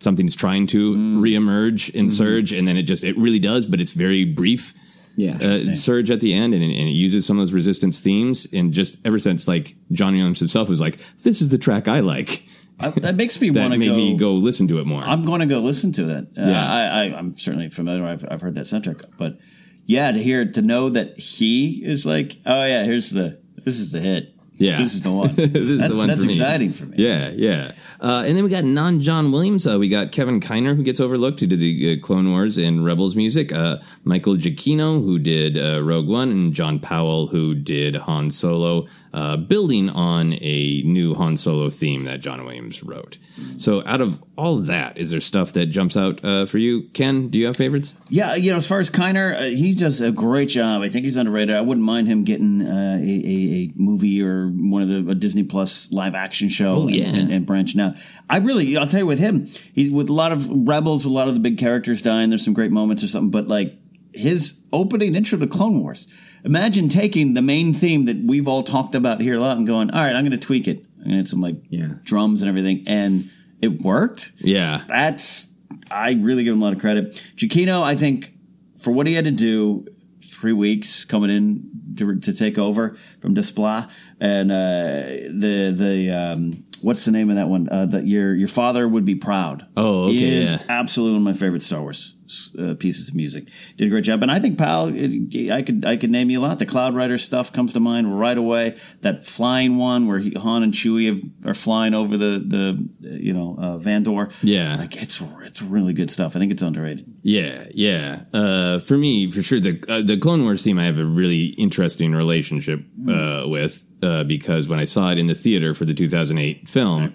something's 0.00 0.36
trying 0.36 0.66
to 0.68 0.94
reemerge 0.94 1.90
in 1.90 2.10
Surge, 2.10 2.52
and 2.52 2.66
then 2.68 2.76
it 2.76 2.82
just 2.84 3.04
it 3.04 3.16
really 3.16 3.38
does, 3.38 3.66
but 3.66 3.80
it's 3.80 3.92
very 3.92 4.24
brief. 4.24 4.74
Yeah, 5.16 5.36
uh, 5.42 5.74
Surge 5.74 6.10
at 6.12 6.20
the 6.20 6.32
end, 6.32 6.54
and, 6.54 6.62
and 6.62 6.72
it 6.72 6.92
uses 6.92 7.26
some 7.26 7.36
of 7.38 7.42
those 7.42 7.52
Resistance 7.52 7.98
themes, 8.00 8.46
and 8.52 8.72
just 8.72 9.04
ever 9.06 9.18
since 9.18 9.48
like 9.48 9.74
John 9.90 10.14
Williams 10.14 10.38
himself 10.38 10.68
was 10.68 10.80
like, 10.80 10.98
"This 11.24 11.40
is 11.40 11.48
the 11.48 11.58
track 11.58 11.88
I 11.88 12.00
like." 12.00 12.44
I, 12.80 12.90
that 12.90 13.16
makes 13.16 13.40
me 13.40 13.50
want 13.52 13.72
to 13.74 13.78
go. 13.78 13.96
me 13.96 14.16
go 14.16 14.34
listen 14.34 14.68
to 14.68 14.78
it 14.78 14.86
more. 14.86 15.02
I'm 15.02 15.22
going 15.24 15.40
to 15.40 15.46
go 15.46 15.60
listen 15.60 15.92
to 15.94 16.08
it. 16.10 16.28
Uh, 16.38 16.46
Yeah. 16.48 16.64
I, 16.72 16.82
I, 16.82 17.02
I'm 17.18 17.36
certainly 17.36 17.68
familiar. 17.70 18.04
I've, 18.04 18.24
I've 18.30 18.40
heard 18.40 18.54
that 18.54 18.66
soundtrack, 18.66 19.04
but 19.18 19.38
yeah, 19.86 20.12
to 20.12 20.18
hear 20.22 20.44
to 20.52 20.62
know 20.62 20.90
that 20.90 21.18
he 21.18 21.82
is 21.84 22.04
like, 22.06 22.36
oh 22.46 22.64
yeah, 22.66 22.84
here's 22.84 23.10
the 23.10 23.40
this 23.64 23.78
is 23.80 23.92
the 23.92 24.00
hit. 24.00 24.34
Yeah, 24.60 24.78
this 24.78 24.94
is 24.94 25.02
the 25.02 25.12
one. 25.12 25.32
this 25.36 25.54
is 25.54 25.78
That- 25.78 25.88
the 25.90 25.96
one 25.96 26.08
That's 26.08 26.20
for 26.20 26.26
me. 26.26 26.32
exciting 26.32 26.72
for 26.72 26.86
me. 26.86 26.96
Yeah, 26.98 27.30
yeah. 27.32 27.70
Uh, 28.00 28.24
and 28.26 28.36
then 28.36 28.42
we 28.42 28.50
got 28.50 28.64
non 28.64 29.00
John 29.00 29.30
Williams. 29.30 29.66
Uh, 29.68 29.78
we 29.78 29.88
got 29.88 30.10
Kevin 30.10 30.40
Kiner, 30.40 30.74
who 30.76 30.82
gets 30.82 30.98
overlooked, 30.98 31.38
who 31.40 31.46
did 31.46 31.60
the 31.60 31.92
uh, 31.96 32.04
Clone 32.04 32.28
Wars 32.32 32.58
and 32.58 32.84
Rebels 32.84 33.14
music. 33.14 33.52
Uh, 33.52 33.76
Michael 34.02 34.34
Giacchino, 34.36 35.00
who 35.00 35.18
did 35.20 35.56
uh, 35.56 35.80
Rogue 35.82 36.08
One, 36.08 36.30
and 36.32 36.52
John 36.52 36.80
Powell, 36.80 37.28
who 37.28 37.54
did 37.54 37.94
Han 37.94 38.32
Solo, 38.32 38.88
uh, 39.18 39.36
building 39.36 39.90
on 39.90 40.32
a 40.40 40.82
new 40.84 41.14
Han 41.14 41.36
Solo 41.36 41.68
theme 41.70 42.04
that 42.04 42.20
John 42.20 42.44
Williams 42.44 42.82
wrote. 42.84 43.18
So, 43.56 43.82
out 43.84 44.00
of 44.00 44.22
all 44.36 44.56
that, 44.72 44.96
is 44.96 45.10
there 45.10 45.20
stuff 45.20 45.52
that 45.54 45.66
jumps 45.66 45.96
out 45.96 46.24
uh, 46.24 46.46
for 46.46 46.58
you, 46.58 46.88
Ken? 46.94 47.28
Do 47.28 47.38
you 47.38 47.46
have 47.46 47.56
favorites? 47.56 47.94
Yeah, 48.08 48.34
you 48.36 48.50
know, 48.52 48.56
as 48.58 48.66
far 48.66 48.78
as 48.78 48.90
Kiner, 48.90 49.34
uh, 49.34 49.42
he 49.62 49.74
does 49.74 50.00
a 50.00 50.12
great 50.12 50.48
job. 50.50 50.82
I 50.82 50.88
think 50.88 51.04
he's 51.04 51.16
underrated. 51.16 51.56
I 51.56 51.60
wouldn't 51.62 51.84
mind 51.84 52.06
him 52.06 52.22
getting 52.24 52.62
uh, 52.62 52.98
a, 53.02 53.08
a, 53.08 53.36
a 53.36 53.72
movie 53.76 54.22
or 54.22 54.48
one 54.50 54.82
of 54.82 54.88
the 54.88 55.10
a 55.10 55.14
Disney 55.14 55.42
Plus 55.42 55.90
live 55.92 56.14
action 56.14 56.48
show 56.48 56.74
Oh, 56.82 56.86
and- 56.86 56.94
yeah. 56.96 57.08
and, 57.16 57.32
and 57.32 57.46
branching 57.46 57.80
out. 57.80 57.96
I 58.30 58.38
really, 58.38 58.76
I'll 58.76 58.86
tell 58.86 59.00
you, 59.00 59.06
with 59.06 59.18
him, 59.18 59.46
he's 59.74 59.90
with 59.92 60.08
a 60.08 60.12
lot 60.14 60.30
of 60.32 60.48
Rebels, 60.48 61.04
with 61.04 61.10
a 61.12 61.14
lot 61.14 61.26
of 61.28 61.34
the 61.34 61.40
big 61.40 61.58
characters 61.58 62.02
dying. 62.02 62.28
There's 62.30 62.44
some 62.44 62.54
great 62.54 62.70
moments 62.70 63.02
or 63.02 63.08
something, 63.08 63.30
but 63.30 63.48
like 63.48 63.74
his 64.14 64.62
opening 64.72 65.14
intro 65.14 65.38
to 65.38 65.46
Clone 65.46 65.80
Wars. 65.82 66.06
Imagine 66.44 66.88
taking 66.88 67.34
the 67.34 67.42
main 67.42 67.74
theme 67.74 68.04
that 68.06 68.16
we've 68.16 68.48
all 68.48 68.62
talked 68.62 68.94
about 68.94 69.20
here 69.20 69.36
a 69.36 69.40
lot 69.40 69.56
and 69.56 69.66
going, 69.66 69.90
all 69.90 70.02
right, 70.02 70.14
I'm 70.14 70.24
going 70.24 70.38
to 70.38 70.38
tweak 70.38 70.68
it. 70.68 70.84
I'm 70.98 71.04
going 71.04 71.14
to 71.14 71.18
add 71.20 71.28
some 71.28 71.40
like 71.40 71.56
drums 72.04 72.42
and 72.42 72.48
everything, 72.48 72.84
and 72.86 73.30
it 73.60 73.82
worked. 73.82 74.32
Yeah. 74.38 74.82
That's 74.88 75.48
I 75.90 76.12
really 76.12 76.44
give 76.44 76.52
him 76.52 76.62
a 76.62 76.64
lot 76.64 76.72
of 76.72 76.80
credit. 76.80 77.12
Giacchino, 77.36 77.82
I 77.82 77.96
think, 77.96 78.32
for 78.76 78.92
what 78.92 79.06
he 79.06 79.14
had 79.14 79.24
to 79.24 79.30
do, 79.30 79.86
three 80.22 80.52
weeks 80.52 81.04
coming 81.04 81.30
in 81.30 81.94
to, 81.96 82.20
to 82.20 82.32
take 82.32 82.58
over 82.58 82.96
from 83.20 83.34
Desplat, 83.34 83.90
and 84.20 84.52
uh, 84.52 85.30
the 85.32 85.74
the 85.76 86.10
um, 86.10 86.64
what's 86.82 87.04
the 87.04 87.10
name 87.10 87.30
of 87.30 87.36
that 87.36 87.48
one? 87.48 87.68
Uh, 87.68 87.86
that 87.86 88.06
your 88.06 88.34
your 88.34 88.48
father 88.48 88.86
would 88.86 89.04
be 89.04 89.14
proud. 89.14 89.66
Oh, 89.76 90.06
okay, 90.06 90.16
is 90.16 90.54
yeah. 90.54 90.62
absolutely 90.68 91.18
one 91.18 91.28
of 91.28 91.36
my 91.36 91.38
favorite 91.38 91.62
Star 91.62 91.80
Wars 91.80 92.14
uh, 92.58 92.74
pieces 92.74 93.08
of 93.08 93.14
music. 93.14 93.48
Did 93.76 93.86
a 93.86 93.90
great 93.90 94.04
job, 94.04 94.22
and 94.22 94.30
I 94.30 94.38
think 94.38 94.58
Powell, 94.58 94.92
it- 94.94 95.50
I 95.50 95.62
could 95.62 95.84
I 95.84 95.96
could 95.96 96.10
name 96.10 96.30
you 96.30 96.40
a 96.40 96.42
lot. 96.42 96.58
The 96.58 96.66
Cloud 96.66 96.94
Rider 96.94 97.18
stuff 97.18 97.52
comes 97.52 97.72
to 97.74 97.80
mind 97.80 98.18
right 98.18 98.36
away. 98.38 98.76
That 99.02 99.24
flying 99.24 99.76
one 99.76 100.06
where 100.06 100.18
he, 100.18 100.30
Han 100.32 100.62
and 100.62 100.72
Chewie 100.72 101.08
have, 101.08 101.22
are 101.46 101.54
flying 101.54 101.94
over 101.94 102.16
the 102.16 102.42
the 102.44 103.18
you 103.20 103.32
know 103.32 103.56
uh, 103.58 103.78
Vandor. 103.78 104.32
Yeah. 104.42 104.76
like 104.76 105.00
it's 105.00 105.22
it's 105.42 105.62
really 105.62 105.92
good 105.92 106.10
stuff. 106.10 106.36
I 106.36 106.38
think 106.38 106.52
it's 106.52 106.62
underrated. 106.62 107.06
Yeah, 107.22 107.66
yeah. 107.74 108.24
Uh, 108.32 108.78
for 108.80 108.96
me, 108.96 109.30
for 109.30 109.42
sure, 109.42 109.60
the 109.60 109.82
uh, 109.88 110.02
the 110.02 110.16
Clone 110.18 110.42
Wars 110.42 110.62
theme 110.64 110.78
I 110.78 110.84
have 110.84 110.98
a 110.98 111.04
really 111.04 111.46
interesting 111.58 112.12
relationship 112.12 112.80
uh, 113.08 113.44
with 113.46 113.84
uh, 114.02 114.24
because 114.24 114.68
when 114.68 114.78
I 114.78 114.84
saw 114.84 115.10
it 115.10 115.18
in 115.18 115.26
the 115.26 115.34
theater 115.34 115.74
for 115.74 115.84
the 115.84 115.94
2008 115.94 116.68
film, 116.68 117.14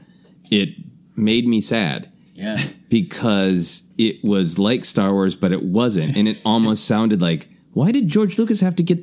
it 0.52 0.70
made 1.16 1.48
me 1.48 1.62
sad 1.62 2.12
Yeah. 2.34 2.62
because 2.90 3.84
it 3.98 4.24
was 4.24 4.58
like 4.58 4.86
Star 4.86 5.14
Wars, 5.14 5.36
but 5.36 5.52
it 5.52 5.64
wasn't, 5.64 6.18
and 6.18 6.28
it 6.28 6.40
almost 6.44 6.86
sounded 6.88 7.22
like 7.22 7.48
why 7.74 7.92
did 7.92 8.08
George 8.08 8.38
Lucas 8.38 8.62
have 8.62 8.76
to 8.78 8.84
get 8.84 9.00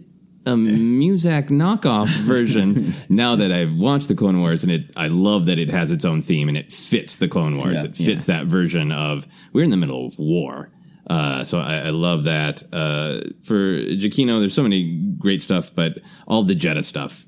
a 0.46 0.52
Muzak 0.52 1.48
knockoff 1.48 2.06
version? 2.06 2.92
now 3.08 3.36
that 3.36 3.52
I've 3.52 3.76
watched 3.76 4.08
the 4.08 4.14
Clone 4.14 4.40
Wars, 4.40 4.62
and 4.62 4.72
it, 4.72 4.90
I 4.96 5.08
love 5.08 5.46
that 5.46 5.58
it 5.58 5.70
has 5.70 5.92
its 5.92 6.04
own 6.04 6.22
theme 6.22 6.48
and 6.48 6.56
it 6.56 6.72
fits 6.72 7.16
the 7.16 7.28
Clone 7.28 7.58
Wars. 7.58 7.82
Yeah, 7.82 7.90
it 7.90 7.96
fits 7.96 8.26
that 8.26 8.46
version 8.46 8.92
of 8.92 9.26
we're 9.52 9.64
in 9.64 9.70
the 9.70 9.76
middle 9.76 10.06
of 10.06 10.18
war. 10.18 10.70
Uh, 11.08 11.44
so 11.44 11.58
I, 11.58 11.78
I 11.78 11.90
love 11.90 12.24
that. 12.24 12.62
Uh, 12.72 13.28
for 13.42 13.56
Giacchino, 13.56 14.38
there's 14.38 14.54
so 14.54 14.62
many 14.62 15.14
great 15.18 15.42
stuff, 15.42 15.74
but 15.74 15.98
all 16.28 16.44
the 16.44 16.54
Jedha 16.54 16.84
stuff, 16.84 17.26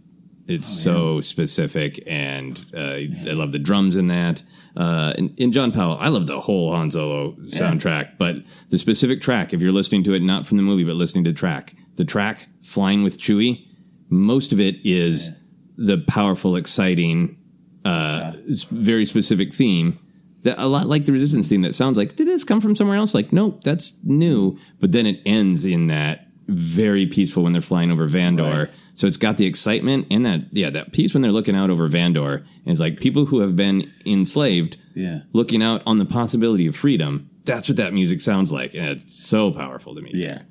it's 0.49 0.69
so 0.69 1.21
specific, 1.21 2.03
and 2.07 2.59
uh, 2.75 2.81
I 2.81 3.33
love 3.33 3.53
the 3.53 3.59
drums 3.59 3.97
in 3.97 4.09
that. 4.09 4.43
Uh, 4.77 5.13
and, 5.17 5.35
and 5.39 5.53
John 5.53 5.71
Powell, 5.73 5.97
I 6.01 6.09
love 6.09 6.27
the 6.27 6.41
whole 6.41 6.73
Han 6.73 6.91
Solo 6.91 7.33
soundtrack, 7.47 8.19
but 8.19 8.37
the 8.71 8.79
specific 8.79 9.21
track, 9.21 9.53
if 9.53 9.61
you're 9.61 9.73
listening 9.73 10.03
to 10.05 10.15
it 10.15 10.23
not 10.23 10.47
from 10.47 10.57
the 10.57 10.63
movie, 10.63 10.85
but 10.85 10.97
listening 10.97 11.25
to 11.25 11.31
the 11.31 11.39
track, 11.39 11.75
the 11.97 12.05
track 12.05 12.47
"Flying 12.63 13.03
with 13.03 13.19
Chewie," 13.19 13.67
most 14.09 14.53
of 14.53 14.61
it 14.61 14.77
is 14.85 15.31
the 15.77 15.99
powerful, 15.99 16.57
exciting, 16.57 17.39
uh, 17.85 18.33
very 18.71 19.07
specific 19.07 19.53
theme 19.53 19.99
that 20.43 20.59
a 20.59 20.67
lot 20.67 20.87
like 20.87 21.05
the 21.05 21.13
resistance 21.13 21.49
theme 21.49 21.61
that 21.63 21.75
sounds 21.75 21.97
like 21.97 22.17
did 22.17 22.27
this 22.27 22.45
come 22.45 22.61
from 22.61 22.75
somewhere 22.75 22.97
else? 22.97 23.15
Like 23.15 23.33
nope 23.33 23.63
that's 23.63 24.03
new. 24.05 24.59
But 24.81 24.93
then 24.93 25.07
it 25.07 25.21
ends 25.25 25.65
in 25.65 25.87
that 25.87 26.27
very 26.49 27.07
peaceful 27.07 27.43
when 27.45 27.53
they're 27.53 27.63
flying 27.63 27.91
over 27.91 28.09
vandor 28.09 28.69
so 28.95 29.07
it's 29.07 29.17
got 29.17 29.37
the 29.39 29.47
excitement 29.47 30.07
and 30.11 30.25
that 30.27 30.41
yeah 30.53 30.71
that 30.71 30.93
piece 30.93 31.15
when 31.15 31.23
they're 31.23 31.33
looking 31.33 31.57
out 31.57 31.71
over 31.71 31.89
vandor 31.89 32.37
and 32.39 32.47
it's 32.67 32.81
like 32.81 33.01
people 33.01 33.25
who 33.27 33.41
have 33.41 33.57
been 33.57 33.91
enslaved 34.07 34.77
Yeah. 34.95 35.21
looking 35.33 35.63
out 35.63 35.83
on 35.87 35.99
the 35.99 36.05
possibility 36.05 36.67
of 36.67 36.77
freedom 36.77 37.31
that's 37.45 37.69
what 37.69 37.77
that 37.79 37.93
music 37.95 38.21
sounds 38.21 38.53
like 38.53 38.75
and 38.75 38.87
it's 38.87 39.15
so 39.27 39.51
powerful 39.51 39.95
to 39.95 40.01
me 40.03 40.11
Yeah. 40.15 40.43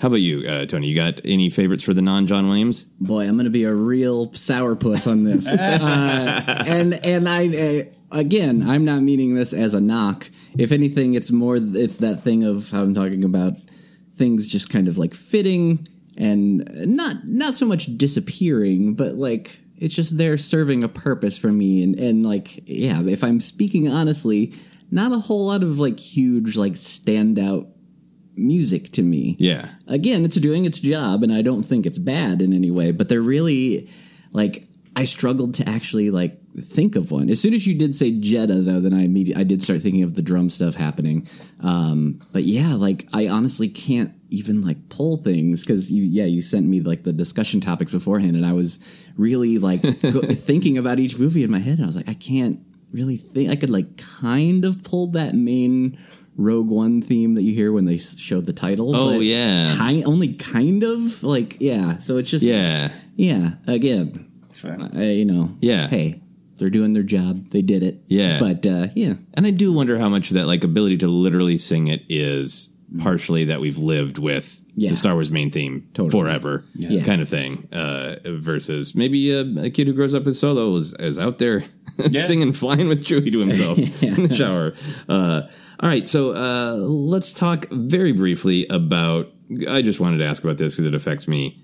how 0.00 0.08
about 0.08 0.16
you 0.22 0.46
uh, 0.48 0.66
tony 0.66 0.88
you 0.88 0.96
got 0.96 1.20
any 1.24 1.50
favorites 1.50 1.84
for 1.84 1.94
the 1.94 2.02
non-john 2.02 2.46
williams 2.48 2.84
Boy, 3.00 3.28
I'm 3.28 3.36
going 3.36 3.44
to 3.44 3.50
be 3.50 3.64
a 3.64 3.74
real 3.74 4.28
sourpuss 4.30 5.06
on 5.10 5.24
this. 5.24 5.46
uh, 5.58 6.64
and 6.66 6.94
and 6.94 7.28
I 7.28 7.46
uh, 7.48 7.84
again, 8.18 8.68
I'm 8.68 8.84
not 8.84 9.02
meaning 9.02 9.34
this 9.34 9.52
as 9.52 9.74
a 9.74 9.80
knock. 9.80 10.30
If 10.58 10.72
anything, 10.72 11.14
it's 11.14 11.30
more 11.30 11.56
it's 11.60 11.98
that 11.98 12.16
thing 12.20 12.42
of 12.44 12.70
how 12.70 12.82
I'm 12.82 12.94
talking 12.94 13.22
about 13.24 13.52
things 14.14 14.48
just 14.48 14.70
kind 14.70 14.88
of 14.88 14.96
like 14.98 15.12
fitting 15.12 15.86
and 16.16 16.68
not 16.86 17.24
not 17.24 17.54
so 17.54 17.66
much 17.66 17.96
disappearing, 17.96 18.94
but 18.94 19.14
like 19.14 19.60
it's 19.78 19.94
just 19.94 20.16
there 20.16 20.38
serving 20.38 20.82
a 20.82 20.88
purpose 20.88 21.36
for 21.36 21.52
me 21.52 21.82
and 21.82 21.98
and 21.98 22.24
like 22.24 22.68
yeah, 22.68 23.02
if 23.02 23.22
I'm 23.22 23.40
speaking 23.40 23.88
honestly, 23.88 24.54
not 24.90 25.12
a 25.12 25.18
whole 25.18 25.46
lot 25.46 25.62
of 25.62 25.78
like 25.78 25.98
huge 25.98 26.56
like 26.56 26.72
standout 26.72 27.68
music 28.38 28.92
to 28.92 29.02
me 29.02 29.34
yeah 29.38 29.70
again, 29.86 30.24
it's 30.24 30.36
doing 30.36 30.66
its 30.66 30.78
job, 30.78 31.22
and 31.22 31.32
I 31.32 31.42
don't 31.42 31.62
think 31.62 31.86
it's 31.86 31.98
bad 31.98 32.42
in 32.42 32.52
any 32.52 32.70
way. 32.70 32.92
But 32.92 33.08
they're 33.08 33.20
really 33.20 33.88
like 34.32 34.66
I 34.94 35.04
struggled 35.04 35.54
to 35.56 35.68
actually 35.68 36.10
like 36.10 36.40
think 36.58 36.96
of 36.96 37.12
one. 37.12 37.28
As 37.28 37.40
soon 37.40 37.52
as 37.52 37.66
you 37.66 37.74
did 37.74 37.96
say 37.96 38.12
Jedha, 38.12 38.64
though, 38.64 38.80
then 38.80 38.94
I 38.94 39.04
immediately 39.04 39.40
I 39.40 39.44
did 39.44 39.62
start 39.62 39.82
thinking 39.82 40.04
of 40.04 40.14
the 40.14 40.22
drum 40.22 40.48
stuff 40.48 40.74
happening. 40.74 41.28
Um, 41.60 42.22
but 42.32 42.44
yeah, 42.44 42.74
like 42.74 43.06
I 43.12 43.28
honestly 43.28 43.68
can't 43.68 44.14
even 44.30 44.62
like 44.62 44.88
pull 44.88 45.16
things 45.16 45.62
because 45.64 45.90
you 45.90 46.02
yeah 46.02 46.24
you 46.24 46.42
sent 46.42 46.66
me 46.66 46.80
like 46.80 47.04
the 47.04 47.12
discussion 47.12 47.60
topics 47.60 47.92
beforehand, 47.92 48.36
and 48.36 48.44
I 48.44 48.52
was 48.52 48.80
really 49.16 49.58
like 49.58 49.82
go, 50.02 50.20
thinking 50.22 50.78
about 50.78 50.98
each 50.98 51.18
movie 51.18 51.44
in 51.44 51.50
my 51.50 51.58
head, 51.58 51.74
and 51.74 51.84
I 51.84 51.86
was 51.86 51.96
like 51.96 52.08
I 52.08 52.14
can't 52.14 52.60
really 52.92 53.16
think 53.16 53.50
I 53.50 53.56
could 53.56 53.70
like 53.70 53.96
kind 53.96 54.64
of 54.64 54.82
pull 54.84 55.08
that 55.08 55.34
main. 55.34 55.98
Rogue 56.38 56.68
One 56.68 57.00
theme 57.00 57.32
that 57.36 57.42
you 57.44 57.54
hear 57.54 57.72
when 57.72 57.86
they 57.86 57.96
showed 57.96 58.44
the 58.44 58.52
title. 58.52 58.94
Oh, 58.94 59.14
but 59.14 59.20
yeah. 59.24 59.74
kind 59.78 60.04
only 60.04 60.34
kind 60.34 60.82
of 60.82 61.22
like 61.22 61.56
yeah. 61.62 61.96
So 61.96 62.18
it's 62.18 62.30
just 62.30 62.44
yeah 62.44 62.90
yeah. 63.14 63.52
Again, 63.66 64.30
I, 64.94 65.02
you 65.04 65.24
know, 65.24 65.56
Yeah. 65.60 65.88
Hey, 65.88 66.20
they're 66.56 66.70
doing 66.70 66.92
their 66.92 67.02
job. 67.02 67.48
They 67.48 67.62
did 67.62 67.82
it. 67.82 68.02
Yeah. 68.06 68.38
but 68.38 68.66
uh, 68.66 68.88
yeah, 68.94 69.14
And 69.34 69.46
I 69.46 69.50
do 69.50 69.72
wonder 69.72 69.98
how 69.98 70.08
much 70.08 70.30
of 70.30 70.34
that 70.34 70.46
like 70.46 70.64
ability 70.64 70.98
to 70.98 71.08
literally 71.08 71.58
sing 71.58 71.88
it 71.88 72.02
is 72.08 72.70
partially 73.02 73.44
that 73.46 73.60
we've 73.60 73.78
lived 73.78 74.18
with 74.18 74.62
Yeah. 74.76 74.90
the 74.90 74.96
Star 74.96 75.14
Wars 75.14 75.30
main 75.30 75.50
theme 75.50 75.88
forever 76.10 76.64
Yeah. 76.74 77.02
kind 77.02 77.20
of 77.20 77.28
thing 77.28 77.68
uh, 77.72 78.16
versus 78.26 78.94
maybe 78.94 79.30
a, 79.32 79.40
a 79.64 79.70
kid 79.70 79.86
who 79.88 79.92
grows 79.92 80.14
up 80.14 80.24
with 80.24 80.36
Solo 80.36 80.74
is, 80.76 80.94
is 80.94 81.18
out 81.18 81.38
there 81.38 81.64
singing 82.12 82.52
flying 82.52 82.88
with 82.88 83.04
Chewie 83.04 83.32
to 83.32 83.40
himself 83.40 83.78
in 84.02 84.24
the 84.28 84.34
shower. 84.34 84.74
Uh, 85.08 85.42
all 85.80 85.88
right, 85.88 86.08
so 86.08 86.32
uh, 86.34 86.74
let's 86.76 87.34
talk 87.34 87.66
very 87.70 88.12
briefly 88.12 88.66
about. 88.70 89.32
I 89.68 89.82
just 89.82 90.00
wanted 90.00 90.18
to 90.18 90.24
ask 90.24 90.42
about 90.42 90.58
this 90.58 90.74
because 90.74 90.86
it 90.86 90.94
affects 90.94 91.28
me. 91.28 91.62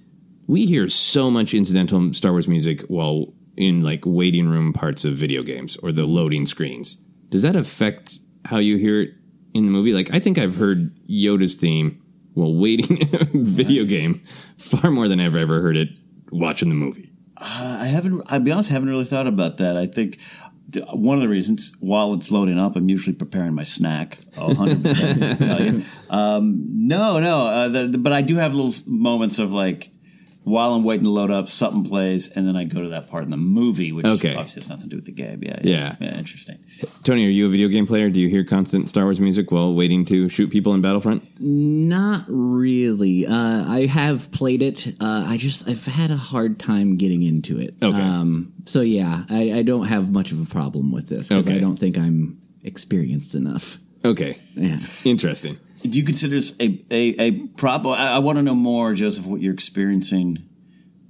We 0.48 0.66
hear 0.66 0.88
so 0.88 1.30
much 1.30 1.54
incidental 1.54 2.12
Star 2.12 2.32
Wars 2.32 2.46
music 2.48 2.82
while 2.82 3.32
in 3.56 3.82
like 3.82 4.02
waiting 4.04 4.48
room 4.48 4.72
parts 4.72 5.04
of 5.04 5.14
video 5.16 5.42
games 5.42 5.76
or 5.78 5.92
the 5.92 6.04
loading 6.04 6.46
screens. 6.46 6.96
Does 7.30 7.42
that 7.42 7.56
affect 7.56 8.18
how 8.44 8.58
you 8.58 8.76
hear 8.76 9.00
it 9.02 9.10
in 9.54 9.66
the 9.66 9.70
movie? 9.72 9.92
Like, 9.92 10.12
I 10.14 10.18
think 10.18 10.38
I've 10.38 10.56
heard 10.56 10.94
Yoda's 11.08 11.54
theme 11.54 12.00
while 12.34 12.54
waiting 12.54 12.96
in 13.00 13.14
a 13.14 13.24
video 13.44 13.84
game 13.84 14.14
far 14.56 14.90
more 14.90 15.08
than 15.08 15.20
I've 15.20 15.36
ever 15.36 15.60
heard 15.60 15.76
it 15.76 15.88
watching 16.30 16.68
the 16.68 16.74
movie. 16.74 17.10
Uh, 17.36 17.78
I 17.82 17.86
haven't. 17.86 18.22
I'll 18.28 18.40
be 18.40 18.50
honest. 18.52 18.70
I 18.70 18.74
haven't 18.74 18.88
really 18.88 19.04
thought 19.04 19.26
about 19.26 19.56
that. 19.58 19.76
I 19.76 19.86
think 19.86 20.18
th- 20.70 20.84
one 20.92 21.16
of 21.16 21.22
the 21.22 21.28
reasons 21.28 21.72
while 21.80 22.14
it's 22.14 22.30
loading 22.30 22.58
up, 22.58 22.76
I'm 22.76 22.88
usually 22.88 23.14
preparing 23.16 23.54
my 23.54 23.64
snack. 23.64 24.18
Oh, 24.36 24.48
100 24.54 24.82
percent. 24.82 25.38
Tell 25.38 25.62
you. 25.62 25.82
Um, 26.10 26.64
no, 26.88 27.20
no. 27.20 27.46
Uh, 27.46 27.68
the, 27.68 27.86
the- 27.88 27.98
but 27.98 28.12
I 28.12 28.20
do 28.22 28.36
have 28.36 28.54
little 28.54 28.72
moments 28.86 29.38
of 29.38 29.50
like 29.52 29.90
while 30.44 30.74
I'm 30.74 30.82
waiting 30.84 31.04
to 31.04 31.10
load 31.10 31.30
up, 31.30 31.46
something 31.48 31.84
plays, 31.84 32.28
and 32.30 32.46
then 32.48 32.56
I 32.56 32.64
go 32.64 32.82
to 32.82 32.88
that 32.90 33.06
part 33.06 33.22
in 33.24 33.30
the 33.30 33.36
movie, 33.36 33.92
which 33.92 34.04
Okay. 34.06 34.34
obviously 34.34 34.60
has 34.62 34.68
nothing 34.70 34.84
to 34.84 34.88
do 34.90 34.96
with 34.96 35.04
the 35.06 35.12
game. 35.12 35.40
Yeah, 35.42 35.60
Yeah. 35.62 35.96
yeah, 36.00 36.18
interesting. 36.18 36.58
Tony, 37.04 37.24
are 37.26 37.30
you 37.30 37.46
a 37.46 37.48
video 37.48 37.68
game 37.68 37.86
player? 37.86 38.10
Do 38.10 38.20
you 38.20 38.28
hear 38.28 38.42
constant 38.44 38.88
Star 38.88 39.04
Wars 39.04 39.20
music 39.20 39.52
while 39.52 39.72
waiting 39.74 40.04
to 40.06 40.28
shoot 40.28 40.50
people 40.50 40.74
in 40.74 40.80
Battlefront? 40.80 41.22
Not 41.40 42.24
really. 42.28 43.26
Uh, 43.26 43.64
I 43.72 43.86
have 43.86 44.32
played 44.32 44.62
it. 44.62 44.88
Uh, 45.00 45.24
I 45.28 45.36
just 45.36 45.68
I've 45.68 45.84
had 45.86 46.10
a 46.10 46.16
hard 46.16 46.58
time 46.58 46.96
getting 46.96 47.22
into 47.22 47.58
it. 47.58 47.74
Okay. 47.82 48.00
Um, 48.00 48.52
so 48.64 48.80
yeah, 48.80 49.24
I, 49.30 49.52
I 49.58 49.62
don't 49.62 49.86
have 49.86 50.12
much 50.12 50.32
of 50.32 50.40
a 50.40 50.46
problem 50.46 50.92
with 50.92 51.08
this 51.08 51.28
because 51.28 51.46
Okay. 51.46 51.56
I 51.56 51.58
don't 51.58 51.76
think 51.78 51.96
I'm 51.98 52.38
experienced 52.64 53.34
enough. 53.34 53.78
Okay. 54.04 54.36
Yeah. 54.56 54.80
Interesting. 55.04 55.58
Do 55.82 55.98
you 55.98 56.04
consider 56.04 56.34
this 56.34 56.56
a 56.60 56.84
a, 56.90 57.14
a 57.18 57.30
prop? 57.56 57.86
I, 57.86 58.12
I 58.12 58.18
want 58.18 58.38
to 58.38 58.42
know 58.42 58.54
more, 58.54 58.94
Joseph, 58.94 59.26
what 59.26 59.40
you're 59.40 59.54
experiencing. 59.54 60.48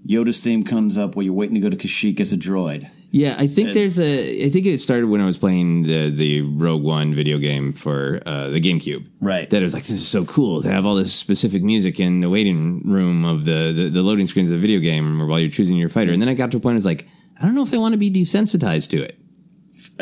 Yoda's 0.07 0.41
theme 0.41 0.65
comes 0.65 0.99
up 0.99 1.15
while 1.15 1.23
you're 1.23 1.35
waiting 1.35 1.55
to 1.55 1.61
go 1.61 1.71
to 1.71 1.77
Kashyyyk 1.77 2.19
as 2.19 2.33
a 2.33 2.37
droid. 2.37 2.91
Yeah, 3.15 3.37
I 3.39 3.47
think 3.47 3.75
there's 3.75 4.01
a. 4.01 4.47
I 4.47 4.49
think 4.49 4.65
it 4.65 4.79
started 4.79 5.07
when 5.07 5.21
I 5.21 5.27
was 5.27 5.39
playing 5.39 5.83
the 5.83 6.09
the 6.09 6.41
Rogue 6.41 6.83
One 6.83 7.15
video 7.15 7.37
game 7.37 7.75
for 7.75 8.23
uh, 8.25 8.49
the 8.49 8.59
GameCube. 8.59 9.07
Right. 9.21 9.49
That 9.51 9.59
it 9.59 9.63
was 9.63 9.75
like 9.75 9.83
this 9.83 9.91
is 9.91 10.09
so 10.09 10.25
cool 10.25 10.63
to 10.63 10.71
have 10.71 10.87
all 10.87 10.95
this 10.95 11.15
specific 11.15 11.63
music 11.63 12.01
in 12.01 12.21
the 12.21 12.31
waiting 12.31 12.81
room 12.91 13.27
of 13.27 13.45
the 13.45 13.73
the, 13.77 13.91
the 13.91 14.03
loading 14.03 14.27
screens 14.27 14.51
of 14.51 14.57
the 14.57 14.63
video 14.63 14.81
game 14.81 15.21
or 15.21 15.27
while 15.27 15.39
you're 15.39 15.51
choosing 15.51 15.77
your 15.77 15.91
fighter. 15.91 16.11
And 16.11 16.23
then 16.23 16.31
I 16.31 16.35
got 16.35 16.51
to 16.53 16.57
a 16.57 16.61
point 16.61 16.73
I 16.73 16.77
was 16.77 16.87
like, 16.87 17.07
I 17.39 17.45
don't 17.45 17.55
know 17.55 17.63
if 17.63 17.75
I 17.75 17.77
want 17.77 17.93
to 17.93 17.99
be 17.99 18.11
desensitized 18.11 18.89
to 18.91 19.03
it. 19.03 19.19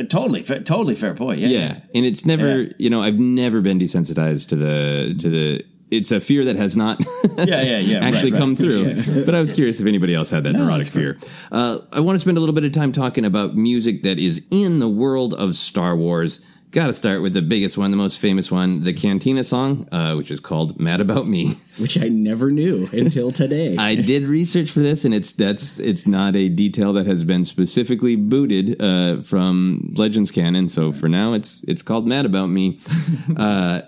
Uh, 0.00 0.08
totally, 0.08 0.42
fa- 0.42 0.60
totally 0.60 0.94
fair 0.94 1.14
point. 1.14 1.40
Yeah, 1.40 1.48
Yeah, 1.48 1.80
and 1.94 2.04
it's 2.06 2.24
never. 2.26 2.62
Yeah. 2.62 2.72
You 2.78 2.90
know, 2.90 3.02
I've 3.02 3.18
never 3.18 3.60
been 3.60 3.78
desensitized 3.78 4.48
to 4.48 4.56
the 4.56 5.14
to 5.18 5.28
the. 5.30 5.64
It's 5.90 6.12
a 6.12 6.20
fear 6.20 6.44
that 6.44 6.54
has 6.54 6.76
not 6.76 7.00
Yeah, 7.36 7.62
yeah, 7.62 7.78
yeah, 7.78 7.98
actually 8.02 8.30
right. 8.30 8.38
come 8.38 8.54
through. 8.54 8.82
Yeah, 8.84 9.02
sure. 9.02 9.24
But 9.24 9.34
I 9.34 9.40
was 9.40 9.52
curious 9.52 9.80
if 9.80 9.88
anybody 9.88 10.14
else 10.14 10.30
had 10.30 10.44
that 10.44 10.52
No, 10.52 10.60
neurotic 10.64 10.86
fear. 10.86 11.18
Uh, 11.50 11.78
I 11.92 11.98
want 11.98 12.14
to 12.14 12.20
spend 12.20 12.36
a 12.36 12.40
little 12.40 12.54
bit 12.54 12.62
of 12.64 12.70
time 12.70 12.92
talking 12.92 13.24
about 13.24 13.56
music 13.56 14.04
that 14.04 14.16
is 14.20 14.46
in 14.52 14.78
the 14.78 14.88
world 14.88 15.34
of 15.34 15.56
Star 15.56 15.96
Wars. 15.96 16.40
Got 16.70 16.86
to 16.86 16.94
start 16.94 17.20
with 17.20 17.32
the 17.32 17.42
biggest 17.42 17.76
one, 17.76 17.90
the 17.90 17.96
most 17.96 18.20
famous 18.20 18.52
one, 18.52 18.84
the 18.84 18.92
Cantina 18.92 19.42
song, 19.42 19.88
uh, 19.90 20.14
which 20.14 20.30
is 20.30 20.38
called 20.38 20.78
"Mad 20.78 21.00
About 21.00 21.26
Me." 21.26 21.54
Which 21.80 22.00
I 22.00 22.08
never 22.08 22.50
knew 22.50 22.86
until 22.92 23.32
today. 23.32 23.76
I 23.76 23.96
did 23.96 24.24
research 24.24 24.70
for 24.70 24.78
this, 24.78 25.04
and 25.04 25.12
it's 25.12 25.32
that's 25.32 25.80
it's 25.80 26.06
not 26.06 26.36
a 26.36 26.48
detail 26.48 26.92
that 26.92 27.06
has 27.06 27.24
been 27.24 27.44
specifically 27.44 28.14
booted 28.14 28.80
uh, 28.80 29.22
from 29.22 29.94
Legends 29.96 30.30
canon. 30.30 30.68
So 30.68 30.92
for 30.92 31.08
now, 31.08 31.32
it's 31.32 31.64
it's 31.64 31.82
called 31.82 32.06
"Mad 32.06 32.24
About 32.26 32.48
Me." 32.48 32.78
Uh, 33.36 33.80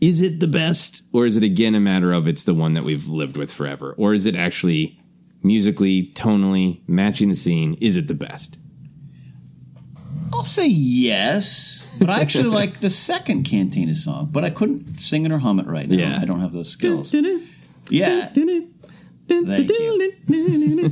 is 0.00 0.22
it 0.22 0.40
the 0.40 0.46
best, 0.46 1.02
or 1.12 1.26
is 1.26 1.36
it 1.36 1.42
again 1.42 1.74
a 1.74 1.80
matter 1.80 2.12
of 2.12 2.26
it's 2.26 2.44
the 2.44 2.54
one 2.54 2.72
that 2.74 2.84
we've 2.84 3.08
lived 3.08 3.36
with 3.36 3.52
forever, 3.52 3.94
or 3.98 4.14
is 4.14 4.24
it 4.24 4.36
actually 4.36 4.98
musically, 5.42 6.10
tonally 6.14 6.80
matching 6.88 7.28
the 7.28 7.36
scene? 7.36 7.76
Is 7.80 7.96
it 7.96 8.08
the 8.08 8.14
best? 8.14 8.58
I'll 10.32 10.44
say 10.44 10.66
yes, 10.68 11.96
but 11.98 12.10
I 12.10 12.20
actually 12.20 12.44
like 12.60 12.80
the 12.80 12.90
second 12.90 13.44
Cantina 13.44 13.94
song, 13.94 14.28
but 14.30 14.44
I 14.44 14.50
couldn't 14.50 15.00
sing 15.00 15.24
it 15.26 15.32
or 15.32 15.38
hum 15.38 15.60
it 15.60 15.66
right 15.66 15.88
now. 15.88 15.96
Yeah. 15.96 16.18
I 16.20 16.24
don't 16.24 16.40
have 16.40 16.52
those 16.52 16.70
skills. 16.70 17.14
Yeah. 17.88 18.26
Thank 19.28 19.70
you. 19.70 20.12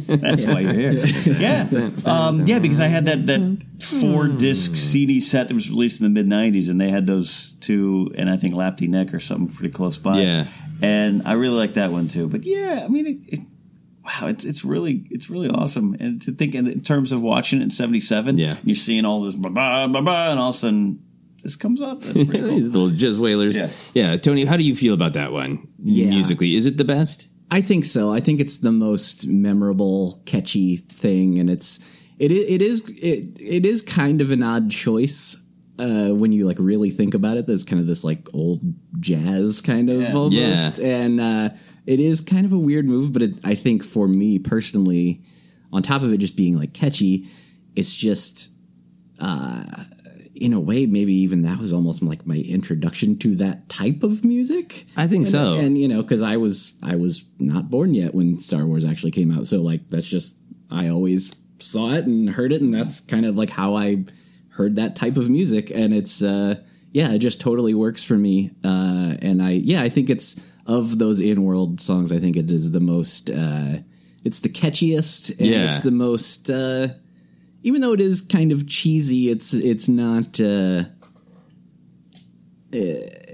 That's 0.07 0.47
why 0.47 0.61
you're 0.61 0.73
here. 0.73 1.07
Yeah. 1.27 1.67
Um, 2.05 2.47
yeah, 2.47 2.59
because 2.59 2.81
I 2.81 2.87
had 2.87 3.07
that, 3.07 3.27
that 3.27 3.63
four 4.01 4.29
disc 4.29 4.77
CD 4.77 5.21
set 5.21 5.49
that 5.49 5.55
was 5.55 5.69
released 5.71 6.01
in 6.01 6.05
the 6.05 6.23
mid 6.23 6.27
90s, 6.27 6.71
and 6.71 6.81
they 6.81 6.89
had 6.89 7.07
those 7.07 7.53
two, 7.61 8.13
and 8.17 8.31
I 8.31 8.37
think 8.37 8.55
Lapti 8.55 8.89
Nek 8.89 9.13
or 9.13 9.21
something 9.21 9.55
pretty 9.55 9.73
close 9.73 9.99
by. 9.99 10.21
Yeah. 10.21 10.47
And 10.81 11.23
I 11.27 11.33
really 11.33 11.57
like 11.57 11.75
that 11.75 11.91
one 11.93 12.09
too. 12.09 12.29
But 12.29 12.45
yeah, 12.45 12.83
I 12.85 12.89
mean, 12.89 13.07
it, 13.07 13.35
it, 13.35 13.41
wow, 14.09 14.29
it's 14.29 14.45
it's 14.45 14.65
really 14.65 15.07
it's 15.11 15.29
really 15.31 15.49
awesome. 15.49 15.95
And 16.01 16.21
to 16.23 16.33
think 16.33 16.55
in, 16.55 16.67
in 16.67 16.81
terms 16.81 17.13
of 17.13 17.21
watching 17.23 17.61
it 17.61 17.65
in 17.65 17.71
'77, 17.71 18.39
Yeah. 18.39 18.57
you're 18.65 18.75
seeing 18.75 19.05
all 19.05 19.23
this 19.23 19.35
ba 19.37 19.51
ba 19.51 19.89
ba 19.91 20.03
ba, 20.03 20.29
and 20.31 20.41
all 20.41 20.51
of 20.51 20.55
a 20.55 20.59
sudden 20.59 21.01
this 21.43 21.55
comes 21.57 21.81
up. 21.81 22.01
That's 22.01 22.15
cool. 22.33 22.43
These 22.49 22.71
little 22.71 22.91
jizz 22.91 23.19
wailers. 23.21 23.57
Yeah. 23.59 23.71
yeah, 23.95 24.17
Tony, 24.17 24.45
how 24.45 24.57
do 24.57 24.65
you 24.65 24.75
feel 24.75 24.95
about 24.95 25.13
that 25.15 25.31
one 25.33 25.69
Yeah. 25.83 26.07
musically? 26.09 26.55
Is 26.55 26.67
it 26.67 26.77
the 26.79 26.85
best? 26.85 27.29
I 27.51 27.61
think 27.63 27.85
so. 27.85 28.13
I 28.13 28.21
think 28.21 28.41
it's 28.41 28.59
the 28.59 28.73
most 28.73 29.27
memorable, 29.27 30.21
catchy 30.27 30.77
thing, 30.77 31.39
and 31.39 31.49
it's 31.49 31.79
it 32.19 32.33
it 32.33 32.61
is 32.63 32.83
it 33.01 33.41
it 33.41 33.65
is 33.65 33.83
kind 33.83 34.21
of 34.21 34.31
an 34.31 34.43
odd 34.43 34.71
choice 34.71 35.37
uh, 35.79 36.09
when 36.09 36.33
you 36.33 36.45
like 36.47 36.59
really 36.59 36.91
think 36.91 37.15
about 37.15 37.37
it. 37.39 37.47
There's 37.47 37.65
kind 37.65 37.81
of 37.81 37.87
this 37.87 38.05
like 38.05 38.29
old 38.35 38.61
jazz 39.01 39.61
kind 39.63 39.89
of 39.89 40.15
almost, 40.15 40.81
and 40.81 41.21
uh, 41.21 41.51
it 41.89 42.01
is 42.01 42.21
kind 42.21 42.45
of 42.45 42.53
a 42.53 42.59
weird 42.59 42.85
move. 42.87 43.13
But 43.13 43.23
it, 43.23 43.35
I 43.45 43.55
think 43.55 43.83
for 43.83 44.07
me 44.07 44.39
personally, 44.39 45.23
on 45.73 45.83
top 45.83 46.03
of 46.03 46.13
it 46.13 46.19
just 46.19 46.37
being 46.37 46.57
like 46.59 46.73
catchy, 46.75 47.27
it's 47.75 47.95
just 47.95 48.51
uh, 49.21 49.65
in 50.35 50.53
a 50.53 50.61
way 50.61 50.87
maybe 50.87 51.15
even 51.15 51.43
that 51.43 51.59
was 51.59 51.73
almost 51.73 52.03
like 52.03 52.27
my 52.27 52.37
introduction 52.37 53.17
to 53.19 53.35
that 53.37 53.69
type 53.69 54.03
of 54.03 54.25
music. 54.25 54.85
I 54.97 55.07
think 55.09 55.23
And- 55.25 55.33
so. 55.33 55.55
And 55.59 55.77
you 55.79 55.89
know, 55.89 56.03
because 56.03 56.23
I 56.23 56.37
was 56.37 56.75
I 56.83 56.97
was 56.97 57.25
not 57.39 57.71
born 57.71 57.95
yet 57.95 58.15
when 58.15 58.39
Star 58.39 58.67
Wars 58.67 58.85
actually 58.85 59.11
came 59.13 59.31
out, 59.33 59.47
so 59.47 59.63
like 59.63 59.89
that's 59.89 60.09
just 60.09 60.37
I 60.71 60.89
always 60.89 61.35
saw 61.59 61.91
it 61.93 62.05
and 62.07 62.31
heard 62.31 62.53
it, 62.53 62.61
and 62.63 62.73
that's 62.75 63.01
kind 63.01 63.27
of 63.27 63.37
like 63.37 63.51
how 63.51 63.75
I 63.77 64.05
heard 64.51 64.77
that 64.77 64.95
type 64.95 65.17
of 65.17 65.29
music, 65.31 65.71
and 65.75 65.93
it's 65.95 66.23
uh 66.23 66.57
yeah, 66.93 67.13
it 67.13 67.19
just 67.19 67.41
totally 67.41 67.75
works 67.75 68.03
for 68.03 68.17
me. 68.17 68.51
Uh, 68.65 69.15
and 69.21 69.43
I 69.43 69.51
yeah, 69.51 69.83
I 69.83 69.89
think 69.89 70.09
it's 70.11 70.43
of 70.69 70.99
those 70.99 71.19
in 71.21 71.43
world 71.43 71.81
songs, 71.81 72.13
I 72.13 72.19
think 72.21 72.37
it 72.37 72.51
is 72.53 72.71
the 72.71 72.81
most 72.81 73.31
uh, 73.31 73.79
it's 74.25 74.41
the 74.41 74.49
catchiest, 74.51 75.37
and 75.39 75.49
Yeah. 75.49 75.71
it's 75.71 75.81
the 75.81 75.91
most. 75.91 76.51
Uh, 76.51 76.89
even 77.65 77.81
though 77.81 77.93
it 77.95 78.01
is 78.01 78.21
kind 78.21 78.53
of 78.53 78.69
cheesy, 78.69 79.31
it's 79.31 79.53
it's 79.55 79.89
not 79.89 80.41
uh, 80.41 80.85
uh, 82.75 82.79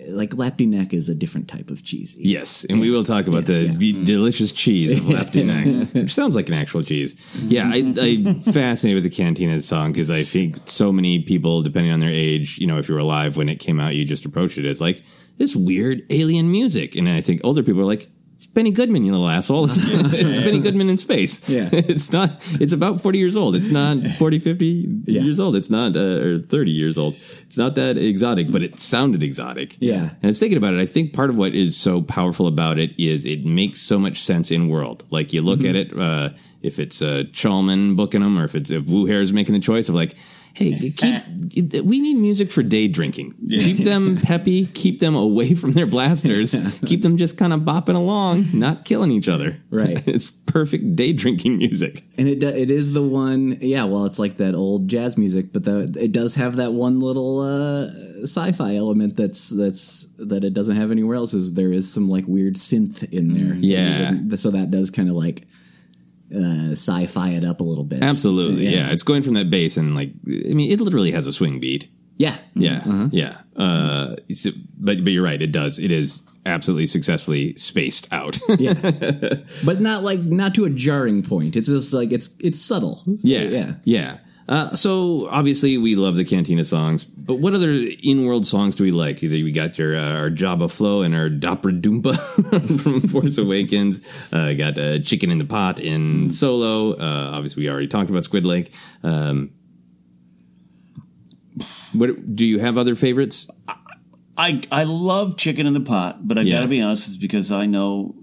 like 0.08 0.30
Lapti 0.30 0.66
Nek 0.68 0.92
is 0.94 1.08
a 1.08 1.14
different 1.14 1.48
type 1.48 1.70
of 1.70 1.82
cheesy. 1.82 2.22
Yes, 2.22 2.64
and 2.68 2.78
we 2.80 2.90
will 2.90 3.02
talk 3.02 3.26
about 3.26 3.46
the 3.46 3.68
be- 3.76 4.04
delicious 4.04 4.52
cheese 4.52 4.98
of 5.00 5.08
Lefty 5.08 5.42
Neck, 5.50 5.88
which 5.92 6.14
sounds 6.14 6.36
like 6.36 6.48
an 6.48 6.54
actual 6.54 6.82
cheese. 6.84 7.16
Yeah, 7.46 7.68
I, 7.72 7.78
I'm 8.00 8.40
fascinated 8.40 9.02
with 9.02 9.10
the 9.10 9.16
Cantina 9.16 9.60
song 9.60 9.92
because 9.92 10.10
I 10.10 10.22
think 10.22 10.56
so 10.66 10.92
many 10.92 11.20
people, 11.22 11.62
depending 11.62 11.90
on 11.92 12.00
their 12.00 12.10
age, 12.12 12.58
you 12.58 12.66
know, 12.66 12.78
if 12.78 12.88
you 12.88 12.94
were 12.94 13.00
alive 13.00 13.36
when 13.36 13.48
it 13.48 13.56
came 13.58 13.80
out, 13.80 13.94
you 13.96 14.04
just 14.04 14.24
approached 14.24 14.58
it 14.58 14.66
as 14.66 14.80
like 14.80 15.02
this 15.36 15.56
weird 15.56 16.02
alien 16.10 16.50
music, 16.50 16.94
and 16.96 17.08
I 17.08 17.20
think 17.20 17.40
older 17.44 17.62
people 17.62 17.80
are 17.80 17.86
like. 17.86 18.08
It's 18.36 18.48
Benny 18.48 18.72
Goodman, 18.72 19.04
you 19.04 19.12
little 19.12 19.28
asshole. 19.28 19.66
It's, 19.66 19.76
it's 19.78 20.38
Benny 20.38 20.58
Goodman 20.58 20.90
in 20.90 20.96
space. 20.98 21.48
Yeah. 21.48 21.68
It's 21.72 22.10
not, 22.10 22.30
it's 22.60 22.72
about 22.72 23.00
40 23.00 23.16
years 23.16 23.36
old. 23.36 23.54
It's 23.54 23.68
not 23.68 24.04
40, 24.18 24.40
50 24.40 24.64
years 25.06 25.38
old. 25.38 25.54
It's 25.54 25.70
not, 25.70 25.96
uh, 25.96 26.18
or 26.18 26.38
30 26.38 26.72
years 26.72 26.98
old. 26.98 27.14
It's 27.14 27.56
not 27.56 27.76
that 27.76 27.96
exotic, 27.96 28.50
but 28.50 28.60
it 28.60 28.80
sounded 28.80 29.22
exotic. 29.22 29.76
Yeah. 29.78 30.00
And 30.00 30.24
I 30.24 30.26
was 30.26 30.40
thinking 30.40 30.58
about 30.58 30.74
it. 30.74 30.80
I 30.80 30.84
think 30.86 31.12
part 31.12 31.30
of 31.30 31.38
what 31.38 31.54
is 31.54 31.76
so 31.76 32.02
powerful 32.02 32.48
about 32.48 32.76
it 32.80 32.90
is 32.98 33.24
it 33.24 33.44
makes 33.46 33.80
so 33.80 34.00
much 34.00 34.18
sense 34.20 34.50
in 34.50 34.68
world. 34.68 35.04
Like 35.10 35.32
you 35.32 35.40
look 35.40 35.62
at 35.62 35.76
it, 35.76 35.96
uh, 35.96 36.30
if 36.60 36.80
it's 36.80 37.02
uh, 37.02 37.22
Chalmun 37.30 37.94
booking 37.94 38.22
them, 38.22 38.36
or 38.36 38.42
if 38.42 38.56
it's 38.56 38.72
if 38.72 38.82
Wuher's 38.86 39.32
making 39.32 39.54
the 39.54 39.60
choice 39.60 39.88
of 39.88 39.94
like, 39.94 40.16
hey, 40.54 40.90
keep 40.90 41.84
we 41.84 42.00
need 42.00 42.14
music 42.16 42.50
for 42.50 42.62
day 42.62 42.88
drinking. 42.88 43.34
Keep 43.48 43.78
them 43.78 44.16
peppy. 44.22 44.66
Keep 44.66 45.00
them 45.00 45.14
away 45.14 45.54
from 45.54 45.72
their 45.72 45.86
blasters. 45.86 46.54
keep 46.86 47.02
them 47.02 47.16
just 47.16 47.36
kind 47.38 47.52
of 47.52 47.60
bopping 47.60 47.94
along, 47.96 48.46
not 48.54 48.84
killing 48.84 49.10
each 49.10 49.28
other. 49.28 49.60
Right. 49.70 50.02
it's 50.08 50.30
perfect 50.30 50.96
day 50.96 51.12
drinking 51.12 51.58
music. 51.58 52.02
and 52.16 52.28
it 52.28 52.38
do- 52.40 52.48
it 52.48 52.70
is 52.70 52.92
the 52.92 53.02
one. 53.02 53.58
Yeah, 53.60 53.84
well, 53.84 54.06
it's 54.06 54.18
like 54.18 54.36
that 54.36 54.54
old 54.54 54.88
jazz 54.88 55.18
music, 55.18 55.52
but 55.52 55.64
the, 55.64 55.92
it 56.00 56.12
does 56.12 56.36
have 56.36 56.56
that 56.56 56.72
one 56.72 57.00
little 57.00 57.40
uh, 57.40 58.22
sci-fi 58.22 58.76
element 58.76 59.16
that's 59.16 59.48
that's 59.50 60.06
that 60.18 60.44
it 60.44 60.54
doesn't 60.54 60.76
have 60.76 60.90
anywhere 60.90 61.16
else. 61.16 61.34
Is 61.34 61.52
there 61.54 61.72
is 61.72 61.92
some 61.92 62.08
like 62.08 62.24
weird 62.26 62.54
synth 62.54 63.02
in 63.12 63.32
there? 63.34 63.54
Yeah. 63.54 64.12
so 64.36 64.50
that 64.52 64.70
does 64.70 64.90
kind 64.90 65.08
of 65.08 65.16
like 65.16 65.46
uh, 66.34 66.72
sci-fi 66.72 67.30
it 67.30 67.44
up 67.44 67.60
a 67.60 67.64
little 67.64 67.84
bit. 67.84 68.02
Absolutely. 68.02 68.68
Yeah. 68.68 68.90
It's 68.90 69.02
going 69.02 69.22
from 69.22 69.34
that 69.34 69.50
bass 69.50 69.76
and 69.76 69.94
like, 69.94 70.10
I 70.26 70.54
mean, 70.54 70.70
it 70.70 70.80
literally 70.80 71.12
has 71.12 71.26
a 71.26 71.32
swing 71.32 71.60
beat. 71.60 71.88
Yeah. 72.16 72.36
Yeah, 72.54 73.08
yeah. 73.10 73.38
Uh, 73.56 74.14
but 74.78 75.02
but 75.02 75.12
you're 75.12 75.24
right. 75.24 75.40
It 75.40 75.50
does. 75.50 75.78
It 75.78 75.90
is 75.90 76.22
absolutely 76.46 76.86
successfully 76.86 77.56
spaced 77.56 78.12
out. 78.12 78.38
yeah, 78.58 78.74
but 79.64 79.80
not 79.80 80.04
like 80.04 80.20
not 80.20 80.54
to 80.54 80.64
a 80.64 80.70
jarring 80.70 81.22
point. 81.22 81.56
It's 81.56 81.66
just 81.66 81.92
like 81.92 82.12
it's 82.12 82.34
it's 82.38 82.60
subtle. 82.60 83.02
yeah, 83.06 83.40
yeah. 83.40 83.74
yeah. 83.84 84.18
Uh, 84.46 84.74
so 84.76 85.26
obviously 85.30 85.78
we 85.78 85.96
love 85.96 86.16
the 86.16 86.24
Cantina 86.24 86.64
songs, 86.66 87.04
but 87.06 87.36
what 87.38 87.54
other 87.54 87.72
in-world 88.02 88.44
songs 88.46 88.74
do 88.76 88.84
we 88.84 88.90
like? 88.92 89.22
Either 89.22 89.36
we 89.42 89.50
got 89.52 89.78
your 89.78 89.96
uh, 89.96 90.12
our 90.18 90.28
Jabba 90.30 90.70
Flow 90.70 91.00
and 91.00 91.14
our 91.14 91.30
Dobra 91.30 91.80
Doompa 91.80 92.14
from 92.82 93.00
Force 93.00 93.38
Awakens. 93.38 94.02
Uh, 94.32 94.52
got 94.52 94.76
uh, 94.78 94.98
Chicken 94.98 95.30
in 95.30 95.38
the 95.38 95.46
Pot 95.46 95.80
in 95.80 96.28
Solo. 96.30 96.92
Uh, 96.92 97.30
obviously 97.34 97.62
we 97.62 97.70
already 97.70 97.88
talked 97.88 98.10
about 98.10 98.24
Squid 98.24 98.44
Lake. 98.44 98.70
Um, 99.02 99.52
what 101.92 102.34
do 102.36 102.44
you 102.44 102.58
have 102.58 102.76
other 102.76 102.94
favorites? 102.96 103.48
I 104.36 104.60
I 104.72 104.84
love 104.84 105.36
chicken 105.36 105.66
in 105.66 105.74
the 105.74 105.80
pot, 105.80 106.26
but 106.26 106.38
I 106.38 106.42
Yeah. 106.42 106.56
gotta 106.56 106.68
be 106.68 106.82
honest, 106.82 107.06
it's 107.08 107.16
because 107.16 107.52
I 107.52 107.66
know 107.66 108.14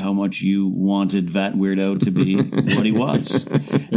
how 0.00 0.12
much 0.12 0.40
you 0.40 0.66
wanted 0.66 1.30
that 1.30 1.54
weirdo 1.54 2.00
to 2.04 2.10
be 2.10 2.36
what 2.76 2.84
he 2.84 2.92
was, 2.92 3.46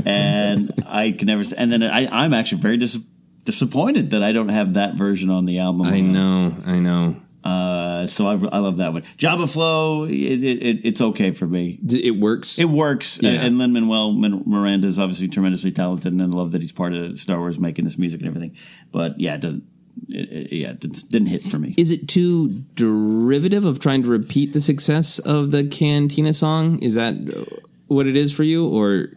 and 0.06 0.72
I 0.88 1.12
can 1.12 1.28
never. 1.28 1.44
And 1.56 1.72
then 1.72 1.84
I, 1.84 2.08
I'm 2.08 2.34
actually 2.34 2.62
very 2.62 2.78
dis- 2.78 3.00
disappointed 3.44 4.12
that 4.12 4.24
I 4.24 4.32
don't 4.32 4.50
have 4.50 4.76
that 4.76 4.96
version 4.96 5.30
on 5.30 5.46
the 5.46 5.60
album. 5.60 5.88
I 5.88 6.02
know, 6.02 6.56
I 6.66 6.80
know. 6.80 7.16
Uh, 7.44 8.06
so 8.06 8.28
I, 8.28 8.34
I 8.34 8.60
love 8.60 8.78
that 8.78 8.94
one. 8.94 9.02
Jabba 9.18 9.52
Flow, 9.52 10.04
it, 10.04 10.12
it, 10.14 10.64
it, 10.64 10.80
it's 10.84 11.02
okay 11.02 11.32
for 11.32 11.48
me. 11.48 11.80
It 11.90 12.18
works. 12.18 12.60
It 12.60 12.70
works. 12.70 13.20
Yeah. 13.22 13.32
And 13.32 13.58
Lin 13.58 13.74
Manuel 13.74 14.14
Miranda 14.14 14.88
is 14.88 15.00
obviously 15.00 15.28
tremendously 15.28 15.72
talented, 15.72 16.14
and 16.14 16.22
I 16.22 16.26
love 16.26 16.52
that 16.52 16.62
he's 16.62 16.72
part 16.72 16.94
of 16.94 17.20
Star 17.20 17.40
Wars 17.40 17.60
making 17.60 17.86
this 17.86 17.98
music 17.98 18.20
and 18.20 18.28
everything. 18.28 18.56
But 18.92 19.20
yeah, 19.20 19.36
it 19.36 19.42
doesn't. 19.42 19.64
It, 20.10 20.30
it- 20.32 20.56
yeah, 20.56 20.72
it 20.72 20.80
didn't- 21.10 21.28
hit 21.28 21.44
for 21.44 21.58
me. 21.60 21.74
Is 21.78 21.92
it 21.92 22.08
too 22.08 22.64
derivative 22.76 23.66
of 23.66 23.80
trying 23.80 24.04
to 24.04 24.10
repeat 24.10 24.54
the 24.54 24.62
success 24.62 25.20
of 25.20 25.52
the 25.52 25.64
Cantina 25.68 26.34
song? 26.34 26.80
Is 26.80 26.96
that 26.96 27.16
uh, 27.16 27.56
what 27.88 28.08
it 28.08 28.16
is 28.16 28.34
for 28.34 28.44
you, 28.44 28.68
or 28.68 29.08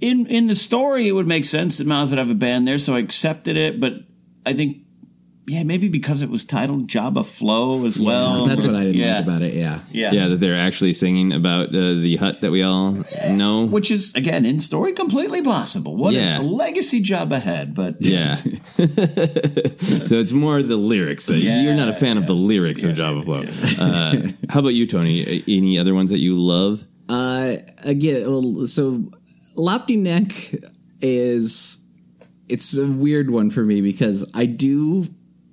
in 0.00 0.26
in 0.26 0.46
the 0.46 0.54
story, 0.54 1.08
it 1.08 1.12
would 1.12 1.26
make 1.26 1.44
sense 1.44 1.78
that 1.78 1.86
Miles 1.86 2.10
would 2.10 2.18
have 2.18 2.30
a 2.30 2.34
band 2.34 2.66
there, 2.68 2.78
so 2.78 2.94
I 2.94 2.98
accepted 3.00 3.56
it. 3.56 3.80
But 3.80 3.94
I 4.46 4.52
think, 4.52 4.78
yeah, 5.46 5.64
maybe 5.64 5.88
because 5.88 6.22
it 6.22 6.30
was 6.30 6.44
titled 6.44 6.86
Jabba 6.86 7.26
Flow 7.26 7.84
as 7.84 7.98
well. 7.98 8.46
that's 8.46 8.64
what 8.64 8.76
I 8.76 8.84
didn't 8.84 8.94
yeah. 8.96 9.16
like 9.16 9.24
about 9.24 9.42
it. 9.42 9.54
Yeah, 9.54 9.80
Yeah. 9.90 10.12
yeah, 10.12 10.28
that 10.28 10.36
they're 10.40 10.54
actually 10.58 10.92
singing 10.92 11.32
about 11.32 11.68
uh, 11.68 11.94
the 11.94 12.16
Hutt 12.16 12.40
that 12.42 12.52
we 12.52 12.62
all 12.62 13.04
know? 13.28 13.66
Which 13.66 13.90
is 13.90 14.14
again 14.14 14.46
in 14.46 14.60
story 14.60 14.92
completely 14.92 15.42
possible. 15.42 15.96
What 15.96 16.14
Yeah. 16.14 16.40
a 16.40 16.42
legacy 16.42 17.02
Jabba 17.02 17.40
had, 17.42 17.74
but 17.74 17.96
Yeah. 18.00 18.36
so 18.36 20.16
it's 20.16 20.32
more 20.32 20.62
the 20.62 20.76
lyrics. 20.76 21.28
Uh, 21.28 21.34
You're 21.34 21.74
not 21.74 21.88
a 21.88 21.94
fan 21.94 22.18
of 22.18 22.26
the 22.26 22.34
lyrics 22.36 22.84
of 22.84 22.96
Jabba 22.96 23.24
Flow. 23.24 23.44
Uh, 23.84 24.28
how 24.48 24.60
about 24.60 24.74
you, 24.74 24.86
Tony? 24.86 25.22
Uh, 25.40 25.42
Any 25.48 25.78
other 25.78 25.94
ones 25.94 26.10
that 26.10 26.18
you 26.18 26.38
love? 26.40 26.84
Uh, 27.08 27.56
again, 27.82 28.22
well, 28.26 28.66
so 28.66 29.10
Lapti 29.56 29.98
Nek 29.98 30.30
is 31.00 31.78
it's 32.48 32.76
a 32.76 32.86
weird 32.86 33.30
one 33.30 33.50
for 33.50 33.64
me 33.64 33.80
because 33.80 34.24
I 34.34 34.46
do 34.46 35.06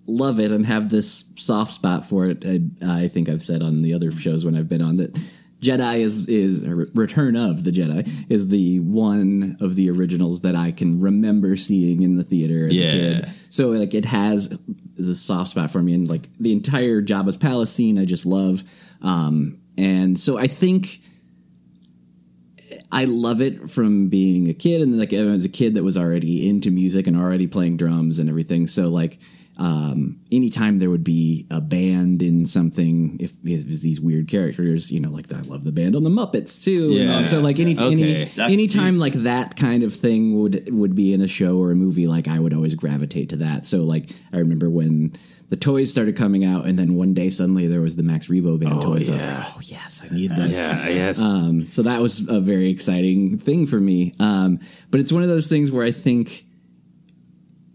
love 0.09 0.39
it 0.39 0.51
and 0.51 0.65
have 0.65 0.89
this 0.89 1.25
soft 1.35 1.71
spot 1.71 2.03
for 2.03 2.25
it. 2.25 2.43
I, 2.45 3.03
I 3.03 3.07
think 3.07 3.29
I've 3.29 3.41
said 3.41 3.61
on 3.61 3.81
the 3.81 3.93
other 3.93 4.11
shows 4.11 4.43
when 4.45 4.55
I've 4.55 4.67
been 4.69 4.81
on 4.81 4.97
that 4.97 5.13
Jedi 5.61 5.99
is 5.99 6.27
is 6.29 6.65
Return 6.65 7.35
of 7.35 7.63
the 7.65 7.71
Jedi 7.71 8.07
is 8.29 8.47
the 8.47 8.79
one 8.79 9.57
of 9.59 9.75
the 9.75 9.89
originals 9.89 10.41
that 10.41 10.55
I 10.55 10.71
can 10.71 10.99
remember 11.01 11.55
seeing 11.57 12.01
in 12.01 12.15
the 12.15 12.23
theater 12.23 12.67
as 12.67 12.73
Yeah. 12.77 12.85
a 12.85 12.91
kid. 12.91 13.25
So 13.49 13.69
like 13.69 13.93
it 13.93 14.05
has 14.05 14.57
the 14.95 15.15
soft 15.15 15.51
spot 15.51 15.69
for 15.69 15.81
me, 15.81 15.93
and 15.93 16.07
like 16.09 16.27
the 16.39 16.51
entire 16.53 17.01
Jabba's 17.01 17.35
palace 17.37 17.71
scene, 17.73 17.99
I 17.99 18.05
just 18.05 18.25
love. 18.25 18.63
Um, 19.01 19.57
and 19.77 20.19
so 20.19 20.37
I 20.37 20.47
think 20.47 20.99
I 22.91 23.05
love 23.05 23.41
it 23.41 23.69
from 23.69 24.09
being 24.09 24.47
a 24.49 24.53
kid, 24.53 24.81
and 24.81 24.97
like 24.97 25.13
as 25.13 25.45
a 25.45 25.49
kid 25.49 25.73
that 25.75 25.83
was 25.83 25.97
already 25.97 26.47
into 26.47 26.71
music 26.71 27.07
and 27.07 27.17
already 27.17 27.47
playing 27.47 27.77
drums 27.77 28.19
and 28.19 28.29
everything. 28.29 28.65
So 28.67 28.89
like, 28.89 29.19
um, 29.59 30.21
anytime 30.31 30.79
there 30.79 30.89
would 30.89 31.03
be 31.03 31.45
a 31.51 31.59
band 31.59 32.23
in 32.23 32.45
something, 32.45 33.17
if 33.19 33.33
it 33.43 33.67
was 33.67 33.81
these 33.81 33.99
weird 33.99 34.29
characters, 34.29 34.89
you 34.91 35.01
know, 35.01 35.09
like 35.11 35.31
I 35.35 35.41
love 35.41 35.65
the 35.65 35.73
band 35.73 35.95
on 35.97 36.03
the 36.03 36.09
Muppets 36.09 36.63
too. 36.63 36.91
Yeah. 36.93 37.17
And 37.19 37.27
so 37.27 37.41
like 37.41 37.59
any, 37.59 37.77
Okay. 37.77 38.29
any 38.37 38.53
anytime 38.53 38.97
like 38.97 39.13
that 39.13 39.57
kind 39.57 39.83
of 39.83 39.93
thing 39.93 40.39
would 40.39 40.69
would 40.73 40.95
be 40.95 41.13
in 41.13 41.21
a 41.21 41.27
show 41.27 41.57
or 41.57 41.71
a 41.71 41.75
movie, 41.75 42.07
like 42.07 42.27
I 42.29 42.39
would 42.39 42.53
always 42.53 42.73
gravitate 42.73 43.29
to 43.29 43.35
that. 43.37 43.65
So 43.65 43.83
like 43.83 44.09
I 44.33 44.37
remember 44.37 44.69
when 44.69 45.17
the 45.49 45.57
toys 45.57 45.89
started 45.91 46.15
coming 46.15 46.45
out, 46.45 46.65
and 46.67 46.77
then 46.79 46.93
one 46.93 47.13
day 47.13 47.29
suddenly 47.29 47.67
there 47.67 47.81
was 47.81 47.95
the 47.95 48.03
Max 48.03 48.27
Rebo 48.27 48.59
band 48.59 48.81
toys. 48.81 49.09
I 49.09 49.13
was 49.13 49.25
like, 49.25 49.45
oh 49.55 49.59
yes, 49.63 50.03
I 50.09 50.13
need 50.13 50.31
this. 50.35 50.55
Yeah, 50.55 50.87
yes. 50.89 51.21
Um, 51.21 51.67
so 51.67 51.81
that 51.83 51.99
was 52.01 52.29
a 52.29 52.39
very 52.39 52.69
exciting 52.69 53.37
thing 53.39 53.65
for 53.65 53.79
me. 53.79 54.13
Um, 54.19 54.59
but 54.91 54.99
it's 55.01 55.11
one 55.11 55.23
of 55.23 55.29
those 55.29 55.49
things 55.49 55.71
where 55.71 55.83
I 55.83 55.91
think 55.91 56.45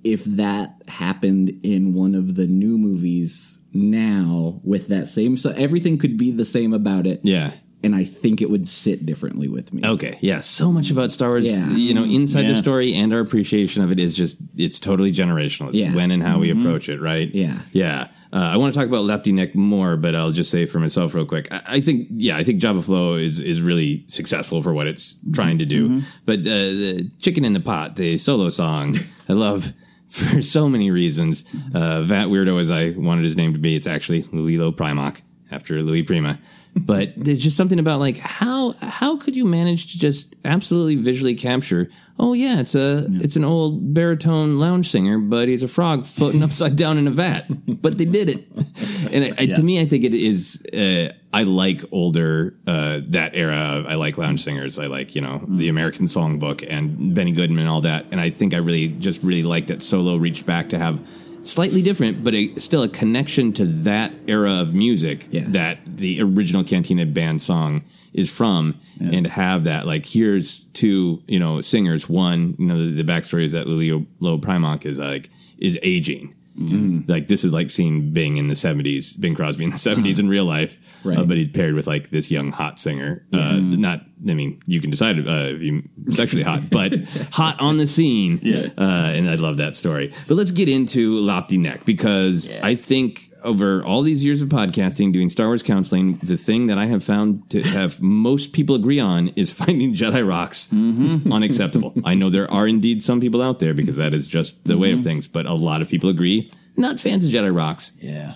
if 0.04 0.24
that 0.24 0.80
happened 0.88 1.50
in 1.62 1.94
one 1.94 2.14
of 2.14 2.34
the 2.36 2.46
new 2.46 2.78
movies 2.78 3.58
now 3.72 4.60
with 4.62 4.88
that 4.88 5.08
same, 5.08 5.36
so 5.36 5.50
everything 5.50 5.98
could 5.98 6.16
be 6.16 6.30
the 6.30 6.44
same 6.44 6.72
about 6.72 7.06
it. 7.06 7.20
Yeah. 7.24 7.52
And 7.82 7.94
I 7.94 8.04
think 8.04 8.40
it 8.40 8.48
would 8.48 8.66
sit 8.66 9.04
differently 9.04 9.46
with 9.48 9.74
me. 9.74 9.82
Okay, 9.84 10.16
yeah, 10.22 10.40
so 10.40 10.72
much 10.72 10.90
about 10.90 11.12
Star 11.12 11.30
Wars, 11.30 11.44
Yeah. 11.46 11.76
you 11.76 11.92
know, 11.92 12.04
inside 12.04 12.44
the 12.44 12.54
story 12.54 12.94
and 12.94 13.12
our 13.12 13.20
appreciation 13.20 13.82
of 13.82 13.90
it 13.90 13.98
is 13.98 14.14
just, 14.16 14.38
it's 14.56 14.80
totally 14.80 15.12
generational. 15.12 15.68
It's 15.68 15.80
Yeah. 15.80 15.94
when 15.94 16.10
and 16.10 16.22
how 16.22 16.38
we 16.38 16.48
Mhm. 16.50 16.60
approach 16.60 16.88
it, 16.88 17.00
right? 17.00 17.30
Yeah. 17.34 17.58
Yeah. 17.72 18.06
Uh, 18.32 18.38
I 18.38 18.56
want 18.56 18.72
to 18.74 18.80
talk 18.80 18.88
about 18.88 19.04
Lapti 19.04 19.32
Nek 19.34 19.54
more, 19.54 19.96
but 19.96 20.16
I'll 20.16 20.32
just 20.32 20.50
say 20.50 20.64
for 20.66 20.80
myself 20.80 21.14
real 21.14 21.26
quick. 21.26 21.46
I, 21.52 21.60
I 21.76 21.80
think, 21.80 22.06
yeah, 22.10 22.36
I 22.36 22.42
think 22.42 22.60
Jabba 22.60 22.82
Flow 22.82 23.14
is, 23.16 23.40
is 23.40 23.60
really 23.60 24.04
successful 24.08 24.60
for 24.62 24.72
what 24.72 24.86
it's 24.88 25.18
trying 25.32 25.58
to 25.58 25.66
do. 25.66 26.00
But 26.24 26.40
uh, 26.40 26.42
the 26.44 27.10
Chicken 27.20 27.44
in 27.44 27.52
the 27.52 27.60
Pot, 27.60 27.96
the 27.96 28.16
solo 28.16 28.48
song, 28.48 28.96
I 29.28 29.34
love 29.34 29.72
for 30.14 30.42
so 30.42 30.68
many 30.68 30.90
reasons. 30.90 31.44
Uh, 31.74 32.02
that 32.02 32.28
weirdo, 32.28 32.60
as 32.60 32.70
I 32.70 32.90
wanted 32.96 33.24
his 33.24 33.36
name 33.36 33.52
to 33.54 33.58
be, 33.58 33.74
it's 33.74 33.86
actually 33.86 34.22
Lulilo 34.24 34.72
Primac 34.74 35.22
after 35.50 35.82
Louis 35.82 36.04
Prima. 36.04 36.38
But 36.76 37.12
there's 37.16 37.42
just 37.42 37.56
something 37.56 37.78
about 37.78 38.00
like 38.00 38.18
how 38.18 38.72
how 38.80 39.16
could 39.16 39.36
you 39.36 39.44
manage 39.44 39.92
to 39.92 39.98
just 39.98 40.36
absolutely 40.44 40.96
visually 40.96 41.34
capture? 41.34 41.90
Oh 42.16 42.32
yeah, 42.32 42.60
it's 42.60 42.76
a 42.76 43.06
it's 43.10 43.34
an 43.34 43.44
old 43.44 43.92
baritone 43.92 44.58
lounge 44.58 44.88
singer, 44.88 45.18
but 45.18 45.48
he's 45.48 45.64
a 45.64 45.68
frog 45.68 46.06
floating 46.06 46.42
upside 46.44 46.76
down 46.76 46.96
in 46.96 47.08
a 47.08 47.10
vat. 47.10 47.46
But 47.66 47.98
they 47.98 48.04
did 48.04 48.28
it, 48.28 48.46
and 49.12 49.24
I, 49.24 49.42
I, 49.42 49.46
to 49.46 49.62
me, 49.62 49.80
I 49.80 49.84
think 49.84 50.04
it 50.04 50.14
is. 50.14 50.64
Uh, 50.72 51.12
I 51.32 51.42
like 51.42 51.80
older 51.90 52.54
uh, 52.68 53.00
that 53.08 53.32
era. 53.34 53.84
I 53.88 53.96
like 53.96 54.16
lounge 54.16 54.44
singers. 54.44 54.78
I 54.78 54.86
like 54.86 55.16
you 55.16 55.22
know 55.22 55.44
the 55.48 55.68
American 55.68 56.06
Songbook 56.06 56.64
and 56.68 57.14
Benny 57.14 57.32
Goodman 57.32 57.58
and 57.58 57.68
all 57.68 57.80
that. 57.80 58.06
And 58.12 58.20
I 58.20 58.30
think 58.30 58.54
I 58.54 58.58
really 58.58 58.88
just 58.88 59.22
really 59.24 59.42
like 59.42 59.66
that 59.66 59.82
Solo 59.82 60.16
reached 60.16 60.46
back 60.46 60.68
to 60.68 60.78
have 60.78 61.04
slightly 61.42 61.82
different, 61.82 62.24
but 62.24 62.34
a, 62.34 62.54
still 62.56 62.82
a 62.84 62.88
connection 62.88 63.52
to 63.54 63.64
that 63.64 64.12
era 64.26 64.60
of 64.60 64.74
music 64.74 65.26
that 65.32 65.78
the 65.84 66.22
original 66.22 66.64
Cantina 66.64 67.06
band 67.06 67.42
song 67.42 67.82
is 68.14 68.30
from, 68.34 68.80
and 69.00 69.26
to 69.26 69.30
have 69.32 69.64
that 69.64 69.86
like 69.86 70.06
here's 70.06 70.64
two 70.72 71.22
you 71.26 71.38
know 71.38 71.60
singers. 71.60 72.08
One, 72.08 72.54
you 72.58 72.66
know, 72.66 72.78
the, 72.90 73.02
the 73.02 73.12
backstory 73.12 73.42
is 73.44 73.52
that 73.52 73.66
Lulio 73.66 74.06
Lo 74.20 74.38
Primac 74.38 74.86
is 74.86 74.98
like 74.98 75.28
is 75.58 75.78
aging. 75.82 76.34
Like 76.56 77.26
this 77.26 77.42
is 77.42 77.52
like 77.52 77.68
seeing 77.68 78.12
Bing 78.12 78.36
in 78.36 78.46
the 78.46 78.54
seventies, 78.54 79.16
Bing 79.16 79.34
Crosby 79.34 79.64
in 79.64 79.70
the 79.72 79.76
seventies 79.78 80.20
in 80.20 80.28
real 80.28 80.44
life, 80.44 81.04
Right. 81.04 81.18
uh, 81.18 81.24
but 81.24 81.36
he's 81.36 81.48
paired 81.48 81.74
with 81.74 81.88
like 81.88 82.10
this 82.10 82.30
young 82.30 82.52
hot 82.52 82.78
singer. 82.78 83.26
Uh, 83.32 83.56
not, 83.58 84.02
I 84.28 84.34
mean, 84.34 84.62
you 84.64 84.80
can 84.80 84.90
decide 84.90 85.18
uh, 85.18 85.48
if 85.52 85.60
you 85.62 85.82
sexually 86.10 86.44
hot, 86.44 86.70
but 86.70 86.92
hot 87.32 87.60
on 87.60 87.78
the 87.78 87.88
scene. 87.88 88.38
Yeah, 88.40 88.68
uh, 88.78 89.10
and 89.16 89.28
I 89.28 89.34
love 89.34 89.56
that 89.56 89.74
story. 89.74 90.12
But 90.28 90.36
let's 90.36 90.52
get 90.52 90.68
into 90.68 91.16
Lapti 91.22 91.58
Nek 91.58 91.84
because 91.84 92.52
I 92.62 92.76
think 92.76 93.30
over 93.44 93.84
all 93.84 94.02
these 94.02 94.24
years 94.24 94.42
of 94.42 94.48
podcasting, 94.48 95.12
doing 95.12 95.28
Star 95.28 95.46
Wars 95.46 95.62
counseling, 95.62 96.18
the 96.22 96.36
thing 96.36 96.66
that 96.66 96.78
I 96.78 96.86
have 96.86 97.04
found 97.04 97.50
to 97.50 97.62
have 97.62 98.00
most 98.02 98.52
people 98.52 98.74
agree 98.74 98.98
on 98.98 99.28
is 99.36 99.52
finding 99.64 99.92
Jedi 99.92 100.26
rocks 100.26 100.68
mm-hmm. 100.68 101.30
unacceptable. 101.32 101.94
I 102.04 102.14
know 102.14 102.30
there 102.30 102.50
are 102.50 102.66
indeed 102.66 103.02
some 103.02 103.20
people 103.20 103.42
out 103.42 103.58
there 103.58 103.74
because 103.74 103.96
that 103.96 104.14
is 104.14 104.26
just 104.26 104.64
the 104.64 104.78
way 104.78 104.90
of 104.90 104.98
mm-hmm. 104.98 105.04
things, 105.04 105.28
but 105.28 105.46
a 105.46 105.54
lot 105.54 105.82
of 105.82 105.88
people 105.88 106.08
agree. 106.08 106.50
Not 106.76 106.98
fans 106.98 107.24
of 107.24 107.30
Jedi 107.30 107.54
rocks. 107.54 107.96
Yeah. 108.00 108.34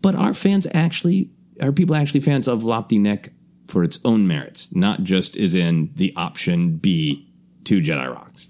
But 0.00 0.16
are 0.16 0.34
fans 0.34 0.66
actually, 0.74 1.30
are 1.60 1.70
people 1.70 1.94
actually 1.94 2.20
fans 2.20 2.48
of 2.48 2.62
Lapti 2.62 2.98
Nek 2.98 3.28
for 3.68 3.84
its 3.84 4.00
own 4.04 4.26
merits, 4.26 4.74
not 4.74 5.04
just 5.04 5.36
as 5.36 5.54
in 5.54 5.92
the 5.94 6.12
option 6.16 6.78
B 6.78 7.30
to 7.64 7.80
Jedi 7.80 8.12
rocks? 8.12 8.48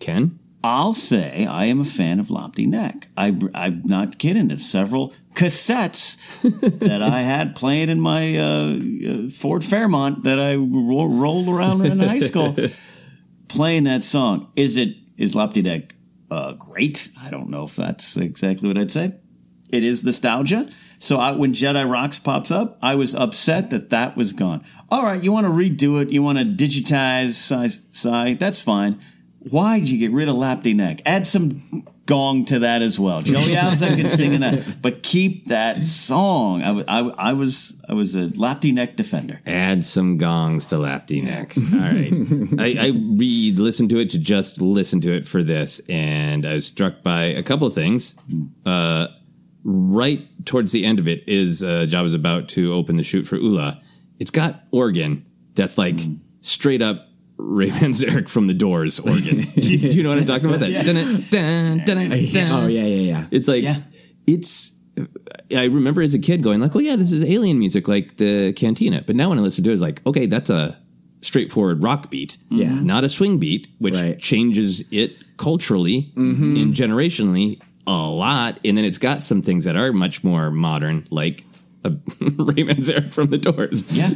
Ken? 0.00 0.38
I'll 0.66 0.94
say 0.94 1.44
I 1.44 1.66
am 1.66 1.82
a 1.82 1.84
fan 1.84 2.18
of 2.18 2.28
Lapti 2.28 2.66
Nek. 2.66 3.08
I, 3.18 3.36
I'm 3.54 3.82
not 3.84 4.18
kidding. 4.18 4.48
There's 4.48 4.64
several 4.64 5.12
cassettes 5.34 6.16
that 6.80 7.02
I 7.02 7.20
had 7.20 7.54
playing 7.54 7.90
in 7.90 8.00
my 8.00 8.34
uh, 8.38 8.78
uh, 9.26 9.28
Ford 9.28 9.62
Fairmont 9.62 10.24
that 10.24 10.38
I 10.40 10.54
ro- 10.54 11.04
rolled 11.04 11.48
around 11.48 11.84
in 11.84 11.98
high 11.98 12.18
school 12.20 12.56
playing 13.48 13.84
that 13.84 14.02
song. 14.04 14.50
Is 14.56 14.78
it 14.78 14.96
is 15.18 15.34
Lapti 15.34 15.62
Nek 15.62 15.94
uh, 16.30 16.52
great? 16.54 17.10
I 17.20 17.28
don't 17.28 17.50
know 17.50 17.64
if 17.64 17.76
that's 17.76 18.16
exactly 18.16 18.66
what 18.66 18.78
I'd 18.78 18.90
say. 18.90 19.12
it 19.70 19.84
is 19.84 20.02
nostalgia. 20.02 20.70
So 20.98 21.18
I, 21.18 21.32
when 21.32 21.52
Jedi 21.52 21.86
Rocks 21.90 22.18
pops 22.18 22.50
up, 22.50 22.78
I 22.80 22.94
was 22.94 23.14
upset 23.14 23.68
that 23.68 23.90
that 23.90 24.16
was 24.16 24.32
gone. 24.32 24.64
All 24.90 25.02
right, 25.04 25.22
you 25.22 25.30
want 25.30 25.44
to 25.46 25.50
redo 25.52 26.00
it, 26.00 26.08
you 26.10 26.22
want 26.22 26.38
to 26.38 26.44
digitize 26.44 27.32
Sy, 27.34 27.68
Sy, 27.90 28.34
that's 28.34 28.62
fine. 28.62 28.98
Why'd 29.50 29.88
you 29.88 29.98
get 29.98 30.12
rid 30.12 30.28
of 30.28 30.36
Lapti 30.36 30.74
Nek? 30.74 31.02
Add 31.04 31.26
some 31.26 31.86
gong 32.06 32.44
to 32.46 32.60
that 32.60 32.82
as 32.82 32.98
well. 32.98 33.22
Joey 33.22 33.38
Alza 33.54 33.94
can 33.94 34.08
sing 34.08 34.32
in 34.34 34.40
that, 34.40 34.76
but 34.82 35.02
keep 35.02 35.46
that 35.46 35.82
song. 35.82 36.62
I, 36.62 36.84
I, 36.88 37.30
I 37.30 37.32
was 37.32 37.76
I 37.88 37.94
was 37.94 38.14
a 38.14 38.28
Lapti 38.28 38.72
Nek 38.72 38.96
defender. 38.96 39.40
Add 39.46 39.84
some 39.84 40.16
gongs 40.16 40.66
to 40.68 40.76
Lapti 40.76 41.22
Nek. 41.22 41.56
All 41.56 41.80
right. 41.80 42.76
I, 42.78 42.86
I 42.86 42.92
re 43.18 43.52
listened 43.56 43.90
to 43.90 43.98
it 43.98 44.10
to 44.10 44.18
just 44.18 44.60
listen 44.60 45.00
to 45.02 45.14
it 45.14 45.26
for 45.26 45.42
this, 45.42 45.80
and 45.88 46.46
I 46.46 46.54
was 46.54 46.66
struck 46.66 47.02
by 47.02 47.24
a 47.24 47.42
couple 47.42 47.66
of 47.66 47.74
things. 47.74 48.16
Uh, 48.64 49.08
right 49.64 50.28
towards 50.44 50.72
the 50.72 50.84
end 50.84 50.98
of 50.98 51.08
it 51.08 51.26
is 51.26 51.64
uh, 51.64 51.86
Jabba's 51.88 52.14
about 52.14 52.48
to 52.50 52.72
open 52.72 52.96
the 52.96 53.02
chute 53.02 53.26
for 53.26 53.36
Oola. 53.36 53.80
It's 54.18 54.30
got 54.30 54.62
organ 54.70 55.24
that's 55.54 55.78
like 55.78 55.98
straight 56.42 56.82
up 56.82 57.08
Ray 57.36 57.68
Manzarek 57.70 58.28
from 58.34 58.46
the 58.46 58.54
Doors 58.54 59.00
organ. 59.00 59.40
Do 59.54 59.60
you 59.60 60.02
know 60.02 60.10
what 60.10 60.18
I'm 60.18 60.24
talking 60.24 60.46
about? 60.46 60.60
That 60.60 60.84
dun, 60.84 61.24
dun, 61.30 61.84
dun, 61.84 62.32
dun. 62.32 62.50
Oh 62.64 62.66
yeah, 62.68 62.82
yeah, 62.82 63.12
yeah. 63.12 63.26
It's 63.30 63.48
like 63.48 63.64
it's. 64.26 64.72
I 65.54 65.64
remember 65.64 66.02
as 66.02 66.14
a 66.14 66.18
kid 66.20 66.42
going 66.42 66.60
like, 66.60 66.74
"Oh 66.76 66.78
yeah, 66.80 66.94
this 66.96 67.10
is 67.12 67.24
alien 67.24 67.58
music, 67.58 67.88
like 67.88 68.16
the 68.18 68.52
Cantina." 68.52 69.02
But 69.04 69.16
now 69.16 69.30
when 69.30 69.38
I 69.38 69.42
listen 69.42 69.64
to 69.64 69.70
it, 69.70 69.72
it's 69.72 69.82
like, 69.82 70.04
okay, 70.06 70.26
that's 70.26 70.50
a 70.50 70.78
straightforward 71.20 71.82
rock 71.82 72.10
beat, 72.10 72.36
Yeah. 72.50 72.68
not 72.80 73.02
a 73.02 73.08
swing 73.08 73.38
beat, 73.38 73.66
which 73.78 73.96
changes 74.22 74.84
it 74.90 75.16
culturally 75.38 76.12
Mhm. 76.16 76.60
and 76.60 76.74
generationally 76.74 77.58
a 77.86 77.92
lot. 78.08 78.60
And 78.64 78.76
then 78.78 78.84
it's 78.84 78.98
got 78.98 79.24
some 79.24 79.40
things 79.42 79.64
that 79.64 79.74
are 79.74 79.92
much 79.92 80.22
more 80.22 80.50
modern, 80.50 81.06
like 81.10 81.42
a 81.84 81.90
Ray 82.20 82.64
Manzarek 82.64 83.12
from 83.12 83.28
the 83.28 83.38
Doors, 83.38 83.96
yeah, 83.96 84.10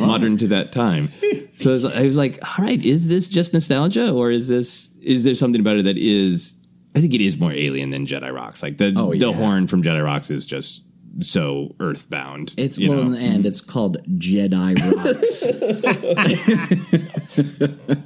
modern 0.06 0.36
to 0.38 0.48
that 0.48 0.72
time. 0.72 1.10
So 1.54 1.70
I 1.70 1.72
was, 1.72 1.84
I 1.84 2.04
was 2.04 2.16
like, 2.16 2.38
all 2.42 2.64
right, 2.64 2.82
is 2.84 3.08
this 3.08 3.28
just 3.28 3.52
nostalgia, 3.52 4.12
or 4.12 4.30
is 4.30 4.48
this 4.48 4.94
is 5.02 5.24
there 5.24 5.34
something 5.34 5.60
about 5.60 5.76
it 5.76 5.84
that 5.84 5.98
is? 5.98 6.56
I 6.94 7.00
think 7.00 7.12
it 7.12 7.20
is 7.20 7.38
more 7.38 7.52
alien 7.52 7.90
than 7.90 8.06
Jedi 8.06 8.32
Rocks. 8.32 8.62
Like 8.62 8.78
the 8.78 8.94
Oh, 8.96 9.14
the 9.14 9.32
horn 9.32 9.66
from 9.66 9.82
Jedi 9.82 10.02
Rocks 10.02 10.30
is 10.30 10.46
just 10.46 10.82
so 11.20 11.74
earthbound. 11.80 12.54
It's 12.58 12.78
you 12.78 12.90
well, 12.90 13.04
know? 13.04 13.18
and 13.18 13.46
it's 13.46 13.60
called 13.60 13.98
Jedi 14.18 14.76
Rocks. 14.78 15.56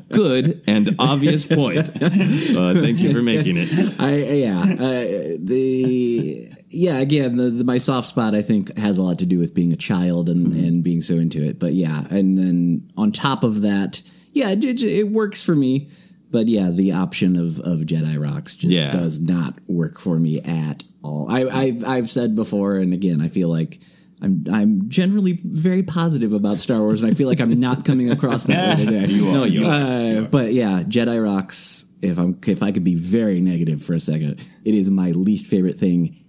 good 0.09 0.63
and 0.67 0.95
obvious 0.99 1.47
point. 1.47 1.91
Uh, 1.91 2.75
thank 2.75 2.99
you 2.99 3.13
for 3.13 3.23
making 3.23 3.57
it. 3.59 4.01
I 4.01 4.17
yeah 4.17 4.61
uh, 4.61 5.37
the 5.41 6.53
yeah 6.71 6.99
again 6.99 7.37
the, 7.37 7.51
the 7.51 7.65
my 7.65 7.79
soft 7.79 8.07
spot 8.09 8.35
I 8.35 8.43
think 8.43 8.77
has 8.79 8.99
a 8.99 9.03
lot 9.03 9.19
to 9.19 9.27
do 9.27 9.39
with 9.39 9.55
being 9.55 9.73
a 9.73 9.77
child 9.77 10.29
and 10.29 10.47
Mm-hmm. 10.49 10.65
and 10.65 10.83
being 10.85 11.01
so 11.03 11.15
into 11.17 11.43
it. 11.45 11.59
But 11.59 11.75
yeah, 11.75 12.07
and 12.11 12.39
then 12.39 12.91
on 12.97 13.13
top 13.13 13.45
of 13.45 13.63
that, 13.63 14.03
yeah, 14.33 14.51
it, 14.51 14.65
it, 14.65 14.83
it 14.83 15.09
works 15.09 15.43
for 15.45 15.55
me. 15.55 15.91
But 16.31 16.47
yeah, 16.47 16.71
the 16.71 16.93
option 16.93 17.35
of, 17.37 17.59
of 17.61 17.81
Jedi 17.81 18.17
Rocks 18.17 18.55
just 18.55 18.73
Yeah. 18.73 18.93
does 18.93 19.21
not 19.21 19.55
work 19.67 19.99
for 19.99 20.17
me 20.19 20.41
at 20.41 20.85
all. 21.03 21.29
I, 21.29 21.45
I've 21.47 21.85
I've 21.85 22.11
said 22.11 22.35
before, 22.37 22.77
and 22.77 22.93
again, 22.95 23.21
I 23.21 23.27
feel 23.29 23.49
like 23.49 23.81
I'm 24.23 24.45
I'm 24.53 24.89
generally 24.89 25.41
very 25.43 25.83
positive 25.83 26.33
about 26.33 26.59
Star 26.59 26.79
Wars, 26.81 27.03
and 27.03 27.11
I 27.11 27.15
feel 27.17 27.27
like 27.27 27.41
I'm 27.41 27.59
not 27.59 27.85
coming 27.89 28.11
across 28.13 28.45
that 28.45 28.79
way 28.79 28.85
today. 28.85 29.07
You 29.13 29.29
are. 29.29 29.33
No, 29.33 29.45
you 29.45 29.67
are. 29.67 30.23
Uh, 30.23 30.27
but 30.27 30.53
yeah, 30.53 30.83
Jedi 30.85 31.23
Rocks. 31.23 31.85
If 32.01 32.19
I'm 32.19 32.39
if 32.47 32.63
I 32.63 32.71
could 32.73 32.85
be 32.85 32.95
very 32.95 33.41
negative 33.41 33.83
for 33.83 33.95
a 33.95 34.01
second, 34.01 34.41
it 34.65 34.75
is 34.75 34.89
my 34.89 35.11
least 35.11 35.47
favorite 35.47 35.79
thing 35.79 36.20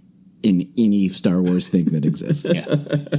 in 0.44 0.72
any 0.78 1.08
Star 1.08 1.42
Wars 1.42 1.68
thing 1.68 1.86
that 1.86 2.06
exists. 2.06 2.54
Yeah. 2.54 2.66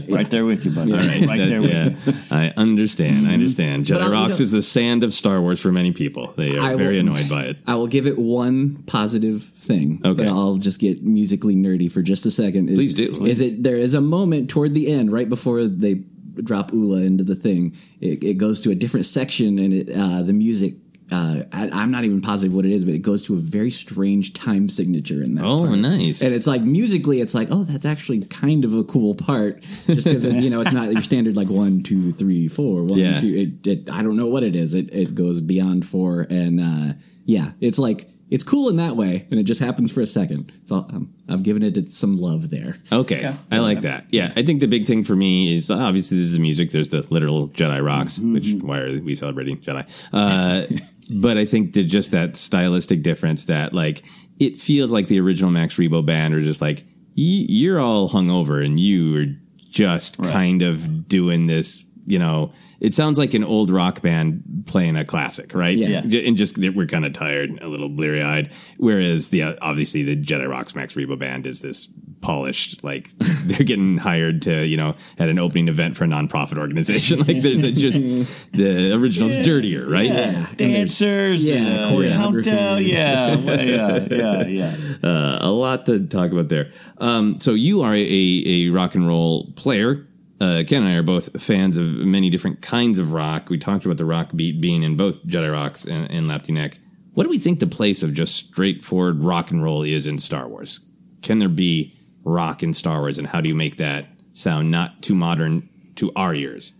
Right 0.09 0.28
there 0.31 0.44
with 0.44 0.65
you, 0.65 0.73
buddy. 0.73 0.93
All 0.93 0.99
right, 0.99 1.20
right 1.28 1.39
that- 1.39 1.49
there 1.49 1.61
with 1.62 1.70
yeah, 1.70 1.89
you. 2.12 2.19
I 2.31 2.53
understand. 2.57 3.27
I 3.28 3.35
understand. 3.35 3.89
But 3.89 3.99
Jedi 4.01 4.03
I- 4.03 4.07
you 4.07 4.12
Rocks 4.12 4.39
know- 4.40 4.43
is 4.43 4.51
the 4.53 4.62
sand 4.62 5.05
of 5.05 5.12
Star 5.15 5.40
Wars 5.40 5.61
for 5.61 5.73
many 5.73 5.93
people. 5.93 6.32
They 6.36 6.57
are 6.59 6.73
I 6.73 6.77
very 6.77 6.94
will- 6.94 7.01
annoyed 7.01 7.28
by 7.28 7.44
it. 7.44 7.59
I 7.66 7.77
will 7.77 7.86
give 7.86 8.07
it 8.07 8.19
one 8.19 8.82
positive 8.86 9.43
thing. 9.43 10.01
Okay. 10.05 10.24
that 10.24 10.31
I'll 10.31 10.57
just 10.57 10.81
get 10.81 11.03
musically 11.03 11.55
nerdy 11.57 11.90
for 11.90 12.03
just 12.03 12.27
a 12.27 12.31
second. 12.31 12.69
Is, 12.69 12.77
Please 12.77 12.94
do. 12.94 13.24
Is 13.27 13.40
it 13.40 13.62
there 13.62 13.77
is 13.77 13.94
a 13.94 14.01
moment 14.01 14.51
toward 14.51 14.74
the 14.74 14.93
end, 14.93 15.12
right 15.12 15.28
before 15.28 15.66
they 15.66 16.03
drop 16.43 16.73
Oola 16.73 17.03
into 17.03 17.24
the 17.24 17.35
thing. 17.35 17.77
It, 18.01 18.23
it 18.24 18.35
goes 18.35 18.61
to 18.62 18.70
a 18.70 18.74
different 18.74 19.07
section, 19.07 19.59
and 19.59 19.73
it 19.73 19.90
uh, 19.90 20.23
the 20.23 20.32
music. 20.32 20.74
Uh, 21.12 21.44
I, 21.52 21.68
I'm 21.70 21.90
not 21.90 22.05
even 22.05 22.20
positive 22.22 22.55
what 22.55 22.64
it 22.64 22.72
is, 22.72 22.84
but 22.84 22.94
it 22.94 23.02
goes 23.02 23.22
to 23.24 23.34
a 23.34 23.36
very 23.36 23.70
strange 23.70 24.32
time 24.34 24.68
signature 24.68 25.22
in 25.22 25.34
that. 25.34 25.44
Oh, 25.44 25.66
part. 25.66 25.78
nice. 25.78 26.22
And 26.22 26.32
it's 26.34 26.47
like 26.47 26.62
musically, 26.62 27.20
it's 27.20 27.34
like, 27.34 27.48
oh, 27.51 27.64
that's 27.64 27.84
actually 27.84 28.22
kind 28.24 28.64
of 28.64 28.72
a 28.72 28.82
cool 28.84 29.14
part, 29.14 29.60
just 29.86 30.05
because 30.05 30.24
you 30.24 30.48
know 30.51 30.60
it's 30.62 30.72
not 30.72 30.90
your 30.90 31.02
standard 31.02 31.36
like 31.36 31.48
one, 31.51 31.82
two, 31.82 32.12
three, 32.12 32.48
four, 32.48 32.84
one, 32.84 32.98
Yeah. 32.98 33.18
two. 33.18 33.28
It, 33.62 33.66
it, 33.66 33.90
I 33.90 34.02
don't 34.02 34.16
know 34.16 34.28
what 34.28 34.43
it 34.43 34.56
is. 34.56 34.74
It 34.74 34.93
it 34.93 35.14
goes 35.14 35.40
beyond 35.40 35.84
four, 35.86 36.26
and 36.30 36.60
uh, 36.60 36.94
yeah, 37.26 37.52
it's 37.60 37.78
like 37.78 38.09
it's 38.30 38.44
cool 38.44 38.70
in 38.70 38.76
that 38.76 38.97
way, 38.97 39.26
and 39.30 39.39
it 39.39 39.43
just 39.43 39.60
happens 39.60 39.93
for 39.93 40.01
a 40.01 40.06
second. 40.06 40.51
So 40.64 40.76
um, 40.76 41.12
I've 41.28 41.43
given 41.43 41.62
it 41.62 41.89
some 41.89 42.16
love 42.16 42.48
there. 42.48 42.76
Okay, 42.90 43.30
I 43.51 43.59
like 43.59 43.82
that. 43.82 44.06
Yeah, 44.10 44.32
I 44.34 44.43
think 44.43 44.60
the 44.60 44.68
big 44.68 44.86
thing 44.86 45.05
for 45.05 45.14
me 45.14 45.55
is 45.55 45.70
obviously 45.70 46.16
this 46.16 46.28
is 46.28 46.34
the 46.36 46.40
music. 46.40 46.70
There's 46.70 46.89
the 46.89 47.06
literal 47.10 47.48
Jedi 47.51 47.84
rocks, 47.84 48.18
which 48.18 48.55
why 48.62 48.78
are 48.78 49.01
we 49.02 49.14
celebrating 49.14 49.59
Jedi? 49.59 49.84
Uh, 50.14 50.64
but 51.11 51.39
I 51.39 51.45
think 51.45 51.73
that 51.74 51.85
just 51.85 52.11
that 52.12 52.37
stylistic 52.37 53.03
difference 53.03 53.47
that 53.47 53.73
like 53.73 54.03
it 54.39 54.59
feels 54.59 54.93
like 54.93 55.09
the 55.09 55.20
original 55.20 55.51
Max 55.51 55.77
Rebo 55.77 56.05
band 56.05 56.35
are 56.35 56.43
just 56.43 56.61
like 56.61 56.79
y- 57.16 57.47
you're 57.49 57.81
all 57.81 58.09
hungover 58.09 58.65
and 58.65 58.79
you 58.79 59.16
are 59.23 59.27
just 59.70 60.19
kind 60.23 60.62
of 60.62 61.09
doing 61.09 61.47
this. 61.47 61.87
You 62.05 62.19
know, 62.19 62.53
it 62.81 62.95
sounds 62.95 63.16
like 63.16 63.33
an 63.33 63.45
old 63.45 63.70
rock 63.70 64.03
band 64.03 64.65
playing 64.66 64.97
a 64.97 65.05
classic, 65.05 65.55
right? 65.55 65.79
Yeah. 65.79 66.01
J- 66.01 66.27
and 66.27 66.37
just 66.37 66.59
we're 66.59 66.87
kind 66.87 67.07
of 67.07 67.12
tired, 67.12 67.61
a 67.62 67.69
little 67.69 67.89
bleary 67.89 68.23
eyed. 68.23 68.53
Whereas 68.77 69.29
the 69.29 69.57
obviously 69.62 70.03
the 70.03 70.16
Jedi 70.16 70.49
Rocks 70.49 70.74
Max 70.74 70.95
Rebo 70.95 71.16
band 71.19 71.47
is 71.47 71.61
this 71.61 71.89
polished, 72.23 72.82
like 72.82 73.11
they're 73.19 73.66
getting 73.66 73.99
hired 73.99 74.43
to 74.43 74.65
you 74.65 74.77
know 74.77 74.94
at 75.19 75.28
an 75.28 75.39
opening 75.39 75.69
event 75.69 75.97
for 75.97 76.05
a 76.05 76.07
nonprofit 76.07 76.59
organization. 76.59 77.23
Like 77.32 77.40
there's 77.40 77.62
a, 77.62 77.70
just 77.70 78.53
the 78.53 78.99
original's 79.01 79.36
dirtier, 79.36 79.89
right? 79.89 80.07
Yeah, 80.07 80.47
dancers, 80.57 81.44
yeah, 81.44 81.85
choreography. 81.85 82.44
countdown, 82.44 82.85
yeah, 82.85 83.35
yeah, 83.36 84.07
yeah, 84.11 84.47
yeah. 84.47 84.73
Uh, 85.03 85.39
a 85.40 85.51
lot 85.51 85.86
to 85.86 86.07
talk 86.07 86.31
about 86.31 86.49
there. 86.49 86.70
Um, 86.99 87.40
so 87.40 87.55
you 87.55 87.82
are 87.82 87.94
a, 87.94 88.43
a 88.47 88.69
rock 88.70 88.94
and 88.94 89.07
roll 89.07 89.53
player. 89.57 90.07
Uh, 90.40 90.62
Ken 90.66 90.82
and 90.82 90.93
I 90.93 90.97
are 90.97 91.03
both 91.03 91.40
fans 91.40 91.77
of 91.77 91.86
many 91.86 92.31
different 92.31 92.62
kinds 92.62 92.99
of 92.99 93.12
rock. 93.12 93.49
We 93.49 93.59
talked 93.59 93.85
about 93.85 93.99
the 93.99 94.05
rock 94.05 94.31
beat 94.35 94.61
being 94.61 94.82
in 94.82 94.97
both 94.97 95.24
Jedi 95.24 95.53
Rocks 95.53 95.85
and, 95.85 96.11
and 96.11 96.27
Lapti 96.27 96.53
Nek. 96.53 96.78
What 97.15 97.24
do 97.24 97.31
we 97.31 97.39
think 97.39 97.61
the 97.61 97.66
place 97.66 98.03
of 98.03 98.15
just 98.15 98.35
straightforward 98.35 99.23
rock 99.23 99.51
and 99.51 99.62
roll 99.62 99.82
is 99.82 100.07
in 100.07 100.19
Star 100.19 100.49
Wars? 100.49 100.81
Can 101.20 101.39
there 101.39 101.49
be 101.49 101.94
rock 102.24 102.62
in 102.62 102.73
Star 102.73 103.01
Wars, 103.01 103.19
and 103.19 103.27
how 103.27 103.40
do 103.40 103.49
you 103.49 103.55
make 103.55 103.77
that 103.77 104.07
sound 104.32 104.70
not 104.70 105.03
too 105.03 105.15
modern 105.15 105.69
to 105.97 106.12
our 106.16 106.35
ears? 106.35 106.74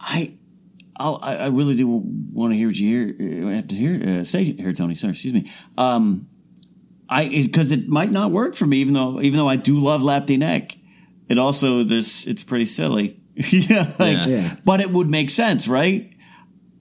I, 0.00 0.34
I'll, 0.96 1.18
I, 1.22 1.36
I 1.36 1.46
really 1.46 1.74
do 1.74 1.88
want 1.88 2.52
to 2.52 2.56
hear 2.56 2.68
what 2.68 2.76
you 2.76 3.14
hear. 3.14 3.48
I 3.48 3.54
have 3.54 3.68
to 3.68 3.74
hear 3.74 4.20
uh, 4.20 4.24
say 4.24 4.44
here, 4.44 4.72
Tony. 4.72 4.94
Sorry, 4.94 5.12
excuse 5.12 5.34
me. 5.34 5.50
Um, 5.76 6.28
I 7.08 7.28
because 7.28 7.72
it 7.72 7.88
might 7.88 8.12
not 8.12 8.30
work 8.30 8.54
for 8.54 8.66
me, 8.66 8.78
even 8.78 8.94
though 8.94 9.20
even 9.20 9.38
though 9.38 9.48
I 9.48 9.56
do 9.56 9.78
love 9.78 10.02
Lapti 10.02 10.38
Nek. 10.38 10.76
It 11.28 11.38
also 11.38 11.82
there's 11.82 12.26
it's 12.26 12.42
pretty 12.42 12.64
silly, 12.64 13.20
yeah, 13.34 13.92
like, 13.98 14.16
Yeah. 14.16 14.26
Yeah. 14.26 14.54
But 14.64 14.80
it 14.80 14.90
would 14.90 15.08
make 15.08 15.30
sense, 15.30 15.68
right? 15.68 16.12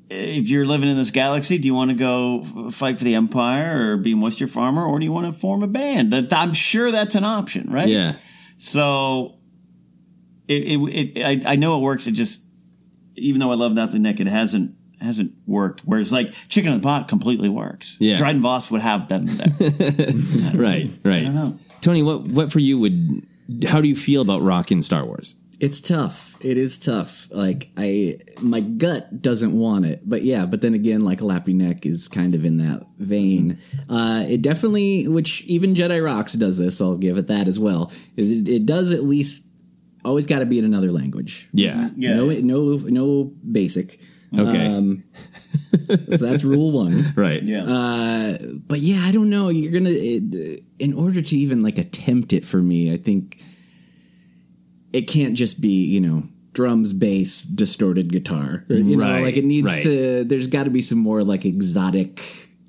If 0.09 0.49
you're 0.49 0.65
living 0.65 0.89
in 0.89 0.95
this 0.95 1.11
galaxy, 1.11 1.57
do 1.57 1.67
you 1.67 1.73
want 1.73 1.91
to 1.91 1.95
go 1.97 2.41
f- 2.67 2.73
fight 2.73 2.97
for 2.97 3.03
the 3.03 3.15
Empire 3.15 3.91
or 3.91 3.97
be 3.97 4.13
a 4.13 4.15
moisture 4.15 4.47
farmer, 4.47 4.85
or 4.85 4.99
do 4.99 5.05
you 5.05 5.11
want 5.11 5.33
to 5.33 5.37
form 5.37 5.63
a 5.63 5.67
band? 5.67 6.13
That 6.13 6.31
I'm 6.31 6.53
sure 6.53 6.91
that's 6.91 7.15
an 7.15 7.25
option, 7.25 7.69
right? 7.69 7.89
Yeah. 7.89 8.15
So 8.57 9.35
it, 10.47 10.63
it, 10.63 10.77
it 11.17 11.45
I, 11.45 11.53
I 11.53 11.55
know 11.57 11.77
it 11.77 11.81
works. 11.81 12.07
It 12.07 12.13
just 12.13 12.41
even 13.15 13.39
though 13.39 13.51
I 13.51 13.55
love 13.55 13.73
Not 13.73 13.91
the 13.91 13.99
Neck, 13.99 14.19
it 14.19 14.27
hasn't 14.27 14.75
hasn't 15.01 15.33
worked. 15.45 15.81
Whereas 15.81 16.11
like 16.13 16.31
Chicken 16.49 16.71
in 16.71 16.79
the 16.79 16.83
Pot 16.83 17.07
completely 17.07 17.49
works. 17.49 17.97
Yeah. 17.99 18.17
Dryden 18.17 18.41
Voss 18.41 18.71
would 18.71 18.81
have 18.81 19.07
them 19.07 19.25
there. 19.25 19.47
Right, 20.55 20.89
right. 21.03 21.21
I 21.21 21.23
don't 21.25 21.35
know. 21.35 21.59
Tony, 21.81 22.01
what 22.01 22.23
what 22.23 22.51
for 22.51 22.59
you 22.59 22.79
would? 22.79 23.27
How 23.67 23.81
do 23.81 23.87
you 23.87 23.95
feel 23.95 24.21
about 24.21 24.41
rock 24.41 24.71
in 24.71 24.81
Star 24.81 25.05
Wars? 25.05 25.37
It's 25.59 25.81
tough. 25.81 26.26
It 26.39 26.57
is 26.57 26.77
tough. 26.79 27.27
Like 27.31 27.71
I, 27.77 28.17
my 28.41 28.59
gut 28.59 29.21
doesn't 29.21 29.53
want 29.53 29.85
it, 29.85 30.01
but 30.07 30.23
yeah. 30.23 30.45
But 30.45 30.61
then 30.61 30.73
again, 30.73 31.01
like 31.01 31.19
Lapti 31.19 31.53
Nek 31.53 31.85
is 31.85 32.07
kind 32.07 32.35
of 32.35 32.45
in 32.45 32.57
that 32.57 32.85
vein. 32.97 33.59
Uh, 33.89 34.23
it 34.27 34.41
definitely, 34.41 35.07
which 35.07 35.43
even 35.43 35.73
Jedi 35.73 36.03
Rocks 36.03 36.33
does 36.33 36.57
this. 36.57 36.79
I'll 36.81 36.97
give 36.97 37.17
it 37.17 37.27
that 37.27 37.47
as 37.47 37.59
well. 37.59 37.91
Is 38.15 38.31
it, 38.31 38.47
it 38.47 38.65
does 38.65 38.93
at 38.93 39.03
least 39.03 39.43
always 40.05 40.25
got 40.25 40.39
to 40.39 40.45
be 40.45 40.59
in 40.59 40.65
another 40.65 40.91
language. 40.91 41.49
Yeah, 41.53 41.89
Yeah. 41.95 42.15
No, 42.15 42.29
no, 42.29 42.77
no 42.77 43.23
basic. 43.49 43.99
Okay. 44.37 44.67
Um, 44.67 45.03
so 45.13 46.17
that's 46.17 46.43
rule 46.43 46.71
one. 46.71 47.13
Right. 47.15 47.41
Yeah. 47.41 47.63
Uh, 47.63 48.37
but 48.67 48.79
yeah, 48.79 49.01
I 49.05 49.11
don't 49.11 49.29
know. 49.29 49.49
You're 49.49 49.71
gonna, 49.71 49.89
it, 49.93 50.63
in 50.79 50.93
order 50.93 51.21
to 51.21 51.37
even 51.37 51.61
like 51.61 51.77
attempt 51.77 52.33
it 52.33 52.45
for 52.45 52.57
me, 52.57 52.93
I 52.93 52.97
think 52.97 53.41
it 54.97 55.07
can't 55.07 55.35
just 55.35 55.61
be 55.61 55.85
you 55.85 56.01
know 56.01 56.23
drums, 56.53 56.91
bass, 56.93 57.41
distorted 57.43 58.11
guitar. 58.11 58.65
You 58.67 58.99
Right, 58.99 59.19
know, 59.19 59.23
like 59.25 59.37
it 59.37 59.45
needs 59.45 59.67
right. 59.67 59.83
to. 59.83 60.23
There's 60.23 60.47
got 60.47 60.63
to 60.63 60.71
be 60.71 60.81
some 60.81 60.97
more 60.99 61.23
like 61.23 61.45
exotic 61.45 62.19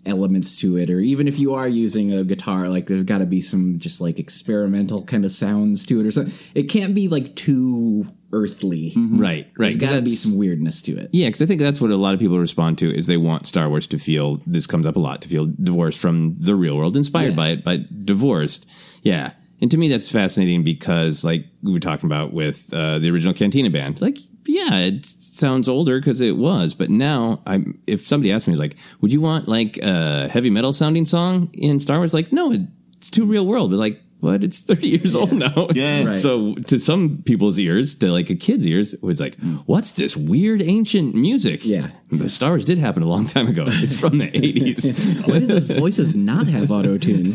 elements 0.06 0.60
to 0.60 0.76
it, 0.76 0.90
or 0.90 1.00
even 1.00 1.28
if 1.28 1.38
you 1.38 1.54
are 1.54 1.68
using 1.68 2.12
a 2.12 2.24
guitar, 2.24 2.68
like 2.68 2.86
there's 2.86 3.04
got 3.04 3.18
to 3.18 3.26
be 3.26 3.40
some 3.40 3.78
just 3.78 4.00
like 4.00 4.18
experimental 4.18 5.04
kind 5.04 5.24
of 5.24 5.32
sounds 5.32 5.84
to 5.86 6.00
it, 6.00 6.06
or 6.06 6.10
something. 6.10 6.32
It 6.54 6.64
can't 6.64 6.94
be 6.94 7.08
like 7.08 7.34
too 7.36 8.06
earthly. 8.32 8.90
Mm-hmm. 8.94 9.18
Right, 9.18 9.46
right. 9.56 9.78
There's 9.78 9.90
got 9.90 9.96
to 9.96 10.02
be 10.02 10.10
some 10.10 10.38
weirdness 10.38 10.82
to 10.82 10.98
it. 10.98 11.08
Yeah, 11.12 11.28
because 11.28 11.40
I 11.42 11.46
think 11.46 11.60
that's 11.60 11.80
what 11.80 11.90
a 11.90 11.96
lot 11.96 12.12
of 12.14 12.20
people 12.20 12.38
respond 12.38 12.76
to 12.78 12.94
is 12.94 13.06
they 13.06 13.16
want 13.16 13.46
Star 13.46 13.68
Wars 13.70 13.86
to 13.88 13.98
feel. 13.98 14.36
This 14.46 14.66
comes 14.66 14.86
up 14.86 14.96
a 14.96 15.00
lot 15.00 15.22
to 15.22 15.28
feel 15.28 15.46
divorced 15.46 15.98
from 15.98 16.36
the 16.36 16.54
real 16.54 16.76
world, 16.76 16.94
inspired 16.96 17.30
Yeah. 17.30 17.36
by 17.36 17.48
it, 17.50 17.64
but 17.64 18.04
divorced. 18.04 18.66
Yeah, 19.02 19.32
and 19.60 19.70
to 19.70 19.76
me 19.76 19.88
that's 19.88 20.10
fascinating 20.10 20.62
because, 20.64 21.24
like 21.24 21.46
we 21.62 21.72
were 21.72 21.80
talking 21.80 22.08
about 22.08 22.32
with 22.32 22.72
uh, 22.72 22.98
the 22.98 23.10
original 23.10 23.34
Cantina 23.34 23.70
band, 23.70 24.00
like 24.00 24.18
yeah, 24.46 24.78
it 24.78 25.04
sounds 25.04 25.68
older 25.68 26.00
because 26.00 26.22
it 26.22 26.36
was, 26.36 26.74
but 26.74 26.88
now 26.88 27.42
I'm. 27.46 27.80
If 27.86 28.06
somebody 28.06 28.32
asked 28.32 28.48
me, 28.48 28.54
like, 28.54 28.76
would 29.00 29.12
you 29.12 29.20
want 29.20 29.46
like 29.46 29.78
a 29.82 30.26
heavy 30.28 30.48
metal 30.48 30.72
sounding 30.72 31.04
song 31.04 31.50
in 31.52 31.80
Star 31.80 31.98
Wars? 31.98 32.14
Like, 32.14 32.32
no, 32.32 32.52
it's 32.96 33.10
too 33.10 33.26
real 33.26 33.46
world. 33.46 33.70
But 33.70 33.76
like. 33.78 34.02
What? 34.20 34.42
It's 34.42 34.60
30 34.60 34.88
years 34.88 35.14
old 35.14 35.32
now. 35.32 35.68
Yeah. 35.74 35.88
Right. 36.08 36.16
So 36.16 36.54
to 36.54 36.78
some 36.78 37.22
people's 37.24 37.58
ears, 37.58 37.96
to 37.96 38.10
like 38.12 38.30
a 38.30 38.34
kid's 38.34 38.66
ears, 38.66 38.94
it 38.94 39.02
was 39.02 39.20
like, 39.20 39.36
mm. 39.36 39.62
what's 39.66 39.92
this 39.92 40.16
weird 40.16 40.62
ancient 40.62 41.14
music? 41.14 41.64
Yeah. 41.64 41.90
But 42.10 42.30
Star 42.30 42.50
Wars 42.50 42.64
did 42.64 42.78
happen 42.78 43.02
a 43.02 43.06
long 43.06 43.26
time 43.26 43.48
ago. 43.48 43.64
It's 43.66 43.98
from 43.98 44.18
the 44.18 44.28
80s. 44.30 45.28
Why 45.28 45.40
did 45.40 45.48
those 45.48 45.70
voices 45.70 46.14
not 46.14 46.46
have 46.46 46.70
auto 46.70 46.96
tune? 46.96 47.26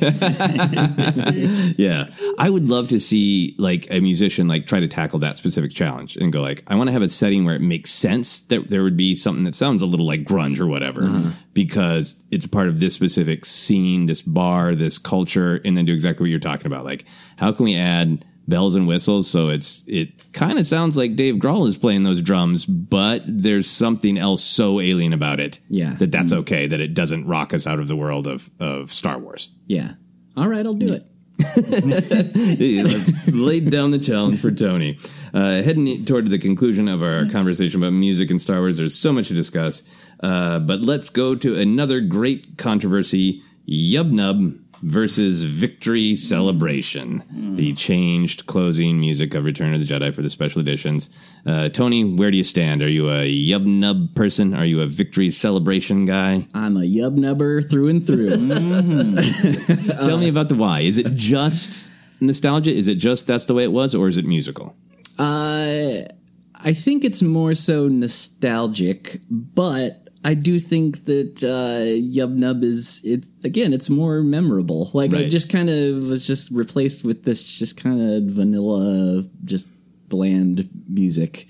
yeah. 1.77 2.07
I 2.39 2.49
would 2.49 2.67
love 2.67 2.89
to 2.89 2.99
see 2.99 3.55
like 3.59 3.87
a 3.91 3.99
musician 3.99 4.47
like 4.47 4.65
try 4.65 4.79
to 4.79 4.87
tackle 4.87 5.19
that 5.19 5.37
specific 5.37 5.71
challenge 5.71 6.15
and 6.15 6.31
go 6.31 6.41
like, 6.41 6.63
I 6.67 6.75
want 6.75 6.87
to 6.87 6.93
have 6.93 7.01
a 7.03 7.09
setting 7.09 7.45
where 7.45 7.55
it 7.55 7.61
makes 7.61 7.91
sense 7.91 8.39
that 8.47 8.69
there 8.69 8.83
would 8.83 8.97
be 8.97 9.13
something 9.13 9.45
that 9.45 9.55
sounds 9.55 9.83
a 9.83 9.85
little 9.85 10.07
like 10.07 10.23
grunge 10.23 10.59
or 10.59 10.67
whatever 10.67 11.03
uh-huh. 11.03 11.29
Because 11.53 12.25
it's 12.31 12.45
a 12.45 12.49
part 12.49 12.67
of 12.67 12.79
this 12.79 12.95
specific 12.95 13.45
scene, 13.45 14.05
this 14.07 14.21
bar, 14.21 14.75
this 14.75 14.97
culture, 14.97 15.61
and 15.63 15.77
then 15.77 15.85
do 15.85 15.93
exactly 15.93 16.23
what 16.23 16.29
you're 16.29 16.39
talking 16.39 16.67
about. 16.67 16.83
Like, 16.83 17.05
how 17.37 17.51
can 17.51 17.65
we 17.65 17.75
add 17.75 18.25
bells 18.47 18.75
and 18.75 18.87
whistles 18.87 19.29
so 19.29 19.47
it's 19.47 19.85
it 19.87 20.21
kind 20.33 20.59
of 20.59 20.65
sounds 20.65 20.97
like 20.97 21.15
Dave 21.15 21.35
Grohl 21.35 21.67
is 21.67 21.77
playing 21.77 22.03
those 22.03 22.21
drums, 22.21 22.65
but 22.65 23.21
there's 23.25 23.69
something 23.69 24.17
else 24.17 24.43
so 24.43 24.79
alien 24.81 25.13
about 25.13 25.39
it. 25.39 25.59
Yeah. 25.69 25.93
That 25.93 26.11
that's 26.11 26.33
mm-hmm. 26.33 26.41
okay, 26.41 26.67
that 26.67 26.81
it 26.81 26.93
doesn't 26.93 27.25
rock 27.25 27.53
us 27.53 27.65
out 27.67 27.79
of 27.79 27.87
the 27.87 27.95
world 27.95 28.27
of 28.27 28.49
of 28.59 28.91
Star 28.91 29.17
Wars. 29.17 29.55
Yeah. 29.67 29.93
All 30.35 30.47
right, 30.47 30.65
I'll 30.65 30.73
do 30.73 30.93
it. 30.93 31.05
laid 33.27 33.69
down 33.69 33.91
the 33.91 33.99
challenge 34.01 34.39
for 34.39 34.51
Tony. 34.51 34.97
Uh, 35.33 35.61
heading 35.61 36.05
toward 36.05 36.27
the 36.27 36.37
conclusion 36.37 36.87
of 36.87 37.03
our 37.03 37.25
conversation 37.27 37.81
about 37.81 37.93
music 37.93 38.29
and 38.29 38.41
Star 38.41 38.59
Wars, 38.59 38.77
there's 38.77 38.95
so 38.95 39.11
much 39.11 39.27
to 39.27 39.33
discuss. 39.33 39.83
Uh, 40.21 40.59
but 40.59 40.81
let's 40.81 41.09
go 41.09 41.35
to 41.35 41.59
another 41.59 42.01
great 42.01 42.57
controversy 42.57 43.43
Yub 43.67 44.11
Nub 44.11 44.53
versus 44.83 45.43
Victory 45.43 46.15
Celebration, 46.15 47.23
the 47.55 47.73
changed 47.73 48.45
closing 48.47 48.99
music 48.99 49.33
of 49.33 49.45
Return 49.45 49.73
of 49.73 49.79
the 49.79 49.85
Jedi 49.85 50.13
for 50.13 50.21
the 50.21 50.29
special 50.29 50.59
editions. 50.59 51.09
Uh, 51.45 51.69
Tony, 51.69 52.03
where 52.03 52.29
do 52.29 52.37
you 52.37 52.43
stand? 52.43 52.83
Are 52.83 52.89
you 52.89 53.09
a 53.09 53.25
Yub 53.25 53.65
Nub 53.65 54.13
person? 54.13 54.53
Are 54.53 54.65
you 54.65 54.81
a 54.81 54.85
Victory 54.85 55.29
Celebration 55.29 56.03
guy? 56.03 56.47
I'm 56.53 56.75
a 56.75 56.81
yub 56.81 57.15
nubber 57.15 57.61
through 57.61 57.89
and 57.89 58.05
through. 58.05 58.29
Tell 60.05 60.17
me 60.17 60.27
about 60.27 60.49
the 60.49 60.55
why. 60.55 60.81
Is 60.81 60.97
it 60.97 61.15
just 61.15 61.89
nostalgia? 62.19 62.71
Is 62.71 62.87
it 62.89 62.95
just 62.95 63.25
that's 63.25 63.45
the 63.45 63.53
way 63.53 63.63
it 63.63 63.71
was, 63.71 63.95
or 63.95 64.09
is 64.09 64.17
it 64.17 64.25
musical? 64.25 64.75
Uh, 65.17 66.01
I 66.55 66.73
think 66.73 67.05
it's 67.05 67.21
more 67.21 67.53
so 67.53 67.87
nostalgic, 67.87 69.21
but 69.29 70.02
I 70.25 70.33
do 70.35 70.57
think 70.59 71.05
that 71.05 71.43
uh, 71.43 71.83
Yub 71.85 72.31
Nub 72.33 72.63
is 72.63 73.01
it 73.03 73.25
again. 73.43 73.73
It's 73.73 73.89
more 73.89 74.21
memorable. 74.23 74.89
Like 74.93 75.11
Right. 75.11 75.23
it 75.25 75.29
just 75.29 75.49
kind 75.51 75.69
of 75.69 76.03
was 76.03 76.25
just 76.25 76.49
replaced 76.51 77.03
with 77.03 77.23
this 77.23 77.43
just 77.43 77.75
kind 77.81 78.01
of 78.01 78.23
vanilla, 78.33 79.23
just 79.43 79.69
bland 80.07 80.69
music. 80.87 81.47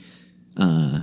Uh, 0.57 1.01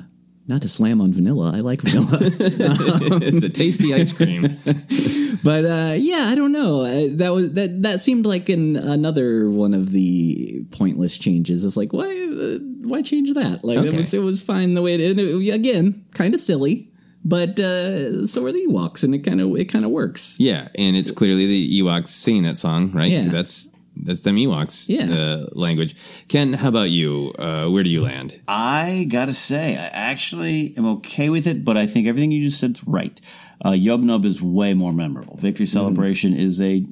not 0.48 0.62
to 0.62 0.68
slam 0.68 1.00
on 1.00 1.12
vanilla. 1.12 1.52
I 1.54 1.60
like 1.60 1.80
vanilla. 1.80 2.18
it's 2.20 3.44
a 3.44 3.48
tasty 3.48 3.94
ice 3.94 4.12
cream. 4.12 4.58
but 5.44 5.64
uh, 5.64 5.94
yeah, 5.96 6.24
I 6.26 6.34
don't 6.34 6.50
know. 6.50 7.08
That 7.16 7.32
was 7.32 7.52
that. 7.52 7.82
That 7.82 8.00
seemed 8.00 8.26
like 8.26 8.48
an, 8.48 8.74
another 8.76 9.48
one 9.48 9.74
of 9.74 9.92
the 9.92 10.64
pointless 10.72 11.16
changes. 11.18 11.64
It's 11.64 11.76
like 11.76 11.92
why 11.92 12.08
uh, 12.10 12.58
why 12.82 13.02
change 13.02 13.32
that? 13.34 13.62
Like 13.62 13.78
it 13.78 13.94
was 13.94 14.12
it 14.12 14.18
was 14.22 14.42
fine 14.42 14.74
the 14.74 14.82
way 14.82 14.94
it. 14.94 15.10
And 15.12 15.20
it 15.20 15.54
again, 15.54 16.04
kind 16.14 16.34
of 16.34 16.40
silly, 16.40 16.89
but 17.24 17.58
uh, 17.60 18.26
so 18.26 18.44
are 18.46 18.52
the 18.52 18.66
Ewoks, 18.66 19.04
and 19.04 19.14
it 19.14 19.20
kind 19.20 19.40
of 19.40 19.56
it 19.56 19.66
kind 19.66 19.84
of 19.84 19.90
works. 19.90 20.36
Yeah, 20.38 20.68
and 20.76 20.96
it's 20.96 21.10
clearly 21.10 21.46
the 21.46 21.80
Ewoks 21.80 22.08
singing 22.08 22.44
that 22.44 22.58
song, 22.58 22.92
right? 22.92 23.10
Yeah. 23.10 23.22
That's 23.28 23.70
that's 23.96 24.20
them 24.22 24.36
Ewoks 24.36 24.88
Yeah. 24.88 25.12
uh, 25.14 25.46
language. 25.52 25.94
Ken, 26.28 26.54
how 26.54 26.68
about 26.68 26.90
you? 26.90 27.32
Uh, 27.38 27.68
where 27.68 27.82
do 27.82 27.90
you 27.90 28.02
land? 28.02 28.40
I 28.48 29.06
gotta 29.10 29.34
say, 29.34 29.76
I 29.76 29.86
actually 29.88 30.74
am 30.78 30.86
okay 30.86 31.28
with 31.28 31.46
it, 31.46 31.64
but 31.64 31.76
I 31.76 31.86
think 31.86 32.06
everything 32.06 32.32
you 32.32 32.44
just 32.48 32.60
said's 32.60 32.82
right. 32.86 33.20
Uh, 33.62 33.72
Yub 33.72 34.02
Nub 34.02 34.24
is 34.24 34.40
way 34.40 34.72
more 34.74 34.92
memorable. 34.92 35.36
Victory 35.36 35.66
Celebration 35.66 36.34
is 36.34 36.60
a 36.62 36.86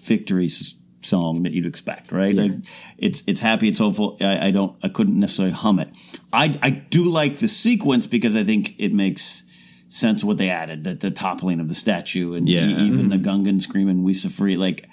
victory 0.00 0.46
s- 0.46 0.76
song 1.00 1.42
that 1.42 1.52
you'd 1.52 1.66
expect, 1.66 2.12
right? 2.12 2.36
Like, 2.36 2.52
it's 2.98 3.24
it's 3.26 3.40
happy, 3.40 3.66
it's 3.68 3.80
hopeful. 3.80 4.16
I, 4.20 4.46
I 4.48 4.50
don't, 4.52 4.76
I 4.84 4.88
couldn't 4.88 5.18
necessarily 5.18 5.54
hum 5.54 5.80
it. 5.80 5.88
I 6.32 6.56
I 6.62 6.70
do 6.70 7.04
like 7.04 7.38
the 7.38 7.48
sequence 7.48 8.06
because 8.06 8.36
I 8.36 8.44
think 8.44 8.76
it 8.78 8.92
makes 8.94 9.42
sense 9.92 10.24
what 10.24 10.38
they 10.38 10.48
added, 10.48 10.84
the, 10.84 10.94
the 10.94 11.10
toppling 11.10 11.60
of 11.60 11.68
the 11.68 11.74
statue 11.74 12.34
and 12.34 12.48
Yeah. 12.48 12.66
e- 12.66 12.86
even 12.86 13.08
the 13.10 13.16
mm-hmm. 13.16 13.46
Gungan 13.46 13.60
screaming 13.60 14.02
"We 14.02 14.14
free." 14.14 14.56
Like, 14.56 14.88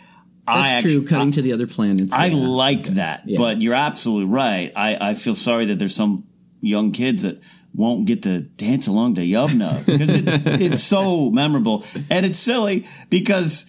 I 0.45 0.73
That's 0.73 0.83
true. 0.83 0.91
actually, 0.91 1.07
Cutting 1.07 1.31
to 1.33 1.41
the 1.41 1.53
other 1.53 1.67
planets. 1.67 2.11
I 2.11 2.27
yeah. 2.27 2.35
like 2.47 2.83
that, 2.89 3.23
Yeah. 3.25 3.37
but 3.37 3.61
you're 3.61 3.75
absolutely 3.75 4.25
right. 4.25 4.71
I, 4.75 5.09
I 5.11 5.13
feel 5.13 5.35
sorry 5.35 5.65
that 5.67 5.79
there's 5.79 5.95
some 5.95 6.25
young 6.61 6.91
kids 6.91 7.21
that 7.21 7.39
won't 7.73 8.05
get 8.05 8.23
to 8.23 8.41
dance 8.41 8.87
along 8.87 9.15
to 9.15 9.21
Yub 9.21 9.55
Nub 9.55 9.77
because 9.85 10.09
it, 10.09 10.23
it's 10.61 10.83
so 10.83 11.29
memorable 11.29 11.85
and 12.09 12.25
it's 12.25 12.39
silly 12.39 12.85
because 13.09 13.65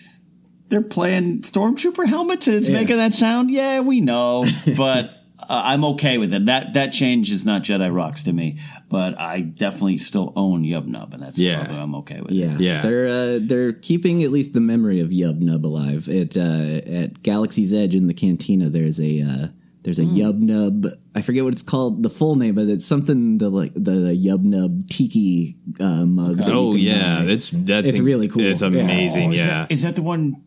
they're 0.69 0.81
playing 0.83 1.43
stormtrooper 1.43 2.07
helmets 2.07 2.49
and 2.49 2.57
it's 2.57 2.69
Yeah. 2.69 2.81
making 2.81 2.97
that 2.97 3.15
sound. 3.15 3.51
Yeah, 3.51 3.81
we 3.81 4.01
know, 4.01 4.45
but 4.77 5.15
I'm 5.53 5.85
okay 5.85 6.19
with 6.19 6.33
it. 6.33 6.47
That 6.47 6.75
that 6.75 6.93
change 6.93 7.31
is 7.33 7.45
not 7.45 7.63
Jedi 7.63 7.93
rocks 7.95 8.23
to 8.25 8.33
me, 8.33 8.59
but 8.89 9.19
I 9.19 9.41
definitely 9.41 9.99
still 9.99 10.33
own 10.37 10.63
Yub 10.65 10.87
Nub, 10.87 11.13
and 11.13 11.23
that's 11.23 11.39
Yeah. 11.39 11.65
probably 11.65 11.77
I'm 11.83 11.95
okay 11.97 12.21
with. 12.21 12.31
Yeah, 12.33 12.55
it. 12.55 12.61
Yeah. 12.61 12.81
They're 12.83 13.07
uh, 13.09 13.39
they're 13.43 13.73
keeping 13.73 14.23
at 14.23 14.31
least 14.31 14.53
the 14.55 14.61
memory 14.61 15.01
of 15.01 15.09
Yub 15.09 15.41
Nub 15.41 15.67
alive. 15.67 16.09
At 16.09 16.37
uh, 16.37 16.41
at 16.41 17.23
Galaxy's 17.23 17.73
Edge 17.73 17.95
in 17.95 18.07
the 18.07 18.15
cantina, 18.15 18.69
there's 18.71 19.01
a 19.01 19.23
uh, 19.23 19.47
there's 19.83 19.99
a 19.99 20.05
Yub 20.05 20.39
Nub. 20.39 20.87
I 21.15 21.23
forget 21.23 21.43
what 21.43 21.53
it's 21.55 21.63
called, 21.63 22.03
the 22.03 22.11
full 22.11 22.37
name, 22.37 22.55
but 22.55 22.67
it's 22.69 22.87
something 22.87 23.39
the 23.39 23.49
like 23.49 23.73
the, 23.75 24.15
Yub 24.15 24.43
Nub 24.45 24.87
tiki 24.89 25.57
uh, 25.81 26.05
mug. 26.07 26.41
Oh 26.45 26.75
yeah, 26.77 27.21
buy. 27.21 27.25
that's 27.25 27.51
that. 27.51 27.85
It's 27.87 27.97
thing- 27.99 28.07
really 28.07 28.29
cool. 28.29 28.43
It's 28.43 28.63
Yeah. 28.63 28.69
amazing. 28.69 29.31
Oh, 29.31 29.33
is 29.33 29.41
yeah. 29.41 29.47
that, 29.47 29.73
is 29.73 29.83
that 29.83 29.97
the 29.97 30.03
one 30.03 30.43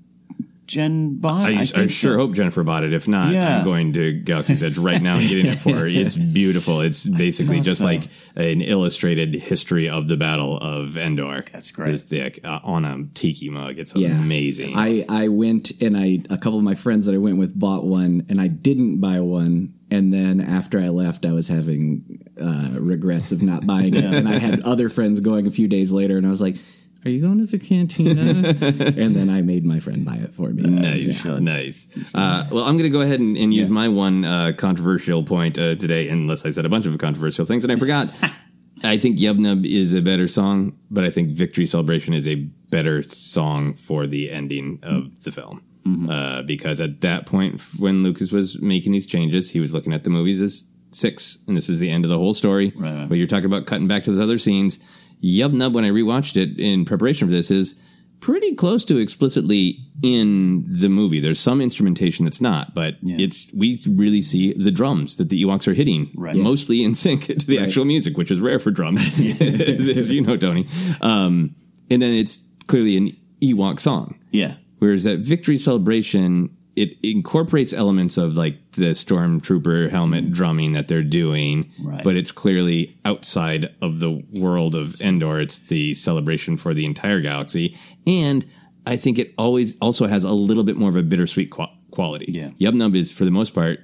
Jen 0.66 1.18
bought? 1.18 1.48
I, 1.50 1.62
I, 1.62 1.66
think 1.66 1.92
sure 1.92 2.14
so. 2.14 2.18
hope 2.18 2.34
Jennifer 2.34 2.64
bought 2.64 2.84
it. 2.84 2.94
If 2.94 3.08
not, 3.08 3.32
Yeah. 3.34 3.60
I'm 3.60 3.64
going 3.66 3.94
to 3.94 4.14
Galaxy's 4.14 4.64
Edge 4.64 4.78
right 4.78 5.02
now 5.02 5.18
and 5.18 5.28
getting 5.28 5.48
it 5.48 5.56
for 5.56 5.72
her. 5.76 5.88
It's 6.04 6.18
beautiful. 6.18 6.82
It's 6.82 7.06
basically 7.06 7.60
just 7.62 7.82
so. 7.82 7.86
like 7.86 8.04
an 8.36 8.62
illustrated 8.62 9.34
history 9.36 9.90
of 9.90 10.08
the 10.08 10.18
Battle 10.18 10.58
of 10.58 10.98
Endor. 10.98 11.46
That's 11.52 11.72
great. 11.72 11.94
It's 11.94 12.06
the, 12.06 12.40
uh, 12.44 12.60
on 12.64 12.86
a 12.86 13.06
tiki 13.14 13.50
mug. 13.50 13.78
It's 13.80 13.96
Yeah. 13.96 14.12
amazing. 14.12 14.78
I, 14.78 15.06
I 15.10 15.28
went 15.28 15.72
and 15.82 15.98
I 15.98 16.20
a 16.30 16.38
couple 16.38 16.58
of 16.58 16.64
my 16.64 16.76
friends 16.76 17.06
that 17.06 17.16
I 17.16 17.20
went 17.20 17.38
with 17.38 17.58
bought 17.60 17.86
one 17.86 18.26
and 18.30 18.40
I 18.40 18.48
didn't 18.48 19.00
buy 19.00 19.20
one 19.20 19.74
and 19.92 20.14
then 20.14 20.42
after 20.42 20.80
I 20.80 20.90
left 20.90 21.26
I 21.26 21.32
was 21.34 21.48
having 21.50 22.24
uh, 22.42 22.70
regrets 22.80 23.32
of 23.32 23.44
not 23.44 23.66
buying 23.68 23.94
it 23.94 24.04
and 24.14 24.28
I 24.28 24.38
had 24.40 24.62
other 24.62 24.90
friends 24.90 25.20
going 25.20 25.46
a 25.46 25.52
few 25.52 25.68
days 25.68 25.92
later 25.92 26.18
and 26.18 26.26
I 26.26 26.30
was 26.30 26.42
like 26.42 26.56
are 27.06 27.10
you 27.10 27.22
going 27.22 27.40
to 27.40 27.46
the 27.46 27.60
cantina 27.60 28.22
and 29.02 29.16
then 29.16 29.30
I 29.30 29.42
made 29.42 29.64
my 29.66 29.80
friend 29.80 30.06
buy 30.06 30.16
it 30.16 30.34
for 30.34 30.50
me 30.50 30.64
Nice, 30.64 31.26
nice. 31.26 31.98
Uh, 32.14 32.46
well, 32.52 32.64
I'm 32.64 32.78
going 32.78 32.84
to 32.84 32.90
go 32.90 33.02
ahead 33.02 33.20
and, 33.20 33.38
and 33.38 33.54
use 33.54 33.70
my 33.70 33.88
one 33.90 34.26
uh, 34.26 34.54
controversial 34.58 35.24
point 35.24 35.58
uh, 35.58 35.76
today, 35.76 36.10
unless 36.10 36.46
I 36.46 36.52
said 36.52 36.66
a 36.66 36.70
bunch 36.70 36.86
of 36.86 36.98
controversial 36.98 37.46
things 37.46 37.64
and 37.64 37.72
I 37.72 37.76
forgot. 37.76 38.10
I 38.86 38.98
think 38.98 39.18
Yub 39.18 39.40
Nub 39.40 39.66
is 39.66 39.94
a 39.94 40.02
better 40.02 40.28
song, 40.28 40.78
but 40.92 41.06
I 41.06 41.10
think 41.10 41.30
Victory 41.30 41.66
Celebration 41.66 42.14
is 42.14 42.28
a 42.28 42.36
better 42.36 43.02
song 43.02 43.76
for 43.76 44.08
the 44.08 44.30
ending 44.30 44.80
of 44.84 45.24
the 45.24 45.32
film. 45.32 45.64
Uh, 46.10 46.42
because 46.44 46.80
at 46.80 47.02
that 47.02 47.26
point, 47.26 47.62
when 47.78 48.04
Lucas 48.04 48.32
was 48.32 48.62
making 48.62 48.94
these 48.94 49.06
changes, 49.06 49.52
he 49.52 49.60
was 49.60 49.74
looking 49.74 49.92
at 49.94 50.06
the 50.06 50.10
movies 50.10 50.42
as 50.42 50.68
six, 50.92 51.40
and 51.48 51.58
this 51.58 51.68
was 51.68 51.80
the 51.80 51.90
end 51.90 52.06
of 52.06 52.10
the 52.10 52.18
whole 52.18 52.34
story. 52.34 52.72
Right, 52.76 52.94
right. 52.94 53.10
But 53.10 53.18
you're 53.18 53.28
talking 53.28 53.46
about 53.46 53.66
cutting 53.66 53.88
back 53.88 54.04
to 54.04 54.12
those 54.12 54.20
other 54.20 54.38
scenes. 54.38 54.80
Yub 55.24 55.54
Nub, 55.54 55.74
when 55.74 55.86
I 55.86 55.90
rewatched 55.90 56.36
it 56.38 56.60
in 56.60 56.86
preparation 56.86 57.28
for 57.28 57.34
this, 57.34 57.50
is 57.50 57.82
pretty 58.20 58.56
close 58.56 58.86
to 58.86 58.98
explicitly 58.98 59.80
in 60.02 60.66
the 60.70 60.88
movie. 60.90 61.20
There's 61.20 61.40
some 61.40 61.60
instrumentation 61.62 62.24
that's 62.26 62.40
not, 62.42 62.74
but 62.74 62.96
it's 63.04 63.54
we 63.54 63.80
really 63.90 64.22
see 64.22 64.54
the 64.54 64.72
drums 64.72 65.18
that 65.18 65.30
the 65.30 65.42
Ewoks 65.44 65.68
are 65.68 65.74
hitting, 65.74 66.10
Right. 66.16 66.36
mostly 66.36 66.84
in 66.84 66.94
sync 66.94 67.26
to 67.26 67.46
the 67.46 67.60
actual 67.60 67.86
music, 67.86 68.18
which 68.18 68.32
is 68.32 68.40
rare 68.40 68.60
for 68.60 68.72
drums, 68.72 69.02
as, 69.42 69.88
as 69.90 70.12
you 70.12 70.22
know, 70.22 70.38
Tony. 70.38 70.66
Um, 71.02 71.56
and 71.92 72.02
then 72.02 72.14
it's 72.14 72.40
clearly 72.68 72.96
an 72.98 73.10
Ewok 73.42 73.80
song. 73.80 74.20
Yeah. 74.32 74.56
Whereas 74.80 75.04
that 75.04 75.20
victory 75.20 75.58
celebration, 75.58 76.56
it 76.76 76.98
incorporates 77.04 77.72
elements 77.74 78.18
of 78.18 78.36
like 78.36 78.72
the 78.72 78.92
stormtrooper 78.92 79.90
helmet 79.90 80.26
mm-hmm. 80.26 80.34
drumming 80.34 80.74
that 80.74 80.88
they're 80.88 81.04
doing, 81.04 81.72
Right. 81.80 82.04
but 82.04 82.16
it's 82.16 82.32
clearly 82.32 82.98
outside 83.06 83.74
of 83.82 84.00
the 84.00 84.24
world 84.34 84.74
of 84.76 85.00
Endor. 85.02 85.40
It's 85.40 85.60
the 85.60 85.94
celebration 85.94 86.58
for 86.58 86.74
the 86.74 86.86
entire 86.86 87.22
galaxy, 87.22 87.78
and 88.08 88.46
I 88.86 88.96
think 88.98 89.20
it 89.20 89.34
always 89.38 89.78
also 89.80 90.08
has 90.08 90.24
a 90.24 90.32
little 90.32 90.64
bit 90.64 90.76
more 90.78 90.90
of 90.90 90.96
a 90.96 91.04
bittersweet 91.04 91.52
qua- 91.52 91.72
quality. 91.92 92.26
Yeah. 92.32 92.50
Yub 92.60 92.74
Nub 92.74 92.96
is 92.96 93.12
for 93.12 93.24
the 93.26 93.32
most 93.32 93.54
part 93.54 93.80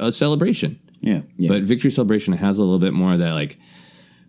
a 0.00 0.12
celebration, 0.12 0.78
Yeah. 1.00 1.22
but 1.48 1.62
victory 1.62 1.90
celebration 1.90 2.32
has 2.34 2.58
a 2.58 2.64
little 2.64 2.78
bit 2.78 2.92
more 2.92 3.14
of 3.14 3.18
that 3.20 3.32
like 3.32 3.58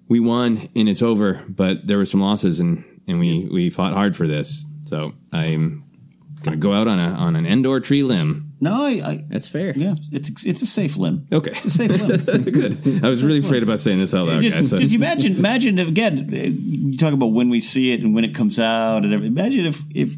we 0.07 0.19
won 0.19 0.59
and 0.75 0.87
it's 0.87 1.01
over, 1.01 1.43
but 1.49 1.87
there 1.87 1.97
were 1.97 2.05
some 2.05 2.21
losses 2.21 2.59
and 2.59 2.83
and 3.07 3.19
we 3.19 3.47
we 3.51 3.69
fought 3.69 3.93
hard 3.93 4.15
for 4.15 4.27
this. 4.27 4.65
So 4.81 5.13
I'm 5.31 5.83
gonna 6.45 6.57
go 6.57 6.73
out 6.73 6.87
on 6.87 6.99
a 6.99 7.09
on 7.09 7.35
an 7.35 7.45
Endor 7.45 7.79
tree 7.79 8.03
limb. 8.03 8.53
No, 8.61 8.85
I, 8.85 8.89
I 9.03 9.25
That's 9.29 9.47
fair. 9.49 9.73
yeah, 9.75 9.95
it's 10.11 10.45
it's 10.45 10.61
a 10.61 10.65
safe 10.65 10.95
limb. 10.97 11.27
Okay, 11.31 11.51
It's 11.51 11.65
a 11.65 11.71
safe 11.71 11.91
limb. 11.91 12.43
good. 12.51 13.03
I 13.03 13.09
was 13.09 13.23
really 13.23 13.39
afraid 13.39 13.63
about 13.63 13.81
saying 13.81 13.99
this 13.99 14.13
out 14.15 14.27
loud, 14.27 14.41
Just, 14.41 14.55
guys. 14.55 14.69
So- 14.69 14.79
just 14.79 14.93
imagine, 14.95 15.35
imagine 15.35 15.77
if, 15.77 15.87
again, 15.89 16.29
you 16.31 16.97
talk 16.97 17.13
about 17.13 17.27
when 17.33 17.49
we 17.49 17.59
see 17.59 17.91
it 17.91 17.99
and 17.99 18.15
when 18.15 18.23
it 18.23 18.33
comes 18.33 18.59
out, 18.59 19.03
and 19.03 19.13
everything. 19.13 19.37
imagine 19.37 19.65
if 19.65 19.83
if 19.93 20.15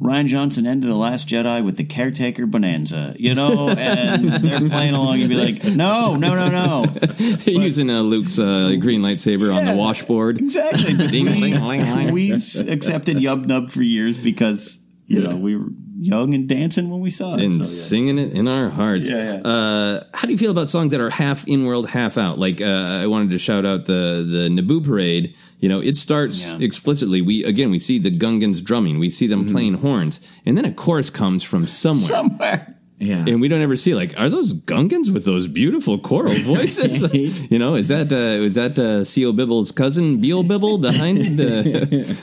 Rian 0.00 0.26
Johnson 0.26 0.66
ended 0.66 0.90
the 0.90 0.94
Last 0.94 1.26
Jedi 1.26 1.64
with 1.64 1.78
the 1.78 1.84
Caretaker 1.84 2.44
Bonanza, 2.44 3.14
you 3.18 3.34
know, 3.34 3.70
and 3.70 4.28
they're 4.28 4.68
playing 4.68 4.92
along, 4.94 5.18
you'd 5.20 5.30
be 5.30 5.36
like, 5.36 5.64
no, 5.74 6.16
no, 6.16 6.34
no, 6.34 6.50
no, 6.50 6.84
They're 6.84 7.54
using 7.54 7.88
uh, 7.88 8.02
Luke's 8.02 8.38
uh, 8.38 8.74
green 8.78 9.00
lightsaber 9.00 9.54
on 9.56 9.64
the 9.64 9.70
Yeah. 9.70 9.76
washboard. 9.76 10.36
exactly. 10.38 10.94
But 10.98 11.10
Ding, 11.10 11.24
we, 11.24 11.32
ling, 11.40 11.64
ling, 11.64 11.80
ling. 11.96 12.12
we 12.12 12.32
accepted 12.32 13.16
Yub 13.16 13.46
Nub 13.46 13.70
for 13.70 13.82
years 13.82 14.22
because 14.22 14.80
you 15.06 15.20
know 15.20 15.36
we 15.36 15.56
were 15.56 15.68
young 15.98 16.34
and 16.34 16.46
dancing 16.48 16.90
when 16.90 17.00
we 17.00 17.08
saw 17.10 17.34
it. 17.34 17.40
and 17.40 17.52
so, 17.52 17.58
yeah. 17.58 17.64
singing 17.64 18.18
it 18.18 18.32
in 18.32 18.46
our 18.46 18.68
hearts. 18.68 19.08
Yeah, 19.10 19.34
yeah. 19.36 19.40
Uh, 19.42 20.00
how 20.12 20.26
do 20.26 20.32
you 20.32 20.38
feel 20.38 20.50
about 20.50 20.68
songs 20.68 20.92
that 20.92 21.00
are 21.00 21.10
half 21.10 21.46
in 21.48 21.64
world, 21.64 21.88
half 21.88 22.18
out? 22.18 22.38
Like 22.38 22.60
uh, 22.60 22.64
I 23.02 23.06
wanted 23.06 23.30
to 23.30 23.38
shout 23.38 23.64
out 23.64 23.86
the 23.86 24.26
the 24.28 24.48
Naboo 24.50 24.84
parade. 24.84 25.34
You 25.58 25.68
know, 25.70 25.80
it 25.80 25.96
starts 25.96 26.46
Yeah. 26.48 26.58
explicitly. 26.60 27.22
We 27.22 27.44
again 27.44 27.70
we 27.70 27.78
see 27.78 27.98
the 27.98 28.10
Gungans 28.10 28.62
drumming, 28.62 28.98
we 28.98 29.08
see 29.10 29.26
them 29.26 29.44
Mm-hmm. 29.44 29.52
playing 29.52 29.74
horns, 29.74 30.20
and 30.44 30.56
then 30.56 30.64
a 30.64 30.72
chorus 30.72 31.08
comes 31.10 31.42
from 31.42 31.66
somewhere. 31.66 32.08
somewhere. 32.08 32.75
Yeah. 32.98 33.24
and 33.28 33.42
we 33.42 33.48
don't 33.48 33.60
ever 33.60 33.76
see 33.76 33.94
like 33.94 34.14
are 34.18 34.30
those 34.30 34.54
Gungans 34.54 35.12
with 35.12 35.24
those 35.26 35.46
beautiful 35.48 35.98
choral 35.98 36.32
voices? 36.54 37.02
you 37.50 37.58
know, 37.58 37.74
is 37.74 37.88
that 37.88 38.10
uh, 38.12 38.42
is 38.42 38.54
that 38.54 38.78
uh, 38.78 39.02
Sio 39.04 39.36
Bibble's 39.36 39.70
cousin 39.70 40.18
Beal 40.20 40.42
Bibble 40.42 40.78
behind 40.78 41.18
the 41.38 41.50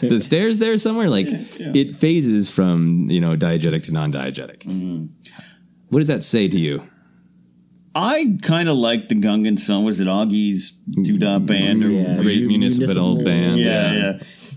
the 0.10 0.20
stairs 0.20 0.58
there 0.58 0.78
somewhere? 0.80 1.10
Like 1.10 1.28
it 1.30 1.96
phases 1.96 2.50
from 2.50 3.08
you 3.10 3.22
know 3.22 3.36
diegetic 3.38 3.84
to 3.84 3.92
non-diegetic. 3.92 4.60
Mm-hmm. 4.66 5.06
What 5.90 6.00
does 6.00 6.08
that 6.08 6.24
say 6.24 6.48
to 6.48 6.58
you? 6.60 6.90
I 7.96 8.40
kind 8.42 8.68
of 8.68 8.76
like 8.76 9.08
the 9.10 9.16
Gungan 9.16 9.60
song. 9.60 9.86
Was 9.86 10.00
it 10.00 10.08
Augie's 10.08 10.74
Doodah 10.90 11.46
Band 11.46 11.84
or 11.84 11.90
Yeah. 11.90 12.16
Great 12.22 12.42
Mu- 12.42 12.48
municipal, 12.48 12.88
municipal- 13.18 13.24
band. 13.24 13.60
yeah, 13.60 13.94
yeah, 13.94 14.12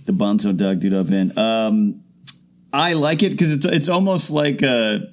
the 0.07 0.13
Bonzo 0.13 0.57
Dog 0.57 0.81
Doodah 0.81 1.05
Band. 1.11 1.39
Um, 1.39 2.01
I 2.73 2.95
like 2.95 3.23
it 3.23 3.31
because 3.31 3.53
it's 3.53 3.67
it's 3.67 3.89
almost 3.91 4.31
like 4.31 4.63
a 4.63 5.13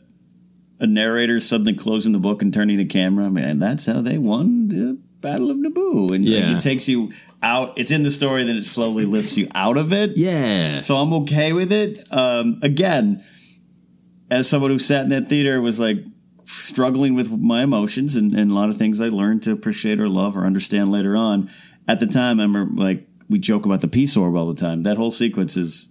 a 0.83 0.87
narrator 0.87 1.39
suddenly 1.39 1.73
closing 1.73 2.11
the 2.11 2.19
book 2.19 2.41
and 2.41 2.53
turning 2.53 2.77
the 2.77 2.85
camera. 2.85 3.31
Man, 3.31 3.57
that's 3.57 3.85
how 3.85 4.01
they 4.01 4.17
won 4.17 4.67
the 4.67 4.99
Battle 5.21 5.49
of 5.49 5.57
Naboo, 5.57 6.13
and 6.13 6.27
like, 6.27 6.57
it 6.57 6.61
takes 6.61 6.89
you 6.89 7.13
out. 7.41 7.77
It's 7.77 7.91
in 7.91 8.03
the 8.03 8.11
story, 8.11 8.43
then 8.43 8.57
it 8.57 8.65
slowly 8.65 9.05
lifts 9.05 9.37
you 9.37 9.47
out 9.55 9.77
of 9.77 9.93
it. 9.93 10.17
Yeah. 10.17 10.79
So 10.79 10.97
I'm 10.97 11.13
okay 11.13 11.53
with 11.53 11.71
it. 11.71 12.05
Um, 12.11 12.59
again, 12.61 13.23
as 14.29 14.49
someone 14.49 14.69
who 14.69 14.79
sat 14.79 15.05
in 15.05 15.09
that 15.11 15.29
theater 15.29 15.61
was 15.61 15.79
like 15.79 16.03
struggling 16.43 17.13
with 17.13 17.31
my 17.31 17.63
emotions 17.63 18.17
and, 18.17 18.33
and 18.33 18.51
a 18.51 18.53
lot 18.53 18.69
of 18.69 18.77
things 18.77 18.99
I 18.99 19.07
learned 19.07 19.43
to 19.43 19.53
appreciate 19.53 20.01
or 20.01 20.09
love 20.09 20.35
or 20.35 20.45
understand 20.45 20.91
later 20.91 21.15
on. 21.15 21.49
At 21.87 22.01
the 22.01 22.07
time, 22.07 22.41
I 22.41 22.43
remember 22.43 22.81
like 22.81 23.07
we 23.29 23.39
joke 23.39 23.65
about 23.65 23.79
the 23.79 23.87
peace 23.87 24.17
orb 24.17 24.35
all 24.35 24.53
the 24.53 24.59
time. 24.59 24.83
That 24.83 24.97
whole 24.97 25.11
sequence 25.11 25.55
is 25.55 25.87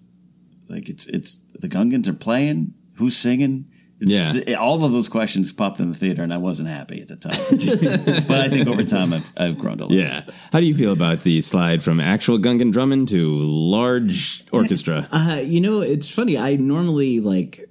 like 0.69 0.91
it's 0.91 1.07
it's 1.07 1.41
the 1.59 1.69
Gungans 1.69 2.07
are 2.07 2.13
playing. 2.13 2.75
Who's 2.97 3.17
singing? 3.17 3.72
It's, 4.03 4.49
Yeah. 4.49 4.55
all 4.55 4.85
of 4.85 4.93
those 4.93 5.09
questions 5.09 5.53
popped 5.53 5.81
in 5.81 5.89
the 5.91 5.95
theater, 5.97 6.23
and 6.23 6.33
I 6.33 6.39
wasn't 6.39 6.69
happy 6.69 7.01
at 7.01 7.09
the 7.09 7.17
time. 7.17 7.33
but 8.29 8.41
I 8.41 8.49
think 8.49 8.67
over 8.69 8.85
time, 8.85 9.13
I've, 9.13 9.33
I've 9.37 9.59
grown 9.59 9.79
to 9.79 9.85
love 9.85 9.93
it. 9.93 9.99
Yeah. 9.99 10.23
How 10.53 10.61
do 10.61 10.67
you 10.67 10.75
feel 10.75 10.93
about 10.93 11.21
the 11.23 11.41
slide 11.41 11.83
from 11.83 12.01
actual 12.01 12.39
Gungan 12.39 12.73
drumming 12.73 13.07
to 13.07 13.39
large 13.41 14.45
orchestra? 14.53 15.09
Uh, 15.13 15.41
you 15.45 15.61
know, 15.61 15.81
it's 15.81 16.11
funny. 16.11 16.37
I 16.37 16.57
normally 16.57 17.21
like 17.21 17.69